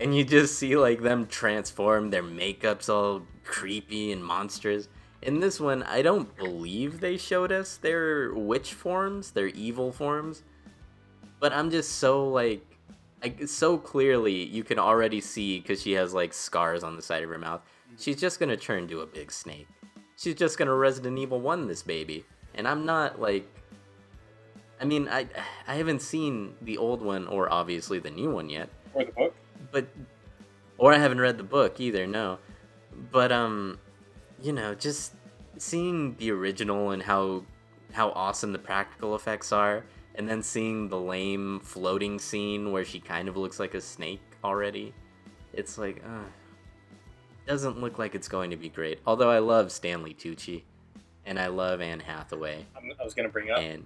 and 0.00 0.16
you 0.16 0.24
just 0.24 0.58
see 0.58 0.76
like 0.76 1.02
them 1.02 1.26
transform 1.26 2.10
their 2.10 2.22
makeup's 2.22 2.88
all 2.88 3.22
creepy 3.44 4.12
and 4.12 4.24
monstrous 4.24 4.88
in 5.22 5.40
this 5.40 5.60
one 5.60 5.82
i 5.84 6.00
don't 6.00 6.34
believe 6.36 7.00
they 7.00 7.16
showed 7.16 7.52
us 7.52 7.76
their 7.76 8.32
witch 8.34 8.72
forms 8.72 9.32
their 9.32 9.48
evil 9.48 9.92
forms 9.92 10.42
but 11.38 11.52
i'm 11.52 11.70
just 11.70 11.98
so 11.98 12.28
like 12.28 12.64
I, 13.22 13.34
so 13.44 13.76
clearly 13.76 14.44
you 14.44 14.64
can 14.64 14.78
already 14.78 15.20
see 15.20 15.60
because 15.60 15.82
she 15.82 15.92
has 15.92 16.14
like 16.14 16.32
scars 16.32 16.82
on 16.82 16.96
the 16.96 17.02
side 17.02 17.22
of 17.22 17.28
her 17.28 17.38
mouth 17.38 17.60
she's 17.98 18.16
just 18.16 18.40
gonna 18.40 18.56
turn 18.56 18.84
into 18.84 19.00
a 19.00 19.06
big 19.06 19.30
snake 19.30 19.68
she's 20.16 20.34
just 20.34 20.58
gonna 20.58 20.74
resident 20.74 21.18
evil 21.18 21.40
1 21.40 21.66
this 21.68 21.82
baby 21.82 22.24
and 22.54 22.66
i'm 22.66 22.84
not 22.84 23.20
like 23.20 23.46
i 24.80 24.84
mean 24.84 25.08
i 25.08 25.26
i 25.66 25.74
haven't 25.74 26.02
seen 26.02 26.54
the 26.62 26.78
old 26.78 27.02
one 27.02 27.26
or 27.28 27.52
obviously 27.52 27.98
the 27.98 28.10
new 28.10 28.30
one 28.30 28.48
yet 28.48 28.68
or 28.94 29.04
the 29.04 29.12
book. 29.12 29.34
but 29.70 29.86
or 30.80 30.94
I 30.94 30.98
haven't 30.98 31.20
read 31.20 31.36
the 31.36 31.44
book 31.44 31.78
either. 31.78 32.06
No, 32.06 32.38
but 33.12 33.30
um, 33.30 33.78
you 34.42 34.52
know, 34.52 34.74
just 34.74 35.14
seeing 35.58 36.16
the 36.16 36.32
original 36.32 36.90
and 36.90 37.02
how 37.02 37.44
how 37.92 38.10
awesome 38.10 38.52
the 38.52 38.58
practical 38.58 39.14
effects 39.14 39.52
are, 39.52 39.84
and 40.16 40.28
then 40.28 40.42
seeing 40.42 40.88
the 40.88 40.98
lame 40.98 41.60
floating 41.62 42.18
scene 42.18 42.72
where 42.72 42.84
she 42.84 42.98
kind 42.98 43.28
of 43.28 43.36
looks 43.36 43.60
like 43.60 43.74
a 43.74 43.80
snake 43.80 44.22
already, 44.42 44.94
it's 45.52 45.76
like, 45.76 46.02
uh, 46.04 46.24
doesn't 47.50 47.80
look 47.80 47.98
like 47.98 48.14
it's 48.14 48.28
going 48.28 48.50
to 48.50 48.56
be 48.56 48.68
great. 48.68 49.00
Although 49.06 49.30
I 49.30 49.40
love 49.40 49.72
Stanley 49.72 50.14
Tucci, 50.14 50.62
and 51.26 51.38
I 51.38 51.48
love 51.48 51.80
Anne 51.80 52.00
Hathaway, 52.00 52.64
I'm, 52.76 52.92
I 52.98 53.04
was 53.04 53.12
gonna 53.14 53.28
bring 53.28 53.50
up 53.50 53.58
and 53.58 53.84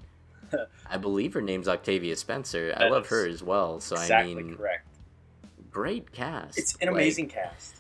I 0.91 0.99
believe 0.99 1.33
her 1.35 1.41
name's 1.41 1.67
Octavia 1.67 2.15
Spencer. 2.17 2.75
I 2.77 2.89
love 2.89 3.07
her 3.09 3.27
as 3.27 3.43
well. 3.43 3.81
So 3.81 3.97
exactly 3.97 4.33
I 4.33 4.35
mean, 4.35 4.57
correct. 4.57 4.87
great 5.71 6.13
cast. 6.13 6.59
It's 6.59 6.75
an 6.77 6.89
Like, 6.89 6.97
amazing 6.97 7.29
cast. 7.29 7.77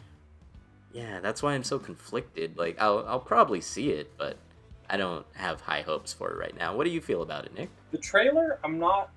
Yeah, 0.92 1.20
that's 1.20 1.42
why 1.42 1.52
I'm 1.54 1.64
so 1.64 1.78
conflicted. 1.78 2.56
Like, 2.56 2.80
I'll 2.80 3.04
I'll 3.06 3.20
probably 3.20 3.60
see 3.60 3.90
it, 3.90 4.10
but 4.16 4.36
I 4.88 4.96
don't 4.96 5.26
have 5.34 5.60
high 5.60 5.82
hopes 5.82 6.12
for 6.12 6.30
it 6.30 6.38
right 6.38 6.56
now. 6.56 6.74
What 6.76 6.84
do 6.84 6.90
you 6.90 7.00
feel 7.00 7.22
about 7.22 7.44
it, 7.44 7.54
Nick? 7.54 7.68
The 7.90 7.98
trailer, 7.98 8.58
I'm 8.64 8.78
not. 8.78 9.10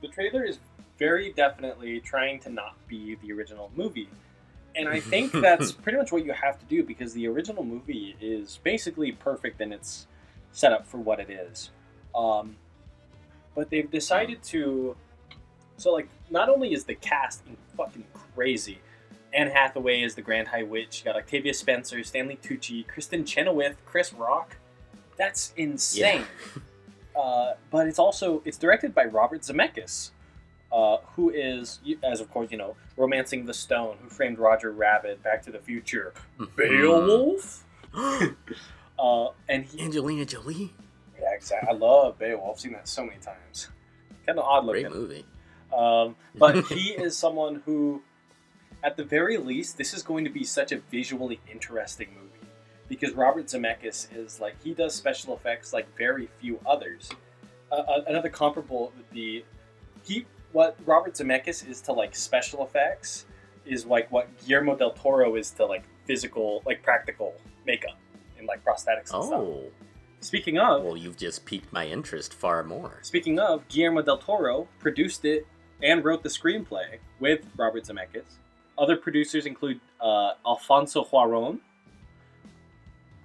The 0.00 0.08
trailer 0.08 0.44
is 0.44 0.58
very 0.98 1.32
definitely 1.32 2.00
trying 2.00 2.40
to 2.40 2.50
not 2.50 2.76
be 2.88 3.16
the 3.16 3.32
original 3.32 3.70
movie. 3.74 4.08
And 4.76 4.88
I 4.88 5.00
think 5.00 5.32
that's 5.32 5.72
pretty 5.72 5.98
much 5.98 6.12
what 6.12 6.24
you 6.24 6.32
have 6.32 6.58
to 6.58 6.64
do 6.66 6.82
because 6.82 7.12
the 7.14 7.26
original 7.26 7.64
movie 7.64 8.16
is 8.20 8.58
basically 8.62 9.12
perfect 9.12 9.60
in 9.60 9.72
its 9.72 10.06
setup 10.52 10.86
for 10.86 10.98
what 10.98 11.20
it 11.20 11.30
is. 11.30 11.70
Um, 12.14 12.56
but 13.54 13.70
they've 13.70 13.90
decided 13.90 14.42
to. 14.44 14.96
So, 15.78 15.92
like, 15.92 16.08
not 16.30 16.48
only 16.48 16.72
is 16.72 16.84
the 16.84 16.94
cast 16.94 17.42
fucking 17.76 18.04
crazy, 18.34 18.80
Anne 19.34 19.48
Hathaway 19.50 20.02
is 20.02 20.14
the 20.14 20.22
Grand 20.22 20.48
High 20.48 20.62
Witch, 20.62 21.00
you 21.00 21.04
got 21.04 21.16
Octavia 21.16 21.52
Spencer, 21.52 22.02
Stanley 22.02 22.38
Tucci, 22.42 22.86
Kristen 22.88 23.24
Chenoweth, 23.24 23.76
Chris 23.84 24.12
Rock. 24.12 24.56
That's 25.16 25.52
insane. 25.56 26.24
Uh, 27.16 27.54
but 27.70 27.86
it's 27.86 27.98
also 27.98 28.42
it's 28.44 28.58
directed 28.58 28.94
by 28.94 29.06
Robert 29.06 29.40
Zemeckis, 29.40 30.10
uh, 30.72 30.98
who 31.14 31.30
is, 31.30 31.80
as 32.02 32.20
of 32.20 32.30
course 32.30 32.50
you 32.50 32.58
know, 32.58 32.76
romancing 32.96 33.46
the 33.46 33.54
Stone, 33.54 33.96
who 34.02 34.08
framed 34.08 34.38
Roger 34.38 34.72
Rabbit, 34.72 35.22
Back 35.22 35.42
to 35.42 35.52
the 35.52 35.58
Future, 35.58 36.12
Beowulf, 36.56 37.64
uh, 37.94 39.28
and 39.48 39.64
he. 39.64 39.80
Angelina 39.80 40.24
Jolie. 40.24 40.72
Yeah, 41.20 41.34
exactly. 41.34 41.68
I 41.68 41.72
love 41.72 42.18
Beowulf. 42.18 42.56
I've 42.56 42.60
Seen 42.60 42.72
that 42.72 42.88
so 42.88 43.04
many 43.04 43.18
times. 43.18 43.68
Kind 44.26 44.38
of 44.38 44.44
odd 44.44 44.66
looking. 44.66 44.82
Great 44.82 44.94
movie. 44.94 45.24
Um, 45.76 46.16
but 46.36 46.66
he 46.68 46.90
is 46.90 47.16
someone 47.16 47.62
who, 47.64 48.02
at 48.82 48.96
the 48.96 49.04
very 49.04 49.36
least, 49.36 49.78
this 49.78 49.94
is 49.94 50.02
going 50.02 50.24
to 50.24 50.30
be 50.30 50.44
such 50.44 50.72
a 50.72 50.78
visually 50.90 51.40
interesting 51.50 52.08
movie 52.14 52.26
because 52.88 53.12
Robert 53.14 53.46
Zemeckis 53.46 54.08
is 54.14 54.40
like 54.40 54.62
he 54.62 54.74
does 54.74 54.94
special 54.94 55.34
effects 55.34 55.72
like 55.72 55.86
very 55.96 56.28
few 56.40 56.60
others. 56.66 57.10
Uh, 57.70 57.76
uh, 57.76 58.02
another 58.06 58.28
comparable 58.28 58.92
would 58.96 59.10
be 59.10 59.44
he 60.04 60.26
what 60.56 60.74
Robert 60.86 61.12
Zemeckis 61.12 61.68
is 61.68 61.82
to 61.82 61.92
like 61.92 62.16
special 62.16 62.64
effects 62.64 63.26
is 63.66 63.84
like 63.84 64.10
what 64.10 64.26
Guillermo 64.46 64.74
del 64.74 64.92
Toro 64.92 65.36
is 65.36 65.50
to 65.50 65.66
like 65.66 65.84
physical 66.06 66.62
like 66.64 66.82
practical 66.82 67.34
makeup 67.66 67.98
and 68.38 68.46
like 68.46 68.64
prosthetics 68.64 69.12
and 69.12 69.22
stuff. 69.22 69.32
Oh, 69.34 69.64
Speaking 70.20 70.58
of, 70.58 70.82
well, 70.82 70.96
you've 70.96 71.18
just 71.18 71.44
piqued 71.44 71.70
my 71.74 71.86
interest 71.86 72.32
far 72.32 72.64
more. 72.64 73.00
Speaking 73.02 73.38
of, 73.38 73.68
Guillermo 73.68 74.00
del 74.00 74.16
Toro 74.16 74.66
produced 74.78 75.26
it 75.26 75.46
and 75.82 76.02
wrote 76.02 76.22
the 76.22 76.30
screenplay 76.30 77.00
with 77.20 77.40
Robert 77.58 77.84
Zemeckis. 77.84 78.38
Other 78.78 78.96
producers 78.96 79.44
include 79.44 79.78
uh, 80.00 80.32
Alfonso 80.46 81.04
Cuarón, 81.04 81.58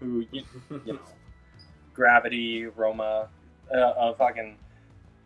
who 0.02 0.26
you, 0.34 0.44
you 0.86 0.94
know, 0.94 1.00
Gravity, 1.94 2.66
Roma, 2.66 3.30
uh, 3.74 3.94
a 3.98 4.16
fucking 4.16 4.58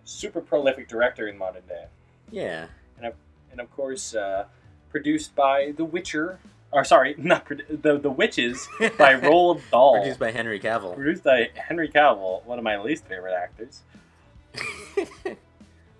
super 0.05 0.39
prolific 0.39 0.87
director 0.87 1.27
in 1.27 1.37
modern 1.37 1.63
day, 1.67 1.85
Yeah. 2.31 2.67
and 2.97 3.07
of 3.07 3.13
and 3.51 3.61
of 3.61 3.71
course, 3.71 4.15
uh, 4.15 4.45
produced 4.89 5.35
by 5.35 5.73
The 5.75 5.85
Witcher. 5.85 6.39
Or 6.71 6.83
sorry, 6.83 7.15
not 7.17 7.45
produ- 7.45 7.81
the 7.81 7.97
the 7.97 8.11
Witches 8.11 8.67
by 8.97 9.15
Roald 9.19 9.61
Dahl. 9.71 9.97
Produced 9.97 10.19
by 10.19 10.31
Henry 10.31 10.59
Cavill. 10.59 10.95
Produced 10.95 11.23
by 11.23 11.49
Henry 11.55 11.89
Cavill, 11.89 12.43
one 12.45 12.57
of 12.57 12.63
my 12.63 12.77
least 12.77 13.05
favorite 13.05 13.33
actors. 13.33 13.81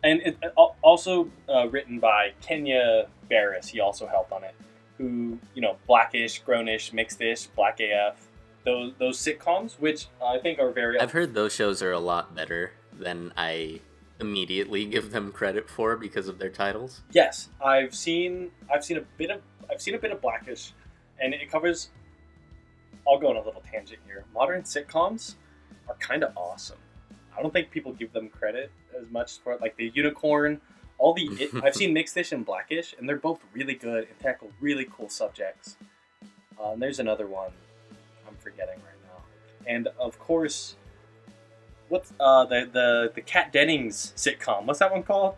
and 0.04 0.22
it, 0.22 0.38
also 0.82 1.30
uh, 1.50 1.68
written 1.70 2.00
by 2.00 2.32
Kenya 2.42 3.08
Barris. 3.30 3.68
He 3.68 3.80
also 3.80 4.08
helped 4.08 4.32
on 4.32 4.44
it. 4.44 4.56
Who 4.98 5.38
you 5.54 5.62
know, 5.62 5.78
Blackish, 5.88 6.42
Grownish, 6.44 6.92
Mixedish, 6.92 7.48
Black 7.56 7.80
AF, 7.82 8.16
those 8.66 8.94
those 8.98 9.18
sitcoms, 9.18 9.80
which 9.80 10.08
I 10.24 10.40
think 10.40 10.60
are 10.60 10.72
very. 10.72 11.00
I've 11.00 11.12
heard 11.12 11.34
those 11.34 11.54
shows 11.54 11.82
are 11.82 11.92
a 11.92 12.00
lot 12.00 12.34
better 12.34 12.72
than 12.98 13.34
I 13.36 13.82
immediately 14.20 14.86
give 14.86 15.12
them 15.12 15.32
credit 15.32 15.70
for 15.70 15.96
because 15.96 16.28
of 16.28 16.40
their 16.40 16.50
titles. 16.50 17.02
Yes, 17.12 17.50
I've 17.64 17.94
seen 17.94 18.52
I've 18.72 18.84
seen 18.84 18.98
a 18.98 19.04
bit 19.18 19.30
of 19.30 19.42
I've 19.70 19.82
seen 19.82 19.96
a 19.96 20.00
bit 20.00 20.12
of 20.12 20.22
Blackish, 20.22 20.74
and 21.20 21.34
it 21.34 21.52
covers. 21.52 21.90
I'll 23.08 23.20
go 23.20 23.30
on 23.30 23.36
a 23.36 23.42
little 23.44 23.62
tangent 23.72 24.00
here. 24.06 24.26
Modern 24.34 24.64
sitcoms 24.64 25.36
are 25.88 25.96
kind 25.96 26.24
of 26.24 26.36
awesome. 26.36 26.80
I 27.38 27.42
don't 27.42 27.52
think 27.54 27.70
people 27.70 27.94
give 27.94 28.12
them 28.14 28.30
credit 28.30 28.72
as 29.00 29.10
much 29.12 29.40
for 29.40 29.54
it. 29.54 29.62
Like 29.62 29.76
the 29.78 29.92
Unicorn, 29.94 30.60
all 30.98 31.14
the 31.14 31.28
it, 31.40 31.52
I've 31.64 31.76
seen 31.76 31.94
Mixedish 31.94 32.32
and 32.32 32.46
Blackish, 32.46 32.96
and 32.98 33.08
they're 33.08 33.18
both 33.18 33.42
really 33.54 33.76
good 33.76 34.08
and 34.10 34.20
tackle 34.20 34.52
really 34.60 34.88
cool 34.92 35.10
subjects. 35.10 35.78
Uh, 36.60 36.72
and 36.72 36.82
there's 36.82 37.00
another 37.00 37.28
one 37.28 37.52
I'm 38.28 38.36
forgetting 38.38 38.76
right 38.76 39.02
now, 39.04 39.24
and 39.68 39.88
of 40.00 40.18
course, 40.18 40.78
what's 41.90 42.14
uh, 42.20 42.46
the 42.46 42.70
the 42.72 43.12
the 43.16 43.22
Kat 43.22 43.52
Dennings 43.52 44.14
sitcom? 44.16 44.66
What's 44.66 44.80
that 44.80 44.92
one 44.92 45.04
called? 45.04 45.36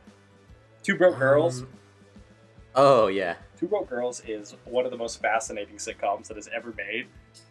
Two 0.83 0.95
Broke 0.95 1.17
Girls. 1.17 1.61
Um, 1.61 1.69
oh 2.75 3.07
yeah. 3.07 3.35
Two 3.59 3.67
Broke 3.67 3.89
Girls 3.89 4.21
is 4.27 4.55
one 4.65 4.85
of 4.85 4.91
the 4.91 4.97
most 4.97 5.21
fascinating 5.21 5.77
sitcoms 5.77 6.27
that 6.27 6.37
has 6.37 6.49
ever 6.53 6.73
made 6.77 7.07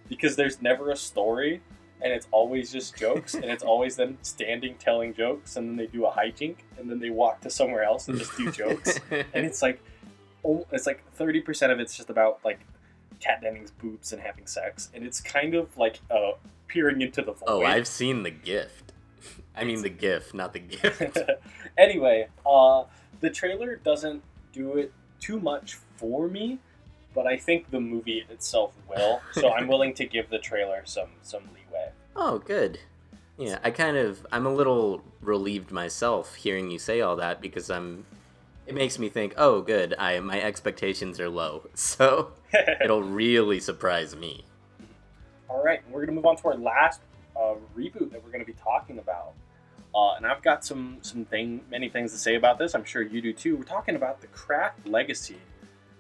because 0.09 0.37
there's 0.37 0.63
never 0.63 0.91
a 0.91 0.97
story 0.97 1.61
and 2.03 2.13
it's 2.13 2.29
always 2.31 2.71
just 2.71 2.97
jokes 2.97 3.35
and 3.35 3.47
it's 3.47 3.63
always 3.65 3.97
them 3.97 4.19
standing 4.23 4.77
telling 4.77 5.15
jokes 5.15 5.57
and 5.57 5.69
then 5.69 5.77
they 5.77 5.87
do 5.87 6.07
a 6.07 6.11
hijink 6.11 6.57
and 6.79 6.91
then 6.91 6.99
they 7.01 7.11
walk 7.11 7.41
to 7.41 7.51
somewhere 7.51 7.83
else 7.83 8.09
and 8.09 8.19
just 8.19 8.37
do 8.37 8.51
jokes 8.53 9.01
and 9.11 9.47
it's 9.47 9.63
like 9.63 9.83
oh, 10.45 10.65
it's 10.71 10.87
like 10.87 11.03
30% 11.19 11.73
of 11.73 11.81
it's 11.81 11.97
just 11.97 12.11
about 12.11 12.39
like 12.45 12.61
Kat 13.19 13.41
Dennings 13.41 13.71
boobs 13.71 14.13
and 14.13 14.23
having 14.23 14.47
sex 14.47 14.91
and 14.95 15.05
it's 15.05 15.21
kind 15.21 15.55
of 15.55 15.77
like 15.77 16.01
uh 16.11 16.33
peering 16.69 17.01
into 17.01 17.23
the 17.23 17.33
void. 17.33 17.47
oh, 17.47 17.65
I've 17.65 17.87
seen 17.87 18.23
the 18.23 18.31
gift. 18.31 18.86
I 19.57 19.65
mean 19.65 19.83
the 19.83 19.89
GIF, 19.89 20.35
not 20.35 20.53
the 20.53 20.59
gift. 20.61 21.19
anyway, 21.79 22.29
uh, 22.45 22.85
the 23.21 23.31
trailer 23.31 23.77
doesn't 23.77 24.23
do 24.53 24.77
it 24.77 24.93
too 25.21 25.41
much 25.41 25.75
for 25.97 26.29
me, 26.29 26.59
but 27.15 27.27
I 27.27 27.37
think 27.37 27.71
the 27.71 27.81
movie 27.81 28.25
itself 28.29 28.73
will. 28.89 29.21
So 29.33 29.53
I'm 29.53 29.69
willing 29.69 29.95
to 29.95 30.05
give 30.05 30.29
the 30.31 30.39
trailer 30.39 30.83
some 30.85 31.09
some 31.23 31.43
leeway. 31.55 31.91
Oh, 32.15 32.39
good. 32.39 32.79
Yeah, 33.39 33.59
I 33.63 33.71
kind 33.71 33.97
of 33.97 34.27
I'm 34.33 34.47
a 34.47 34.53
little 34.53 35.03
relieved 35.21 35.71
myself 35.71 36.35
hearing 36.37 36.71
you 36.71 36.79
say 36.79 37.01
all 37.01 37.17
that 37.17 37.41
because 37.41 37.71
I'm 37.71 38.05
it 38.67 38.75
makes 38.75 38.99
me 38.99 39.09
think, 39.09 39.35
"Oh, 39.37 39.63
good. 39.63 39.95
I 39.99 40.19
my 40.21 40.41
expectations 40.41 41.21
are 41.21 41.29
low." 41.29 41.69
So, 41.75 42.33
it'll 42.83 43.03
really 43.03 43.61
surprise 43.61 44.17
me. 44.17 44.45
All 45.49 45.63
right, 45.63 45.81
we're 45.89 46.01
going 46.01 46.09
to 46.09 46.13
move 46.15 46.27
on 46.27 46.37
to 46.39 46.49
our 46.49 46.57
last 46.57 47.01
uh, 47.37 47.55
reboot 47.77 48.11
that 48.11 48.23
we're 48.25 48.31
going 48.31 48.41
to 48.41 48.47
be 48.47 48.55
talking 48.55 48.99
about. 48.99 49.35
Uh, 49.97 50.13
and 50.17 50.27
I've 50.27 50.43
got 50.43 50.63
some 50.63 50.99
some 51.01 51.25
thing 51.25 51.63
many 51.71 51.89
things 51.89 52.13
to 52.13 52.19
say 52.19 52.35
about 52.35 52.59
this. 52.59 52.75
I'm 52.75 52.85
sure 52.85 53.01
you 53.01 53.23
do 53.23 53.33
too. 53.33 53.57
We're 53.57 53.65
talking 53.65 53.97
about 53.97 54.21
the 54.21 54.27
Craft 54.27 54.87
Legacy. 54.87 55.39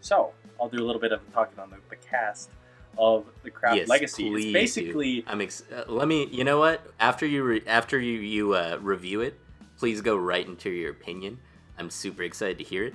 So 0.02 0.32
I'll 0.60 0.68
do 0.68 0.84
a 0.84 0.84
little 0.84 1.00
bit 1.00 1.12
of 1.12 1.20
talking 1.32 1.58
on 1.58 1.70
the, 1.70 1.78
the 1.88 1.96
cast 1.96 2.50
of 2.98 3.24
the 3.42 3.50
Craft 3.50 3.76
Yes, 3.76 3.88
Legacy. 3.88 4.28
please 4.28 4.44
It's 4.44 4.52
basically 4.52 5.24
I'm 5.26 5.40
ex- 5.40 5.62
uh, 5.74 5.84
let 5.88 6.08
me. 6.08 6.26
You 6.26 6.44
know 6.44 6.58
what? 6.58 6.82
After 7.00 7.24
you 7.24 7.42
re- 7.42 7.62
after 7.66 7.98
you 7.98 8.18
you 8.20 8.52
uh, 8.52 8.78
review 8.82 9.22
it, 9.22 9.40
please 9.78 10.02
go 10.02 10.14
right 10.14 10.46
into 10.46 10.68
your 10.68 10.90
opinion. 10.90 11.38
I'm 11.78 11.88
super 11.88 12.22
excited 12.22 12.58
to 12.58 12.64
hear 12.64 12.84
it, 12.84 12.94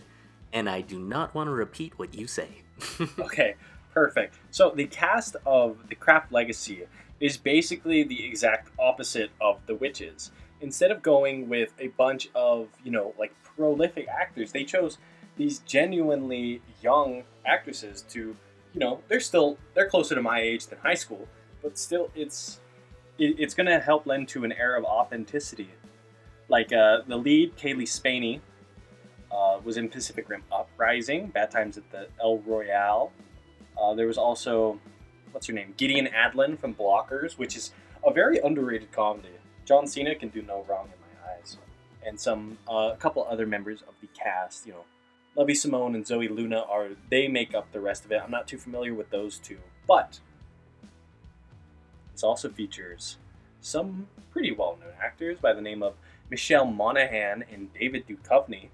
and 0.53 0.69
I 0.69 0.81
do 0.81 0.99
not 0.99 1.33
want 1.33 1.47
to 1.47 1.51
repeat 1.51 1.97
what 1.97 2.13
you 2.13 2.27
say. 2.27 2.61
okay, 3.19 3.55
perfect. 3.91 4.35
So 4.51 4.69
the 4.69 4.85
cast 4.85 5.35
of 5.47 5.89
the 5.89 5.95
Craft 5.95 6.31
Legacy 6.31 6.83
is 7.19 7.37
basically 7.37 8.03
the 8.03 8.23
exact 8.23 8.69
opposite 8.79 9.31
of 9.41 9.59
the 9.65 9.73
Witches. 9.73 10.31
Instead 10.61 10.91
of 10.91 11.01
going 11.01 11.49
with 11.49 11.73
a 11.79 11.87
bunch 11.89 12.29
of 12.35 12.67
you 12.83 12.91
know 12.91 13.13
like 13.17 13.33
prolific 13.43 14.07
actors, 14.07 14.51
they 14.51 14.63
chose 14.63 14.97
these 15.37 15.59
genuinely 15.59 16.61
young 16.81 17.23
actresses 17.45 18.03
to 18.03 18.35
you 18.73 18.79
know 18.79 19.01
they're 19.07 19.19
still 19.19 19.57
they're 19.73 19.89
closer 19.89 20.15
to 20.15 20.21
my 20.21 20.39
age 20.39 20.67
than 20.67 20.79
high 20.79 20.93
school, 20.95 21.27
but 21.61 21.77
still 21.77 22.11
it's 22.15 22.59
it, 23.17 23.39
it's 23.39 23.53
gonna 23.53 23.79
help 23.79 24.05
lend 24.05 24.27
to 24.29 24.43
an 24.43 24.51
air 24.51 24.75
of 24.75 24.83
authenticity. 24.83 25.69
Like 26.47 26.73
uh, 26.73 27.01
the 27.07 27.15
lead, 27.15 27.55
Cailee 27.55 27.87
Spaeny, 27.87 28.41
uh, 29.31 29.59
was 29.63 29.77
in 29.77 29.89
Pacific 29.89 30.29
Rim 30.29 30.43
Uprising, 30.51 31.27
Bad 31.27 31.51
Times 31.51 31.77
at 31.77 31.89
the 31.91 32.07
El 32.19 32.39
Royale. 32.39 33.11
Uh, 33.81 33.93
there 33.93 34.07
was 34.07 34.17
also, 34.17 34.79
what's 35.31 35.47
her 35.47 35.53
name? 35.53 35.73
Gideon 35.77 36.07
Adlon 36.07 36.59
from 36.59 36.75
Blockers, 36.75 37.37
which 37.37 37.55
is 37.55 37.71
a 38.05 38.11
very 38.11 38.39
underrated 38.39 38.91
comedy. 38.91 39.29
John 39.71 39.87
Cena 39.87 40.15
can 40.15 40.27
do 40.27 40.41
no 40.41 40.65
wrong 40.67 40.87
in 40.87 40.99
my 40.99 41.31
eyes. 41.31 41.57
And 42.05 42.19
some, 42.19 42.57
uh, 42.69 42.91
a 42.93 42.97
couple 42.97 43.25
other 43.29 43.47
members 43.47 43.81
of 43.83 43.93
the 44.01 44.07
cast, 44.07 44.67
you 44.67 44.73
know, 44.73 44.83
Lovie 45.37 45.55
Simone 45.55 45.95
and 45.95 46.05
Zoe 46.05 46.27
Luna 46.27 46.65
are, 46.69 46.89
they 47.09 47.29
make 47.29 47.55
up 47.55 47.71
the 47.71 47.79
rest 47.79 48.03
of 48.03 48.11
it. 48.11 48.19
I'm 48.21 48.31
not 48.31 48.49
too 48.49 48.57
familiar 48.57 48.93
with 48.93 49.11
those 49.11 49.37
two. 49.37 49.59
But, 49.87 50.19
this 52.11 52.21
also 52.21 52.49
features 52.49 53.15
some 53.61 54.07
pretty 54.31 54.51
well 54.51 54.77
known 54.81 54.91
actors 55.01 55.39
by 55.39 55.53
the 55.53 55.61
name 55.61 55.81
of 55.83 55.93
Michelle 56.29 56.65
Monaghan 56.65 57.45
and 57.49 57.73
David 57.73 58.03
Duchovny. 58.05 58.67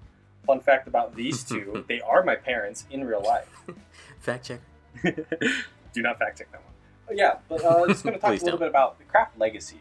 Fun 0.44 0.58
fact 0.58 0.88
about 0.88 1.14
these 1.14 1.44
two, 1.44 1.84
they 1.88 2.00
are 2.00 2.24
my 2.24 2.34
parents 2.34 2.86
in 2.90 3.04
real 3.04 3.22
life. 3.22 3.62
Fact 4.18 4.46
check. 4.46 4.60
Do 5.04 6.02
not 6.02 6.18
fact 6.18 6.38
check 6.38 6.50
that 6.50 6.60
one. 6.60 6.74
But 7.06 7.16
yeah, 7.16 7.36
but 7.48 7.64
uh, 7.64 7.86
just 7.86 8.02
going 8.02 8.16
to 8.16 8.20
talk 8.20 8.30
a 8.30 8.32
little 8.32 8.50
don't. 8.50 8.58
bit 8.58 8.68
about 8.68 8.98
the 8.98 9.04
Craft 9.04 9.38
Legacy. 9.38 9.80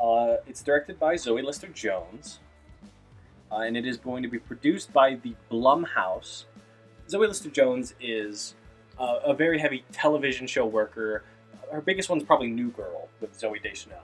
Uh, 0.00 0.36
it's 0.46 0.62
directed 0.62 0.98
by 0.98 1.16
Zoe 1.16 1.42
Lister 1.42 1.68
Jones, 1.68 2.40
uh, 3.50 3.58
and 3.58 3.76
it 3.76 3.86
is 3.86 3.96
going 3.96 4.22
to 4.22 4.28
be 4.28 4.38
produced 4.38 4.92
by 4.92 5.14
the 5.14 5.34
Blumhouse. 5.50 6.44
Zoe 7.08 7.26
Lister 7.26 7.50
Jones 7.50 7.94
is 8.00 8.54
uh, 8.98 9.20
a 9.24 9.34
very 9.34 9.58
heavy 9.58 9.84
television 9.92 10.46
show 10.46 10.66
worker. 10.66 11.24
Her 11.72 11.80
biggest 11.80 12.08
one's 12.10 12.22
probably 12.24 12.48
New 12.48 12.70
Girl 12.70 13.08
with 13.20 13.38
Zooey 13.38 13.62
Deschanel. 13.62 14.00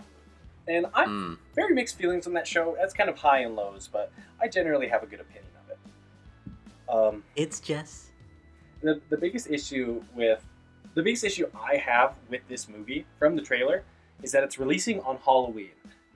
And 0.69 0.87
I'm 0.95 1.09
Mm. 1.09 1.39
very 1.55 1.75
mixed 1.75 1.97
feelings 1.97 2.27
on 2.27 2.33
that 2.35 2.47
show. 2.47 2.77
That's 2.79 2.95
kind 2.95 3.11
of 3.11 3.19
high 3.19 3.39
and 3.41 3.57
lows, 3.57 3.89
but 3.93 4.13
I 4.41 4.47
generally 4.49 4.89
have 4.89 5.03
a 5.03 5.07
good 5.07 5.21
opinion 5.21 5.51
of 5.65 5.71
it. 5.71 5.79
Um, 6.89 7.25
It's 7.35 7.61
just 7.61 8.11
the, 8.83 9.01
the 9.11 9.17
biggest 9.17 9.51
issue 9.51 10.03
with 10.15 10.45
the 10.95 11.03
biggest 11.03 11.25
issue 11.25 11.47
I 11.55 11.77
have 11.77 12.15
with 12.29 12.41
this 12.49 12.69
movie 12.69 13.07
from 13.19 13.37
the 13.37 13.43
trailer 13.43 13.85
is 14.23 14.33
that 14.33 14.43
it's 14.45 14.59
releasing 14.59 15.01
on 15.03 15.17
Halloween. 15.25 15.71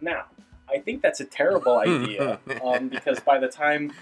Now, 0.04 0.26
I 0.68 0.78
think 0.78 1.02
that's 1.02 1.20
a 1.20 1.24
terrible 1.24 1.78
idea 1.86 2.38
um, 2.62 2.88
because 2.88 3.18
by 3.20 3.38
the 3.38 3.48
time, 3.48 3.92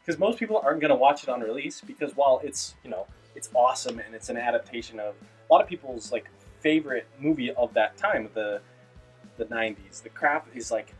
because 0.00 0.20
most 0.20 0.38
people 0.38 0.60
aren't 0.62 0.80
going 0.80 0.90
to 0.90 0.96
watch 0.96 1.22
it 1.22 1.28
on 1.28 1.40
release 1.40 1.80
because 1.80 2.14
while 2.14 2.40
it's 2.44 2.74
you 2.84 2.90
know 2.90 3.06
it's 3.34 3.48
awesome 3.54 3.98
and 3.98 4.14
it's 4.14 4.28
an 4.28 4.36
adaptation 4.36 5.00
of 5.00 5.14
a 5.48 5.52
lot 5.52 5.62
of 5.62 5.68
people's 5.68 6.12
like 6.12 6.30
favorite 6.60 7.06
movie 7.18 7.52
of 7.52 7.72
that 7.74 7.96
time, 7.96 8.28
the 8.34 8.60
the 9.38 9.46
'90s. 9.46 10.02
The 10.02 10.10
crap 10.10 10.46
is 10.54 10.70
like 10.70 10.94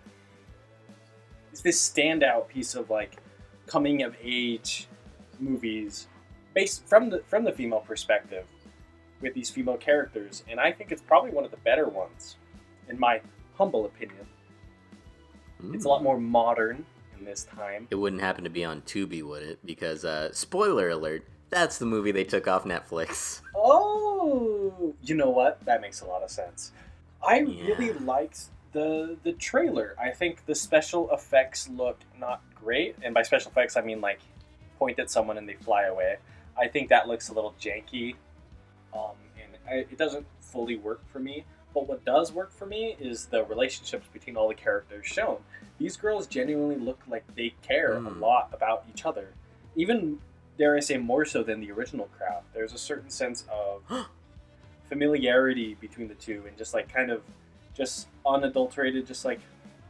it's 1.52 1.61
this 1.61 1.88
standout 1.88 2.48
piece 2.48 2.74
of 2.74 2.90
like 2.90 3.18
coming 3.66 4.02
of 4.02 4.16
age 4.22 4.88
movies 5.38 6.09
based 6.54 6.86
from 6.86 7.11
the 7.11 7.20
from 7.26 7.44
the 7.44 7.52
female 7.52 7.80
perspective 7.80 8.46
with 9.20 9.34
these 9.34 9.50
female 9.50 9.76
characters 9.76 10.44
and 10.48 10.59
i 10.59 10.72
think 10.72 10.90
it's 10.92 11.02
probably 11.02 11.30
one 11.30 11.44
of 11.44 11.50
the 11.50 11.57
better 11.59 11.86
ones 11.86 12.36
in 12.88 12.98
my 12.98 13.20
humble 13.59 13.84
opinion 13.84 14.26
it's 15.72 15.84
a 15.84 15.88
lot 15.88 16.02
more 16.02 16.18
modern 16.18 16.84
in 17.18 17.24
this 17.24 17.44
time. 17.44 17.88
It 17.90 17.94
wouldn't 17.96 18.22
happen 18.22 18.44
to 18.44 18.50
be 18.50 18.64
on 18.64 18.82
Tubi, 18.82 19.22
would 19.22 19.42
it? 19.42 19.59
Because, 19.64 20.04
uh, 20.04 20.32
spoiler 20.32 20.90
alert, 20.90 21.24
that's 21.50 21.78
the 21.78 21.86
movie 21.86 22.12
they 22.12 22.24
took 22.24 22.46
off 22.48 22.64
Netflix. 22.64 23.40
oh! 23.54 24.94
You 25.02 25.14
know 25.14 25.30
what? 25.30 25.64
That 25.64 25.80
makes 25.80 26.00
a 26.00 26.07
lot 26.07 26.22
of 26.22 26.30
sense. 26.30 26.72
I 27.26 27.40
Yeah. 27.40 27.64
really 27.74 27.92
liked 27.92 28.46
the 28.72 29.16
the 29.22 29.32
trailer. 29.32 29.94
I 29.98 30.11
think 30.11 30.44
the 30.46 30.54
special 30.54 31.11
effects 31.12 31.68
looked 31.68 32.04
not 32.18 32.42
great 32.54 32.96
and 33.02 33.14
by 33.14 33.22
special 33.22 33.50
effects 33.50 33.76
i 33.76 33.80
mean 33.80 34.00
like 34.00 34.18
point 34.78 34.98
at 34.98 35.09
someone 35.11 35.38
and 35.38 35.48
they 35.48 35.54
fly 35.54 35.84
away. 35.84 36.16
I 36.61 36.68
think 36.68 36.88
that 36.90 37.07
looks 37.09 37.28
a 37.28 37.32
little 37.34 37.54
janky 37.61 38.16
um, 38.92 39.16
and 39.42 39.52
I, 39.68 39.74
it 39.90 39.96
doesn't 39.96 40.26
fully 40.40 40.76
work 40.76 41.00
for 41.12 41.18
me 41.20 41.44
but 41.76 41.86
what 41.86 42.06
does 42.06 42.32
work 42.32 42.50
for 42.52 42.64
me 42.64 42.96
is 42.98 43.26
the 43.26 43.44
relationships 43.44 44.06
between 44.10 44.34
all 44.34 44.48
the 44.48 44.54
characters 44.54 45.04
shown. 45.04 45.36
These 45.78 45.98
girls 45.98 46.26
genuinely 46.26 46.76
look 46.76 46.98
like 47.06 47.22
they 47.36 47.50
care 47.60 47.98
a 47.98 48.00
Mm. 48.00 48.18
lot 48.18 48.48
about 48.54 48.86
each 48.88 49.04
other. 49.04 49.28
Even 49.74 50.18
dare 50.56 50.74
i 50.74 50.80
say 50.80 50.96
more 50.96 51.26
so 51.26 51.42
than 51.42 51.60
the 51.60 51.70
original 51.70 52.06
crowd. 52.16 52.42
There's 52.54 52.72
a 52.72 52.78
certain 52.78 53.10
sense 53.10 53.44
of 53.52 53.82
familiarity 54.88 55.74
between 55.74 56.08
the 56.08 56.14
two 56.14 56.44
and 56.48 56.56
just 56.56 56.72
like 56.72 56.88
kind 56.90 57.10
of 57.10 57.22
just 57.74 58.08
unadulterated 58.24 59.06
just 59.06 59.26
like 59.26 59.40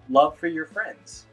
love 0.08 0.36
for 0.36 0.48
your 0.48 0.66
friends. 0.66 1.26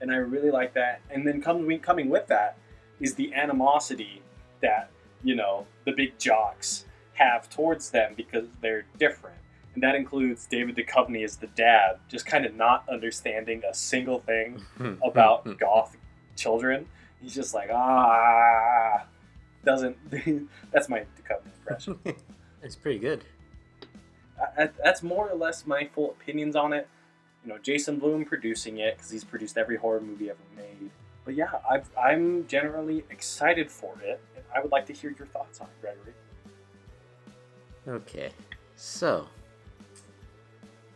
And 0.00 0.10
i 0.10 0.16
really 0.16 0.50
like 0.50 0.74
that. 0.74 1.02
And 1.08 1.24
then 1.24 1.40
coming 1.40 1.78
coming 1.78 2.08
with 2.08 2.26
that 2.26 2.56
is 2.98 3.14
the 3.14 3.32
animosity 3.32 4.22
that 4.60 4.90
you 5.22 5.36
know 5.36 5.68
the 5.84 5.92
big 5.92 6.18
jocks 6.18 6.84
have 7.14 7.48
towards 7.48 7.90
them 7.90 8.14
because 8.16 8.46
they're 8.60 8.86
different 8.98 9.36
and 9.74 9.82
that 9.82 9.94
includes 9.94 10.46
david 10.46 10.76
Duchovny 10.76 11.24
as 11.24 11.36
the 11.36 11.46
dad 11.48 11.98
just 12.08 12.26
kind 12.26 12.44
of 12.44 12.54
not 12.54 12.84
understanding 12.88 13.62
a 13.70 13.74
single 13.74 14.18
thing 14.20 14.62
about 15.04 15.58
goth 15.58 15.96
children 16.36 16.86
he's 17.20 17.34
just 17.34 17.54
like 17.54 17.70
ah 17.72 19.04
doesn't 19.64 19.96
that's 20.72 20.88
my 20.88 21.00
Duchovny 21.00 21.52
impression 21.60 21.98
it's 22.62 22.76
pretty 22.76 22.98
good. 22.98 23.24
I, 24.38 24.64
I- 24.64 24.70
that's 24.84 25.02
more 25.02 25.28
or 25.30 25.34
less 25.36 25.66
my 25.66 25.88
full 25.94 26.10
opinions 26.10 26.56
on 26.56 26.72
it. 26.74 26.88
You 27.42 27.48
know, 27.50 27.58
Jason 27.58 27.98
Blum 27.98 28.24
producing 28.26 28.78
it 28.78 28.96
because 28.96 29.10
he's 29.10 29.24
produced 29.24 29.56
every 29.56 29.76
horror 29.78 30.00
movie 30.02 30.28
ever 30.28 30.38
made. 30.56 30.90
But 31.24 31.34
yeah, 31.36 31.52
I've, 31.70 31.88
I'm 31.96 32.46
generally 32.46 33.04
excited 33.10 33.70
for 33.70 33.94
it, 34.02 34.20
and 34.36 34.44
I 34.54 34.60
would 34.60 34.72
like 34.72 34.84
to 34.86 34.92
hear 34.92 35.14
your 35.16 35.26
thoughts 35.26 35.60
on 35.60 35.68
it, 35.68 35.80
Gregory. 35.80 36.12
Okay, 37.88 38.30
so 38.76 39.26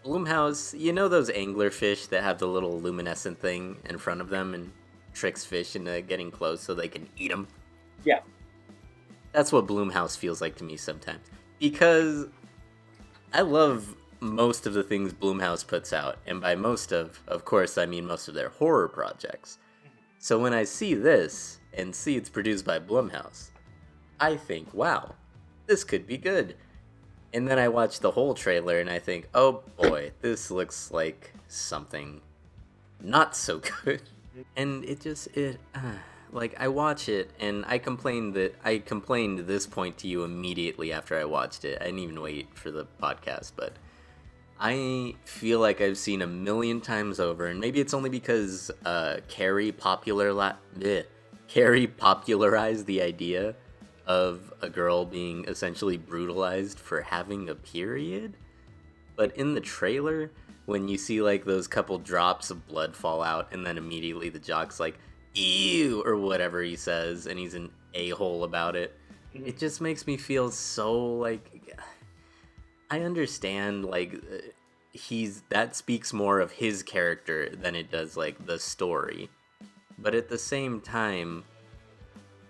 Blumhouse, 0.05 0.79
you 0.79 0.93
know 0.93 1.09
those 1.09 1.31
anglerfish 1.31 2.09
that 2.11 2.23
have 2.23 2.39
the 2.39 2.47
little 2.47 2.79
luminescent 2.79 3.41
thing 3.41 3.79
in 3.87 3.97
front 3.97 4.21
of 4.21 4.29
them 4.29 4.53
and 4.53 4.71
tricks 5.15 5.45
fish 5.45 5.75
into 5.77 6.03
getting 6.03 6.31
close 6.31 6.61
so 6.61 6.75
they 6.75 6.89
can 6.89 7.09
eat 7.17 7.31
them? 7.31 7.49
Yeah. 8.05 8.21
That's 9.33 9.51
what 9.51 9.67
Blumhouse 9.67 10.17
feels 10.17 10.41
like 10.41 10.57
to 10.57 10.65
me 10.65 10.77
sometimes. 10.77 11.27
Because 11.59 12.27
I 13.33 13.41
love 13.41 13.97
most 14.21 14.67
of 14.67 14.75
the 14.75 14.83
things 14.83 15.15
Blumhouse 15.15 15.67
puts 15.67 15.93
out, 15.93 16.19
and 16.27 16.41
by 16.41 16.55
most 16.55 16.93
of, 16.93 17.21
of 17.27 17.45
course, 17.45 17.79
I 17.79 17.87
mean 17.87 18.07
most 18.07 18.29
of 18.29 18.35
their 18.35 18.51
horror 18.51 18.89
projects. 18.89 19.59
So 20.19 20.39
when 20.39 20.53
I 20.53 20.65
see 20.65 20.95
this 20.95 21.59
and 21.73 21.95
see 21.95 22.17
it's 22.17 22.31
produced 22.31 22.65
by 22.65 22.79
Blumhouse, 22.79 23.51
I 24.21 24.37
think, 24.37 24.73
wow, 24.75 25.15
this 25.67 25.83
could 25.83 26.07
be 26.07 26.19
good. 26.19 26.57
And 27.35 27.47
then 27.49 27.59
I 27.59 27.69
watch 27.69 28.01
the 28.01 28.13
whole 28.13 28.33
trailer 28.33 28.81
and 28.81 28.89
I 28.89 29.01
think, 29.01 29.29
oh 29.35 29.63
boy, 29.77 30.13
this 30.21 30.51
looks 30.51 30.91
like 30.91 31.35
something 31.49 32.21
not 33.03 33.37
so 33.37 33.61
good. 33.85 34.03
And 34.57 34.85
it 34.85 35.01
just, 35.01 35.27
it, 35.37 35.59
uh, 35.75 35.81
like 36.31 36.55
I 36.59 36.69
watch 36.69 37.09
it 37.09 37.31
and 37.41 37.65
I 37.67 37.79
complained 37.79 38.35
that 38.35 38.55
I 38.65 38.79
complained 38.79 39.41
this 39.41 39.67
point 39.67 39.99
to 39.99 40.09
you 40.09 40.25
immediately 40.25 40.93
after 40.93 41.19
I 41.19 41.25
watched 41.25 41.65
it. 41.65 41.79
I 41.81 41.87
didn't 41.87 42.01
even 42.01 42.21
wait 42.21 42.49
for 42.57 42.71
the 42.71 42.87
podcast, 43.03 43.53
but 43.57 43.73
I 44.59 45.15
feel 45.25 45.61
like 45.61 45.81
I've 45.81 45.99
seen 45.99 46.23
a 46.23 46.27
million 46.27 46.81
times 46.81 47.19
over, 47.19 47.47
and 47.47 47.61
maybe 47.61 47.81
it's 47.81 47.93
only 47.93 48.09
because 48.09 48.71
uh, 48.85 49.17
Carrie 49.29 49.73
popular 49.73 50.33
la- 50.33 50.57
bleh, 50.79 51.05
Carrie 51.49 51.89
popularized 51.89 52.87
the 52.87 53.03
idea 53.03 53.57
of 54.07 54.53
a 54.61 54.69
girl 54.69 55.05
being 55.05 55.45
essentially 55.47 55.97
brutalized 55.97 56.79
for 56.79 57.03
having 57.03 57.49
a 57.49 57.55
period. 57.55 58.37
But 59.17 59.37
in 59.37 59.55
the 59.55 59.61
trailer, 59.61 60.31
when 60.67 60.89
you 60.89 60.99
see 60.99 61.23
like 61.23 61.45
those 61.45 61.67
couple 61.67 61.99
drops 61.99 62.51
of 62.51 62.67
blood 62.67 62.97
fall 62.97 63.23
out, 63.23 63.53
and 63.53 63.65
then 63.65 63.79
immediately 63.79 64.29
the 64.29 64.39
jock's 64.39 64.81
like, 64.81 64.99
ew, 65.35 66.03
or 66.05 66.17
whatever 66.17 66.63
he 66.63 66.77
says, 66.77 67.27
and 67.27 67.39
he's 67.39 67.55
an 67.55 67.71
a 67.95 68.11
hole 68.11 68.45
about 68.45 68.75
it, 68.77 68.99
Mhm. 69.35 69.47
it 69.47 69.59
just 69.59 69.81
makes 69.81 70.07
me 70.07 70.17
feel 70.17 70.51
so 70.51 71.17
like. 71.17 71.79
I 72.91 73.01
understand, 73.01 73.85
like, 73.85 74.15
uh, 74.15 74.39
he's. 74.93 75.43
That 75.49 75.75
speaks 75.75 76.13
more 76.13 76.41
of 76.41 76.53
his 76.53 76.83
character 76.83 77.49
than 77.51 77.75
it 77.75 77.91
does, 77.91 78.17
like, 78.17 78.47
the 78.47 78.59
story. 78.59 79.31
But 79.99 80.15
at 80.15 80.29
the 80.29 80.39
same 80.39 80.81
time, 80.81 81.45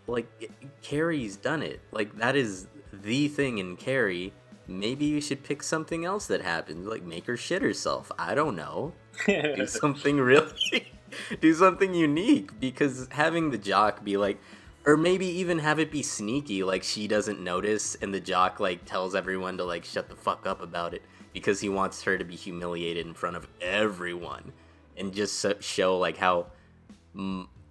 like 0.07 0.53
Carrie's 0.83 1.37
done 1.37 1.63
it. 1.63 1.81
Like 1.93 2.17
that 2.19 2.37
is 2.37 2.67
the 2.93 3.29
thing 3.29 3.59
in 3.59 3.77
Carrie. 3.77 4.33
Maybe 4.67 5.05
you 5.05 5.21
should 5.21 5.43
pick 5.43 5.63
something 5.63 6.05
else 6.05 6.27
that 6.27 6.41
happens. 6.41 6.87
Like 6.87 7.03
make 7.03 7.27
her 7.27 7.37
shit 7.37 7.63
herself. 7.63 8.11
I 8.19 8.35
don't 8.35 8.57
know. 8.57 8.93
Do 9.27 9.67
something 9.67 10.19
really 10.19 10.93
do 11.41 11.55
something 11.55 11.95
unique 11.95 12.59
because 12.61 13.09
having 13.11 13.51
the 13.51 13.59
jock 13.59 14.05
be 14.05 14.17
like 14.17 14.39
or 14.87 14.97
maybe 14.97 15.27
even 15.27 15.59
have 15.61 15.79
it 15.79 15.91
be 15.91 16.03
sneaky 16.03 16.63
like 16.63 16.83
she 16.83 17.07
doesn't 17.07 17.41
notice 17.41 17.95
and 17.97 18.13
the 18.13 18.21
jock 18.21 18.61
like 18.61 18.85
tells 18.85 19.15
everyone 19.15 19.57
to 19.57 19.65
like 19.65 19.85
shut 19.85 20.09
the 20.09 20.17
fuck 20.17 20.47
up 20.47 20.61
about 20.61 20.95
it 20.95 21.03
because 21.33 21.61
he 21.61 21.69
wants 21.69 22.03
her 22.03 22.19
to 22.19 22.25
be 22.25 22.37
humiliated 22.37 23.07
in 23.07 23.15
front 23.15 23.37
of 23.37 23.47
everyone 23.61 24.53
and 24.97 25.13
just 25.13 25.45
show 25.61 25.99
like 25.99 26.17
how 26.17 26.47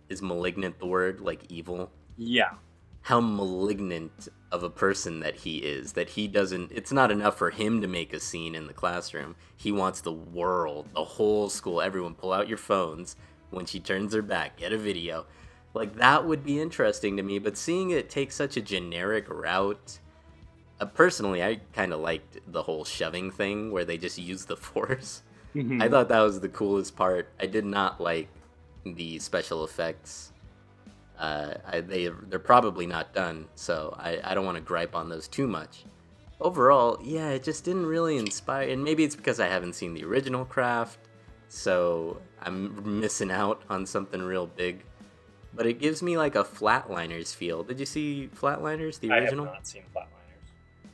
is 0.09 0.21
malignant 0.21 0.79
the 0.79 0.85
word 0.85 1.19
like 1.19 1.43
evil 1.49 1.91
yeah. 2.17 2.51
how 3.01 3.19
malignant 3.19 4.29
of 4.51 4.63
a 4.63 4.69
person 4.69 5.19
that 5.19 5.35
he 5.37 5.57
is 5.57 5.93
that 5.93 6.09
he 6.09 6.27
doesn't 6.27 6.71
it's 6.71 6.91
not 6.91 7.11
enough 7.11 7.37
for 7.37 7.49
him 7.49 7.81
to 7.81 7.87
make 7.87 8.13
a 8.13 8.19
scene 8.19 8.55
in 8.55 8.67
the 8.67 8.73
classroom 8.73 9.35
he 9.57 9.71
wants 9.71 10.01
the 10.01 10.11
world 10.11 10.87
the 10.93 11.03
whole 11.03 11.49
school 11.49 11.81
everyone 11.81 12.13
pull 12.13 12.31
out 12.31 12.47
your 12.47 12.57
phones 12.57 13.15
when 13.49 13.65
she 13.65 13.79
turns 13.79 14.13
her 14.13 14.21
back 14.21 14.57
get 14.57 14.71
a 14.71 14.77
video 14.77 15.25
like 15.73 15.95
that 15.95 16.25
would 16.25 16.43
be 16.43 16.61
interesting 16.61 17.17
to 17.17 17.23
me 17.23 17.39
but 17.39 17.57
seeing 17.57 17.89
it 17.89 18.09
take 18.09 18.31
such 18.31 18.55
a 18.57 18.61
generic 18.61 19.27
route 19.27 19.99
uh, 20.79 20.85
personally 20.85 21.43
i 21.43 21.59
kind 21.73 21.91
of 21.91 21.99
liked 21.99 22.37
the 22.51 22.63
whole 22.63 22.85
shoving 22.85 23.31
thing 23.31 23.71
where 23.71 23.85
they 23.85 23.97
just 23.97 24.17
use 24.19 24.45
the 24.45 24.57
force 24.71 25.23
I 25.55 25.87
thought 25.87 26.09
that 26.09 26.21
was 26.21 26.39
the 26.39 26.49
coolest 26.49 26.95
part. 26.95 27.29
I 27.39 27.45
did 27.45 27.63
not 27.63 28.01
like 28.01 28.27
the 28.85 29.19
special 29.19 29.63
effects. 29.63 30.32
Uh, 31.23 31.53
I, 31.65 31.79
they 31.79 32.09
they're 32.27 32.37
probably 32.37 32.85
not 32.85 33.13
done, 33.13 33.47
so 33.55 33.95
I, 33.97 34.19
I 34.25 34.33
don't 34.33 34.43
want 34.43 34.57
to 34.57 34.61
gripe 34.61 34.93
on 34.93 35.07
those 35.07 35.29
too 35.29 35.47
much. 35.47 35.85
Overall, 36.41 36.99
yeah, 37.01 37.29
it 37.29 37.43
just 37.45 37.63
didn't 37.63 37.85
really 37.85 38.17
inspire, 38.17 38.67
and 38.67 38.83
maybe 38.83 39.05
it's 39.05 39.15
because 39.15 39.39
I 39.39 39.47
haven't 39.47 39.75
seen 39.75 39.93
the 39.93 40.03
original 40.03 40.43
Craft, 40.43 40.99
so 41.47 42.21
I'm 42.41 42.99
missing 42.99 43.31
out 43.31 43.61
on 43.69 43.85
something 43.85 44.21
real 44.21 44.47
big. 44.47 44.83
But 45.53 45.65
it 45.65 45.79
gives 45.79 46.03
me 46.03 46.17
like 46.17 46.35
a 46.35 46.43
Flatliners 46.43 47.33
feel. 47.33 47.63
Did 47.63 47.79
you 47.79 47.85
see 47.85 48.29
Flatliners, 48.35 48.99
the 48.99 49.09
original? 49.11 49.45
I 49.45 49.47
have 49.47 49.55
not 49.55 49.67
seen 49.67 49.83
Flatliners. 49.95 50.89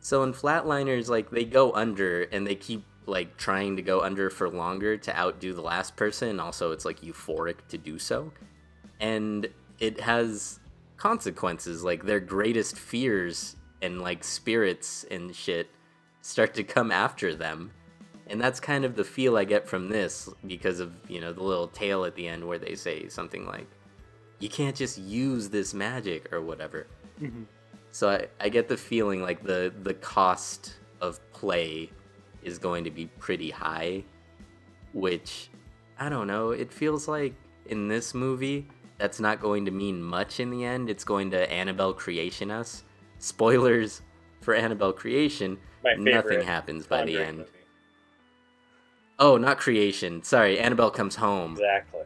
So 0.00 0.24
in 0.24 0.32
Flatliners, 0.32 1.08
like 1.08 1.30
they 1.30 1.44
go 1.44 1.72
under 1.72 2.22
and 2.22 2.44
they 2.44 2.56
keep 2.56 2.84
like 3.06 3.36
trying 3.36 3.76
to 3.76 3.82
go 3.82 4.00
under 4.00 4.28
for 4.28 4.50
longer 4.50 4.96
to 4.96 5.16
outdo 5.16 5.52
the 5.54 5.62
last 5.62 5.94
person, 5.94 6.40
also 6.40 6.72
it's 6.72 6.84
like 6.84 7.00
euphoric 7.00 7.58
to 7.68 7.78
do 7.78 7.96
so. 8.00 8.32
And 8.98 9.48
it 9.78 10.00
has 10.00 10.60
consequences, 10.96 11.84
like 11.84 12.04
their 12.04 12.20
greatest 12.20 12.76
fears 12.76 13.56
and 13.80 14.00
like 14.00 14.24
spirits 14.24 15.04
and 15.10 15.34
shit 15.34 15.70
start 16.20 16.54
to 16.54 16.64
come 16.64 16.90
after 16.90 17.34
them. 17.34 17.70
And 18.26 18.40
that's 18.40 18.60
kind 18.60 18.84
of 18.84 18.94
the 18.94 19.04
feel 19.04 19.36
I 19.36 19.44
get 19.44 19.66
from 19.66 19.88
this 19.88 20.28
because 20.46 20.80
of, 20.80 20.94
you 21.08 21.20
know, 21.20 21.32
the 21.32 21.42
little 21.42 21.68
tale 21.68 22.04
at 22.04 22.14
the 22.14 22.28
end 22.28 22.46
where 22.46 22.58
they 22.58 22.74
say 22.74 23.08
something 23.08 23.46
like, 23.46 23.66
you 24.38 24.48
can't 24.48 24.76
just 24.76 24.98
use 24.98 25.48
this 25.48 25.72
magic 25.72 26.32
or 26.32 26.40
whatever. 26.40 26.86
Mm-hmm. 27.20 27.44
So 27.90 28.10
I, 28.10 28.26
I 28.38 28.48
get 28.48 28.68
the 28.68 28.76
feeling 28.76 29.22
like 29.22 29.42
the 29.42 29.72
the 29.82 29.94
cost 29.94 30.76
of 31.00 31.20
play 31.32 31.90
is 32.42 32.58
going 32.58 32.84
to 32.84 32.90
be 32.90 33.06
pretty 33.18 33.50
high, 33.50 34.04
which 34.92 35.50
I 35.98 36.08
don't 36.08 36.26
know. 36.26 36.50
It 36.50 36.72
feels 36.72 37.08
like 37.08 37.34
in 37.66 37.88
this 37.88 38.14
movie 38.14 38.68
that's 38.98 39.20
not 39.20 39.40
going 39.40 39.64
to 39.64 39.70
mean 39.70 40.02
much 40.02 40.40
in 40.40 40.50
the 40.50 40.64
end. 40.64 40.90
It's 40.90 41.04
going 41.04 41.30
to 41.30 41.50
Annabelle 41.52 41.92
creation 41.92 42.50
us. 42.50 42.84
Spoilers 43.18 44.02
for 44.40 44.54
Annabelle 44.54 44.92
creation. 44.92 45.58
Nothing 45.96 46.42
happens 46.42 46.86
by 46.86 47.04
the 47.04 47.18
end. 47.18 47.38
movie. 47.38 47.50
Oh, 49.18 49.36
not 49.36 49.58
creation. 49.58 50.22
Sorry, 50.22 50.58
Annabelle 50.58 50.90
comes 50.90 51.16
home. 51.16 51.52
Exactly. 51.52 52.02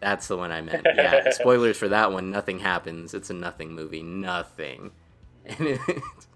That's 0.00 0.28
the 0.28 0.36
one 0.36 0.52
I 0.52 0.60
meant. 0.60 0.86
Yeah, 0.94 1.30
spoilers 1.30 1.76
for 1.76 1.88
that 1.88 2.12
one. 2.12 2.30
Nothing 2.30 2.58
happens. 2.58 3.14
It's 3.14 3.30
a 3.30 3.34
nothing 3.34 3.72
movie. 3.72 4.02
Nothing. 4.02 4.92
And 5.48 5.68
it's, 5.68 6.26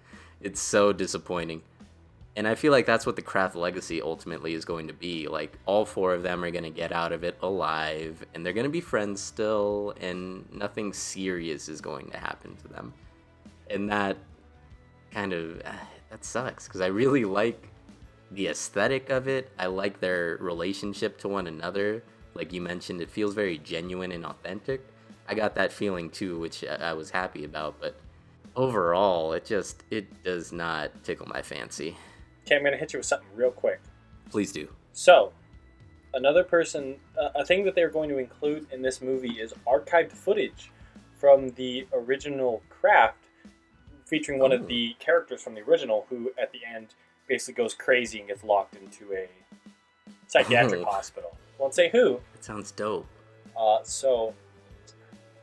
it's 0.40 0.60
so 0.60 0.92
disappointing. 0.92 1.62
And 2.36 2.46
I 2.46 2.54
feel 2.54 2.70
like 2.70 2.86
that's 2.86 3.06
what 3.06 3.16
the 3.16 3.22
Craft 3.22 3.56
legacy 3.56 4.00
ultimately 4.00 4.54
is 4.54 4.64
going 4.64 4.86
to 4.86 4.94
be. 4.94 5.26
Like, 5.26 5.58
all 5.66 5.84
four 5.84 6.14
of 6.14 6.22
them 6.22 6.44
are 6.44 6.50
going 6.50 6.64
to 6.64 6.70
get 6.70 6.92
out 6.92 7.12
of 7.12 7.24
it 7.24 7.36
alive, 7.42 8.24
and 8.34 8.46
they're 8.46 8.52
going 8.52 8.64
to 8.64 8.70
be 8.70 8.80
friends 8.80 9.20
still, 9.20 9.94
and 10.00 10.50
nothing 10.52 10.92
serious 10.92 11.68
is 11.68 11.80
going 11.80 12.10
to 12.10 12.18
happen 12.18 12.56
to 12.56 12.68
them. 12.68 12.94
And 13.68 13.90
that 13.90 14.16
kind 15.10 15.32
of. 15.32 15.60
ah, 15.66 15.88
that 16.10 16.24
sucks, 16.24 16.66
because 16.66 16.80
I 16.80 16.86
really 16.86 17.24
like 17.24 17.68
the 18.30 18.48
aesthetic 18.48 19.10
of 19.10 19.28
it. 19.28 19.50
I 19.58 19.66
like 19.66 20.00
their 20.00 20.36
relationship 20.40 21.18
to 21.18 21.28
one 21.28 21.46
another. 21.46 22.02
Like 22.34 22.52
you 22.52 22.60
mentioned, 22.60 23.00
it 23.00 23.10
feels 23.10 23.34
very 23.34 23.58
genuine 23.58 24.12
and 24.12 24.24
authentic. 24.24 24.86
I 25.28 25.34
got 25.34 25.54
that 25.56 25.72
feeling 25.72 26.10
too, 26.10 26.38
which 26.38 26.64
I 26.64 26.92
was 26.92 27.10
happy 27.10 27.44
about. 27.44 27.80
But 27.80 27.96
overall, 28.56 29.32
it 29.32 29.44
just 29.44 29.82
it 29.90 30.24
does 30.24 30.52
not 30.52 31.04
tickle 31.04 31.26
my 31.26 31.42
fancy. 31.42 31.96
Okay, 32.50 32.56
I'm 32.56 32.64
gonna 32.64 32.76
hit 32.76 32.92
you 32.92 32.98
with 32.98 33.06
something 33.06 33.28
real 33.36 33.52
quick. 33.52 33.80
Please 34.28 34.50
do. 34.50 34.66
So, 34.92 35.32
another 36.14 36.42
person, 36.42 36.96
uh, 37.16 37.28
a 37.36 37.44
thing 37.44 37.64
that 37.64 37.76
they're 37.76 37.88
going 37.90 38.08
to 38.08 38.18
include 38.18 38.66
in 38.72 38.82
this 38.82 39.00
movie 39.00 39.38
is 39.40 39.54
archived 39.68 40.10
footage 40.10 40.72
from 41.16 41.50
the 41.50 41.86
original 41.92 42.60
Craft, 42.68 43.18
featuring 44.04 44.40
one 44.40 44.50
Oh. 44.50 44.56
of 44.56 44.66
the 44.66 44.96
characters 44.98 45.40
from 45.40 45.54
the 45.54 45.60
original, 45.60 46.06
who 46.10 46.32
at 46.36 46.50
the 46.50 46.58
end 46.66 46.88
basically 47.28 47.54
goes 47.62 47.72
crazy 47.72 48.18
and 48.18 48.26
gets 48.26 48.42
locked 48.42 48.74
into 48.74 49.12
a 49.14 49.28
psychiatric 50.26 50.80
Oh. 50.80 50.86
hospital. 50.86 51.36
Won't 51.56 51.74
say 51.74 51.88
who. 51.90 52.20
It 52.34 52.42
sounds 52.42 52.72
dope. 52.72 53.06
Uh, 53.56 53.78
so, 53.84 54.34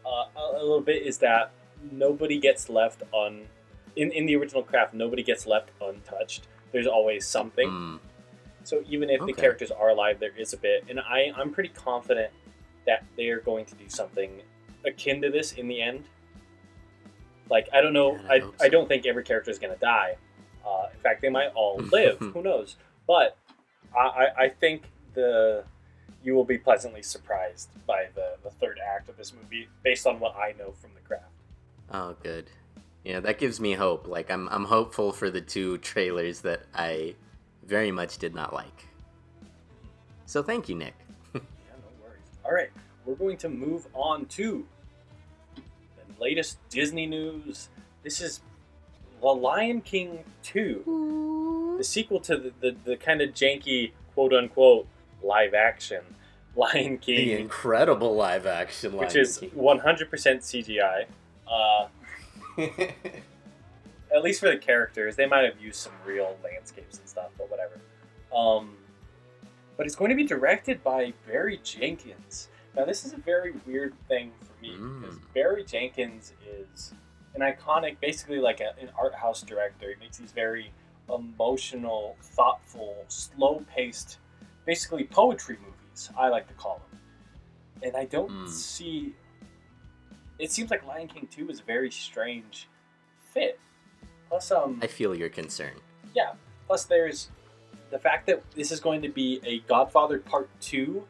uh, 0.06 0.26
a, 0.36 0.40
a 0.58 0.60
little 0.60 0.82
bit 0.82 1.04
is 1.04 1.20
that 1.20 1.52
nobody 1.90 2.38
gets 2.38 2.68
left 2.68 3.04
on. 3.14 3.48
In, 3.96 4.12
in 4.12 4.26
the 4.26 4.36
original 4.36 4.62
Craft, 4.62 4.94
nobody 4.94 5.24
gets 5.24 5.48
left 5.48 5.70
untouched. 5.80 6.50
There's 6.78 6.86
always 6.86 7.26
something. 7.26 7.68
Mm, 7.68 8.00
So 8.64 8.84
even 8.88 9.10
if 9.10 9.20
the 9.26 9.34
characters 9.34 9.72
are 9.72 9.90
alive, 9.90 10.20
there 10.20 10.38
is 10.38 10.54
a 10.54 10.58
bit, 10.58 10.84
and 10.90 11.00
I 11.00 11.32
I'm 11.36 11.52
pretty 11.52 11.70
confident 11.70 12.32
that 12.86 13.04
they 13.16 13.30
are 13.30 13.40
going 13.40 13.66
to 13.66 13.74
do 13.74 13.90
something 13.90 14.44
akin 14.86 15.20
to 15.24 15.32
this 15.32 15.54
in 15.54 15.68
the 15.68 15.82
end. 15.82 16.04
Like 17.50 17.68
I 17.74 17.82
don't 17.82 17.94
know, 17.94 18.20
I 18.30 18.36
I, 18.36 18.40
hope 18.42 18.56
I 18.62 18.70
don't 18.70 18.88
think 18.88 19.08
every 19.08 19.24
character 19.24 19.50
is 19.50 19.58
going 19.58 19.74
to 19.74 19.80
die. 19.80 20.18
Uh, 20.64 20.86
in 20.94 21.00
fact, 21.00 21.24
they 21.24 21.30
might 21.30 21.48
all 21.56 21.78
live. 21.98 22.20
Who 22.20 22.44
knows? 22.44 22.76
But 23.08 23.38
I, 23.98 24.06
I 24.06 24.26
I 24.44 24.50
think 24.50 24.84
the 25.16 25.64
you 26.24 26.36
will 26.36 26.46
be 26.46 26.60
pleasantly 26.60 27.02
surprised 27.02 27.70
by 27.88 28.10
the 28.14 28.36
the 28.44 28.52
third 28.52 28.78
act 28.96 29.10
of 29.10 29.18
this 29.18 29.34
movie 29.34 29.68
based 29.82 30.06
on 30.06 30.20
what 30.20 30.36
I 30.36 30.54
know 30.60 30.74
from 30.74 30.92
the 30.94 31.02
craft. 31.08 31.34
oh, 31.92 32.16
good. 32.22 32.52
Yeah, 33.08 33.22
that 33.22 33.38
gives 33.38 33.62
me 33.62 33.72
hope. 33.72 34.06
Like 34.06 34.30
I'm 34.30 34.50
I'm 34.50 34.66
hopeful 34.66 35.14
for 35.14 35.30
the 35.30 35.40
two 35.40 35.78
trailers 35.78 36.42
that 36.42 36.64
I 36.76 37.16
very 37.66 37.90
much 37.90 38.18
did 38.18 38.36
not 38.36 38.54
like. 38.54 38.86
So 40.26 40.44
thank 40.44 40.68
you, 40.68 40.76
Nick. 40.76 40.94
Yeah, 41.34 41.42
no 41.72 42.04
worries. 42.04 42.20
All 42.44 42.54
right, 42.54 42.70
we're 43.06 43.16
going 43.16 43.38
to 43.38 43.48
move 43.48 43.88
on 43.94 44.26
to 44.26 44.66
the 45.56 46.22
latest 46.22 46.58
Disney 46.68 47.06
news. 47.06 47.70
This 48.04 48.20
is 48.20 48.42
The 49.22 49.28
Lion 49.28 49.80
King 49.80 50.26
2, 50.44 51.76
the 51.78 51.84
sequel 51.86 52.20
to 52.22 52.36
the, 52.36 52.54
the, 52.60 52.76
the 52.84 52.98
kind 52.98 53.22
of 53.22 53.30
janky 53.30 53.92
quote 54.16 54.34
unquote 54.34 54.86
live 55.24 55.54
action 55.54 56.02
Lion 56.58 56.98
King. 56.98 57.28
The 57.30 57.40
incredible 57.40 58.18
live 58.18 58.46
action 58.46 58.98
Lion 58.98 59.06
which 59.06 59.16
is 59.16 59.38
King. 59.38 59.52
100% 59.52 60.10
CGI. 60.10 61.06
Uh, 61.50 61.88
at 64.14 64.24
least 64.24 64.40
for 64.40 64.50
the 64.50 64.58
characters, 64.58 65.16
they 65.16 65.26
might 65.26 65.44
have 65.46 65.60
used 65.60 65.78
some 65.78 65.94
real 66.06 66.38
landscapes 66.44 66.98
and 67.00 67.08
stuff, 67.08 67.30
but 67.38 67.50
whatever. 67.50 67.80
Um, 68.36 68.78
but 69.76 69.86
it's 69.86 69.96
going 69.96 70.10
to 70.10 70.16
be 70.16 70.24
directed 70.26 70.84
by 70.84 71.14
Barry 71.28 71.60
Jenkins. 71.64 72.48
Now, 72.76 72.86
this 72.86 73.06
is 73.06 73.14
a 73.14 73.18
very 73.18 73.54
weird 73.66 73.94
thing 74.08 74.32
for 74.42 74.62
me 74.62 74.72
because 74.72 75.16
Mm. 75.18 75.34
Barry 75.34 75.64
Jenkins 75.64 76.34
is 76.48 76.94
an 77.36 77.42
iconic, 77.42 78.00
basically 78.00 78.40
like 78.40 78.60
a, 78.60 78.74
an 78.80 78.90
art 78.98 79.14
house 79.16 79.42
director. 79.42 79.90
He 79.90 79.96
makes 80.04 80.18
these 80.18 80.32
very 80.32 80.72
emotional, 81.14 82.18
thoughtful, 82.22 83.06
slow-paced, 83.08 84.18
basically 84.66 85.04
poetry 85.06 85.58
movies. 85.60 86.10
I 86.18 86.30
like 86.30 86.48
to 86.48 86.54
call 86.56 86.82
them, 86.92 87.00
and 87.84 87.96
I 87.96 88.06
don't 88.06 88.30
Mm. 88.32 88.50
see. 88.50 89.14
It 90.40 90.52
seems 90.52 90.70
like 90.72 90.86
Lion 90.86 91.08
King 91.08 91.28
Two 91.32 91.50
is 91.50 91.60
a 91.60 91.64
very 91.64 91.92
strange 91.92 92.68
fit. 93.34 93.60
Plus, 94.30 94.52
um, 94.52 94.80
I 94.82 94.88
feel 94.88 95.16
your 95.16 95.30
concern. 95.30 95.74
yeah. 96.14 96.34
Plus, 96.68 96.84
there's 96.86 97.30
the 97.92 98.00
fact 98.00 98.28
that 98.28 98.44
this 98.52 98.72
is 98.72 98.80
going 98.82 99.02
to 99.02 99.10
be 99.10 99.40
a 99.46 99.60
Godfather 99.60 100.20
Part 100.20 100.50
Two 100.60 101.06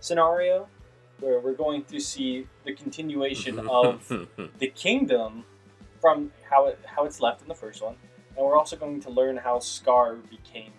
scenario, 0.00 0.68
where 1.20 1.38
we're 1.38 1.52
going 1.52 1.84
to 1.84 2.00
see 2.00 2.46
the 2.64 2.72
continuation 2.74 3.58
of 3.68 4.08
the 4.58 4.68
kingdom 4.68 5.44
from 6.00 6.32
how 6.48 6.66
it 6.66 6.78
how 6.86 7.04
it's 7.04 7.20
left 7.20 7.42
in 7.42 7.48
the 7.48 7.54
first 7.54 7.82
one, 7.82 7.94
and 8.36 8.44
we're 8.44 8.56
also 8.56 8.74
going 8.76 9.00
to 9.00 9.10
learn 9.10 9.36
how 9.36 9.58
Scar 9.58 10.16
became 10.16 10.72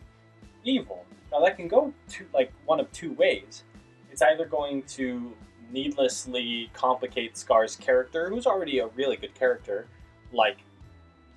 evil. 0.63 1.05
Now 1.31 1.39
that 1.41 1.55
can 1.55 1.67
go 1.67 1.93
to 2.09 2.25
like 2.33 2.51
one 2.65 2.79
of 2.79 2.91
two 2.91 3.13
ways. 3.13 3.63
It's 4.11 4.21
either 4.21 4.45
going 4.45 4.83
to 4.83 5.33
needlessly 5.71 6.69
complicate 6.73 7.37
Scar's 7.37 7.75
character, 7.75 8.29
who's 8.29 8.45
already 8.45 8.79
a 8.79 8.87
really 8.87 9.17
good 9.17 9.33
character, 9.35 9.87
like 10.31 10.57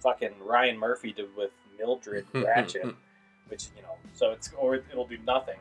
fucking 0.01 0.35
Ryan 0.41 0.79
Murphy 0.79 1.13
did 1.13 1.35
with 1.37 1.51
Mildred 1.79 2.27
Ratched, 2.33 2.95
which 3.49 3.69
you 3.77 3.83
know, 3.83 3.97
so 4.15 4.31
it's 4.31 4.51
or 4.59 4.77
it'll 4.77 5.07
do 5.07 5.19
nothing 5.27 5.59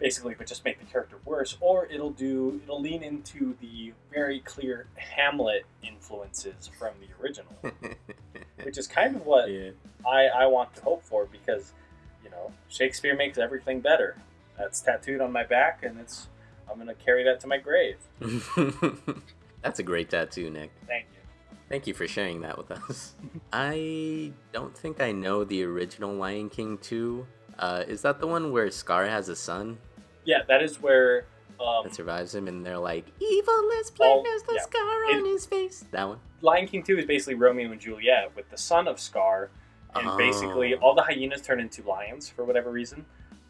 basically 0.00 0.34
but 0.34 0.46
just 0.46 0.64
make 0.64 0.80
the 0.80 0.86
character 0.86 1.18
worse 1.24 1.56
or 1.60 1.86
it'll 1.86 2.10
do 2.10 2.58
it'll 2.64 2.80
lean 2.80 3.02
into 3.02 3.54
the 3.60 3.92
very 4.10 4.40
clear 4.40 4.86
hamlet 4.96 5.64
influences 5.82 6.70
from 6.78 6.94
the 7.00 7.22
original 7.22 7.54
which 8.64 8.78
is 8.78 8.86
kind 8.86 9.14
of 9.14 9.26
what 9.26 9.48
yeah. 9.50 9.70
I, 10.08 10.26
I 10.26 10.46
want 10.46 10.74
to 10.76 10.82
hope 10.82 11.04
for 11.04 11.26
because 11.26 11.74
you 12.24 12.30
know 12.30 12.50
shakespeare 12.68 13.14
makes 13.14 13.36
everything 13.36 13.80
better 13.80 14.16
that's 14.58 14.80
tattooed 14.80 15.20
on 15.20 15.30
my 15.32 15.44
back 15.44 15.82
and 15.82 16.00
it's 16.00 16.28
i'm 16.70 16.78
gonna 16.78 16.94
carry 16.94 17.24
that 17.24 17.40
to 17.40 17.46
my 17.46 17.58
grave 17.58 17.96
That's 19.62 19.78
a 19.78 19.82
great 19.82 20.08
tattoo, 20.08 20.48
Nick. 20.50 20.70
thank 20.86 21.06
you 21.12 21.16
Thank 21.68 21.86
you 21.86 21.94
for 21.94 22.08
sharing 22.08 22.40
that 22.40 22.58
with 22.58 22.72
us. 22.72 23.14
I 23.52 24.32
don't 24.52 24.76
think 24.76 25.00
I 25.00 25.12
know 25.12 25.44
the 25.44 25.62
original 25.62 26.12
Lion 26.14 26.48
King 26.50 26.78
2. 26.78 27.24
Uh, 27.60 27.84
is 27.86 28.02
that 28.02 28.18
the 28.18 28.26
one 28.26 28.50
where 28.50 28.68
Scar 28.72 29.06
has 29.06 29.28
a 29.28 29.36
son 29.36 29.78
yeah 30.24 30.38
that 30.48 30.62
is 30.62 30.80
where 30.82 31.26
um, 31.60 31.84
that 31.84 31.94
survives 31.94 32.34
him 32.34 32.48
and 32.48 32.64
they're 32.66 32.78
like, 32.78 33.06
Evil 33.20 33.68
is 33.80 33.90
plain 33.90 34.24
Oh, 34.26 34.34
as 34.34 34.42
the 34.44 34.54
yeah. 34.54 34.62
scar 34.62 35.04
It- 35.10 35.16
on 35.18 35.24
his 35.26 35.46
face? 35.46 35.84
That 35.92 36.08
one? 36.08 36.18
lion 36.40 36.66
king 36.66 36.82
2 36.82 36.98
is 36.98 37.04
basically 37.04 37.34
romeo 37.34 37.70
and 37.70 37.78
juliet 37.80 38.34
with 38.34 38.48
the 38.50 38.56
son 38.56 38.88
of 38.88 38.98
scar 38.98 39.50
and 39.94 40.16
basically 40.16 40.74
Oh. 40.74 40.78
all 40.78 40.94
the 40.94 41.02
hyenas 41.02 41.42
turn 41.42 41.60
into 41.60 41.82
lions 41.82 42.30
for 42.30 42.44
whatever 42.46 42.70
reason 42.72 43.04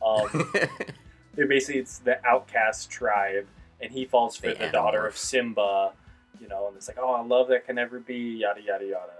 um, 0.05 0.29
they're 1.35 1.47
basically 1.47 1.81
it's 1.81 1.99
the 1.99 2.24
outcast 2.26 2.91
tribe, 2.91 3.47
and 3.81 3.93
he 3.93 4.05
falls 4.05 4.37
for 4.37 4.49
The 4.49 4.55
the, 4.55 4.68
daughter 4.68 5.07
of 5.07 5.16
Simba, 5.16 5.93
you 6.41 6.49
know, 6.49 6.68
and 6.68 6.76
it's 6.76 6.89
like, 6.89 6.99
oh, 7.01 7.20
a 7.20 7.24
love 7.24 7.49
that 7.49 7.66
can 7.66 7.76
never 7.76 8.01
be, 8.01 8.39
yada 8.41 8.61
yada 8.61 8.85
yada. 8.85 9.12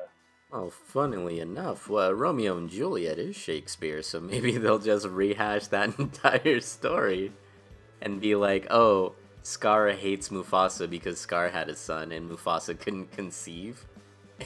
Well, 0.51 0.71
funnily 0.71 1.39
enough, 1.39 1.89
well, 1.89 2.13
Romeo 2.13 2.57
and 2.59 2.69
Juliet 2.69 3.19
is 3.19 3.37
Shakespeare, 3.37 4.03
so 4.03 4.21
maybe 4.21 4.57
they'll 4.59 4.79
just 4.79 5.07
rehash 5.07 5.69
that 5.69 5.97
entire 5.99 6.61
story 6.61 7.33
and 8.01 8.21
be 8.21 8.35
like, 8.35 8.67
oh, 8.71 9.15
Scar 9.43 9.91
hates 9.91 10.29
Mufasa 10.29 10.89
because 10.89 11.19
Scar 11.21 11.49
had 11.51 11.69
a 11.69 11.77
son 11.77 12.13
and 12.13 12.31
Mufasa 12.31 12.79
couldn't 12.79 13.13
conceive. 13.13 13.87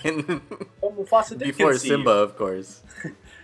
And 0.03 0.27
But 0.27 0.97
Mufasa 0.97 1.39
did 1.39 1.47
before 1.47 1.71
conceive. 1.71 1.91
Simba, 1.93 2.11
of 2.11 2.37
course. 2.37 2.83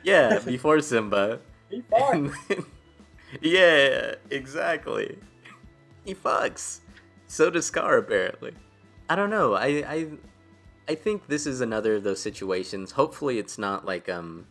Yeah, 0.03 0.41
before 0.41 0.81
Simba. 0.81 1.39
He 1.71 1.81
fought. 1.83 2.33
Yeah, 3.41 4.15
exactly. 4.31 5.19
He 6.05 6.15
fucks. 6.15 6.81
So 7.27 7.51
does 7.51 7.67
Scar 7.67 7.99
apparently. 7.99 8.53
I 9.09 9.17
don't 9.17 9.31
know. 9.31 9.55
I 9.55 9.67
I 9.87 10.07
I 10.89 10.95
think 10.97 11.27
this 11.29 11.47
is 11.47 11.61
another 11.61 11.97
of 11.97 12.03
those 12.03 12.21
situations. 12.21 12.93
Hopefully 12.93 13.39
it's 13.39 13.59
not 13.59 13.85
like 13.85 14.09
um 14.09 14.47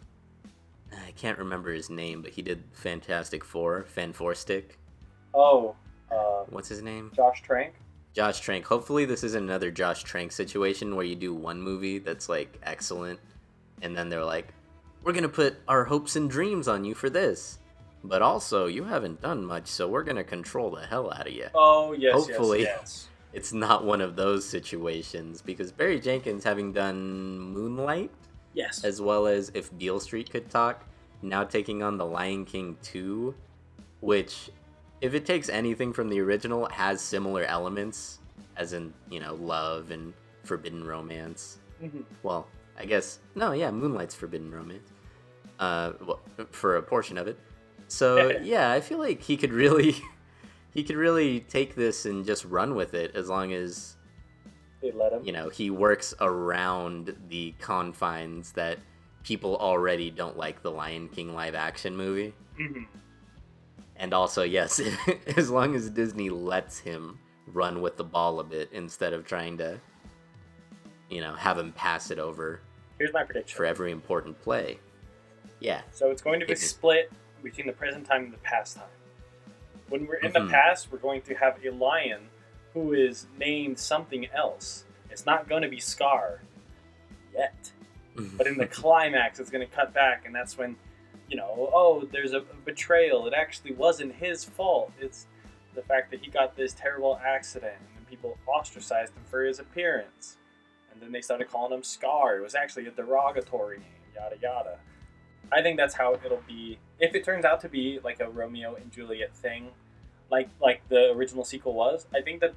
I 0.93 1.11
can't 1.11 1.37
remember 1.37 1.71
his 1.73 1.89
name, 1.89 2.21
but 2.21 2.31
he 2.31 2.41
did 2.41 2.63
Fantastic 2.73 3.43
Four, 3.43 3.83
Fan 3.85 4.13
Four 4.13 4.33
Stick. 4.35 4.77
oh, 5.33 5.75
uh, 6.11 6.43
What's 6.49 6.69
his 6.69 6.81
name? 6.81 7.11
Josh 7.15 7.41
Trank. 7.43 7.73
Josh 8.13 8.39
Trank. 8.39 8.65
Hopefully 8.65 9.05
this 9.05 9.23
isn't 9.23 9.43
another 9.43 9.69
Josh 9.71 10.03
Trank 10.03 10.31
situation 10.31 10.95
where 10.95 11.05
you 11.05 11.15
do 11.15 11.33
one 11.33 11.61
movie 11.61 11.99
that's 11.99 12.27
like 12.29 12.57
excellent 12.63 13.19
and 13.81 13.95
then 13.95 14.09
they're 14.09 14.25
like, 14.25 14.53
We're 15.03 15.13
gonna 15.13 15.29
put 15.29 15.57
our 15.67 15.83
hopes 15.85 16.15
and 16.15 16.29
dreams 16.29 16.67
on 16.67 16.85
you 16.85 16.95
for 16.95 17.09
this. 17.09 17.59
But 18.03 18.21
also 18.21 18.65
you 18.67 18.85
haven't 18.85 19.21
done 19.21 19.45
much, 19.45 19.67
so 19.67 19.87
we're 19.87 20.03
gonna 20.03 20.23
control 20.23 20.69
the 20.71 20.85
hell 20.85 21.11
out 21.11 21.27
of 21.27 21.33
you. 21.33 21.47
Oh 21.53 21.93
yes, 21.93 22.13
Hopefully. 22.15 22.61
yes, 22.63 22.77
yes. 22.81 23.05
It's 23.31 23.53
not 23.53 23.85
one 23.85 24.01
of 24.01 24.15
those 24.15 24.43
situations 24.47 25.43
because 25.43 25.71
Barry 25.71 25.99
Jenkins 25.99 26.43
having 26.43 26.73
done 26.73 27.39
Moonlight 27.39 28.09
Yes. 28.55 28.83
as 28.83 28.99
well 29.01 29.27
as 29.27 29.51
If 29.53 29.77
Beale 29.77 29.99
Street 29.99 30.31
Could 30.31 30.49
Talk, 30.49 30.83
now 31.21 31.43
taking 31.43 31.83
on 31.83 31.97
The 31.97 32.05
Lion 32.07 32.43
King 32.43 32.75
2, 32.81 33.35
which, 33.99 34.49
if 35.01 35.13
it 35.13 35.27
takes 35.27 35.47
anything 35.47 35.93
from 35.93 36.09
the 36.09 36.19
original, 36.21 36.67
has 36.71 37.01
similar 37.01 37.43
elements, 37.43 38.17
as 38.57 38.73
in, 38.73 38.91
you 39.11 39.19
know, 39.19 39.35
love 39.35 39.91
and 39.91 40.11
forbidden 40.43 40.83
romance. 40.83 41.59
Mhm. 41.83 42.05
Well, 42.23 42.47
I 42.79 42.85
guess, 42.85 43.19
no, 43.35 43.51
yeah, 43.51 43.69
Moonlight's 43.69 44.15
forbidden 44.15 44.51
romance. 44.51 44.89
Uh, 45.59 45.93
well, 46.03 46.19
for 46.49 46.77
a 46.77 46.81
portion 46.81 47.17
of 47.19 47.27
it. 47.27 47.37
So, 47.89 48.31
yeah, 48.41 48.71
I 48.71 48.79
feel 48.81 48.97
like 48.99 49.21
he 49.21 49.35
could 49.37 49.51
really. 49.53 49.95
He 50.71 50.83
could 50.83 50.97
really 50.97 51.39
take 51.39 51.73
this 51.73 52.05
and 52.05 52.23
just 52.23 52.45
run 52.45 52.75
with 52.75 52.93
it 52.93 53.15
as 53.15 53.27
long 53.27 53.53
as 53.53 53.97
They 54.83 54.91
let 54.91 55.11
him. 55.11 55.25
you 55.25 55.31
know 55.33 55.49
he 55.49 55.71
works 55.71 56.13
around 56.21 57.15
the 57.27 57.55
confines 57.59 58.51
that 58.51 58.77
people 59.23 59.57
already 59.57 60.11
don't 60.11 60.37
like 60.37 60.61
the 60.61 60.69
lion 60.69 61.09
king 61.09 61.33
live 61.33 61.55
action 61.55 61.97
movie 61.97 62.33
Mhm. 62.57 62.85
and 63.95 64.13
also 64.13 64.43
yes 64.43 64.79
as 65.37 65.49
long 65.49 65.75
as 65.75 65.89
disney 65.89 66.29
lets 66.29 66.77
him 66.77 67.17
run 67.47 67.81
with 67.81 67.97
the 67.97 68.03
ball 68.05 68.39
a 68.39 68.43
bit 68.43 68.69
instead 68.71 69.11
of 69.11 69.25
trying 69.25 69.57
to 69.57 69.79
you 71.09 71.19
know 71.19 71.33
have 71.33 71.57
him 71.57 71.71
pass 71.73 72.11
it 72.11 72.19
over 72.19 72.61
Here's 72.99 73.11
my 73.11 73.23
prediction. 73.23 73.57
for 73.57 73.65
every 73.65 73.91
important 73.91 74.39
play 74.39 74.79
yeah 75.59 75.81
So 75.91 76.11
it's 76.11 76.21
going 76.21 76.39
to 76.41 76.45
be 76.45 76.55
split 76.55 77.11
between 77.43 77.67
the 77.67 77.73
present 77.73 78.05
time 78.05 78.25
and 78.25 78.33
the 78.33 78.37
past 78.39 78.77
time. 78.77 78.85
When 79.89 80.05
we're 80.05 80.15
in 80.15 80.31
Mhm. 80.31 80.45
the 80.45 80.51
past, 80.51 80.91
we're 80.91 80.99
going 80.99 81.21
to 81.23 81.35
have 81.35 81.63
a 81.65 81.69
lion 81.71 82.29
who 82.73 82.93
is 82.93 83.25
named 83.37 83.79
something 83.79 84.27
else. 84.31 84.85
It's 85.09 85.25
not 85.25 85.47
going 85.49 85.63
to 85.63 85.69
be 85.69 85.79
Scar 85.79 86.41
yet. 87.33 87.71
But 88.37 88.47
in 88.47 88.57
the 88.57 88.67
climax, 88.81 89.39
it's 89.39 89.49
going 89.49 89.67
to 89.67 89.73
cut 89.75 89.93
back, 89.93 90.25
and 90.25 90.35
that's 90.35 90.57
when, 90.57 90.75
you 91.29 91.37
know, 91.37 91.69
oh, 91.73 92.05
there's 92.11 92.33
a 92.33 92.41
betrayal. 92.65 93.25
It 93.27 93.33
actually 93.33 93.73
wasn't 93.73 94.13
his 94.15 94.43
fault. 94.43 94.91
It's 94.99 95.25
the 95.73 95.81
fact 95.81 96.11
that 96.11 96.19
he 96.21 96.29
got 96.29 96.55
this 96.55 96.73
terrible 96.73 97.17
accident, 97.25 97.77
and 97.97 98.07
people 98.07 98.37
ostracized 98.45 99.15
him 99.15 99.23
for 99.25 99.43
his 99.43 99.59
appearance. 99.59 100.37
And 100.91 101.01
then 101.01 101.11
they 101.11 101.21
started 101.21 101.49
calling 101.49 101.71
him 101.73 101.83
Scar. 101.83 102.37
It 102.37 102.41
was 102.41 102.55
actually 102.55 102.87
a 102.87 102.91
derogatory 102.91 103.77
name, 103.77 103.87
yada 104.15 104.37
yada. 104.41 104.79
I 105.51 105.61
think 105.61 105.77
that's 105.77 105.93
how 105.95 106.13
it'll 106.25 106.43
be. 106.47 106.79
If 106.99 107.15
it 107.15 107.23
turns 107.23 107.45
out 107.45 107.61
to 107.61 107.69
be 107.69 107.99
like 108.03 108.19
a 108.19 108.29
Romeo 108.29 108.75
and 108.75 108.91
Juliet 108.91 109.35
thing, 109.35 109.69
like 110.31 110.49
like 110.61 110.81
the 110.89 111.11
original 111.11 111.43
sequel 111.43 111.73
was, 111.73 112.05
I 112.13 112.21
think 112.21 112.41
that, 112.41 112.53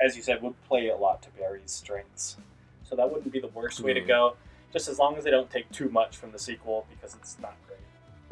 as 0.00 0.16
you 0.16 0.22
said, 0.22 0.42
would 0.42 0.60
play 0.64 0.88
a 0.88 0.96
lot 0.96 1.22
to 1.22 1.30
Barry's 1.30 1.70
strengths. 1.70 2.36
So 2.84 2.96
that 2.96 3.10
wouldn't 3.10 3.32
be 3.32 3.40
the 3.40 3.48
worst 3.48 3.80
way 3.80 3.92
to 3.94 4.00
Hmm. 4.00 4.06
go 4.08 4.36
just 4.72 4.88
as 4.88 4.98
long 4.98 5.16
as 5.16 5.24
they 5.24 5.30
don't 5.30 5.50
take 5.50 5.70
too 5.70 5.88
much 5.90 6.16
from 6.16 6.32
the 6.32 6.38
sequel 6.38 6.86
because 6.90 7.14
it's 7.14 7.36
not 7.40 7.54
great. 7.66 7.78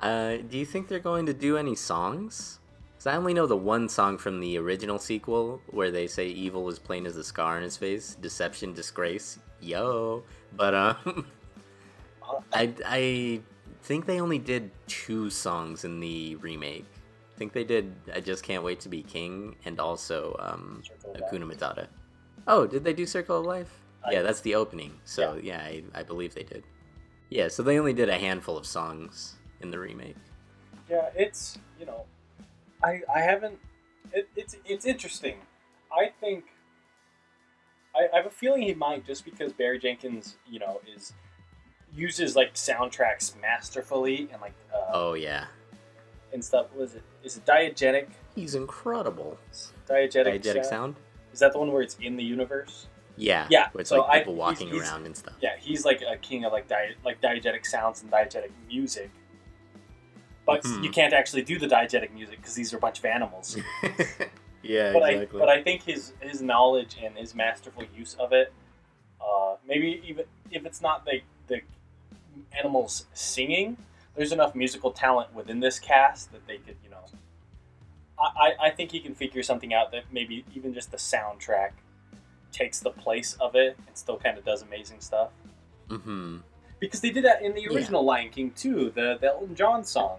uh, 0.00 0.38
do 0.48 0.56
you 0.58 0.64
think 0.64 0.88
they're 0.88 0.98
going 0.98 1.26
to 1.26 1.34
do 1.34 1.56
any 1.58 1.74
songs 1.74 2.58
because 2.92 3.06
i 3.06 3.14
only 3.14 3.34
know 3.34 3.46
the 3.46 3.56
one 3.56 3.88
song 3.88 4.16
from 4.16 4.40
the 4.40 4.56
original 4.56 4.98
sequel 4.98 5.60
where 5.68 5.90
they 5.90 6.06
say 6.06 6.26
evil 6.26 6.66
is 6.70 6.78
plain 6.78 7.04
as 7.06 7.14
the 7.14 7.22
scar 7.24 7.56
on 7.58 7.62
his 7.62 7.76
face 7.76 8.14
deception 8.14 8.72
disgrace 8.72 9.38
yo 9.60 10.22
but 10.56 10.74
um 10.74 11.26
Uh, 12.22 12.40
I, 12.52 12.74
I 12.86 13.40
think 13.82 14.06
they 14.06 14.20
only 14.20 14.38
did 14.38 14.70
two 14.86 15.30
songs 15.30 15.84
in 15.84 16.00
the 16.00 16.36
remake. 16.36 16.86
I 17.34 17.38
think 17.38 17.52
they 17.52 17.64
did. 17.64 17.94
I 18.14 18.20
just 18.20 18.42
can't 18.44 18.62
wait 18.62 18.80
to 18.80 18.88
be 18.88 19.02
king, 19.02 19.56
and 19.64 19.80
also 19.80 20.36
um, 20.38 20.82
Akuna 21.14 21.50
Matata. 21.50 21.86
Oh, 22.46 22.66
did 22.66 22.84
they 22.84 22.92
do 22.92 23.06
Circle 23.06 23.40
of 23.40 23.46
Life? 23.46 23.80
Yeah, 24.10 24.22
that's 24.22 24.40
the 24.40 24.54
opening. 24.54 24.98
So 25.04 25.38
yeah, 25.42 25.58
I, 25.58 25.82
I 25.94 26.02
believe 26.02 26.34
they 26.34 26.42
did. 26.42 26.64
Yeah, 27.28 27.48
so 27.48 27.62
they 27.62 27.78
only 27.78 27.92
did 27.92 28.08
a 28.08 28.18
handful 28.18 28.56
of 28.56 28.66
songs 28.66 29.36
in 29.60 29.70
the 29.70 29.78
remake. 29.78 30.16
Yeah, 30.88 31.10
it's 31.14 31.58
you 31.78 31.86
know, 31.86 32.04
I 32.82 33.02
I 33.14 33.20
haven't. 33.20 33.58
It, 34.12 34.28
it's 34.36 34.56
it's 34.64 34.84
interesting. 34.86 35.36
I 35.92 36.10
think. 36.20 36.44
I, 37.94 38.06
I 38.12 38.16
have 38.18 38.26
a 38.26 38.30
feeling 38.30 38.62
he 38.62 38.74
might 38.74 39.04
just 39.04 39.24
because 39.24 39.52
Barry 39.52 39.78
Jenkins, 39.78 40.36
you 40.48 40.60
know, 40.60 40.80
is 40.94 41.12
uses 41.94 42.36
like 42.36 42.54
soundtracks 42.54 43.34
masterfully 43.40 44.28
and 44.32 44.40
like 44.40 44.54
uh, 44.74 44.90
Oh 44.92 45.14
yeah, 45.14 45.46
and 46.32 46.44
stuff. 46.44 46.66
Was 46.76 46.94
it 46.94 47.02
is 47.22 47.36
it 47.36 47.44
diegetic? 47.46 48.08
he's 48.34 48.54
incredible. 48.54 49.36
Diegetic, 49.88 50.40
Diegetic 50.42 50.64
sound. 50.64 50.94
Is 51.32 51.40
that 51.40 51.52
the 51.52 51.58
one 51.58 51.72
where 51.72 51.82
it's 51.82 51.96
in 52.00 52.16
the 52.16 52.24
universe? 52.24 52.86
Yeah, 53.16 53.46
Yeah, 53.50 53.68
where 53.72 53.80
it's 53.82 53.90
so 53.90 54.00
like 54.02 54.20
people 54.20 54.34
he's- 54.34 54.38
walking 54.40 54.68
he's- 54.68 54.82
around 54.88 55.04
and 55.06 55.16
stuff. 55.16 55.34
Yeah, 55.40 55.56
he's 55.58 55.84
like 55.84 56.00
a 56.02 56.16
king 56.16 56.44
of 56.44 56.52
like 56.52 56.68
di- 56.68 56.94
like 57.04 57.20
diegetic 57.20 57.66
sounds 57.66 58.02
and 58.02 58.10
diegetic 58.10 58.50
music. 58.68 59.10
But 60.46 60.62
Mhm. 60.62 60.84
you 60.84 60.90
can't 60.90 61.12
actually 61.12 61.42
do 61.42 61.58
the 61.58 61.66
diegetic 61.66 62.12
music 62.12 62.36
because 62.38 62.54
these 62.54 62.72
are 62.72 62.76
a 62.78 62.80
bunch 62.80 62.98
of 62.98 63.04
animals. 63.04 63.56
yeah, 64.62 64.92
but 64.92 65.02
exactly. 65.12 65.38
I 65.40 65.44
but 65.44 65.48
I 65.48 65.62
think 65.62 65.82
his 65.84 66.12
his 66.20 66.40
knowledge 66.40 66.96
and 67.02 67.16
his 67.16 67.34
masterful 67.34 67.84
use 67.94 68.14
of 68.18 68.32
it, 68.32 68.52
uh, 69.20 69.56
maybe 69.66 70.02
even 70.06 70.24
if 70.50 70.64
it's 70.64 70.80
not 70.80 71.04
the 71.04 71.20
the 71.48 71.60
animals 72.58 73.06
singing, 73.14 73.76
there's 74.16 74.32
enough 74.32 74.54
musical 74.54 74.90
talent 74.90 75.34
within 75.34 75.60
this 75.60 75.78
cast 75.78 76.32
that 76.32 76.46
they 76.46 76.58
could 76.58 76.76
you 76.84 76.90
know. 76.90 77.04
I, 78.18 78.48
I, 78.62 78.66
I 78.66 78.70
think 78.70 78.92
he 78.92 79.00
can 79.00 79.14
figure 79.14 79.42
something 79.42 79.72
out 79.72 79.92
that 79.92 80.04
maybe 80.12 80.44
even 80.54 80.74
just 80.74 80.90
the 80.90 80.96
soundtrack 80.98 81.70
takes 82.52 82.80
the 82.80 82.90
place 82.90 83.34
of 83.40 83.54
it 83.54 83.76
and 83.86 83.96
still 83.96 84.18
kind 84.18 84.36
of 84.36 84.44
does 84.44 84.62
amazing 84.62 85.00
stuff. 85.00 85.30
hmm 85.88 86.38
Because 86.80 87.00
they 87.00 87.10
did 87.10 87.24
that 87.24 87.42
in 87.42 87.54
the 87.54 87.62
Yeah. 87.62 87.70
original 87.70 88.04
Lion 88.04 88.30
King 88.30 88.50
too, 88.50 88.90
the, 88.94 89.16
the 89.20 89.28
Elton 89.28 89.54
John 89.54 89.84
song. 89.84 90.18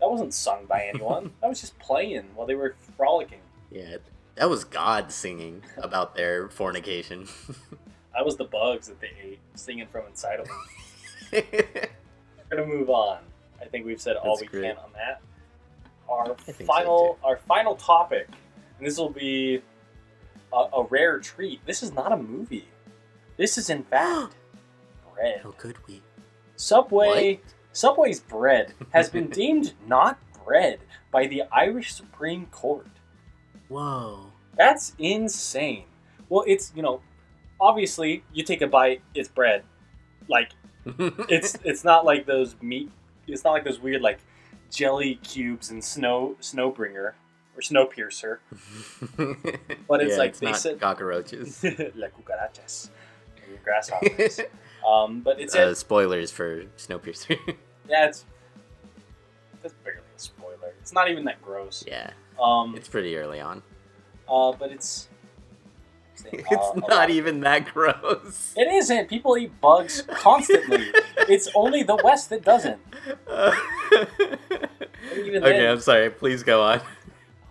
That 0.00 0.08
wasn't 0.10 0.32
sung 0.32 0.66
by 0.66 0.84
anyone. 0.86 1.32
that 1.40 1.48
was 1.48 1.60
just 1.60 1.78
playing 1.78 2.30
while 2.34 2.46
they 2.46 2.54
were 2.54 2.76
frolicking. 2.96 3.40
Yeah, 3.70 3.96
that 4.36 4.48
was 4.48 4.64
God 4.64 5.10
singing 5.12 5.62
about 5.76 6.14
their 6.14 6.48
fornication. 6.48 7.26
That 8.14 8.24
was 8.24 8.36
the 8.36 8.44
bugs 8.44 8.88
that 8.88 9.00
they 9.00 9.12
ate, 9.22 9.38
singing 9.54 9.86
from 9.86 10.06
inside 10.06 10.40
of 10.40 10.46
them. 10.48 10.56
We're 11.32 11.46
gonna 12.50 12.66
move 12.66 12.90
on. 12.90 13.18
I 13.60 13.64
think 13.66 13.86
we've 13.86 14.00
said 14.00 14.16
all 14.16 14.36
That's 14.36 14.52
we 14.52 14.58
great. 14.58 14.74
can 14.74 14.84
on 14.84 14.92
that. 14.94 15.20
Our 16.08 16.34
think 16.36 16.58
so, 16.58 16.64
final, 16.64 17.18
our 17.22 17.36
final 17.36 17.74
topic, 17.76 18.28
and 18.78 18.86
this 18.86 18.96
will 18.96 19.10
be 19.10 19.62
a, 20.52 20.56
a 20.56 20.84
rare 20.84 21.18
treat. 21.18 21.64
This 21.66 21.82
is 21.82 21.92
not 21.92 22.12
a 22.12 22.16
movie. 22.16 22.68
This 23.36 23.58
is 23.58 23.68
in 23.70 23.84
fact 23.84 24.34
bread. 25.14 25.40
How 25.42 25.50
could 25.52 25.76
we? 25.86 26.02
Subway, 26.56 27.40
Subway's 27.72 28.20
bread 28.20 28.74
has 28.92 29.10
been 29.10 29.26
deemed 29.30 29.74
not 29.86 30.18
bread 30.44 30.80
by 31.12 31.26
the 31.26 31.42
Irish 31.52 31.94
Supreme 31.94 32.46
Court. 32.46 32.86
Whoa. 33.68 34.32
That's 34.56 34.94
insane. 34.98 35.84
Well, 36.28 36.44
it's 36.46 36.72
you 36.74 36.82
know, 36.82 37.00
obviously 37.60 38.24
you 38.32 38.42
take 38.42 38.62
a 38.62 38.66
bite, 38.66 39.02
it's 39.14 39.28
bread. 39.28 39.62
Like 40.28 40.50
it's 40.86 41.56
it's 41.64 41.84
not 41.84 42.04
like 42.04 42.26
those 42.26 42.54
meat. 42.62 42.90
It's 43.26 43.44
not 43.44 43.52
like 43.52 43.64
those 43.64 43.78
weird 43.80 44.02
like 44.02 44.18
jelly 44.70 45.16
cubes 45.16 45.70
and 45.70 45.82
snow 45.82 46.36
snowbringer 46.40 47.12
or 47.56 47.60
snowpiercer. 47.60 48.38
But 49.88 50.00
it's 50.02 50.12
Yeah, 50.12 50.18
like 50.18 50.30
it's 50.30 50.40
they 50.40 50.46
not 50.46 50.56
said- 50.56 50.80
cockroaches. 50.80 51.62
La 51.94 52.08
cucarachas, 52.08 52.90
grasshoppers. 53.64 54.40
um, 54.86 55.20
but 55.20 55.40
it 55.40 55.48
uh, 55.48 55.52
said 55.52 55.76
spoilers 55.76 56.30
for 56.30 56.64
Snowpiercer. 56.76 57.38
yeah, 57.88 58.08
it's 58.08 58.24
that's 59.62 59.74
barely 59.84 60.00
a 60.16 60.20
spoiler. 60.20 60.72
It's 60.80 60.92
not 60.92 61.10
even 61.10 61.24
that 61.24 61.42
gross. 61.42 61.84
yeah, 61.86 62.10
Um, 62.40 62.74
it's 62.76 62.88
pretty 62.88 63.16
early 63.16 63.40
on. 63.40 63.62
uh, 64.28 64.52
but 64.52 64.70
it's 64.70 65.08
saying, 66.18 66.40
uh, 66.44 66.48
It's 66.50 66.66
a 66.76 66.78
lot- 66.80 66.88
not 66.90 67.10
even 67.10 67.40
that 67.40 67.72
gross. 67.72 68.52
It 68.56 68.68
isn't. 68.72 69.08
People 69.08 69.36
eat 69.38 69.60
bugs 69.60 70.02
constantly. 70.08 70.86
it's 71.28 71.48
only 71.54 71.82
the 71.82 71.96
West 72.02 72.30
that 72.30 72.44
doesn't. 72.44 72.80
Even 75.16 75.42
okay, 75.42 75.58
then- 75.58 75.70
I'm 75.70 75.80
sorry. 75.80 76.10
Please 76.10 76.42
go 76.42 76.62
on. 76.62 76.80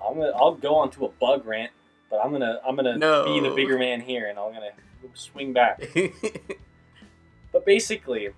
I'm 0.06 0.16
gonna. 0.16 0.32
I'll 0.36 0.54
go 0.56 0.76
on 0.76 0.90
to 0.92 1.06
a 1.06 1.10
bug 1.10 1.46
rant, 1.46 1.72
but 2.10 2.18
I'm 2.24 2.32
gonna. 2.32 2.60
I'm 2.66 2.76
gonna 2.76 2.98
No. 2.98 3.26
be 3.26 3.40
the 3.48 3.54
bigger 3.56 3.78
man 3.78 4.02
here, 4.02 4.28
and 4.28 4.38
I'm 4.40 4.54
gonna 4.54 4.72
swing 5.14 5.54
back. 5.54 5.82
But 7.52 7.66
basically, 7.66 8.30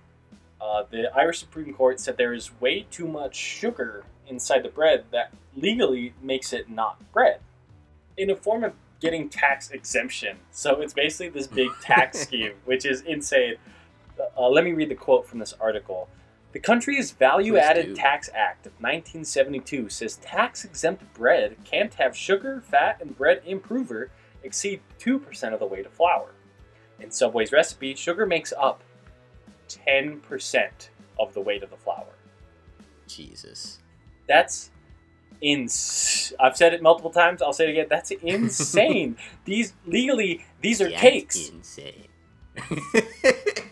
uh, 0.60 0.84
the 0.90 1.10
Irish 1.14 1.40
Supreme 1.40 1.72
Court 1.74 2.00
said 2.00 2.16
there 2.16 2.32
is 2.32 2.50
way 2.60 2.86
too 2.90 3.06
much 3.06 3.34
sugar 3.36 4.04
inside 4.26 4.62
the 4.62 4.68
bread 4.68 5.04
that 5.12 5.32
legally 5.56 6.14
makes 6.22 6.52
it 6.52 6.70
not 6.70 7.00
bread, 7.12 7.40
in 8.16 8.30
a 8.30 8.36
form 8.36 8.64
of 8.64 8.72
getting 9.00 9.28
tax 9.28 9.70
exemption. 9.70 10.36
So 10.50 10.80
it's 10.80 10.94
basically 10.94 11.30
this 11.30 11.46
big 11.46 11.70
tax 11.82 12.18
scheme, 12.22 12.52
which 12.64 12.84
is 12.84 13.02
insane. 13.02 13.56
Uh, 14.36 14.48
let 14.48 14.64
me 14.64 14.72
read 14.72 14.90
the 14.90 14.94
quote 14.94 15.26
from 15.26 15.38
this 15.38 15.54
article. 15.60 16.08
The 16.52 16.58
country's 16.58 17.12
Value 17.12 17.52
Please 17.52 17.62
Added 17.62 17.86
do. 17.86 17.94
Tax 17.94 18.28
Act 18.34 18.66
of 18.66 18.72
1972 18.72 19.88
says 19.88 20.16
tax 20.16 20.64
exempt 20.64 21.12
bread 21.14 21.56
can't 21.64 21.94
have 21.94 22.16
sugar, 22.16 22.60
fat, 22.60 22.98
and 23.00 23.16
bread 23.16 23.42
improver 23.46 24.10
exceed 24.42 24.80
2% 24.98 25.52
of 25.52 25.60
the 25.60 25.66
weight 25.66 25.86
of 25.86 25.92
flour. 25.92 26.32
In 26.98 27.10
Subway's 27.10 27.52
recipe, 27.52 27.94
sugar 27.94 28.26
makes 28.26 28.52
up 28.58 28.82
10% 29.68 30.88
of 31.18 31.32
the 31.34 31.40
weight 31.40 31.62
of 31.62 31.70
the 31.70 31.76
flour. 31.76 32.14
Jesus. 33.06 33.78
That's 34.26 34.70
ins. 35.40 36.32
I've 36.40 36.56
said 36.56 36.74
it 36.74 36.82
multiple 36.82 37.10
times. 37.10 37.42
I'll 37.42 37.52
say 37.52 37.66
it 37.68 37.70
again. 37.70 37.86
That's 37.88 38.10
insane. 38.10 39.16
these 39.44 39.72
legally, 39.86 40.44
these 40.60 40.80
are 40.80 40.88
That's 40.88 41.00
cakes. 41.00 41.48
Insane. 41.48 42.08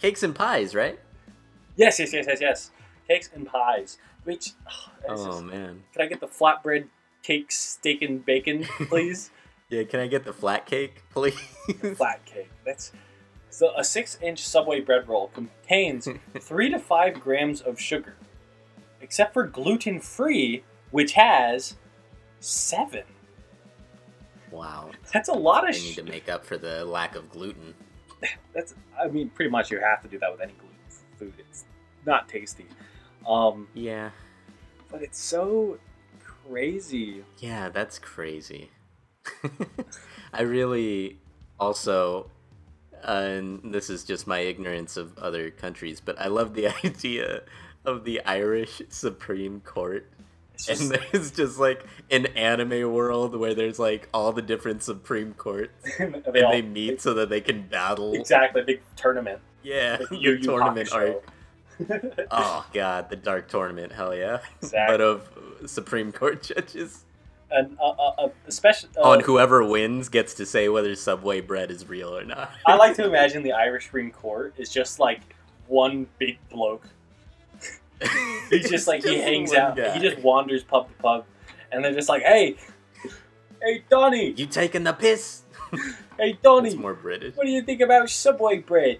Cakes 0.00 0.22
and 0.22 0.34
pies, 0.34 0.74
right? 0.74 0.98
Yes, 1.76 1.98
yes, 2.00 2.12
yes, 2.12 2.26
yes, 2.28 2.40
yes. 2.40 2.70
Cakes 3.08 3.30
and 3.34 3.46
pies. 3.46 3.98
Which, 4.24 4.50
oh, 4.68 4.90
Oh 5.08 5.36
is- 5.38 5.42
man. 5.44 5.84
can 5.92 6.02
I 6.02 6.06
get 6.06 6.20
the 6.20 6.26
flatbread 6.26 6.86
cake, 7.22 7.52
steak 7.52 8.02
and 8.02 8.24
bacon, 8.24 8.64
please? 8.88 9.30
Yeah, 9.70 9.84
can 9.84 10.00
I 10.00 10.06
get 10.08 10.24
the 10.24 10.32
flat 10.32 10.66
cake, 10.66 11.02
please? 11.14 11.38
Flat 11.96 12.24
cake. 12.26 12.50
That's 12.66 12.92
so. 13.48 13.72
A 13.76 13.84
six-inch 13.84 14.44
Subway 14.44 14.80
bread 14.80 15.08
roll 15.08 15.28
contains 15.28 16.08
three 16.40 16.68
to 16.70 16.78
five 16.78 17.20
grams 17.20 17.60
of 17.62 17.80
sugar, 17.80 18.16
except 19.02 19.34
for 19.34 19.46
gluten-free, 19.46 20.64
which 20.90 21.12
has 21.12 21.76
seven. 22.40 23.04
wow. 24.50 24.90
That's 25.12 25.28
a 25.28 25.32
lot 25.34 25.68
of. 25.68 25.74
need 25.74 25.92
Sh- 25.92 25.96
to 25.96 26.02
make 26.04 26.28
up 26.28 26.44
for 26.44 26.56
the 26.56 26.84
lack 26.84 27.14
of 27.16 27.30
gluten. 27.30 27.74
that's. 28.54 28.74
I 29.00 29.08
mean, 29.08 29.30
pretty 29.30 29.50
much 29.50 29.70
you 29.70 29.80
have 29.80 30.00
to 30.02 30.08
do 30.08 30.18
that 30.20 30.30
with 30.30 30.40
any 30.40 30.52
gluten 30.52 30.76
food. 31.18 31.34
It's 31.38 31.64
not 32.06 32.28
tasty, 32.28 32.66
um, 33.28 33.68
Yeah. 33.74 34.10
but 34.90 35.02
it's 35.02 35.18
so 35.20 35.78
crazy. 36.24 37.24
Yeah, 37.38 37.68
that's 37.68 37.98
crazy. 37.98 38.70
I 40.32 40.42
really 40.42 41.18
also, 41.60 42.30
uh, 43.06 43.06
and 43.24 43.72
this 43.72 43.88
is 43.88 44.02
just 44.04 44.26
my 44.26 44.40
ignorance 44.40 44.96
of 44.96 45.16
other 45.18 45.50
countries, 45.50 46.00
but 46.00 46.20
I 46.20 46.26
love 46.26 46.54
the 46.54 46.68
idea 46.84 47.42
of 47.84 48.04
the 48.04 48.20
Irish 48.24 48.82
Supreme 48.88 49.60
Court. 49.60 50.08
It's 50.54 50.68
And 50.68 50.78
just, 50.92 50.92
there's 51.12 51.30
just 51.30 51.58
like 51.58 51.84
an 52.10 52.26
anime 52.26 52.92
world 52.92 53.34
where 53.36 53.54
there's 53.54 53.78
like 53.78 54.08
all 54.14 54.32
the 54.32 54.42
different 54.42 54.82
Supreme 54.82 55.34
Courts 55.34 55.72
they 55.98 56.04
and 56.04 56.26
all- 56.44 56.52
they 56.52 56.62
meet 56.62 57.00
so 57.00 57.14
that 57.14 57.28
they 57.30 57.40
can 57.40 57.62
battle. 57.68 58.14
exactly 58.14 58.62
big 58.62 58.80
tournament. 58.96 59.40
Yeah, 59.62 59.98
Like 60.00 60.08
the 60.10 60.16
Yu 60.18 60.30
Yu 60.32 60.38
tournament 60.42 60.92
arc. 60.92 61.24
Oh 62.30 62.64
god, 62.72 63.10
the 63.10 63.16
dark 63.16 63.48
tournament, 63.48 63.90
hell 63.92 64.14
yeah! 64.14 64.38
Exactly. 64.60 64.92
But 64.96 65.00
of 65.00 65.28
Supreme 65.66 66.12
Court 66.12 66.42
judges. 66.42 67.04
and 67.50 67.76
uh, 67.80 67.88
uh, 67.90 68.08
uh, 68.18 68.28
especially 68.46 68.90
uh, 68.98 69.02
on 69.08 69.20
whoever 69.20 69.64
wins 69.64 70.08
gets 70.08 70.34
to 70.34 70.46
say 70.46 70.68
whether 70.68 70.94
Subway 70.94 71.40
bread 71.40 71.70
is 71.72 71.88
real 71.88 72.16
or 72.16 72.24
not. 72.24 72.52
I 72.66 72.76
like 72.76 72.94
to 72.96 73.04
imagine 73.06 73.42
the 73.42 73.52
Irish 73.52 73.86
Supreme 73.86 74.12
Court 74.12 74.54
is 74.58 74.70
just 74.70 75.00
like 75.00 75.22
one 75.66 76.06
big 76.18 76.38
bloke. 76.50 76.86
He's 78.50 78.68
just 78.70 78.86
like 78.86 79.02
he 79.02 79.10
Just 79.16 79.24
hangs 79.24 79.54
out. 79.54 79.76
guy. 79.76 79.92
He 79.92 80.00
just 80.00 80.18
wanders 80.18 80.62
pub 80.64 80.88
to 80.88 80.94
pub, 81.02 81.24
and 81.70 81.84
they're 81.84 81.94
just 81.94 82.08
like, 82.08 82.22
"Hey, 82.22 82.56
hey, 83.62 83.84
Donny, 83.90 84.32
You 84.36 84.46
taking 84.46 84.84
the 84.84 84.92
piss? 84.92 85.42
hey, 86.18 86.38
Donny, 86.42 86.68
It's 86.70 86.76
more 86.78 86.94
British. 86.94 87.34
what 87.36 87.44
do 87.46 87.50
you 87.52 87.62
think 87.62 87.80
about 87.80 88.10
Subway 88.10 88.58
bread?" 88.58 88.98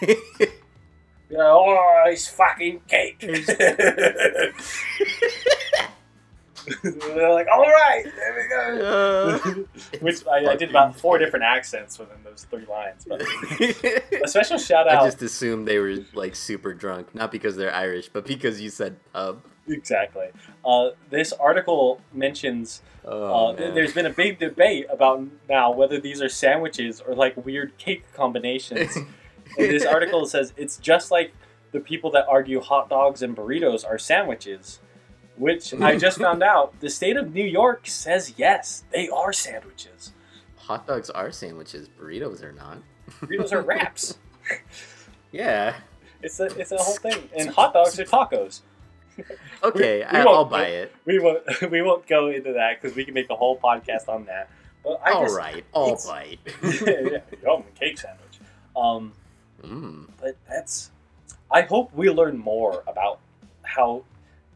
You 1.30 1.38
know, 1.38 1.64
oh, 1.66 2.02
it's 2.08 2.28
fucking 2.28 2.80
cake. 2.86 3.24
They're 6.82 7.32
like, 7.32 7.46
all 7.52 7.62
right, 7.62 8.04
there 8.04 8.34
we 8.36 8.48
go. 8.80 8.86
Uh, 8.86 9.98
Which 10.00 10.26
I, 10.26 10.52
I 10.52 10.56
did 10.56 10.70
about 10.70 10.98
four 10.98 11.18
different 11.18 11.44
accents 11.44 11.98
within 11.98 12.22
those 12.24 12.46
three 12.50 12.66
lines. 12.66 13.04
But 13.06 13.22
a 14.24 14.28
special 14.28 14.58
shout 14.58 14.88
out. 14.88 15.02
I 15.02 15.06
just 15.06 15.22
assumed 15.22 15.66
they 15.66 15.78
were 15.78 15.98
like 16.14 16.36
super 16.36 16.74
drunk, 16.74 17.14
not 17.14 17.30
because 17.32 17.56
they're 17.56 17.74
Irish, 17.74 18.08
but 18.08 18.26
because 18.26 18.60
you 18.60 18.70
said 18.70 18.96
pub. 19.12 19.42
Exactly. 19.68 20.26
Uh, 20.64 20.90
this 21.10 21.32
article 21.32 22.00
mentions 22.12 22.82
Oh, 23.04 23.48
uh, 23.48 23.52
man. 23.54 23.74
there's 23.74 23.92
been 23.94 24.06
a 24.06 24.10
big 24.10 24.38
debate 24.38 24.86
about 24.90 25.24
now 25.48 25.72
whether 25.72 26.00
these 26.00 26.22
are 26.22 26.28
sandwiches 26.28 27.00
or 27.00 27.14
like 27.14 27.36
weird 27.44 27.76
cake 27.78 28.04
combinations. 28.12 28.96
and 28.96 29.06
this 29.70 29.84
article 29.84 30.24
says 30.26 30.52
it's 30.56 30.76
just 30.78 31.10
like 31.10 31.32
the 31.72 31.80
people 31.80 32.10
that 32.12 32.26
argue 32.28 32.60
hot 32.60 32.88
dogs 32.88 33.22
and 33.22 33.36
burritos 33.36 33.84
are 33.84 33.98
sandwiches, 33.98 34.78
which 35.36 35.74
I 35.80 35.96
just 35.96 36.18
found 36.18 36.42
out 36.42 36.78
the 36.80 36.90
state 36.90 37.16
of 37.16 37.34
New 37.34 37.44
York 37.44 37.86
says 37.86 38.34
yes, 38.36 38.84
they 38.92 39.08
are 39.08 39.32
sandwiches. 39.32 40.12
Hot 40.56 40.86
dogs 40.86 41.10
are 41.10 41.32
sandwiches. 41.32 41.88
Burritos 41.88 42.42
are 42.42 42.52
not. 42.52 42.78
Burritos 43.20 43.52
are 43.52 43.62
wraps. 43.62 44.18
Yeah. 45.32 45.76
It's 46.22 46.38
a 46.40 46.44
it's 46.44 46.72
a 46.72 46.76
whole 46.76 46.96
thing, 46.96 47.28
and 47.34 47.48
hot 47.48 47.72
dogs 47.72 47.98
are 47.98 48.04
tacos. 48.04 48.60
Okay, 49.62 49.98
we 49.98 50.04
I, 50.04 50.24
won't- 50.24 50.36
I'll 50.36 50.44
buy 50.44 50.66
it. 50.66 50.94
We 51.04 51.18
won't 51.18 51.42
we 51.70 51.82
won't 51.82 52.06
go 52.06 52.28
into 52.28 52.52
that 52.52 52.80
because 52.80 52.94
we 52.94 53.04
can 53.04 53.14
make 53.14 53.30
a 53.30 53.34
whole 53.34 53.58
podcast 53.58 54.08
on 54.08 54.26
that. 54.26 54.50
But 54.84 55.00
I 55.04 55.12
All 55.12 55.22
just, 55.24 55.36
right, 55.36 55.64
I'll 55.74 55.96
bite. 56.06 56.38
yeah, 56.62 57.20
yum, 57.42 57.64
cake 57.78 57.98
sandwich. 57.98 58.40
Um, 58.76 59.12
mm. 59.62 60.08
but 60.20 60.36
that's. 60.48 60.90
I 61.50 61.62
hope 61.62 61.92
we 61.94 62.08
learn 62.10 62.38
more 62.38 62.82
about 62.86 63.18
how 63.62 64.04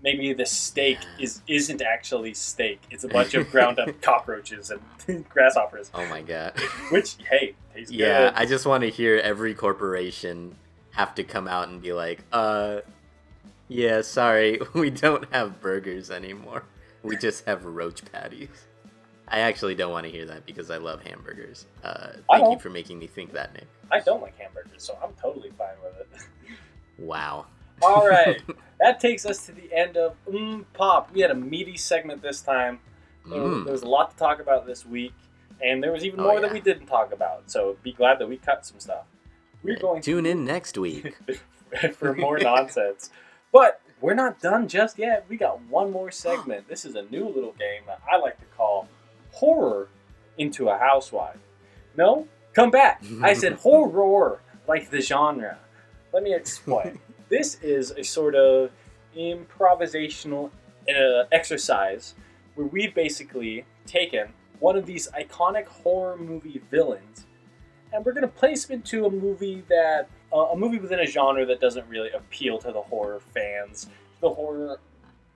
maybe 0.07 0.32
the 0.32 0.46
steak 0.46 1.00
is 1.18 1.42
isn't 1.48 1.82
actually 1.82 2.32
steak. 2.32 2.80
It's 2.90 3.02
a 3.04 3.09
bunch 3.09 3.34
of 3.34 3.50
ground 3.52 3.80
up 3.80 4.00
cockroaches 4.00 4.70
and 4.70 5.28
grasshoppers, 5.28 5.90
Oh 5.92 6.07
my 6.07 6.22
god. 6.22 6.54
which 6.90 7.16
hey 7.28 7.54
tastes 7.74 7.92
Yeah, 7.92 8.30
good. 8.30 8.38
I 8.38 8.46
just 8.46 8.64
want 8.64 8.82
to 8.84 8.88
hear 8.88 9.16
every 9.18 9.52
corporation 9.52 10.54
have 10.92 11.14
to 11.16 11.24
come 11.24 11.48
out 11.48 11.68
and 11.68 11.82
be 11.82 11.92
like, 11.92 12.20
uh, 12.32 12.80
yeah, 13.68 14.00
sorry, 14.02 14.61
we 14.74 14.90
don't 14.90 15.30
have 15.34 15.61
burgers 15.61 16.11
anymore. 16.11 16.62
We 17.02 17.16
just 17.16 17.44
have 17.44 17.64
roach 17.64 18.00
patties. 18.11 18.48
I 19.28 19.40
actually 19.40 19.74
don't 19.74 19.90
want 19.90 20.07
to 20.07 20.11
hear 20.12 20.24
that 20.26 20.46
because 20.46 20.70
I 20.70 20.76
love 20.78 21.02
hamburgers. 21.02 21.66
Uh, 21.82 22.12
thank 22.30 22.48
you 22.48 22.59
for 22.61 22.70
making 22.70 22.98
me 23.00 23.09
think 23.09 23.32
that, 23.32 23.52
Nick. 23.54 23.66
I 23.90 24.00
don't 24.00 24.22
like 24.22 24.38
hamburgers, 24.38 24.82
so 24.84 24.96
I'm 25.02 25.12
totally 25.20 25.50
fine 25.59 25.74
with 25.82 26.00
it. 26.00 26.26
Wow. 26.98 27.46
All 27.82 28.07
right, 28.09 28.40
that 28.81 29.01
takes 29.01 29.24
us 29.27 29.47
to 29.47 29.53
the 29.53 29.72
end 29.72 29.97
of 29.97 30.14
mm, 30.29 30.64
Pop. 30.74 31.12
We 31.12 31.20
had 31.20 31.31
a 31.31 31.35
meaty 31.35 31.77
segment 31.77 32.22
this 32.22 32.41
time. 32.43 32.81
There, 33.29 33.41
Mm. 33.41 33.64
there 33.64 33.72
was 33.72 33.83
a 33.83 33.89
lot 33.89 34.11
to 34.12 34.16
talk 34.16 34.39
about 34.41 34.66
this 34.66 34.87
week, 34.87 35.12
and 35.62 35.83
there 35.83 35.91
was 35.93 36.05
even 36.05 36.20
Oh, 36.20 36.24
more 36.24 36.41
that 36.41 36.53
we 36.53 36.61
didn't 36.61 36.87
talk 36.87 37.12
about. 37.12 37.51
So 37.51 37.77
be 37.83 37.93
glad 37.93 38.18
that 38.20 38.29
we 38.29 38.37
cut 38.37 38.64
some 38.64 38.79
stuff. 38.79 39.05
We're 39.62 39.77
going 39.79 40.01
to 40.03 40.11
Tune 40.12 40.27
in 40.27 40.45
next 40.45 40.79
week. 40.79 41.16
for 41.95 42.14
more 42.14 42.39
nonsense. 42.39 43.11
But 43.53 43.81
we're 44.01 44.14
not 44.14 44.41
done 44.41 44.68
just 44.68 44.99
yet. 44.99 45.24
We 45.29 45.37
got 45.37 45.61
one 45.62 45.91
more 45.91 46.11
segment. 46.12 46.68
This 46.68 46.85
is 46.85 46.95
a 46.95 47.03
new 47.03 47.27
little 47.27 47.53
game 47.53 47.83
that 47.87 48.01
I 48.11 48.16
like 48.18 48.39
to 48.39 48.45
call 48.57 48.89
Horror 49.33 49.89
into 50.39 50.68
a 50.68 50.79
Housewife. 50.79 51.39
No, 51.97 52.29
come 52.53 52.70
back. 52.70 53.03
I 53.22 53.33
said 53.33 53.55
horror, 53.61 54.41
like 54.68 54.91
the 54.91 55.01
genre. 55.01 55.59
Let 56.12 56.22
me 56.22 56.35
explain. 56.35 57.01
This 57.29 57.57
is 57.62 57.91
a 57.93 58.03
sort 58.03 58.35
of 58.35 58.70
improvisational 59.16 60.51
uh, 60.89 61.24
exercise 61.33 62.14
where 62.55 62.66
we've 62.66 62.95
basically 62.95 63.64
taken 63.87 64.29
one 64.61 64.77
of 64.77 64.87
these 64.87 65.09
iconic 65.12 65.66
horror 65.66 66.16
movie 66.16 66.61
villains 66.70 67.27
and 67.93 68.05
we're 68.05 68.12
going 68.12 68.22
to 68.22 68.29
place 68.29 68.68
him 68.68 68.77
into 68.77 69.07
a 69.07 69.11
movie 69.11 69.64
that 69.68 70.09
uh, 70.33 70.37
a 70.37 70.57
movie 70.57 70.79
within 70.79 71.01
a 71.01 71.07
genre 71.07 71.47
that 71.47 71.61
doesn't 71.61 71.89
really 71.89 72.11
appeal 72.11 72.59
to 72.59 72.72
the 72.72 72.81
horror 72.83 73.20
fans, 73.33 73.89
the 74.20 74.29
horror 74.29 74.81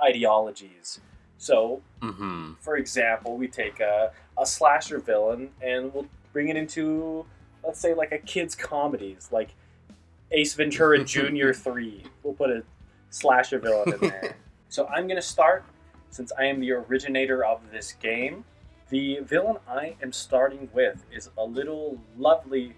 ideologies. 0.00 1.00
So, 1.38 1.82
hmm 2.02 2.52
for 2.60 2.76
example, 2.76 3.38
we 3.38 3.48
take 3.48 3.80
a, 3.80 4.12
a 4.38 4.44
slasher 4.44 4.98
villain 4.98 5.50
and 5.62 5.94
we'll 5.94 6.06
bring 6.32 6.48
it 6.48 6.56
into, 6.56 7.24
let's 7.64 7.80
say, 7.80 7.94
like 7.94 8.12
a 8.12 8.18
kids' 8.18 8.54
comedies, 8.54 9.30
like 9.32 9.54
Ace 10.32 10.54
Ventura 10.54 11.04
Jr. 11.04 11.52
3. 11.52 12.04
We'll 12.22 12.34
put 12.34 12.50
a 12.50 12.62
slasher 13.10 13.58
villain 13.58 13.94
in 13.94 14.00
there. 14.00 14.36
so 14.68 14.86
I'm 14.86 15.06
going 15.06 15.16
to 15.16 15.22
start, 15.22 15.64
since 16.10 16.32
I 16.38 16.44
am 16.44 16.60
the 16.60 16.72
originator 16.72 17.44
of 17.44 17.60
this 17.70 17.92
game. 17.94 18.44
The 18.90 19.20
villain 19.20 19.58
I 19.68 19.94
am 20.02 20.12
starting 20.12 20.68
with 20.72 21.04
is 21.12 21.30
a 21.38 21.44
little 21.44 21.98
lovely 22.18 22.74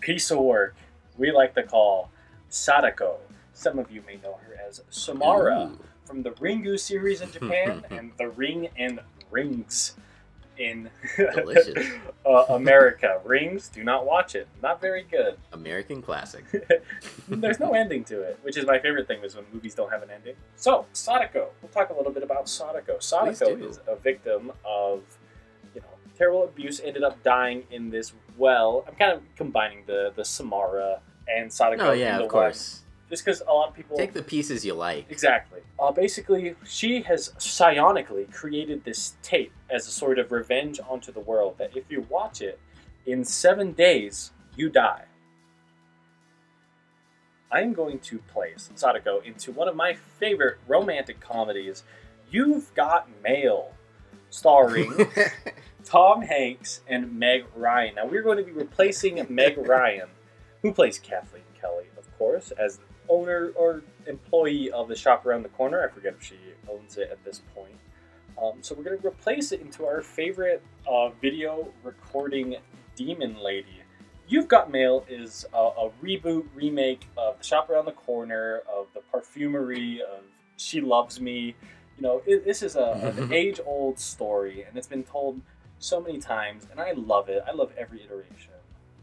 piece 0.00 0.30
of 0.30 0.38
work 0.38 0.76
we 1.16 1.30
like 1.30 1.54
to 1.54 1.62
call 1.62 2.10
Sadako. 2.48 3.18
Some 3.52 3.78
of 3.78 3.90
you 3.90 4.02
may 4.06 4.16
know 4.16 4.38
her 4.46 4.58
as 4.68 4.82
Samara 4.90 5.70
Ooh. 5.72 5.78
from 6.04 6.22
the 6.22 6.30
Ringu 6.32 6.78
series 6.78 7.20
in 7.20 7.30
Japan 7.30 7.84
and 7.90 8.12
the 8.18 8.28
Ring 8.28 8.68
and 8.76 9.00
Rings 9.30 9.94
in 10.58 10.90
Delicious. 11.16 11.88
uh, 12.26 12.44
America. 12.50 13.20
Rings, 13.24 13.68
do 13.68 13.84
not 13.84 14.06
watch 14.06 14.34
it. 14.34 14.48
Not 14.62 14.80
very 14.80 15.04
good. 15.10 15.36
American 15.52 16.02
classic. 16.02 16.44
There's 17.28 17.60
no 17.60 17.72
ending 17.72 18.04
to 18.04 18.22
it, 18.22 18.38
which 18.42 18.56
is 18.56 18.66
my 18.66 18.78
favorite 18.78 19.06
thing 19.06 19.22
is 19.22 19.36
when 19.36 19.44
movies 19.52 19.74
don't 19.74 19.90
have 19.90 20.02
an 20.02 20.10
ending. 20.10 20.34
So, 20.56 20.86
Sadako. 20.92 21.50
We'll 21.62 21.70
talk 21.70 21.90
a 21.90 21.94
little 21.94 22.12
bit 22.12 22.22
about 22.22 22.48
Sadako. 22.48 22.98
Sadako 23.00 23.56
is 23.56 23.80
a 23.86 23.96
victim 23.96 24.52
of, 24.64 25.02
you 25.74 25.80
know, 25.80 25.86
terrible 26.16 26.44
abuse. 26.44 26.80
Ended 26.80 27.02
up 27.02 27.22
dying 27.22 27.64
in 27.70 27.90
this 27.90 28.12
well. 28.36 28.84
I'm 28.88 28.94
kind 28.94 29.12
of 29.12 29.22
combining 29.36 29.84
the 29.86 30.12
the 30.14 30.24
Samara 30.24 31.00
and 31.28 31.52
Sadako. 31.52 31.90
Oh 31.90 31.92
yeah, 31.92 32.18
of 32.18 32.28
course. 32.28 32.80
One, 32.80 32.84
just 33.10 33.24
because 33.24 33.42
a 33.42 33.52
lot 33.52 33.68
of 33.68 33.74
people 33.74 33.96
Take 33.96 34.12
the 34.12 34.22
pieces 34.22 34.64
you 34.64 34.74
like. 34.74 35.10
Exactly. 35.10 35.60
Uh, 35.78 35.92
basically, 35.92 36.54
she 36.64 37.02
has 37.02 37.32
psionically 37.38 38.32
created 38.32 38.84
this 38.84 39.14
tape 39.22 39.52
as 39.74 39.88
a 39.88 39.90
sort 39.90 40.20
of 40.20 40.30
revenge 40.30 40.78
onto 40.88 41.10
the 41.10 41.20
world 41.20 41.58
that 41.58 41.76
if 41.76 41.90
you 41.90 42.06
watch 42.08 42.40
it, 42.40 42.60
in 43.06 43.24
seven 43.24 43.72
days, 43.72 44.30
you 44.56 44.70
die. 44.70 45.04
I'm 47.50 47.72
going 47.72 47.98
to 48.00 48.18
place 48.18 48.70
Sadako 48.74 49.20
into 49.20 49.52
one 49.52 49.68
of 49.68 49.76
my 49.76 49.94
favorite 49.94 50.58
romantic 50.66 51.20
comedies, 51.20 51.82
You've 52.30 52.72
Got 52.74 53.08
Mail, 53.22 53.72
starring 54.30 54.92
Tom 55.84 56.22
Hanks 56.22 56.80
and 56.88 57.12
Meg 57.18 57.44
Ryan. 57.54 57.96
Now, 57.96 58.06
we're 58.06 58.22
going 58.22 58.38
to 58.38 58.44
be 58.44 58.52
replacing 58.52 59.24
Meg 59.28 59.58
Ryan, 59.58 60.08
who 60.62 60.72
plays 60.72 60.98
Kathleen 60.98 61.42
Kelly, 61.60 61.86
of 61.98 62.16
course, 62.16 62.52
as 62.52 62.78
the 62.78 62.84
owner 63.08 63.52
or 63.56 63.82
employee 64.06 64.70
of 64.70 64.88
the 64.88 64.96
shop 64.96 65.26
around 65.26 65.42
the 65.42 65.48
corner. 65.50 65.84
I 65.84 65.92
forget 65.92 66.14
if 66.18 66.24
she 66.24 66.36
owns 66.68 66.96
it 66.96 67.10
at 67.10 67.24
this 67.24 67.42
point. 67.54 67.78
Um, 68.40 68.54
so 68.62 68.74
we're 68.74 68.84
going 68.84 69.00
to 69.00 69.06
replace 69.06 69.52
it 69.52 69.60
into 69.60 69.86
our 69.86 70.00
favorite 70.00 70.62
uh, 70.88 71.10
video 71.22 71.68
recording 71.82 72.56
demon 72.96 73.38
lady. 73.40 73.82
You've 74.26 74.48
Got 74.48 74.70
Mail 74.70 75.04
is 75.08 75.44
a, 75.52 75.56
a 75.56 75.90
reboot, 76.02 76.46
remake 76.54 77.06
of 77.16 77.38
The 77.38 77.44
Shop 77.44 77.70
Around 77.70 77.84
the 77.84 77.92
Corner, 77.92 78.62
of 78.72 78.86
The 78.94 79.00
Perfumery, 79.12 80.00
of 80.00 80.24
She 80.56 80.80
Loves 80.80 81.20
Me. 81.20 81.54
You 81.96 82.02
know, 82.02 82.22
it, 82.26 82.44
this 82.44 82.62
is 82.62 82.74
a, 82.74 83.14
an 83.16 83.32
age 83.32 83.60
old 83.64 83.98
story, 83.98 84.62
and 84.62 84.76
it's 84.76 84.86
been 84.86 85.04
told 85.04 85.40
so 85.78 86.00
many 86.00 86.18
times, 86.18 86.66
and 86.70 86.80
I 86.80 86.92
love 86.92 87.28
it. 87.28 87.44
I 87.46 87.52
love 87.52 87.72
every 87.76 88.02
iteration. 88.02 88.52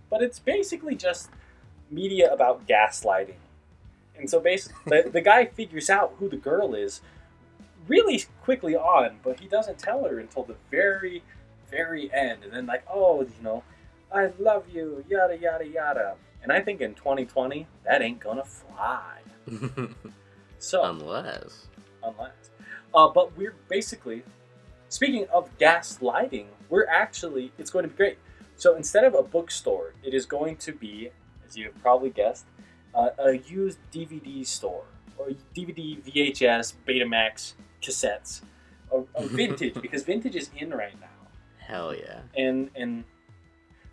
But 0.10 0.24
it's 0.24 0.40
basically 0.40 0.96
just 0.96 1.30
media 1.90 2.34
about 2.34 2.68
gaslighting. 2.68 3.36
And 4.18 4.30
so 4.30 4.40
basically, 4.40 4.82
the, 5.04 5.10
the 5.10 5.22
guy 5.22 5.46
figures 5.46 5.90
out 5.90 6.16
who 6.20 6.28
the 6.28 6.38
girl 6.38 6.74
is 6.74 7.02
really 7.88 8.24
quickly 8.44 8.76
on, 8.76 9.18
but 9.24 9.40
he 9.40 9.48
doesn't 9.48 9.80
tell 9.80 10.04
her 10.04 10.20
until 10.20 10.44
the 10.44 10.56
very, 10.70 11.24
very 11.70 12.14
end. 12.14 12.44
And 12.44 12.54
then, 12.54 12.66
like, 12.66 12.84
oh, 12.92 13.22
you 13.22 13.44
know, 13.44 13.64
I 14.14 14.32
love 14.40 14.66
you, 14.72 15.04
yada, 15.10 15.38
yada, 15.38 15.68
yada. 15.68 16.16
And 16.44 16.52
I 16.52 16.62
think 16.62 16.82
in 16.82 16.96
2020, 16.96 17.68
that 17.86 18.02
ain't 18.02 18.20
gonna 18.20 18.46
fly. 18.46 19.20
So, 20.62 20.84
Unless. 20.84 21.66
unless. 22.04 22.52
Uh, 22.94 23.08
but 23.08 23.36
we're 23.36 23.56
basically, 23.68 24.22
speaking 24.90 25.26
of 25.34 25.50
gaslighting, 25.58 26.46
we're 26.70 26.86
actually, 26.86 27.52
it's 27.58 27.72
going 27.72 27.82
to 27.82 27.90
be 27.90 27.96
great. 27.98 28.20
So 28.58 28.76
instead 28.76 29.04
of 29.04 29.16
a 29.16 29.24
bookstore, 29.24 29.96
it 30.04 30.14
is 30.14 30.28
going 30.28 30.58
to 30.58 30.72
be, 30.72 31.10
as 31.48 31.58
you 31.58 31.66
have 31.66 31.82
probably 31.82 32.12
guessed, 32.12 32.46
uh, 32.94 33.10
a 33.18 33.40
used 33.40 33.80
DVD 33.92 34.46
store 34.46 34.84
or 35.18 35.30
DVD, 35.56 36.00
VHS, 36.04 36.76
Betamax, 36.88 37.54
cassettes, 37.82 38.42
a, 38.92 38.98
a 39.16 39.28
vintage 39.28 39.82
because 39.82 40.04
vintage 40.04 40.36
is 40.36 40.50
in 40.58 40.72
right 40.72 41.00
now 41.00 41.08
Hell 41.60 41.96
yeah. 41.96 42.20
and 42.36 42.70
and 42.76 43.04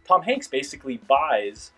Tom 0.04 0.22
Hanks 0.22 0.48
basically 0.48 0.96
buys 0.96 1.70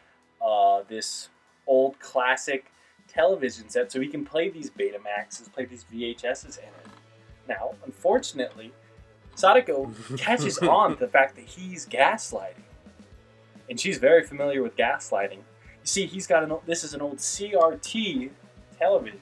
uh, 0.44 0.82
this 0.88 1.28
old 1.66 1.98
classic 1.98 2.72
television 3.08 3.68
set 3.68 3.90
so 3.90 4.00
he 4.00 4.06
can 4.06 4.24
play 4.24 4.48
these 4.48 4.70
Betamaxes, 4.70 5.52
play 5.52 5.64
these 5.64 5.84
VHSs 5.92 6.58
in 6.58 6.64
it. 6.64 6.86
Now, 7.48 7.74
unfortunately, 7.84 8.72
Sadako 9.34 9.92
catches 10.16 10.58
on 10.58 10.94
to 10.94 11.00
the 11.00 11.08
fact 11.08 11.34
that 11.36 11.44
he's 11.44 11.86
gaslighting. 11.86 12.62
And 13.68 13.78
she's 13.78 13.98
very 13.98 14.24
familiar 14.24 14.62
with 14.62 14.76
gaslighting. 14.76 15.38
You 15.38 15.86
see, 15.86 16.06
he's 16.06 16.26
got 16.26 16.42
an 16.42 16.54
this 16.66 16.84
is 16.84 16.94
an 16.94 17.00
old 17.00 17.18
CRT 17.18 18.30
television. 18.78 19.20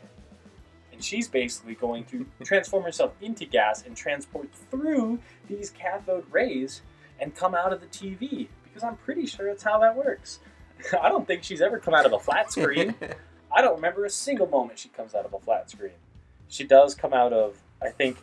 And 0.98 1.04
she's 1.04 1.28
basically 1.28 1.74
going 1.74 2.04
to 2.06 2.26
transform 2.44 2.82
herself 2.82 3.12
into 3.20 3.44
gas 3.44 3.84
and 3.86 3.96
transport 3.96 4.48
through 4.68 5.20
these 5.48 5.70
cathode 5.70 6.26
rays 6.30 6.82
and 7.20 7.36
come 7.36 7.54
out 7.54 7.72
of 7.72 7.80
the 7.80 7.86
TV. 7.86 8.48
Because 8.64 8.82
I'm 8.82 8.96
pretty 8.96 9.26
sure 9.26 9.46
that's 9.46 9.62
how 9.62 9.78
that 9.78 9.96
works. 9.96 10.40
I 11.00 11.08
don't 11.08 11.24
think 11.24 11.44
she's 11.44 11.62
ever 11.62 11.78
come 11.78 11.94
out 11.94 12.04
of 12.04 12.12
a 12.12 12.18
flat 12.18 12.50
screen. 12.50 12.96
I 13.52 13.62
don't 13.62 13.76
remember 13.76 14.04
a 14.04 14.10
single 14.10 14.48
moment 14.48 14.80
she 14.80 14.88
comes 14.88 15.14
out 15.14 15.24
of 15.24 15.32
a 15.32 15.38
flat 15.38 15.70
screen. 15.70 15.92
She 16.48 16.64
does 16.64 16.96
come 16.96 17.12
out 17.12 17.32
of, 17.32 17.58
I 17.80 17.90
think, 17.90 18.18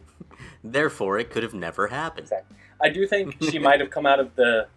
Therefore, 0.64 1.18
it 1.20 1.30
could 1.30 1.44
have 1.44 1.54
never 1.54 1.88
happened. 1.88 2.26
Exactly. 2.26 2.58
I 2.82 2.90
do 2.90 3.08
think 3.08 3.42
she 3.42 3.60
might 3.60 3.80
have 3.80 3.90
come 3.90 4.06
out 4.06 4.20
of 4.20 4.36
the, 4.36 4.68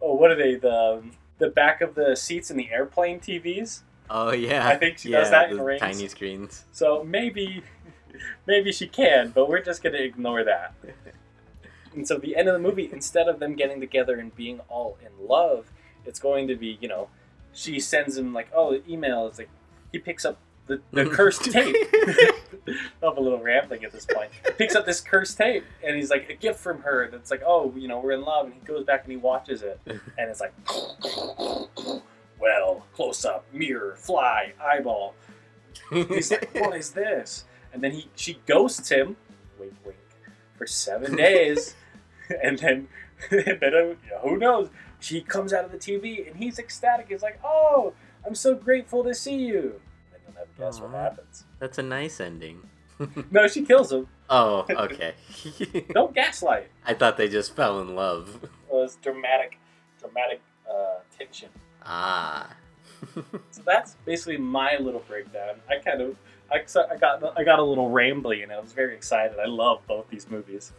oh, 0.00 0.14
what 0.14 0.30
are 0.30 0.36
they? 0.36 0.54
The 0.54 1.02
the 1.38 1.48
back 1.48 1.80
of 1.80 1.94
the 1.94 2.14
seats 2.14 2.50
in 2.50 2.56
the 2.56 2.70
airplane 2.70 3.18
TVs. 3.18 3.80
Oh 4.10 4.32
yeah, 4.32 4.66
I 4.66 4.76
think 4.76 4.98
she 4.98 5.10
yeah, 5.10 5.20
does 5.20 5.30
that 5.30 5.50
in 5.50 5.56
the 5.56 5.62
rings. 5.62 5.80
tiny 5.80 6.08
screens. 6.08 6.64
So 6.72 7.04
maybe, 7.04 7.62
maybe 8.46 8.72
she 8.72 8.88
can, 8.88 9.30
but 9.30 9.48
we're 9.48 9.62
just 9.62 9.82
gonna 9.82 9.98
ignore 9.98 10.44
that. 10.44 10.74
And 11.94 12.06
so 12.06 12.18
the 12.18 12.36
end 12.36 12.48
of 12.48 12.54
the 12.54 12.60
movie, 12.60 12.88
instead 12.92 13.28
of 13.28 13.40
them 13.40 13.54
getting 13.56 13.80
together 13.80 14.18
and 14.18 14.34
being 14.34 14.60
all 14.68 14.96
in 15.04 15.26
love, 15.26 15.72
it's 16.04 16.20
going 16.20 16.46
to 16.48 16.54
be, 16.54 16.78
you 16.80 16.88
know, 16.88 17.08
she 17.52 17.80
sends 17.80 18.16
him 18.16 18.32
like, 18.32 18.48
oh, 18.54 18.72
the 18.72 18.92
email 18.92 19.26
is 19.26 19.38
like, 19.38 19.50
he 19.90 19.98
picks 19.98 20.24
up 20.24 20.38
the, 20.66 20.80
the 20.92 21.04
cursed 21.10 21.50
tape. 21.50 21.74
I'm 23.02 23.16
a 23.16 23.20
little 23.20 23.40
rambling 23.40 23.84
at 23.84 23.90
this 23.92 24.06
point. 24.06 24.30
He 24.44 24.52
picks 24.52 24.76
up 24.76 24.86
this 24.86 25.00
cursed 25.00 25.36
tape 25.36 25.64
and 25.84 25.96
he's 25.96 26.10
like 26.10 26.30
a 26.30 26.34
gift 26.34 26.60
from 26.60 26.82
her 26.82 27.08
that's 27.10 27.30
like, 27.30 27.42
oh, 27.44 27.74
you 27.76 27.88
know, 27.88 27.98
we're 27.98 28.12
in 28.12 28.22
love, 28.22 28.46
and 28.46 28.54
he 28.54 28.60
goes 28.60 28.84
back 28.84 29.02
and 29.02 29.10
he 29.10 29.16
watches 29.16 29.62
it, 29.62 29.80
and 29.86 30.00
it's 30.30 30.40
like, 30.40 30.52
well, 32.40 32.86
close 32.94 33.24
up, 33.24 33.44
mirror, 33.52 33.94
fly, 33.96 34.52
eyeball. 34.62 35.14
He's 35.90 36.30
like, 36.30 36.54
what 36.54 36.76
is 36.76 36.90
this? 36.90 37.44
And 37.72 37.82
then 37.82 37.92
he 37.92 38.08
she 38.16 38.40
ghosts 38.46 38.88
him, 38.88 39.16
wink 39.58 39.74
wink, 39.84 39.98
for 40.56 40.66
seven 40.66 41.16
days, 41.16 41.74
and 42.42 42.58
then 42.58 42.88
and 43.30 43.60
then 43.60 43.74
uh, 43.74 44.20
who 44.20 44.38
knows? 44.38 44.70
She 44.98 45.22
comes 45.22 45.52
out 45.52 45.64
of 45.64 45.72
the 45.72 45.78
TV 45.78 46.26
and 46.26 46.36
he's 46.36 46.58
ecstatic. 46.58 47.06
He's 47.08 47.22
like, 47.22 47.38
oh, 47.44 47.94
I'm 48.26 48.34
so 48.34 48.54
grateful 48.54 49.02
to 49.04 49.14
see 49.14 49.36
you. 49.36 49.80
And 50.12 50.22
you'll 50.26 50.34
never 50.34 50.48
guess 50.58 50.80
what 50.80 50.90
happens. 50.90 51.44
That's 51.58 51.78
a 51.78 51.82
nice 51.82 52.20
ending. 52.20 52.68
No, 53.30 53.48
she 53.48 53.62
kills 53.64 53.90
him. 53.90 54.08
Oh, 54.28 54.66
okay. 54.68 55.14
Don't 55.94 56.14
gaslight. 56.14 56.68
I 56.84 56.92
thought 56.92 57.16
they 57.16 57.28
just 57.28 57.56
fell 57.56 57.80
in 57.80 57.94
love. 57.94 58.40
It 58.42 58.50
was 58.68 58.96
dramatic, 58.96 59.58
dramatic 59.98 60.42
uh, 60.70 60.98
tension. 61.18 61.48
Ah. 61.84 62.50
So 63.50 63.62
that's 63.64 63.96
basically 64.04 64.36
my 64.36 64.76
little 64.78 65.02
breakdown. 65.08 65.54
I 65.70 65.76
kind 65.78 66.02
of, 66.02 66.16
I, 66.52 66.56
I 66.92 66.96
got, 66.98 67.38
I 67.38 67.44
got 67.44 67.58
a 67.58 67.62
little 67.62 67.88
rambly, 67.90 68.42
and 68.42 68.52
I 68.52 68.60
was 68.60 68.72
very 68.74 68.94
excited. 68.94 69.38
I 69.38 69.46
love 69.46 69.80
both 69.86 70.08
these 70.10 70.28
movies. 70.28 70.72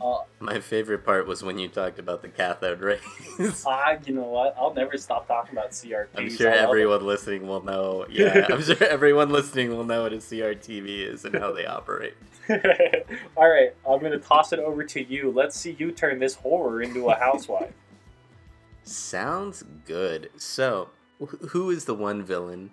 Uh, 0.00 0.20
My 0.38 0.58
favorite 0.60 1.04
part 1.04 1.26
was 1.26 1.42
when 1.42 1.58
you 1.58 1.68
talked 1.68 1.98
about 1.98 2.22
the 2.22 2.28
cathode 2.28 2.80
rays. 2.80 3.66
I, 3.66 3.98
you 4.06 4.14
know 4.14 4.22
what? 4.24 4.56
I'll 4.58 4.72
never 4.72 4.96
stop 4.96 5.28
talking 5.28 5.52
about 5.52 5.72
CRTs. 5.72 6.08
I'm 6.16 6.30
sure 6.30 6.48
everyone 6.50 7.04
listening 7.04 7.46
will 7.46 7.62
know. 7.62 8.06
Yeah, 8.10 8.46
I'm 8.48 8.62
sure 8.62 8.82
everyone 8.82 9.28
listening 9.28 9.76
will 9.76 9.84
know 9.84 10.04
what 10.04 10.14
a 10.14 10.16
CRTV 10.16 11.06
is 11.12 11.26
and 11.26 11.36
how 11.36 11.52
they 11.52 11.66
operate. 11.66 12.14
All 13.36 13.48
right, 13.48 13.74
I'm 13.88 14.00
gonna 14.00 14.18
toss 14.18 14.52
it 14.54 14.58
over 14.58 14.82
to 14.84 15.04
you. 15.04 15.30
Let's 15.30 15.56
see 15.56 15.76
you 15.78 15.92
turn 15.92 16.18
this 16.18 16.34
horror 16.34 16.80
into 16.82 17.10
a 17.10 17.14
housewife. 17.14 17.72
Sounds 18.84 19.64
good. 19.86 20.30
So, 20.36 20.90
wh- 21.22 21.46
who 21.48 21.70
is 21.70 21.84
the 21.84 21.94
one 21.94 22.22
villain? 22.22 22.70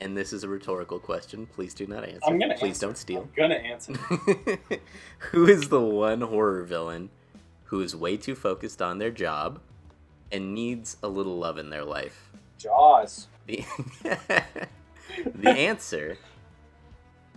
And 0.00 0.16
this 0.16 0.32
is 0.32 0.44
a 0.44 0.48
rhetorical 0.48 1.00
question. 1.00 1.46
Please 1.46 1.74
do 1.74 1.86
not 1.86 2.04
answer. 2.04 2.20
I'm 2.26 2.38
gonna 2.38 2.54
Please 2.56 2.76
answer. 2.82 2.86
don't 2.86 2.96
steal. 2.98 3.22
I'm 3.22 3.30
gonna 3.36 3.54
answer. 3.56 3.92
who 5.32 5.46
is 5.46 5.68
the 5.68 5.80
one 5.80 6.20
horror 6.20 6.62
villain 6.62 7.10
who 7.64 7.80
is 7.80 7.96
way 7.96 8.16
too 8.16 8.36
focused 8.36 8.80
on 8.80 8.98
their 8.98 9.10
job 9.10 9.60
and 10.30 10.54
needs 10.54 10.96
a 11.02 11.08
little 11.08 11.36
love 11.36 11.58
in 11.58 11.70
their 11.70 11.84
life? 11.84 12.30
Jaws. 12.58 13.26
The, 13.46 13.64
the 15.34 15.50
answer 15.50 16.16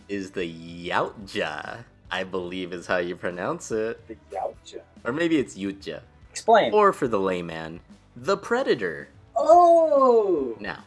is 0.08 0.32
the 0.32 0.88
Yautja, 0.90 1.84
I 2.12 2.24
believe 2.26 2.74
is 2.74 2.86
how 2.86 2.98
you 2.98 3.16
pronounce 3.16 3.72
it. 3.72 4.06
The 4.08 4.18
Yautja. 4.32 4.82
Or 5.04 5.12
maybe 5.14 5.38
it's 5.38 5.58
Yutja. 5.58 6.02
Explain. 6.30 6.74
Or 6.74 6.94
for 6.94 7.08
the 7.08 7.20
layman, 7.20 7.80
the 8.16 8.38
Predator. 8.38 9.10
oh. 9.36 10.56
Now, 10.60 10.84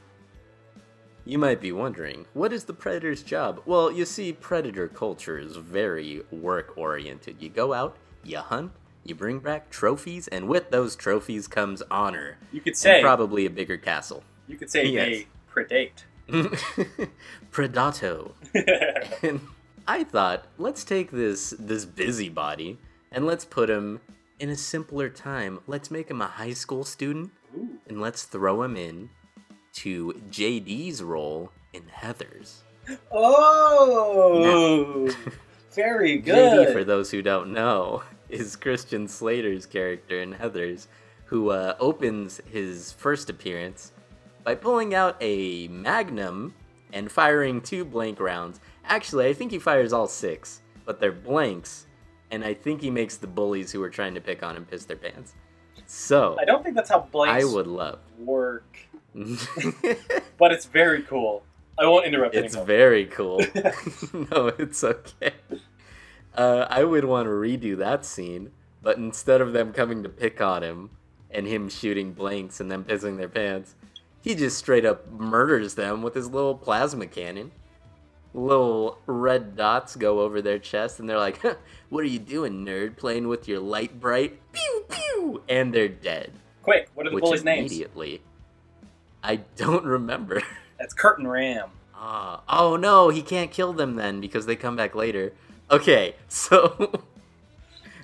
you 1.24 1.38
might 1.38 1.60
be 1.60 1.72
wondering, 1.72 2.26
what 2.34 2.52
is 2.52 2.64
the 2.64 2.74
Predator's 2.74 3.22
job? 3.22 3.62
Well, 3.64 3.90
you 3.90 4.05
see, 4.05 4.32
Predator 4.32 4.88
culture 4.88 5.38
is 5.38 5.56
very 5.56 6.22
work 6.30 6.74
oriented. 6.76 7.36
You 7.40 7.48
go 7.48 7.72
out, 7.72 7.96
you 8.22 8.38
hunt, 8.38 8.72
you 9.05 9.14
bring 9.14 9.38
back 9.38 9.70
trophies, 9.70 10.28
and 10.28 10.48
with 10.48 10.70
those 10.70 10.94
trophies 10.96 11.48
comes 11.48 11.82
honor. 11.90 12.36
You 12.52 12.60
could 12.60 12.76
say. 12.76 13.01
probably 13.01 13.46
a 13.46 13.51
bigger 13.51 13.76
castle. 13.78 14.22
you 14.46 14.56
could 14.56 14.70
say 14.70 14.84
Yes. 14.86 15.09
they 15.09 15.26
predate. 15.52 16.05
Predato. 17.52 18.32
And 19.22 19.40
I 19.86 20.05
thought, 20.05 20.46
let's 20.59 20.84
take 20.84 21.10
this 21.10 21.55
this 21.59 21.84
busybody 21.84 22.78
and 23.12 23.26
let's 23.26 23.44
put 23.44 23.68
him 23.70 24.01
in 24.39 24.51
a 24.51 24.56
simpler 24.56 25.09
time. 25.09 25.61
Let's 25.66 25.90
make 25.90 26.11
him 26.11 26.20
a 26.20 26.27
high 26.27 26.52
school 26.52 26.85
student 26.85 27.31
Ooh. 27.56 27.78
and 27.86 28.01
let's 28.01 28.24
throw 28.24 28.62
him 28.62 28.77
in 28.77 29.11
to 29.74 30.20
JD's 30.31 31.02
role 31.02 31.51
in 31.73 31.82
Heathers. 31.82 32.59
Oh. 33.12 35.11
Very 35.74 36.19
good. 36.19 36.69
JD, 36.69 36.73
for 36.73 36.85
those 36.85 37.11
who 37.11 37.23
don't 37.23 37.52
know, 37.52 38.02
is 38.28 38.56
Christian 38.56 39.09
Slater's 39.09 39.66
character 39.66 40.20
in 40.20 40.35
Heathers, 40.35 40.86
who 41.27 41.51
uh, 41.51 41.74
opens 41.81 42.40
his 42.51 42.93
first 42.93 43.28
appearance 43.28 43.93
by 44.44 44.55
pulling 44.55 44.94
out 44.94 45.16
a 45.20 45.66
magnum 45.69 46.55
and 46.93 47.11
firing 47.11 47.61
two 47.61 47.85
blank 47.85 48.20
rounds. 48.20 48.61
Actually, 48.85 49.27
I 49.27 49.32
think 49.32 49.51
he 49.51 49.59
fires 49.59 49.93
all 49.93 50.06
six, 50.06 50.61
but 50.85 51.01
they're 51.01 51.11
blanks, 51.11 51.86
and 52.30 52.44
I 52.44 52.55
think 52.55 52.80
he 52.80 52.90
makes 52.90 53.16
the 53.16 53.26
bullies 53.26 53.72
who 53.72 53.82
are 53.82 53.90
trying 53.90 54.14
to 54.14 54.20
pick 54.20 54.42
on 54.42 54.56
him 54.56 54.64
piss 54.64 54.84
their 54.84 54.96
pants. 54.96 55.34
So, 55.86 56.36
I 56.40 56.44
don't 56.44 56.62
think 56.62 56.76
that's 56.76 56.88
how 56.90 57.01
blanks 57.01 57.44
I 57.44 57.46
would 57.52 57.66
love. 57.66 57.98
work, 58.18 58.78
but 60.38 60.52
it's 60.52 60.66
very 60.66 61.02
cool. 61.02 61.42
I 61.78 61.86
won't 61.86 62.06
interrupt 62.06 62.34
It's 62.34 62.55
anymore. 62.55 62.66
very 62.66 63.06
cool. 63.06 63.38
no, 64.12 64.48
it's 64.59 64.82
okay. 64.84 65.32
Uh, 66.34 66.66
I 66.70 66.84
would 66.84 67.05
want 67.05 67.26
to 67.26 67.30
redo 67.30 67.76
that 67.78 68.05
scene, 68.05 68.51
but 68.82 68.96
instead 68.96 69.40
of 69.40 69.52
them 69.52 69.72
coming 69.72 70.02
to 70.02 70.09
pick 70.09 70.40
on 70.40 70.62
him 70.62 70.90
and 71.30 71.46
him 71.46 71.68
shooting 71.68 72.12
blanks 72.12 72.60
and 72.60 72.70
them 72.70 72.84
pissing 72.84 73.16
their 73.16 73.28
pants, 73.28 73.74
he 74.22 74.34
just 74.34 74.56
straight 74.56 74.84
up 74.86 75.10
murders 75.10 75.74
them 75.74 76.01
with 76.02 76.14
his 76.14 76.30
little 76.30 76.55
plasma 76.55 77.06
cannon. 77.06 77.51
Little 78.35 78.98
red 79.06 79.55
dots 79.55 79.94
go 79.94 80.20
over 80.20 80.43
their 80.43 80.59
chest, 80.59 80.98
and 80.98 81.09
they're 81.09 81.19
like, 81.19 81.40
huh, 81.40 81.55
"What 81.89 82.02
are 82.02 82.09
you 82.09 82.19
doing, 82.19 82.65
nerd? 82.65 82.97
Playing 82.97 83.28
with 83.28 83.47
your 83.47 83.61
Lite-Brite?" 83.61 84.40
Pew 84.52 84.85
pew, 84.89 85.43
and 85.48 85.73
they're 85.73 85.89
dead. 85.89 86.32
Quick, 86.62 86.90
what 86.94 87.06
are 87.06 87.11
the 87.11 87.15
which 87.15 87.23
bullies' 87.23 87.44
names? 87.44 87.70
immediately, 87.70 88.23
I 89.23 89.36
don't 89.56 89.85
remember. 89.85 90.43
That's 90.81 90.93
Kurt 90.93 91.19
and 91.19 91.31
Ram. 91.31 91.70
Ah, 91.94 92.43
oh 92.48 92.74
no, 92.74 93.11
he 93.11 93.23
can't 93.23 93.52
kill 93.52 93.73
them 93.73 93.94
then 93.94 94.20
because 94.20 94.47
they 94.47 94.56
come 94.56 94.74
back 94.74 94.97
later. 94.97 95.32
Okay, 95.70 96.16
so 96.28 97.05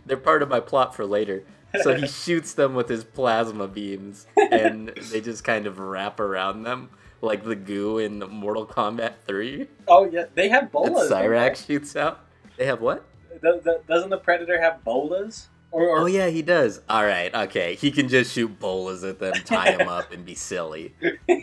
they're 0.06 0.16
part 0.16 0.44
of 0.44 0.48
my 0.48 0.60
plot 0.60 0.94
for 0.94 1.04
later. 1.06 1.42
So 1.82 1.96
he 1.96 2.06
shoots 2.06 2.54
them 2.54 2.76
with 2.76 2.88
his 2.88 3.02
plasma 3.02 3.66
beams, 3.66 4.28
and 4.50 4.92
they 5.10 5.20
just 5.20 5.42
kind 5.42 5.66
of 5.66 5.80
wrap 5.80 6.20
around 6.20 6.62
them 6.62 6.90
like 7.22 7.44
the 7.44 7.56
goo 7.56 7.98
in 7.98 8.18
Mortal 8.18 8.66
Kombat 8.66 9.14
3 9.26 9.66
Oh 9.88 10.04
yeah, 10.10 10.24
they 10.34 10.48
have 10.48 10.70
bolas. 10.72 11.08
don't 11.08 11.10
Cyrax 11.10 11.66
shoots 11.66 11.96
out. 11.96 12.20
They 12.56 12.66
have 12.66 12.80
what? 12.80 13.04
Does- 13.42 13.62
does- 13.62 13.80
Doesn't 13.88 14.10
the 14.10 14.18
Predator 14.18 14.60
have 14.60 14.84
bolas? 14.84 15.48
Or, 15.72 15.86
or 15.88 15.98
Oh 16.00 16.06
yeah, 16.06 16.26
he 16.28 16.42
does. 16.42 16.80
All 16.88 17.04
right, 17.04 17.32
okay. 17.32 17.76
He 17.76 17.92
can 17.92 18.08
just 18.08 18.32
shoot 18.32 18.58
bolas 18.58 19.04
at 19.04 19.20
them, 19.20 19.34
tie 19.44 19.76
them 19.76 19.88
up, 19.88 20.10
and 20.12 20.24
be 20.24 20.34
silly. 20.34 20.94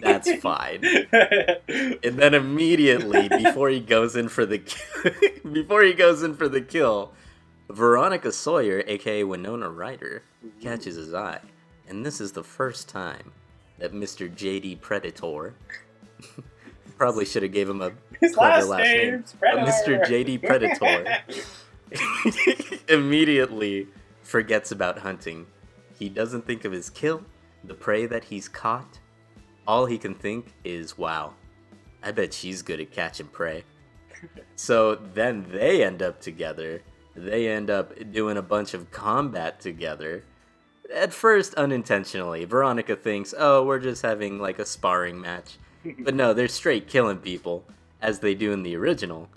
That's 0.03 0.33
fine. 0.41 0.83
And 0.83 2.17
then 2.19 2.33
immediately 2.33 3.29
before 3.29 3.69
he 3.69 3.79
goes 3.79 4.17
in 4.17 4.27
for 4.27 4.45
the 4.45 4.61
before 5.51 5.83
he 5.83 5.93
goes 5.93 6.23
in 6.23 6.35
for 6.35 6.49
the 6.49 6.59
kill, 6.59 7.13
Veronica 7.69 8.31
Sawyer, 8.33 8.83
aka 8.85 9.23
Winona 9.23 9.69
Ryder, 9.69 10.23
catches 10.61 10.95
his 10.97 11.13
eye, 11.13 11.39
and 11.87 12.05
this 12.05 12.19
is 12.19 12.33
the 12.33 12.43
first 12.43 12.89
time 12.89 13.31
that 13.79 13.93
Mr. 13.93 14.29
JD 14.29 14.81
Predator 14.81 15.55
Probably 16.97 17.25
should 17.25 17.43
have 17.43 17.51
gave 17.51 17.69
him 17.69 17.81
a 17.81 17.91
His 18.19 18.35
clever 18.35 18.65
last, 18.65 18.69
last 18.69 18.83
name. 18.83 19.23
A. 19.43 19.57
Mr. 19.57 20.03
JD 20.03 20.43
Predator. 20.47 21.23
Immediately 22.89 23.87
forgets 24.23 24.71
about 24.71 24.99
hunting. 24.99 25.45
He 25.97 26.09
doesn't 26.09 26.45
think 26.45 26.65
of 26.65 26.71
his 26.71 26.89
kill, 26.89 27.23
the 27.63 27.73
prey 27.75 28.07
that 28.07 28.25
he's 28.25 28.47
caught. 28.49 28.99
All 29.67 29.85
he 29.85 29.97
can 29.97 30.15
think 30.15 30.53
is, 30.63 30.97
wow, 30.97 31.33
I 32.01 32.11
bet 32.11 32.33
she's 32.33 32.61
good 32.61 32.79
at 32.79 32.91
catching 32.91 33.27
prey. 33.27 33.63
So 34.55 34.95
then 34.95 35.45
they 35.51 35.83
end 35.83 36.01
up 36.01 36.19
together. 36.19 36.81
They 37.15 37.47
end 37.47 37.69
up 37.69 37.93
doing 38.11 38.37
a 38.37 38.41
bunch 38.41 38.73
of 38.73 38.89
combat 38.91 39.59
together. 39.59 40.23
At 40.93 41.13
first, 41.13 41.53
unintentionally. 41.55 42.45
Veronica 42.45 42.95
thinks, 42.95 43.33
oh, 43.37 43.63
we're 43.63 43.79
just 43.79 44.01
having 44.01 44.39
like 44.39 44.59
a 44.59 44.65
sparring 44.65 45.19
match. 45.21 45.57
But 45.99 46.15
no, 46.15 46.33
they're 46.33 46.49
straight 46.49 46.89
killing 46.89 47.19
people, 47.19 47.63
as 48.01 48.19
they 48.19 48.35
do 48.35 48.51
in 48.51 48.63
the 48.63 48.75
original. 48.75 49.29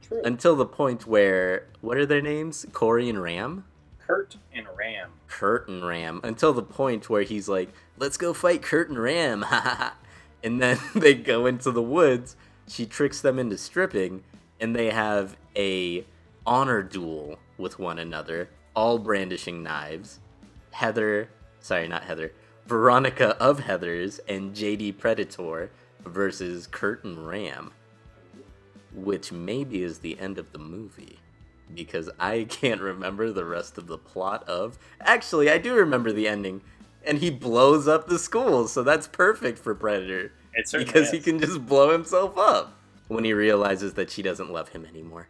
True. 0.00 0.22
Until 0.24 0.56
the 0.56 0.64
point 0.64 1.06
where, 1.06 1.66
what 1.82 1.98
are 1.98 2.06
their 2.06 2.22
names? 2.22 2.64
Corey 2.72 3.10
and 3.10 3.22
Ram? 3.22 3.64
Kurt 3.98 4.36
and 4.54 4.66
Ram. 4.76 5.10
Kurt 5.28 5.68
and 5.68 5.86
Ram. 5.86 6.20
Until 6.22 6.52
the 6.52 6.62
point 6.62 7.10
where 7.10 7.22
he's 7.22 7.48
like, 7.48 7.70
let's 7.98 8.16
go 8.16 8.32
fight 8.32 8.62
Kurt 8.62 8.88
and 8.88 8.98
Ram. 8.98 9.44
and 10.42 10.62
then 10.62 10.78
they 10.94 11.14
go 11.14 11.46
into 11.46 11.70
the 11.70 11.82
woods. 11.82 12.36
She 12.68 12.86
tricks 12.86 13.20
them 13.20 13.38
into 13.38 13.58
stripping, 13.58 14.24
and 14.60 14.74
they 14.74 14.90
have 14.90 15.36
a 15.56 16.04
honor 16.46 16.82
duel 16.82 17.38
with 17.58 17.78
one 17.78 17.98
another, 17.98 18.48
all 18.74 18.98
brandishing 18.98 19.62
knives. 19.62 20.20
Heather, 20.74 21.28
sorry, 21.60 21.86
not 21.86 22.02
Heather, 22.02 22.32
Veronica 22.66 23.36
of 23.40 23.60
Heathers 23.60 24.18
and 24.28 24.54
JD 24.54 24.98
Predator 24.98 25.70
versus 26.04 26.66
Kurt 26.66 27.04
and 27.04 27.28
Ram, 27.28 27.72
which 28.92 29.30
maybe 29.30 29.84
is 29.84 30.00
the 30.00 30.18
end 30.18 30.36
of 30.36 30.50
the 30.50 30.58
movie 30.58 31.20
because 31.72 32.10
I 32.18 32.44
can't 32.48 32.80
remember 32.80 33.30
the 33.30 33.44
rest 33.44 33.78
of 33.78 33.86
the 33.86 33.98
plot 33.98 34.48
of. 34.48 34.76
Actually, 35.00 35.48
I 35.48 35.58
do 35.58 35.74
remember 35.74 36.10
the 36.10 36.26
ending, 36.26 36.60
and 37.04 37.18
he 37.18 37.30
blows 37.30 37.86
up 37.86 38.08
the 38.08 38.18
school, 38.18 38.66
so 38.66 38.82
that's 38.82 39.06
perfect 39.06 39.60
for 39.60 39.76
Predator 39.76 40.32
because 40.72 41.12
he 41.12 41.20
can 41.20 41.38
just 41.38 41.66
blow 41.66 41.90
himself 41.92 42.36
up 42.36 42.76
when 43.06 43.22
he 43.22 43.32
realizes 43.32 43.94
that 43.94 44.10
she 44.10 44.22
doesn't 44.22 44.50
love 44.50 44.70
him 44.70 44.84
anymore. 44.84 45.28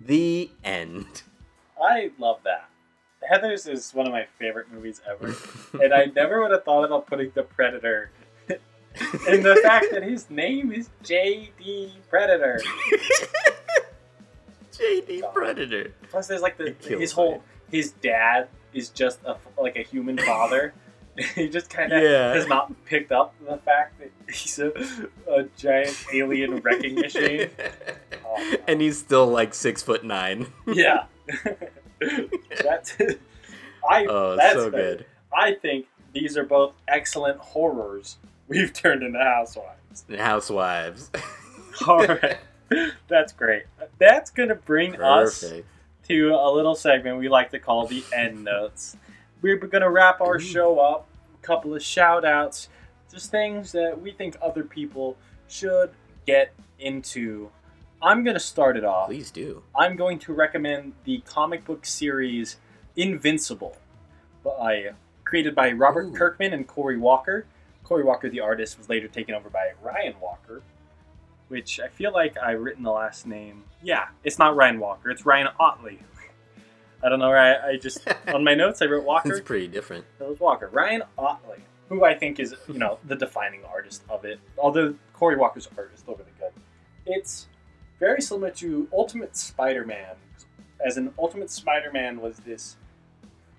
The 0.00 0.50
end. 0.62 1.22
I 1.82 2.10
love 2.18 2.40
that. 2.44 2.68
Heather's 3.28 3.66
is 3.66 3.92
one 3.92 4.06
of 4.06 4.12
my 4.12 4.26
favorite 4.38 4.70
movies 4.72 5.00
ever, 5.08 5.34
and 5.82 5.92
I 5.94 6.06
never 6.06 6.42
would 6.42 6.50
have 6.50 6.64
thought 6.64 6.84
about 6.84 7.06
putting 7.06 7.30
the 7.34 7.42
Predator. 7.42 8.10
and 8.48 9.42
the 9.44 9.58
fact 9.62 9.86
that 9.92 10.02
his 10.02 10.28
name 10.30 10.72
is 10.72 10.90
J.D. 11.02 11.92
Predator. 12.10 12.60
JD 14.72 15.32
Predator. 15.34 15.92
Plus, 16.10 16.26
there's 16.26 16.40
like 16.42 16.56
the 16.56 16.74
his 16.80 17.12
whole 17.12 17.34
me. 17.36 17.40
his 17.78 17.92
dad 17.92 18.48
is 18.72 18.88
just 18.88 19.20
a 19.24 19.36
like 19.60 19.76
a 19.76 19.82
human 19.82 20.18
father. 20.18 20.72
he 21.34 21.48
just 21.48 21.68
kind 21.68 21.92
of 21.92 22.02
Yeah. 22.02 22.32
has 22.32 22.46
not 22.48 22.72
picked 22.86 23.12
up 23.12 23.34
the 23.46 23.58
fact 23.58 23.98
that 24.00 24.10
he's 24.34 24.58
a, 24.58 24.72
a 25.30 25.44
giant 25.58 25.94
alien 26.14 26.56
wrecking 26.56 26.94
machine. 26.94 27.50
Oh, 28.26 28.56
and 28.66 28.80
he's 28.80 28.98
still 28.98 29.26
like 29.26 29.52
six 29.52 29.82
foot 29.82 30.04
nine. 30.04 30.46
yeah, 30.66 31.04
that's 32.62 32.96
I. 33.88 34.06
Oh, 34.08 34.36
that's 34.36 34.54
so 34.54 34.70
better. 34.70 34.96
good. 34.96 35.06
I 35.36 35.54
think 35.54 35.86
these 36.12 36.36
are 36.36 36.44
both 36.44 36.74
excellent 36.88 37.38
horrors 37.38 38.16
we've 38.48 38.72
turned 38.82 39.02
into 39.02 39.18
housewives. 39.18 40.04
Housewives. 40.16 41.10
All 41.86 42.06
right, 42.06 42.38
that's 43.08 43.32
great. 43.32 43.64
That's 43.98 44.30
gonna 44.30 44.54
bring 44.54 45.00
us 45.00 45.44
to 46.08 46.28
a 46.34 46.50
little 46.52 46.74
segment 46.74 47.18
we 47.18 47.28
like 47.28 47.50
to 47.50 47.58
call 47.58 47.86
the 47.86 48.04
end 48.14 48.44
notes. 48.44 48.96
We're 49.40 49.56
going 49.56 49.82
to 49.82 49.90
wrap 49.90 50.20
our 50.20 50.38
show 50.38 50.78
up, 50.78 51.08
a 51.42 51.44
couple 51.46 51.74
of 51.74 51.82
shout 51.82 52.24
outs, 52.24 52.68
just 53.10 53.30
things 53.30 53.72
that 53.72 54.00
we 54.00 54.12
think 54.12 54.36
other 54.40 54.62
people 54.62 55.16
should 55.48 55.90
get 56.26 56.52
into. 56.78 57.50
I'm 58.02 58.24
going 58.24 58.34
to 58.34 58.40
start 58.40 58.76
it 58.76 58.84
off. 58.84 59.06
Please 59.06 59.30
do. 59.30 59.62
I'm 59.76 59.94
going 59.94 60.18
to 60.20 60.32
recommend 60.32 60.94
the 61.04 61.22
comic 61.24 61.64
book 61.64 61.86
series 61.86 62.56
Invincible, 62.96 63.76
by, 64.44 64.90
created 65.24 65.54
by 65.54 65.70
Robert 65.70 66.06
Ooh. 66.06 66.12
Kirkman 66.12 66.52
and 66.52 66.66
Cory 66.66 66.96
Walker. 66.96 67.46
Cory 67.84 68.02
Walker, 68.02 68.28
the 68.28 68.40
artist, 68.40 68.76
was 68.76 68.88
later 68.88 69.06
taken 69.06 69.36
over 69.36 69.48
by 69.48 69.72
Ryan 69.80 70.14
Walker, 70.20 70.62
which 71.46 71.78
I 71.78 71.88
feel 71.88 72.12
like 72.12 72.36
I've 72.36 72.60
written 72.60 72.82
the 72.82 72.90
last 72.90 73.24
name. 73.24 73.64
Yeah, 73.82 74.08
it's 74.24 74.38
not 74.38 74.56
Ryan 74.56 74.80
Walker, 74.80 75.08
it's 75.10 75.24
Ryan 75.24 75.48
Ottley. 75.60 76.00
I 77.04 77.08
don't 77.08 77.20
know, 77.20 77.32
I, 77.32 77.68
I 77.70 77.76
just, 77.76 78.00
on 78.34 78.42
my 78.42 78.54
notes, 78.54 78.82
I 78.82 78.86
wrote 78.86 79.04
Walker. 79.04 79.32
It's 79.32 79.46
pretty 79.46 79.68
different. 79.68 80.04
It 80.20 80.28
was 80.28 80.40
Walker. 80.40 80.68
Ryan 80.72 81.04
Ottley, 81.16 81.58
who 81.88 82.04
I 82.04 82.14
think 82.14 82.40
is, 82.40 82.54
you 82.66 82.78
know, 82.78 82.98
the 83.04 83.14
defining 83.14 83.64
artist 83.64 84.02
of 84.08 84.24
it. 84.24 84.40
Although 84.58 84.96
Cory 85.12 85.36
Walker's 85.36 85.68
art 85.78 85.92
is 85.94 86.00
still 86.00 86.14
really 86.14 86.32
good. 86.38 86.52
It's 87.06 87.46
very 88.02 88.20
similar 88.20 88.50
to 88.50 88.88
Ultimate 88.92 89.36
Spider-Man. 89.36 90.16
As 90.84 90.96
an 90.96 91.14
Ultimate 91.20 91.52
Spider-Man 91.52 92.20
was 92.20 92.38
this 92.38 92.76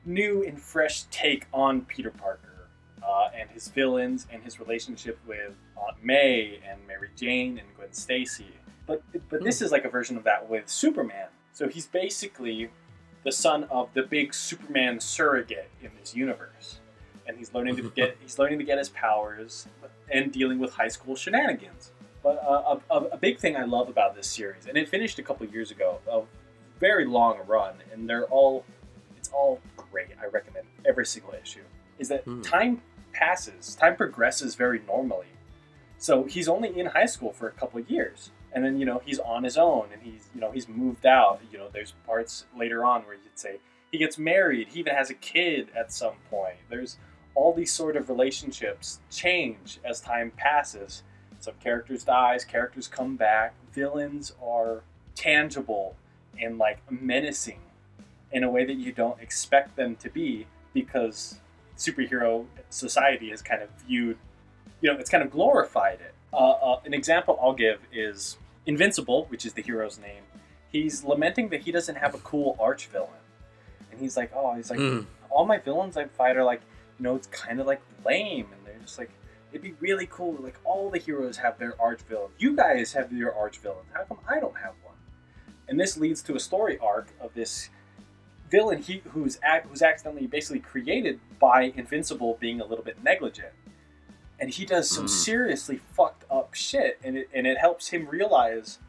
new 0.06 0.44
and 0.44 0.62
fresh 0.62 1.04
take 1.04 1.48
on 1.54 1.86
Peter 1.86 2.12
Parker 2.12 2.68
uh, 3.02 3.30
and 3.34 3.50
his 3.52 3.70
villains 3.70 4.28
and 4.30 4.44
his 4.44 4.60
relationship 4.60 5.18
with 5.26 5.54
Aunt 5.78 6.04
May 6.04 6.60
and 6.70 6.78
Mary 6.86 7.08
Jane 7.16 7.58
and 7.58 7.66
Gwen 7.78 7.94
Stacy. 7.94 8.48
But 8.86 9.02
but 9.30 9.46
this 9.46 9.62
is 9.62 9.72
like 9.72 9.86
a 9.86 9.90
version 9.90 10.18
of 10.18 10.26
that 10.26 10.50
with 10.50 10.68
Superman. 10.68 11.28
So 11.54 11.70
he's 11.70 11.88
basically 11.88 12.70
the 13.24 13.32
son 13.32 13.64
of 13.72 13.94
the 13.94 14.04
big 14.04 14.34
Superman 14.34 15.00
surrogate 15.00 15.70
in 15.82 15.92
this 15.98 16.14
universe, 16.14 16.82
and 17.26 17.38
he's 17.38 17.54
learning 17.54 17.78
to 17.78 17.90
get 17.96 18.18
he's 18.20 18.38
learning 18.38 18.60
to 18.60 18.66
get 18.66 18.78
his 18.78 18.90
powers 18.90 19.70
and 20.12 20.34
dealing 20.34 20.60
with 20.60 20.74
high 20.74 20.90
school 20.90 21.16
shenanigans. 21.16 21.93
But 22.24 22.42
uh, 22.42 22.80
a, 22.90 22.94
a, 22.96 23.04
a 23.10 23.18
big 23.18 23.38
thing 23.40 23.58
I 23.58 23.66
love 23.66 23.90
about 23.90 24.16
this 24.16 24.28
series, 24.28 24.66
and 24.68 24.78
it 24.78 24.88
finished 24.88 25.20
a 25.20 25.24
couple 25.24 25.46
years 25.48 25.72
ago, 25.72 26.00
a 26.10 26.22
very 26.80 27.06
long 27.06 27.40
run, 27.46 27.76
and 27.92 28.10
they're 28.10 28.26
all 28.26 28.64
it's 29.18 29.30
all 29.30 29.60
great. 29.78 30.08
I 30.22 30.28
recommend 30.28 30.66
every 30.86 31.06
single 31.06 31.34
issue. 31.42 31.64
Is 32.00 32.08
that 32.10 32.24
Hmm. 32.24 32.42
time 32.42 32.82
passes, 33.14 33.76
time 33.76 33.96
progresses 33.96 34.56
very 34.56 34.82
normally. 34.88 35.28
So 35.98 36.24
he's 36.24 36.48
only 36.50 36.78
in 36.78 36.88
high 36.88 37.06
school 37.06 37.32
for 37.32 37.48
a 37.48 37.52
couple 37.52 37.80
of 37.80 37.90
years, 37.90 38.32
and 38.54 38.64
then 38.64 38.78
you 38.80 38.86
know 38.86 39.02
he's 39.06 39.20
on 39.20 39.44
his 39.44 39.58
own, 39.58 39.90
and 39.94 40.02
he's 40.02 40.30
you 40.34 40.40
know 40.42 40.52
he's 40.52 40.68
moved 40.70 41.06
out. 41.06 41.42
You 41.52 41.58
know, 41.58 41.70
there's 41.74 41.94
parts 42.06 42.46
later 42.58 42.84
on 42.86 43.02
where 43.04 43.16
you'd 43.16 43.38
say 43.38 43.60
he 43.92 43.98
gets 43.98 44.18
married, 44.18 44.70
he 44.70 44.80
even 44.80 44.96
has 44.96 45.10
a 45.10 45.14
kid 45.14 45.70
at 45.76 45.92
some 45.94 46.16
point. 46.30 46.58
There's 46.70 46.98
all 47.36 47.54
these 47.54 47.72
sort 47.72 47.96
of 47.96 48.10
relationships 48.10 49.00
change 49.12 49.80
as 49.86 50.00
time 50.02 50.32
passes. 50.36 51.04
Some 51.44 51.56
characters 51.62 52.06
dies, 52.06 52.46
characters 52.46 52.88
come 52.88 53.18
back. 53.18 53.54
Villains 53.74 54.32
are 54.42 54.82
tangible 55.14 55.98
and 56.42 56.58
like 56.58 56.80
menacing 56.90 57.60
in 58.32 58.46
a 58.46 58.50
way 58.50 58.64
that 58.64 58.76
you 58.76 58.94
don't 58.94 59.20
expect 59.20 59.76
them 59.76 59.98
to 59.98 60.10
be 60.10 60.48
because 60.74 61.40
superhero 61.78 62.46
society 62.70 63.30
has 63.32 63.42
kind 63.42 63.62
of 63.62 63.68
viewed, 63.86 64.18
you 64.80 64.90
know, 64.90 64.98
it's 64.98 65.10
kind 65.10 65.22
of 65.22 65.30
glorified 65.32 66.00
it. 66.00 66.14
Uh, 66.32 66.52
uh, 66.52 66.80
an 66.86 66.94
example 66.94 67.38
I'll 67.42 67.54
give 67.54 67.80
is 67.92 68.38
Invincible, 68.66 69.26
which 69.26 69.46
is 69.46 69.52
the 69.52 69.62
hero's 69.62 70.00
name. 70.00 70.24
He's 70.72 71.04
lamenting 71.04 71.50
that 71.50 71.60
he 71.64 71.74
doesn't 71.74 71.96
have 71.96 72.16
a 72.16 72.20
cool 72.20 72.56
arch 72.58 72.88
villain, 72.88 73.10
and 73.92 74.00
he's 74.00 74.16
like, 74.16 74.32
oh, 74.34 74.56
he's 74.56 74.70
like, 74.72 74.80
Mm. 74.80 75.06
all 75.30 75.46
my 75.46 75.58
villains 75.58 75.98
I 75.98 76.06
fight 76.06 76.38
are 76.38 76.46
like, 76.46 76.62
you 76.98 77.04
know, 77.04 77.16
it's 77.18 77.28
kind 77.28 77.60
of 77.60 77.68
like 77.68 77.82
lame, 78.06 78.48
and 78.54 78.66
they're 78.66 78.80
just 78.82 78.98
like, 78.98 79.10
it'd 79.54 79.62
be 79.62 79.76
really 79.80 80.08
cool. 80.10 80.36
Like 80.42 80.60
all 80.64 80.90
the 80.90 80.98
heroes 80.98 81.38
have 81.38 81.60
their 81.60 81.80
arch 81.80 82.02
villain. 82.02 82.32
You 82.40 82.56
guys 82.56 82.92
have 82.94 83.14
your 83.14 83.34
arch 83.36 83.60
villain. 83.60 83.86
How 83.94 84.04
come 84.04 84.18
I 84.28 84.40
don't 84.40 84.58
have 84.58 84.74
one? 84.84 84.96
And 85.68 85.80
this 85.80 85.96
leads 85.96 86.22
to 86.24 86.36
a 86.36 86.40
story 86.40 86.78
arc 86.80 87.10
of 87.22 87.34
this 87.36 87.70
villain 88.50 88.82
he, 88.82 89.02
who's 89.12 89.40
who's 89.70 89.82
accidentally 89.82 90.28
basically 90.28 90.60
created 90.60 91.20
by 91.40 91.72
Invincible 91.76 92.38
being 92.40 92.60
a 92.60 92.66
little 92.66 92.84
bit 92.84 93.02
negligent, 93.04 93.54
and 94.40 94.50
he 94.50 94.66
does 94.66 94.90
some 94.90 95.06
Mhm. 95.06 95.10
seriously 95.10 95.78
fucked 95.78 96.26
up 96.30 96.54
shit, 96.54 97.00
and 97.04 97.18
it 97.18 97.30
and 97.34 97.48
it 97.48 97.58
helps 97.60 97.90
him 97.90 98.08
realize 98.08 98.80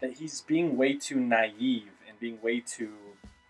that 0.00 0.14
he's 0.18 0.40
being 0.42 0.76
way 0.76 0.94
too 0.94 1.18
naive 1.20 1.90
and 2.08 2.18
being 2.20 2.40
way 2.42 2.60
too 2.60 2.96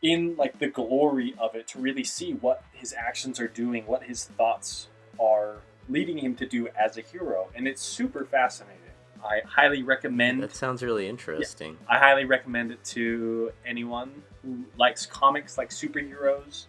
in 0.00 0.36
like 0.36 0.58
the 0.58 0.68
glory 0.68 1.34
of 1.38 1.54
it 1.54 1.66
to 1.68 1.78
really 1.80 2.04
see 2.04 2.32
what 2.32 2.62
his 2.72 2.92
actions 2.94 3.40
are 3.40 3.48
doing, 3.48 3.84
what 3.86 4.04
his 4.04 4.26
thoughts 4.26 4.88
are 5.20 5.58
leading 5.88 6.18
him 6.18 6.34
to 6.36 6.46
do 6.46 6.68
as 6.68 6.98
a 6.98 7.00
hero, 7.00 7.48
and 7.54 7.66
it's 7.66 7.82
super 7.82 8.24
fascinating. 8.24 8.76
I 9.24 9.40
highly 9.46 9.82
recommend 9.82 10.42
That 10.42 10.54
sounds 10.54 10.82
really 10.82 11.08
interesting. 11.08 11.76
I 11.88 11.98
highly 11.98 12.24
recommend 12.24 12.70
it 12.70 12.84
to 12.84 13.52
anyone 13.66 14.22
who 14.42 14.64
likes 14.76 15.06
comics, 15.06 15.58
like 15.58 15.70
superheroes. 15.70 16.66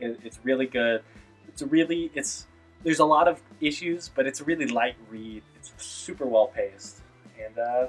It, 0.00 0.18
it's 0.24 0.40
really 0.42 0.66
good. 0.66 1.02
It's 1.48 1.62
really 1.62 2.10
it's 2.14 2.46
there's 2.82 2.98
a 2.98 3.04
lot 3.04 3.28
of 3.28 3.40
issues, 3.60 4.10
but 4.14 4.26
it's 4.26 4.40
a 4.40 4.44
really 4.44 4.66
light 4.66 4.96
read. 5.10 5.42
It's 5.56 5.72
super 5.78 6.26
well 6.26 6.48
paced, 6.48 7.02
And 7.42 7.58
uh, 7.58 7.86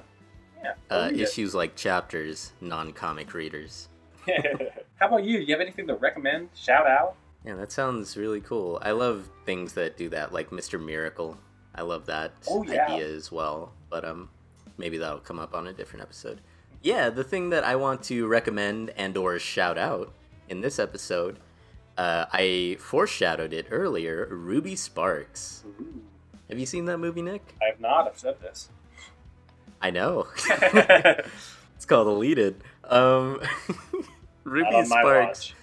yeah. 0.64 0.74
Uh, 0.90 1.12
issues 1.14 1.54
like 1.54 1.76
chapters, 1.76 2.54
non-comic 2.62 3.34
readers. 3.34 3.90
How 4.96 5.08
about 5.08 5.24
you? 5.24 5.38
Do 5.38 5.44
you 5.44 5.54
have 5.54 5.62
anything 5.62 5.88
to 5.88 5.96
recommend? 5.96 6.50
Shout 6.56 6.88
out? 6.88 7.16
Yeah, 7.48 7.56
that 7.56 7.72
sounds 7.72 8.18
really 8.18 8.42
cool. 8.42 8.78
I 8.82 8.92
love 8.92 9.30
things 9.46 9.72
that 9.76 9.96
do 9.96 10.10
that, 10.10 10.34
like 10.34 10.50
Mr. 10.50 10.84
Miracle. 10.84 11.38
I 11.74 11.84
love 11.84 12.06
that 12.08 12.34
oh, 12.50 12.62
yeah. 12.64 12.88
idea 12.88 13.08
as 13.08 13.32
well. 13.32 13.72
But 13.90 14.04
um, 14.04 14.28
maybe 14.78 14.98
that'll 14.98 15.20
come 15.20 15.40
up 15.40 15.56
on 15.56 15.66
a 15.66 15.72
different 15.72 16.04
episode. 16.04 16.42
Yeah, 16.82 17.10
the 17.10 17.24
thing 17.24 17.52
that 17.52 17.64
I 17.64 17.78
want 17.78 18.04
to 18.04 18.28
recommend 18.28 18.90
and 18.98 19.16
or 19.16 19.40
shout 19.40 19.78
out 19.78 20.12
in 20.50 20.60
this 20.60 20.78
episode, 20.78 21.40
uh, 21.98 22.26
I 22.34 22.76
foreshadowed 22.82 23.54
it 23.54 23.68
earlier. 23.72 24.28
Ruby 24.30 24.76
Sparks. 24.76 25.64
Ooh. 25.80 26.02
Have 26.50 26.60
you 26.60 26.66
seen 26.66 26.84
that 26.86 26.98
movie, 26.98 27.22
Nick? 27.22 27.56
I 27.62 27.68
have 27.68 27.80
not. 27.80 28.10
I've 28.10 28.20
said 28.20 28.42
this. 28.42 28.68
I 29.82 29.92
know. 29.92 30.28
it's 30.50 31.86
called 31.86 32.08
Deleted. 32.08 32.62
Um, 32.84 33.40
Ruby 34.44 34.84
Sparks. 34.84 35.54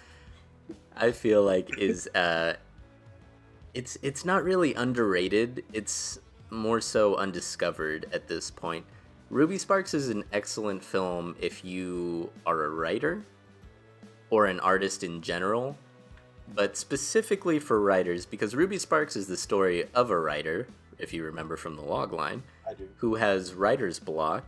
I 0.96 1.12
feel 1.12 1.42
like 1.42 1.78
is 1.78 2.08
uh, 2.14 2.54
it's 3.74 3.98
it's 4.02 4.24
not 4.24 4.44
really 4.44 4.74
underrated. 4.74 5.64
It's 5.72 6.18
more 6.50 6.80
so 6.80 7.16
undiscovered 7.16 8.06
at 8.12 8.28
this 8.28 8.50
point. 8.50 8.86
Ruby 9.30 9.58
Sparks 9.58 9.94
is 9.94 10.10
an 10.10 10.24
excellent 10.32 10.84
film 10.84 11.34
if 11.40 11.64
you 11.64 12.30
are 12.46 12.64
a 12.64 12.70
writer 12.70 13.24
or 14.30 14.46
an 14.46 14.60
artist 14.60 15.02
in 15.02 15.20
general, 15.22 15.76
but 16.54 16.76
specifically 16.76 17.58
for 17.58 17.80
writers 17.80 18.26
because 18.26 18.54
Ruby 18.54 18.78
Sparks 18.78 19.16
is 19.16 19.26
the 19.26 19.36
story 19.36 19.84
of 19.94 20.10
a 20.10 20.18
writer, 20.18 20.68
if 20.98 21.12
you 21.12 21.24
remember 21.24 21.56
from 21.56 21.74
the 21.74 21.82
log 21.82 22.12
line, 22.12 22.42
who 22.96 23.16
has 23.16 23.54
writer's 23.54 23.98
block. 23.98 24.44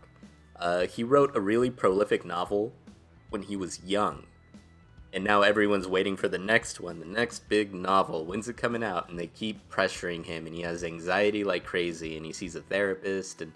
Uh, 0.54 0.86
he 0.86 1.02
wrote 1.02 1.36
a 1.36 1.40
really 1.40 1.70
prolific 1.70 2.24
novel 2.24 2.72
when 3.30 3.42
he 3.42 3.56
was 3.56 3.82
young. 3.84 4.24
And 5.16 5.24
now 5.24 5.40
everyone's 5.40 5.88
waiting 5.88 6.14
for 6.14 6.28
the 6.28 6.36
next 6.36 6.78
one, 6.78 7.00
the 7.00 7.06
next 7.06 7.48
big 7.48 7.72
novel. 7.72 8.26
When's 8.26 8.50
it 8.50 8.58
coming 8.58 8.84
out? 8.84 9.08
And 9.08 9.18
they 9.18 9.28
keep 9.28 9.66
pressuring 9.70 10.26
him, 10.26 10.44
and 10.46 10.54
he 10.54 10.60
has 10.60 10.84
anxiety 10.84 11.42
like 11.42 11.64
crazy. 11.64 12.18
And 12.18 12.26
he 12.26 12.34
sees 12.34 12.54
a 12.54 12.60
therapist 12.60 13.40
and 13.40 13.54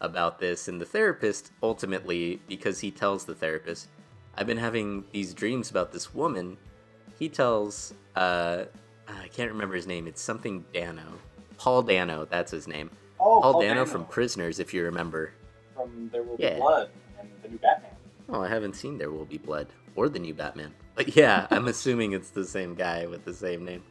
about 0.00 0.38
this. 0.38 0.68
And 0.68 0.80
the 0.80 0.84
therapist 0.84 1.50
ultimately, 1.60 2.40
because 2.46 2.78
he 2.78 2.92
tells 2.92 3.24
the 3.24 3.34
therapist, 3.34 3.88
"I've 4.36 4.46
been 4.46 4.58
having 4.58 5.02
these 5.10 5.34
dreams 5.34 5.72
about 5.72 5.90
this 5.90 6.14
woman." 6.14 6.56
He 7.18 7.28
tells, 7.28 7.94
uh, 8.14 8.66
I 9.08 9.26
can't 9.26 9.50
remember 9.50 9.74
his 9.74 9.88
name. 9.88 10.06
It's 10.06 10.22
something 10.22 10.64
Dano, 10.72 11.18
Paul 11.58 11.82
Dano. 11.82 12.26
That's 12.30 12.52
his 12.52 12.68
name. 12.68 12.90
Oh, 13.18 13.40
Paul, 13.40 13.42
Paul 13.54 13.60
Dano, 13.62 13.74
Dano, 13.74 13.86
from 13.86 14.04
Prisoners, 14.04 14.60
if 14.60 14.72
you 14.72 14.84
remember. 14.84 15.32
From 15.74 16.10
There 16.12 16.22
Will 16.22 16.36
Be. 16.36 16.48
Blood 16.58 16.90
and 17.18 17.28
the 17.42 17.48
new 17.48 17.58
Batman. 17.58 17.90
Oh, 18.28 18.42
I 18.42 18.46
haven't 18.46 18.76
seen 18.76 18.98
There 18.98 19.10
Will 19.10 19.24
Be 19.24 19.38
Blood 19.38 19.66
or 19.96 20.08
the 20.08 20.20
new 20.20 20.32
Batman. 20.32 20.72
But 20.94 21.16
yeah, 21.16 21.46
I'm 21.50 21.68
assuming 21.68 22.12
it's 22.12 22.30
the 22.30 22.46
same 22.46 22.74
guy 22.74 23.06
with 23.06 23.24
the 23.24 23.34
same 23.34 23.64
name. 23.64 23.82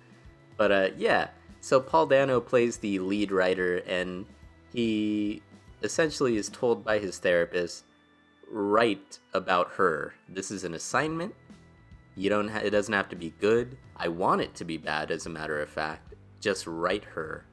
But 0.58 0.72
uh, 0.72 0.90
yeah, 0.98 1.30
so 1.62 1.80
Paul 1.80 2.08
Dano 2.08 2.40
plays 2.40 2.78
the 2.78 3.00
lead 3.00 3.32
writer, 3.32 3.78
and 3.88 4.26
he 4.74 5.42
essentially 5.84 6.38
is 6.38 6.50
told 6.50 6.84
by 6.84 7.00
his 7.00 7.18
therapist, 7.18 7.86
write 8.50 9.20
about 9.34 9.72
her. 9.74 10.14
This 10.30 10.52
is 10.52 10.64
an 10.64 10.74
assignment. 10.74 11.34
You 12.16 12.30
don't. 12.30 12.50
Ha- 12.50 12.60
it 12.60 12.72
doesn't 12.72 12.94
have 12.94 13.10
to 13.10 13.16
be 13.16 13.34
good. 13.40 13.78
I 13.96 14.08
want 14.08 14.42
it 14.42 14.56
to 14.56 14.66
be 14.66 14.78
bad, 14.78 15.12
as 15.12 15.26
a 15.26 15.30
matter 15.30 15.60
of 15.62 15.70
fact. 15.70 16.16
Just 16.40 16.68
write 16.68 17.06
her. 17.06 17.46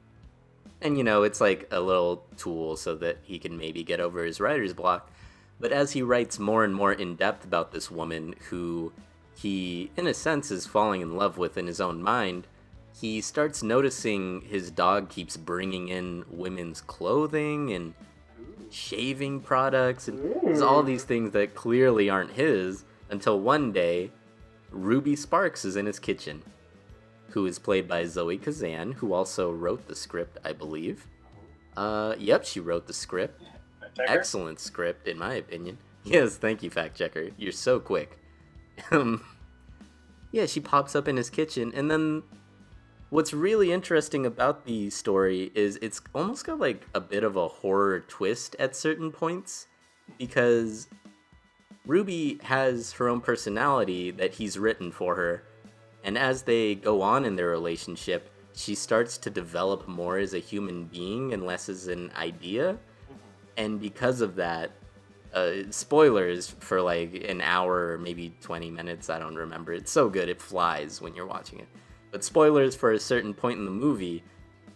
And 0.81 0.97
you 0.97 1.03
know, 1.03 1.23
it's 1.23 1.41
like 1.41 1.67
a 1.71 1.79
little 1.79 2.23
tool 2.37 2.77
so 2.77 2.95
that 2.95 3.17
he 3.21 3.37
can 3.37 3.57
maybe 3.57 3.83
get 3.83 3.99
over 3.99 4.23
his 4.23 4.39
writer's 4.39 4.73
block. 4.73 5.11
But 5.59 5.71
as 5.71 5.91
he 5.91 6.01
writes 6.01 6.39
more 6.39 6.63
and 6.63 6.73
more 6.73 6.93
in 6.93 7.15
depth 7.15 7.43
about 7.43 7.71
this 7.71 7.91
woman 7.91 8.33
who 8.49 8.93
he, 9.41 9.89
in 9.95 10.05
a 10.05 10.13
sense, 10.13 10.51
is 10.51 10.65
falling 10.65 11.01
in 11.01 11.15
love 11.15 11.37
with 11.37 11.57
in 11.57 11.67
his 11.67 11.79
own 11.79 12.01
mind, 12.03 12.45
he 12.99 13.21
starts 13.21 13.63
noticing 13.63 14.41
his 14.41 14.69
dog 14.69 15.09
keeps 15.09 15.37
bringing 15.37 15.87
in 15.87 16.25
women's 16.29 16.81
clothing 16.81 17.71
and 17.71 17.93
shaving 18.69 19.39
products 19.39 20.09
and 20.09 20.61
all 20.61 20.83
these 20.83 21.05
things 21.05 21.31
that 21.31 21.55
clearly 21.55 22.09
aren't 22.09 22.31
his 22.31 22.83
until 23.09 23.39
one 23.39 23.71
day 23.71 24.11
Ruby 24.71 25.15
Sparks 25.15 25.63
is 25.63 25.77
in 25.77 25.85
his 25.85 25.99
kitchen, 25.99 26.43
who 27.29 27.45
is 27.45 27.57
played 27.59 27.87
by 27.87 28.05
Zoe 28.05 28.37
Kazan, 28.37 28.91
who 28.91 29.13
also 29.13 29.51
wrote 29.51 29.87
the 29.87 29.95
script, 29.95 30.37
I 30.43 30.51
believe. 30.51 31.07
Uh, 31.77 32.15
yep, 32.19 32.43
she 32.45 32.59
wrote 32.59 32.87
the 32.87 32.93
script. 32.93 33.41
Excellent 34.05 34.59
script, 34.59 35.07
in 35.07 35.17
my 35.17 35.35
opinion. 35.35 35.77
Yes, 36.05 36.37
thank 36.37 36.63
you, 36.63 36.69
fact 36.69 36.97
checker. 36.97 37.29
You're 37.37 37.51
so 37.51 37.77
quick. 37.77 38.18
Um, 38.91 39.23
yeah, 40.31 40.45
she 40.45 40.59
pops 40.59 40.95
up 40.95 41.07
in 41.07 41.17
his 41.17 41.29
kitchen, 41.29 41.71
and 41.75 41.89
then 41.89 42.23
what's 43.09 43.33
really 43.33 43.71
interesting 43.71 44.25
about 44.25 44.65
the 44.65 44.89
story 44.89 45.51
is 45.55 45.79
it's 45.81 46.01
almost 46.13 46.45
got 46.45 46.59
like 46.59 46.87
a 46.93 47.01
bit 47.01 47.23
of 47.23 47.35
a 47.35 47.47
horror 47.47 48.01
twist 48.01 48.55
at 48.59 48.75
certain 48.75 49.11
points 49.11 49.67
because 50.17 50.87
Ruby 51.85 52.39
has 52.43 52.91
her 52.93 53.09
own 53.09 53.21
personality 53.21 54.11
that 54.11 54.33
he's 54.35 54.59
written 54.59 54.91
for 54.91 55.15
her, 55.15 55.43
and 56.03 56.17
as 56.17 56.43
they 56.43 56.75
go 56.75 57.01
on 57.01 57.25
in 57.25 57.35
their 57.35 57.49
relationship, 57.49 58.29
she 58.53 58.75
starts 58.75 59.17
to 59.19 59.29
develop 59.29 59.87
more 59.87 60.17
as 60.17 60.33
a 60.33 60.39
human 60.39 60.85
being 60.85 61.33
and 61.33 61.45
less 61.45 61.69
as 61.69 61.87
an 61.87 62.11
idea. 62.17 62.77
And 63.57 63.79
because 63.79 64.21
of 64.21 64.35
that, 64.35 64.71
uh, 65.33 65.69
spoilers 65.69 66.49
for 66.59 66.81
like 66.81 67.25
an 67.27 67.41
hour 67.41 67.93
or 67.93 67.97
maybe 67.97 68.33
20 68.41 68.71
minutes, 68.71 69.09
I 69.09 69.19
don't 69.19 69.35
remember. 69.35 69.73
It's 69.73 69.91
so 69.91 70.09
good, 70.09 70.29
it 70.29 70.41
flies 70.41 71.01
when 71.01 71.15
you're 71.15 71.27
watching 71.27 71.59
it. 71.59 71.67
But 72.11 72.23
spoilers 72.23 72.75
for 72.75 72.91
a 72.91 72.99
certain 72.99 73.33
point 73.33 73.59
in 73.59 73.65
the 73.65 73.71
movie, 73.71 74.23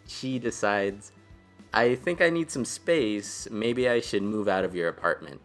she 0.07 0.39
decides, 0.39 1.11
I 1.73 1.95
think 1.95 2.21
I 2.21 2.29
need 2.29 2.51
some 2.51 2.65
space, 2.65 3.47
maybe 3.49 3.89
I 3.89 3.99
should 3.99 4.23
move 4.23 4.47
out 4.47 4.63
of 4.63 4.75
your 4.75 4.89
apartment. 4.89 5.41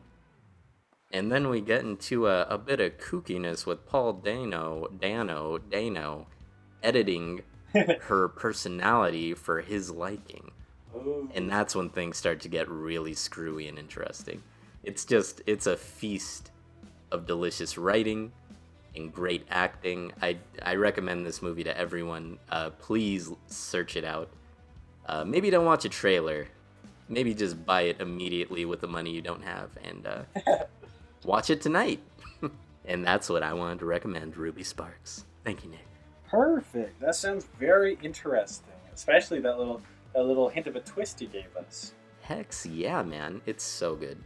And 1.11 1.33
then 1.33 1.49
we 1.49 1.63
get 1.63 1.85
into 1.85 2.27
a, 2.27 2.43
a 2.43 2.59
bit 2.59 2.81
of 2.81 2.99
kookiness 2.99 3.65
with 3.65 3.87
Paul 3.87 4.13
Dano, 4.13 4.89
Dano, 5.01 5.57
Dano, 5.57 6.27
editing 6.83 7.43
her 8.03 8.29
personality 8.29 9.33
for 9.33 9.63
his 9.63 9.91
liking 9.91 10.53
and 11.35 11.51
that's 11.51 11.75
when 11.75 11.91
things 11.91 12.17
start 12.17 12.41
to 12.41 12.49
get 12.49 12.69
really 12.69 13.15
screwy 13.15 13.69
and 13.69 13.79
interesting. 13.79 14.43
It's 14.83 15.05
just 15.05 15.43
it's 15.47 15.67
a 15.67 15.77
feast 15.77 16.51
of 17.11 17.27
delicious 17.27 17.79
writing 17.79 18.33
and 18.95 19.13
great 19.13 19.47
acting. 19.51 20.13
I 20.23 20.39
I 20.63 20.75
recommend 20.77 21.27
this 21.27 21.43
movie 21.43 21.65
to 21.65 21.77
everyone. 21.77 22.39
Uh, 22.51 22.71
please 22.71 23.31
search 23.47 23.97
it 23.97 24.05
out. 24.05 24.31
Uh, 25.07 25.25
maybe 25.25 25.51
don't 25.51 25.65
watch 25.65 25.85
a 25.85 25.89
trailer. 25.89 26.49
Maybe 27.09 27.35
just 27.35 27.65
buy 27.65 27.83
it 27.83 28.01
immediately 28.01 28.67
with 28.67 28.81
the 28.83 28.89
money 28.89 29.11
you 29.11 29.23
don't 29.23 29.43
have 29.43 29.71
and 29.83 30.07
uh, 30.07 30.23
watch 31.25 31.49
it 31.49 31.63
tonight. 31.63 32.01
and 32.85 33.05
that's 33.05 33.31
what 33.31 33.43
I 33.43 33.55
wanted 33.55 33.79
to 33.79 33.87
recommend. 33.87 34.37
Ruby 34.37 34.63
Sparks. 34.63 35.25
Thank 35.43 35.65
you, 35.65 35.71
Nick. 35.71 35.87
Perfect. 36.31 37.01
That 37.01 37.15
sounds 37.15 37.49
very 37.59 37.99
interesting, 38.03 38.75
especially 38.93 39.41
that 39.41 39.59
little 39.59 39.81
that 40.15 40.25
little 40.25 40.49
hint 40.49 40.67
of 40.67 40.77
a 40.77 40.81
twist 40.81 41.21
he 41.21 41.27
gave 41.27 41.57
us. 41.57 41.95
Hex, 42.21 42.67
yeah, 42.67 43.03
man, 43.03 43.41
it's 43.47 43.65
so 43.65 43.95
good. 43.95 44.19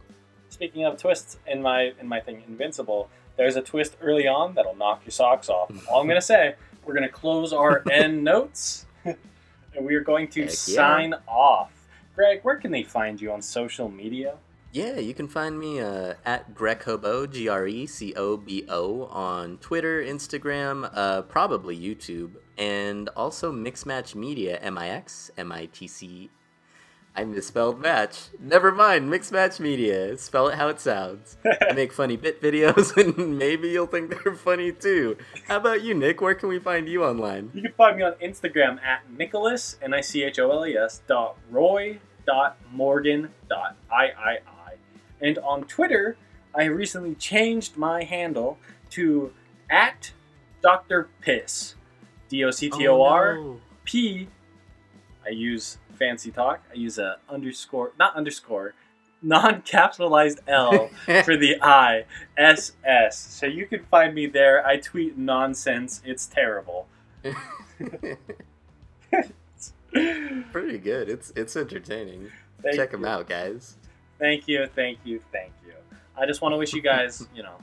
Speaking 0.53 0.85
of 0.85 0.99
twists, 0.99 1.37
in 1.47 1.63
my 1.63 1.93
in 1.99 2.07
my 2.07 2.19
thing, 2.19 2.43
Invincible, 2.47 3.09
there's 3.37 3.55
a 3.55 3.61
twist 3.63 3.97
early 3.99 4.27
on 4.27 4.53
that'll 4.53 4.75
knock 4.75 5.01
your 5.03 5.09
socks 5.09 5.49
off. 5.49 5.71
All 5.89 5.99
I'm 5.99 6.07
gonna 6.07 6.21
say, 6.21 6.53
we're 6.85 6.93
gonna 6.93 7.09
close 7.09 7.51
our 7.51 7.81
end 7.91 8.23
notes, 8.23 8.85
and 9.03 9.17
we 9.81 9.95
are 9.95 10.01
going 10.01 10.27
to 10.27 10.47
sign 10.47 11.15
off. 11.27 11.71
Greg, 12.13 12.41
where 12.43 12.57
can 12.57 12.69
they 12.69 12.83
find 12.83 13.19
you 13.19 13.31
on 13.31 13.41
social 13.41 13.89
media? 13.89 14.35
Yeah, 14.71 14.99
you 14.99 15.15
can 15.15 15.27
find 15.27 15.59
me 15.59 15.79
uh, 15.79 16.13
at 16.23 16.53
Grecobo, 16.53 17.31
G 17.31 17.49
R 17.49 17.65
E 17.65 17.87
C 17.87 18.13
O 18.13 18.37
B 18.37 18.65
O, 18.69 19.05
on 19.05 19.57
Twitter, 19.57 20.03
Instagram, 20.03 20.87
uh, 20.93 21.23
probably 21.23 21.75
YouTube, 21.75 22.33
and 22.59 23.09
also 23.09 23.51
Mixmatch 23.51 24.13
Media, 24.13 24.59
M 24.59 24.77
I 24.77 24.89
X 24.89 25.31
M 25.35 25.51
I 25.51 25.65
T 25.65 25.87
C. 25.87 26.29
I 27.15 27.25
misspelled 27.25 27.79
match. 27.79 28.29
Never 28.39 28.71
mind, 28.71 29.09
mixed 29.09 29.31
match 29.31 29.59
Media. 29.59 30.17
Spell 30.17 30.47
it 30.47 30.55
how 30.55 30.67
it 30.69 30.79
sounds. 30.79 31.37
I 31.45 31.73
make 31.75 31.93
funny 31.93 32.17
bit 32.17 32.41
videos, 32.41 32.97
and 33.17 33.37
maybe 33.37 33.69
you'll 33.69 33.85
think 33.85 34.09
they're 34.09 34.33
funny 34.33 34.71
too. 34.71 35.17
How 35.47 35.57
about 35.57 35.83
you, 35.83 35.93
Nick? 35.93 36.21
Where 36.21 36.33
can 36.33 36.49
we 36.49 36.57
find 36.57 36.89
you 36.89 37.03
online? 37.03 37.51
You 37.53 37.61
can 37.61 37.73
find 37.73 37.97
me 37.97 38.03
on 38.03 38.13
Instagram 38.13 38.81
at 38.81 39.11
Nicholas, 39.11 39.77
N 39.81 39.93
I 39.93 40.01
C 40.01 40.23
H 40.23 40.39
O 40.39 40.51
L 40.51 40.65
E 40.65 40.75
S, 40.75 41.01
dot 41.07 41.37
Roy, 41.51 41.99
dot 42.25 42.57
Morgan, 42.71 43.29
dot 43.47 43.75
I 43.91 44.05
I 44.17 44.31
I. 44.47 44.73
And 45.21 45.37
on 45.37 45.65
Twitter, 45.65 46.17
I 46.55 46.65
recently 46.65 47.13
changed 47.13 47.77
my 47.77 48.03
handle 48.03 48.57
to 48.91 49.33
at 49.69 50.11
Dr. 50.63 51.09
Piss. 51.21 51.75
D 52.29 52.43
O 52.43 52.49
C 52.49 52.71
T 52.71 52.87
O 52.87 53.03
R 53.03 53.37
oh, 53.37 53.59
P. 53.85 54.29
I 55.25 55.29
use 55.29 55.77
fancy 55.93 56.31
talk. 56.31 56.63
I 56.71 56.75
use 56.75 56.97
a 56.97 57.17
underscore, 57.29 57.93
not 57.97 58.15
underscore, 58.15 58.73
non-capitalized 59.21 60.39
L 60.47 60.89
for 61.23 61.37
the 61.37 61.57
I 61.61 62.05
S 62.37 62.73
S. 62.83 63.17
So 63.17 63.45
you 63.45 63.65
can 63.65 63.83
find 63.85 64.13
me 64.13 64.27
there. 64.27 64.65
I 64.65 64.77
tweet 64.77 65.17
nonsense. 65.17 66.01
It's 66.05 66.25
terrible. 66.25 66.87
Pretty 69.91 70.77
good. 70.79 71.09
It's 71.09 71.31
it's 71.35 71.55
entertaining. 71.55 72.31
Thank 72.61 72.75
Check 72.75 72.91
them 72.91 73.05
out, 73.05 73.27
guys. 73.27 73.77
Thank 74.19 74.47
you, 74.47 74.67
thank 74.73 74.99
you, 75.03 75.19
thank 75.31 75.51
you. 75.65 75.73
I 76.17 76.25
just 76.25 76.41
want 76.41 76.53
to 76.53 76.57
wish 76.57 76.73
you 76.73 76.81
guys, 76.81 77.27
you 77.35 77.43
know, 77.43 77.57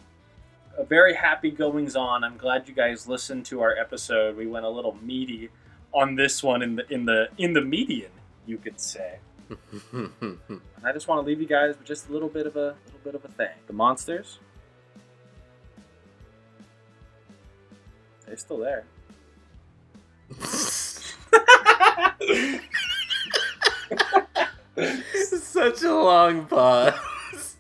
a 0.77 0.85
very 0.85 1.15
happy 1.15 1.51
goings 1.51 1.97
on. 1.97 2.23
I'm 2.23 2.37
glad 2.37 2.69
you 2.69 2.75
guys 2.75 3.09
listened 3.09 3.47
to 3.47 3.63
our 3.63 3.77
episode. 3.77 4.37
We 4.37 4.47
went 4.47 4.67
a 4.67 4.69
little 4.69 4.97
meaty 5.03 5.51
on 5.93 6.15
this 6.15 6.43
one 6.43 6.63
in 6.63 6.77
the 6.77 6.93
in 6.93 7.07
the 7.07 7.29
in 7.39 7.53
the 7.53 7.61
median, 7.61 8.13
you 8.51 8.59
could 8.59 8.81
say. 8.81 9.19
And 9.93 10.61
I 10.85 10.93
just 10.93 11.09
want 11.09 11.23
to 11.23 11.27
leave 11.27 11.41
you 11.41 11.47
guys 11.47 11.77
with 11.79 11.87
just 11.87 12.09
a 12.09 12.13
little 12.13 12.29
bit 12.29 12.47
of 12.47 12.57
a 12.57 12.77
little 12.87 13.01
bit 13.05 13.15
of 13.15 13.25
a 13.25 13.29
thing. 13.29 13.55
The 13.67 13.73
monsters, 13.73 14.39
they're 18.27 18.37
still 18.37 18.59
there. 18.59 18.85
Such 25.43 25.83
a 25.83 25.95
long 25.95 26.47
pause. 26.47 27.57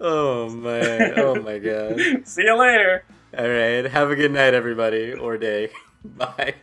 Oh 0.00 0.48
man. 0.50 1.14
Oh 1.18 1.34
my 1.40 1.58
god. 1.58 1.98
See 2.24 2.42
you 2.42 2.58
later. 2.58 3.04
All 3.36 3.48
right. 3.48 3.84
Have 3.90 4.10
a 4.10 4.16
good 4.16 4.32
night, 4.32 4.54
everybody, 4.54 5.12
or 5.12 5.36
day. 5.38 5.70
Bye. 6.04 6.54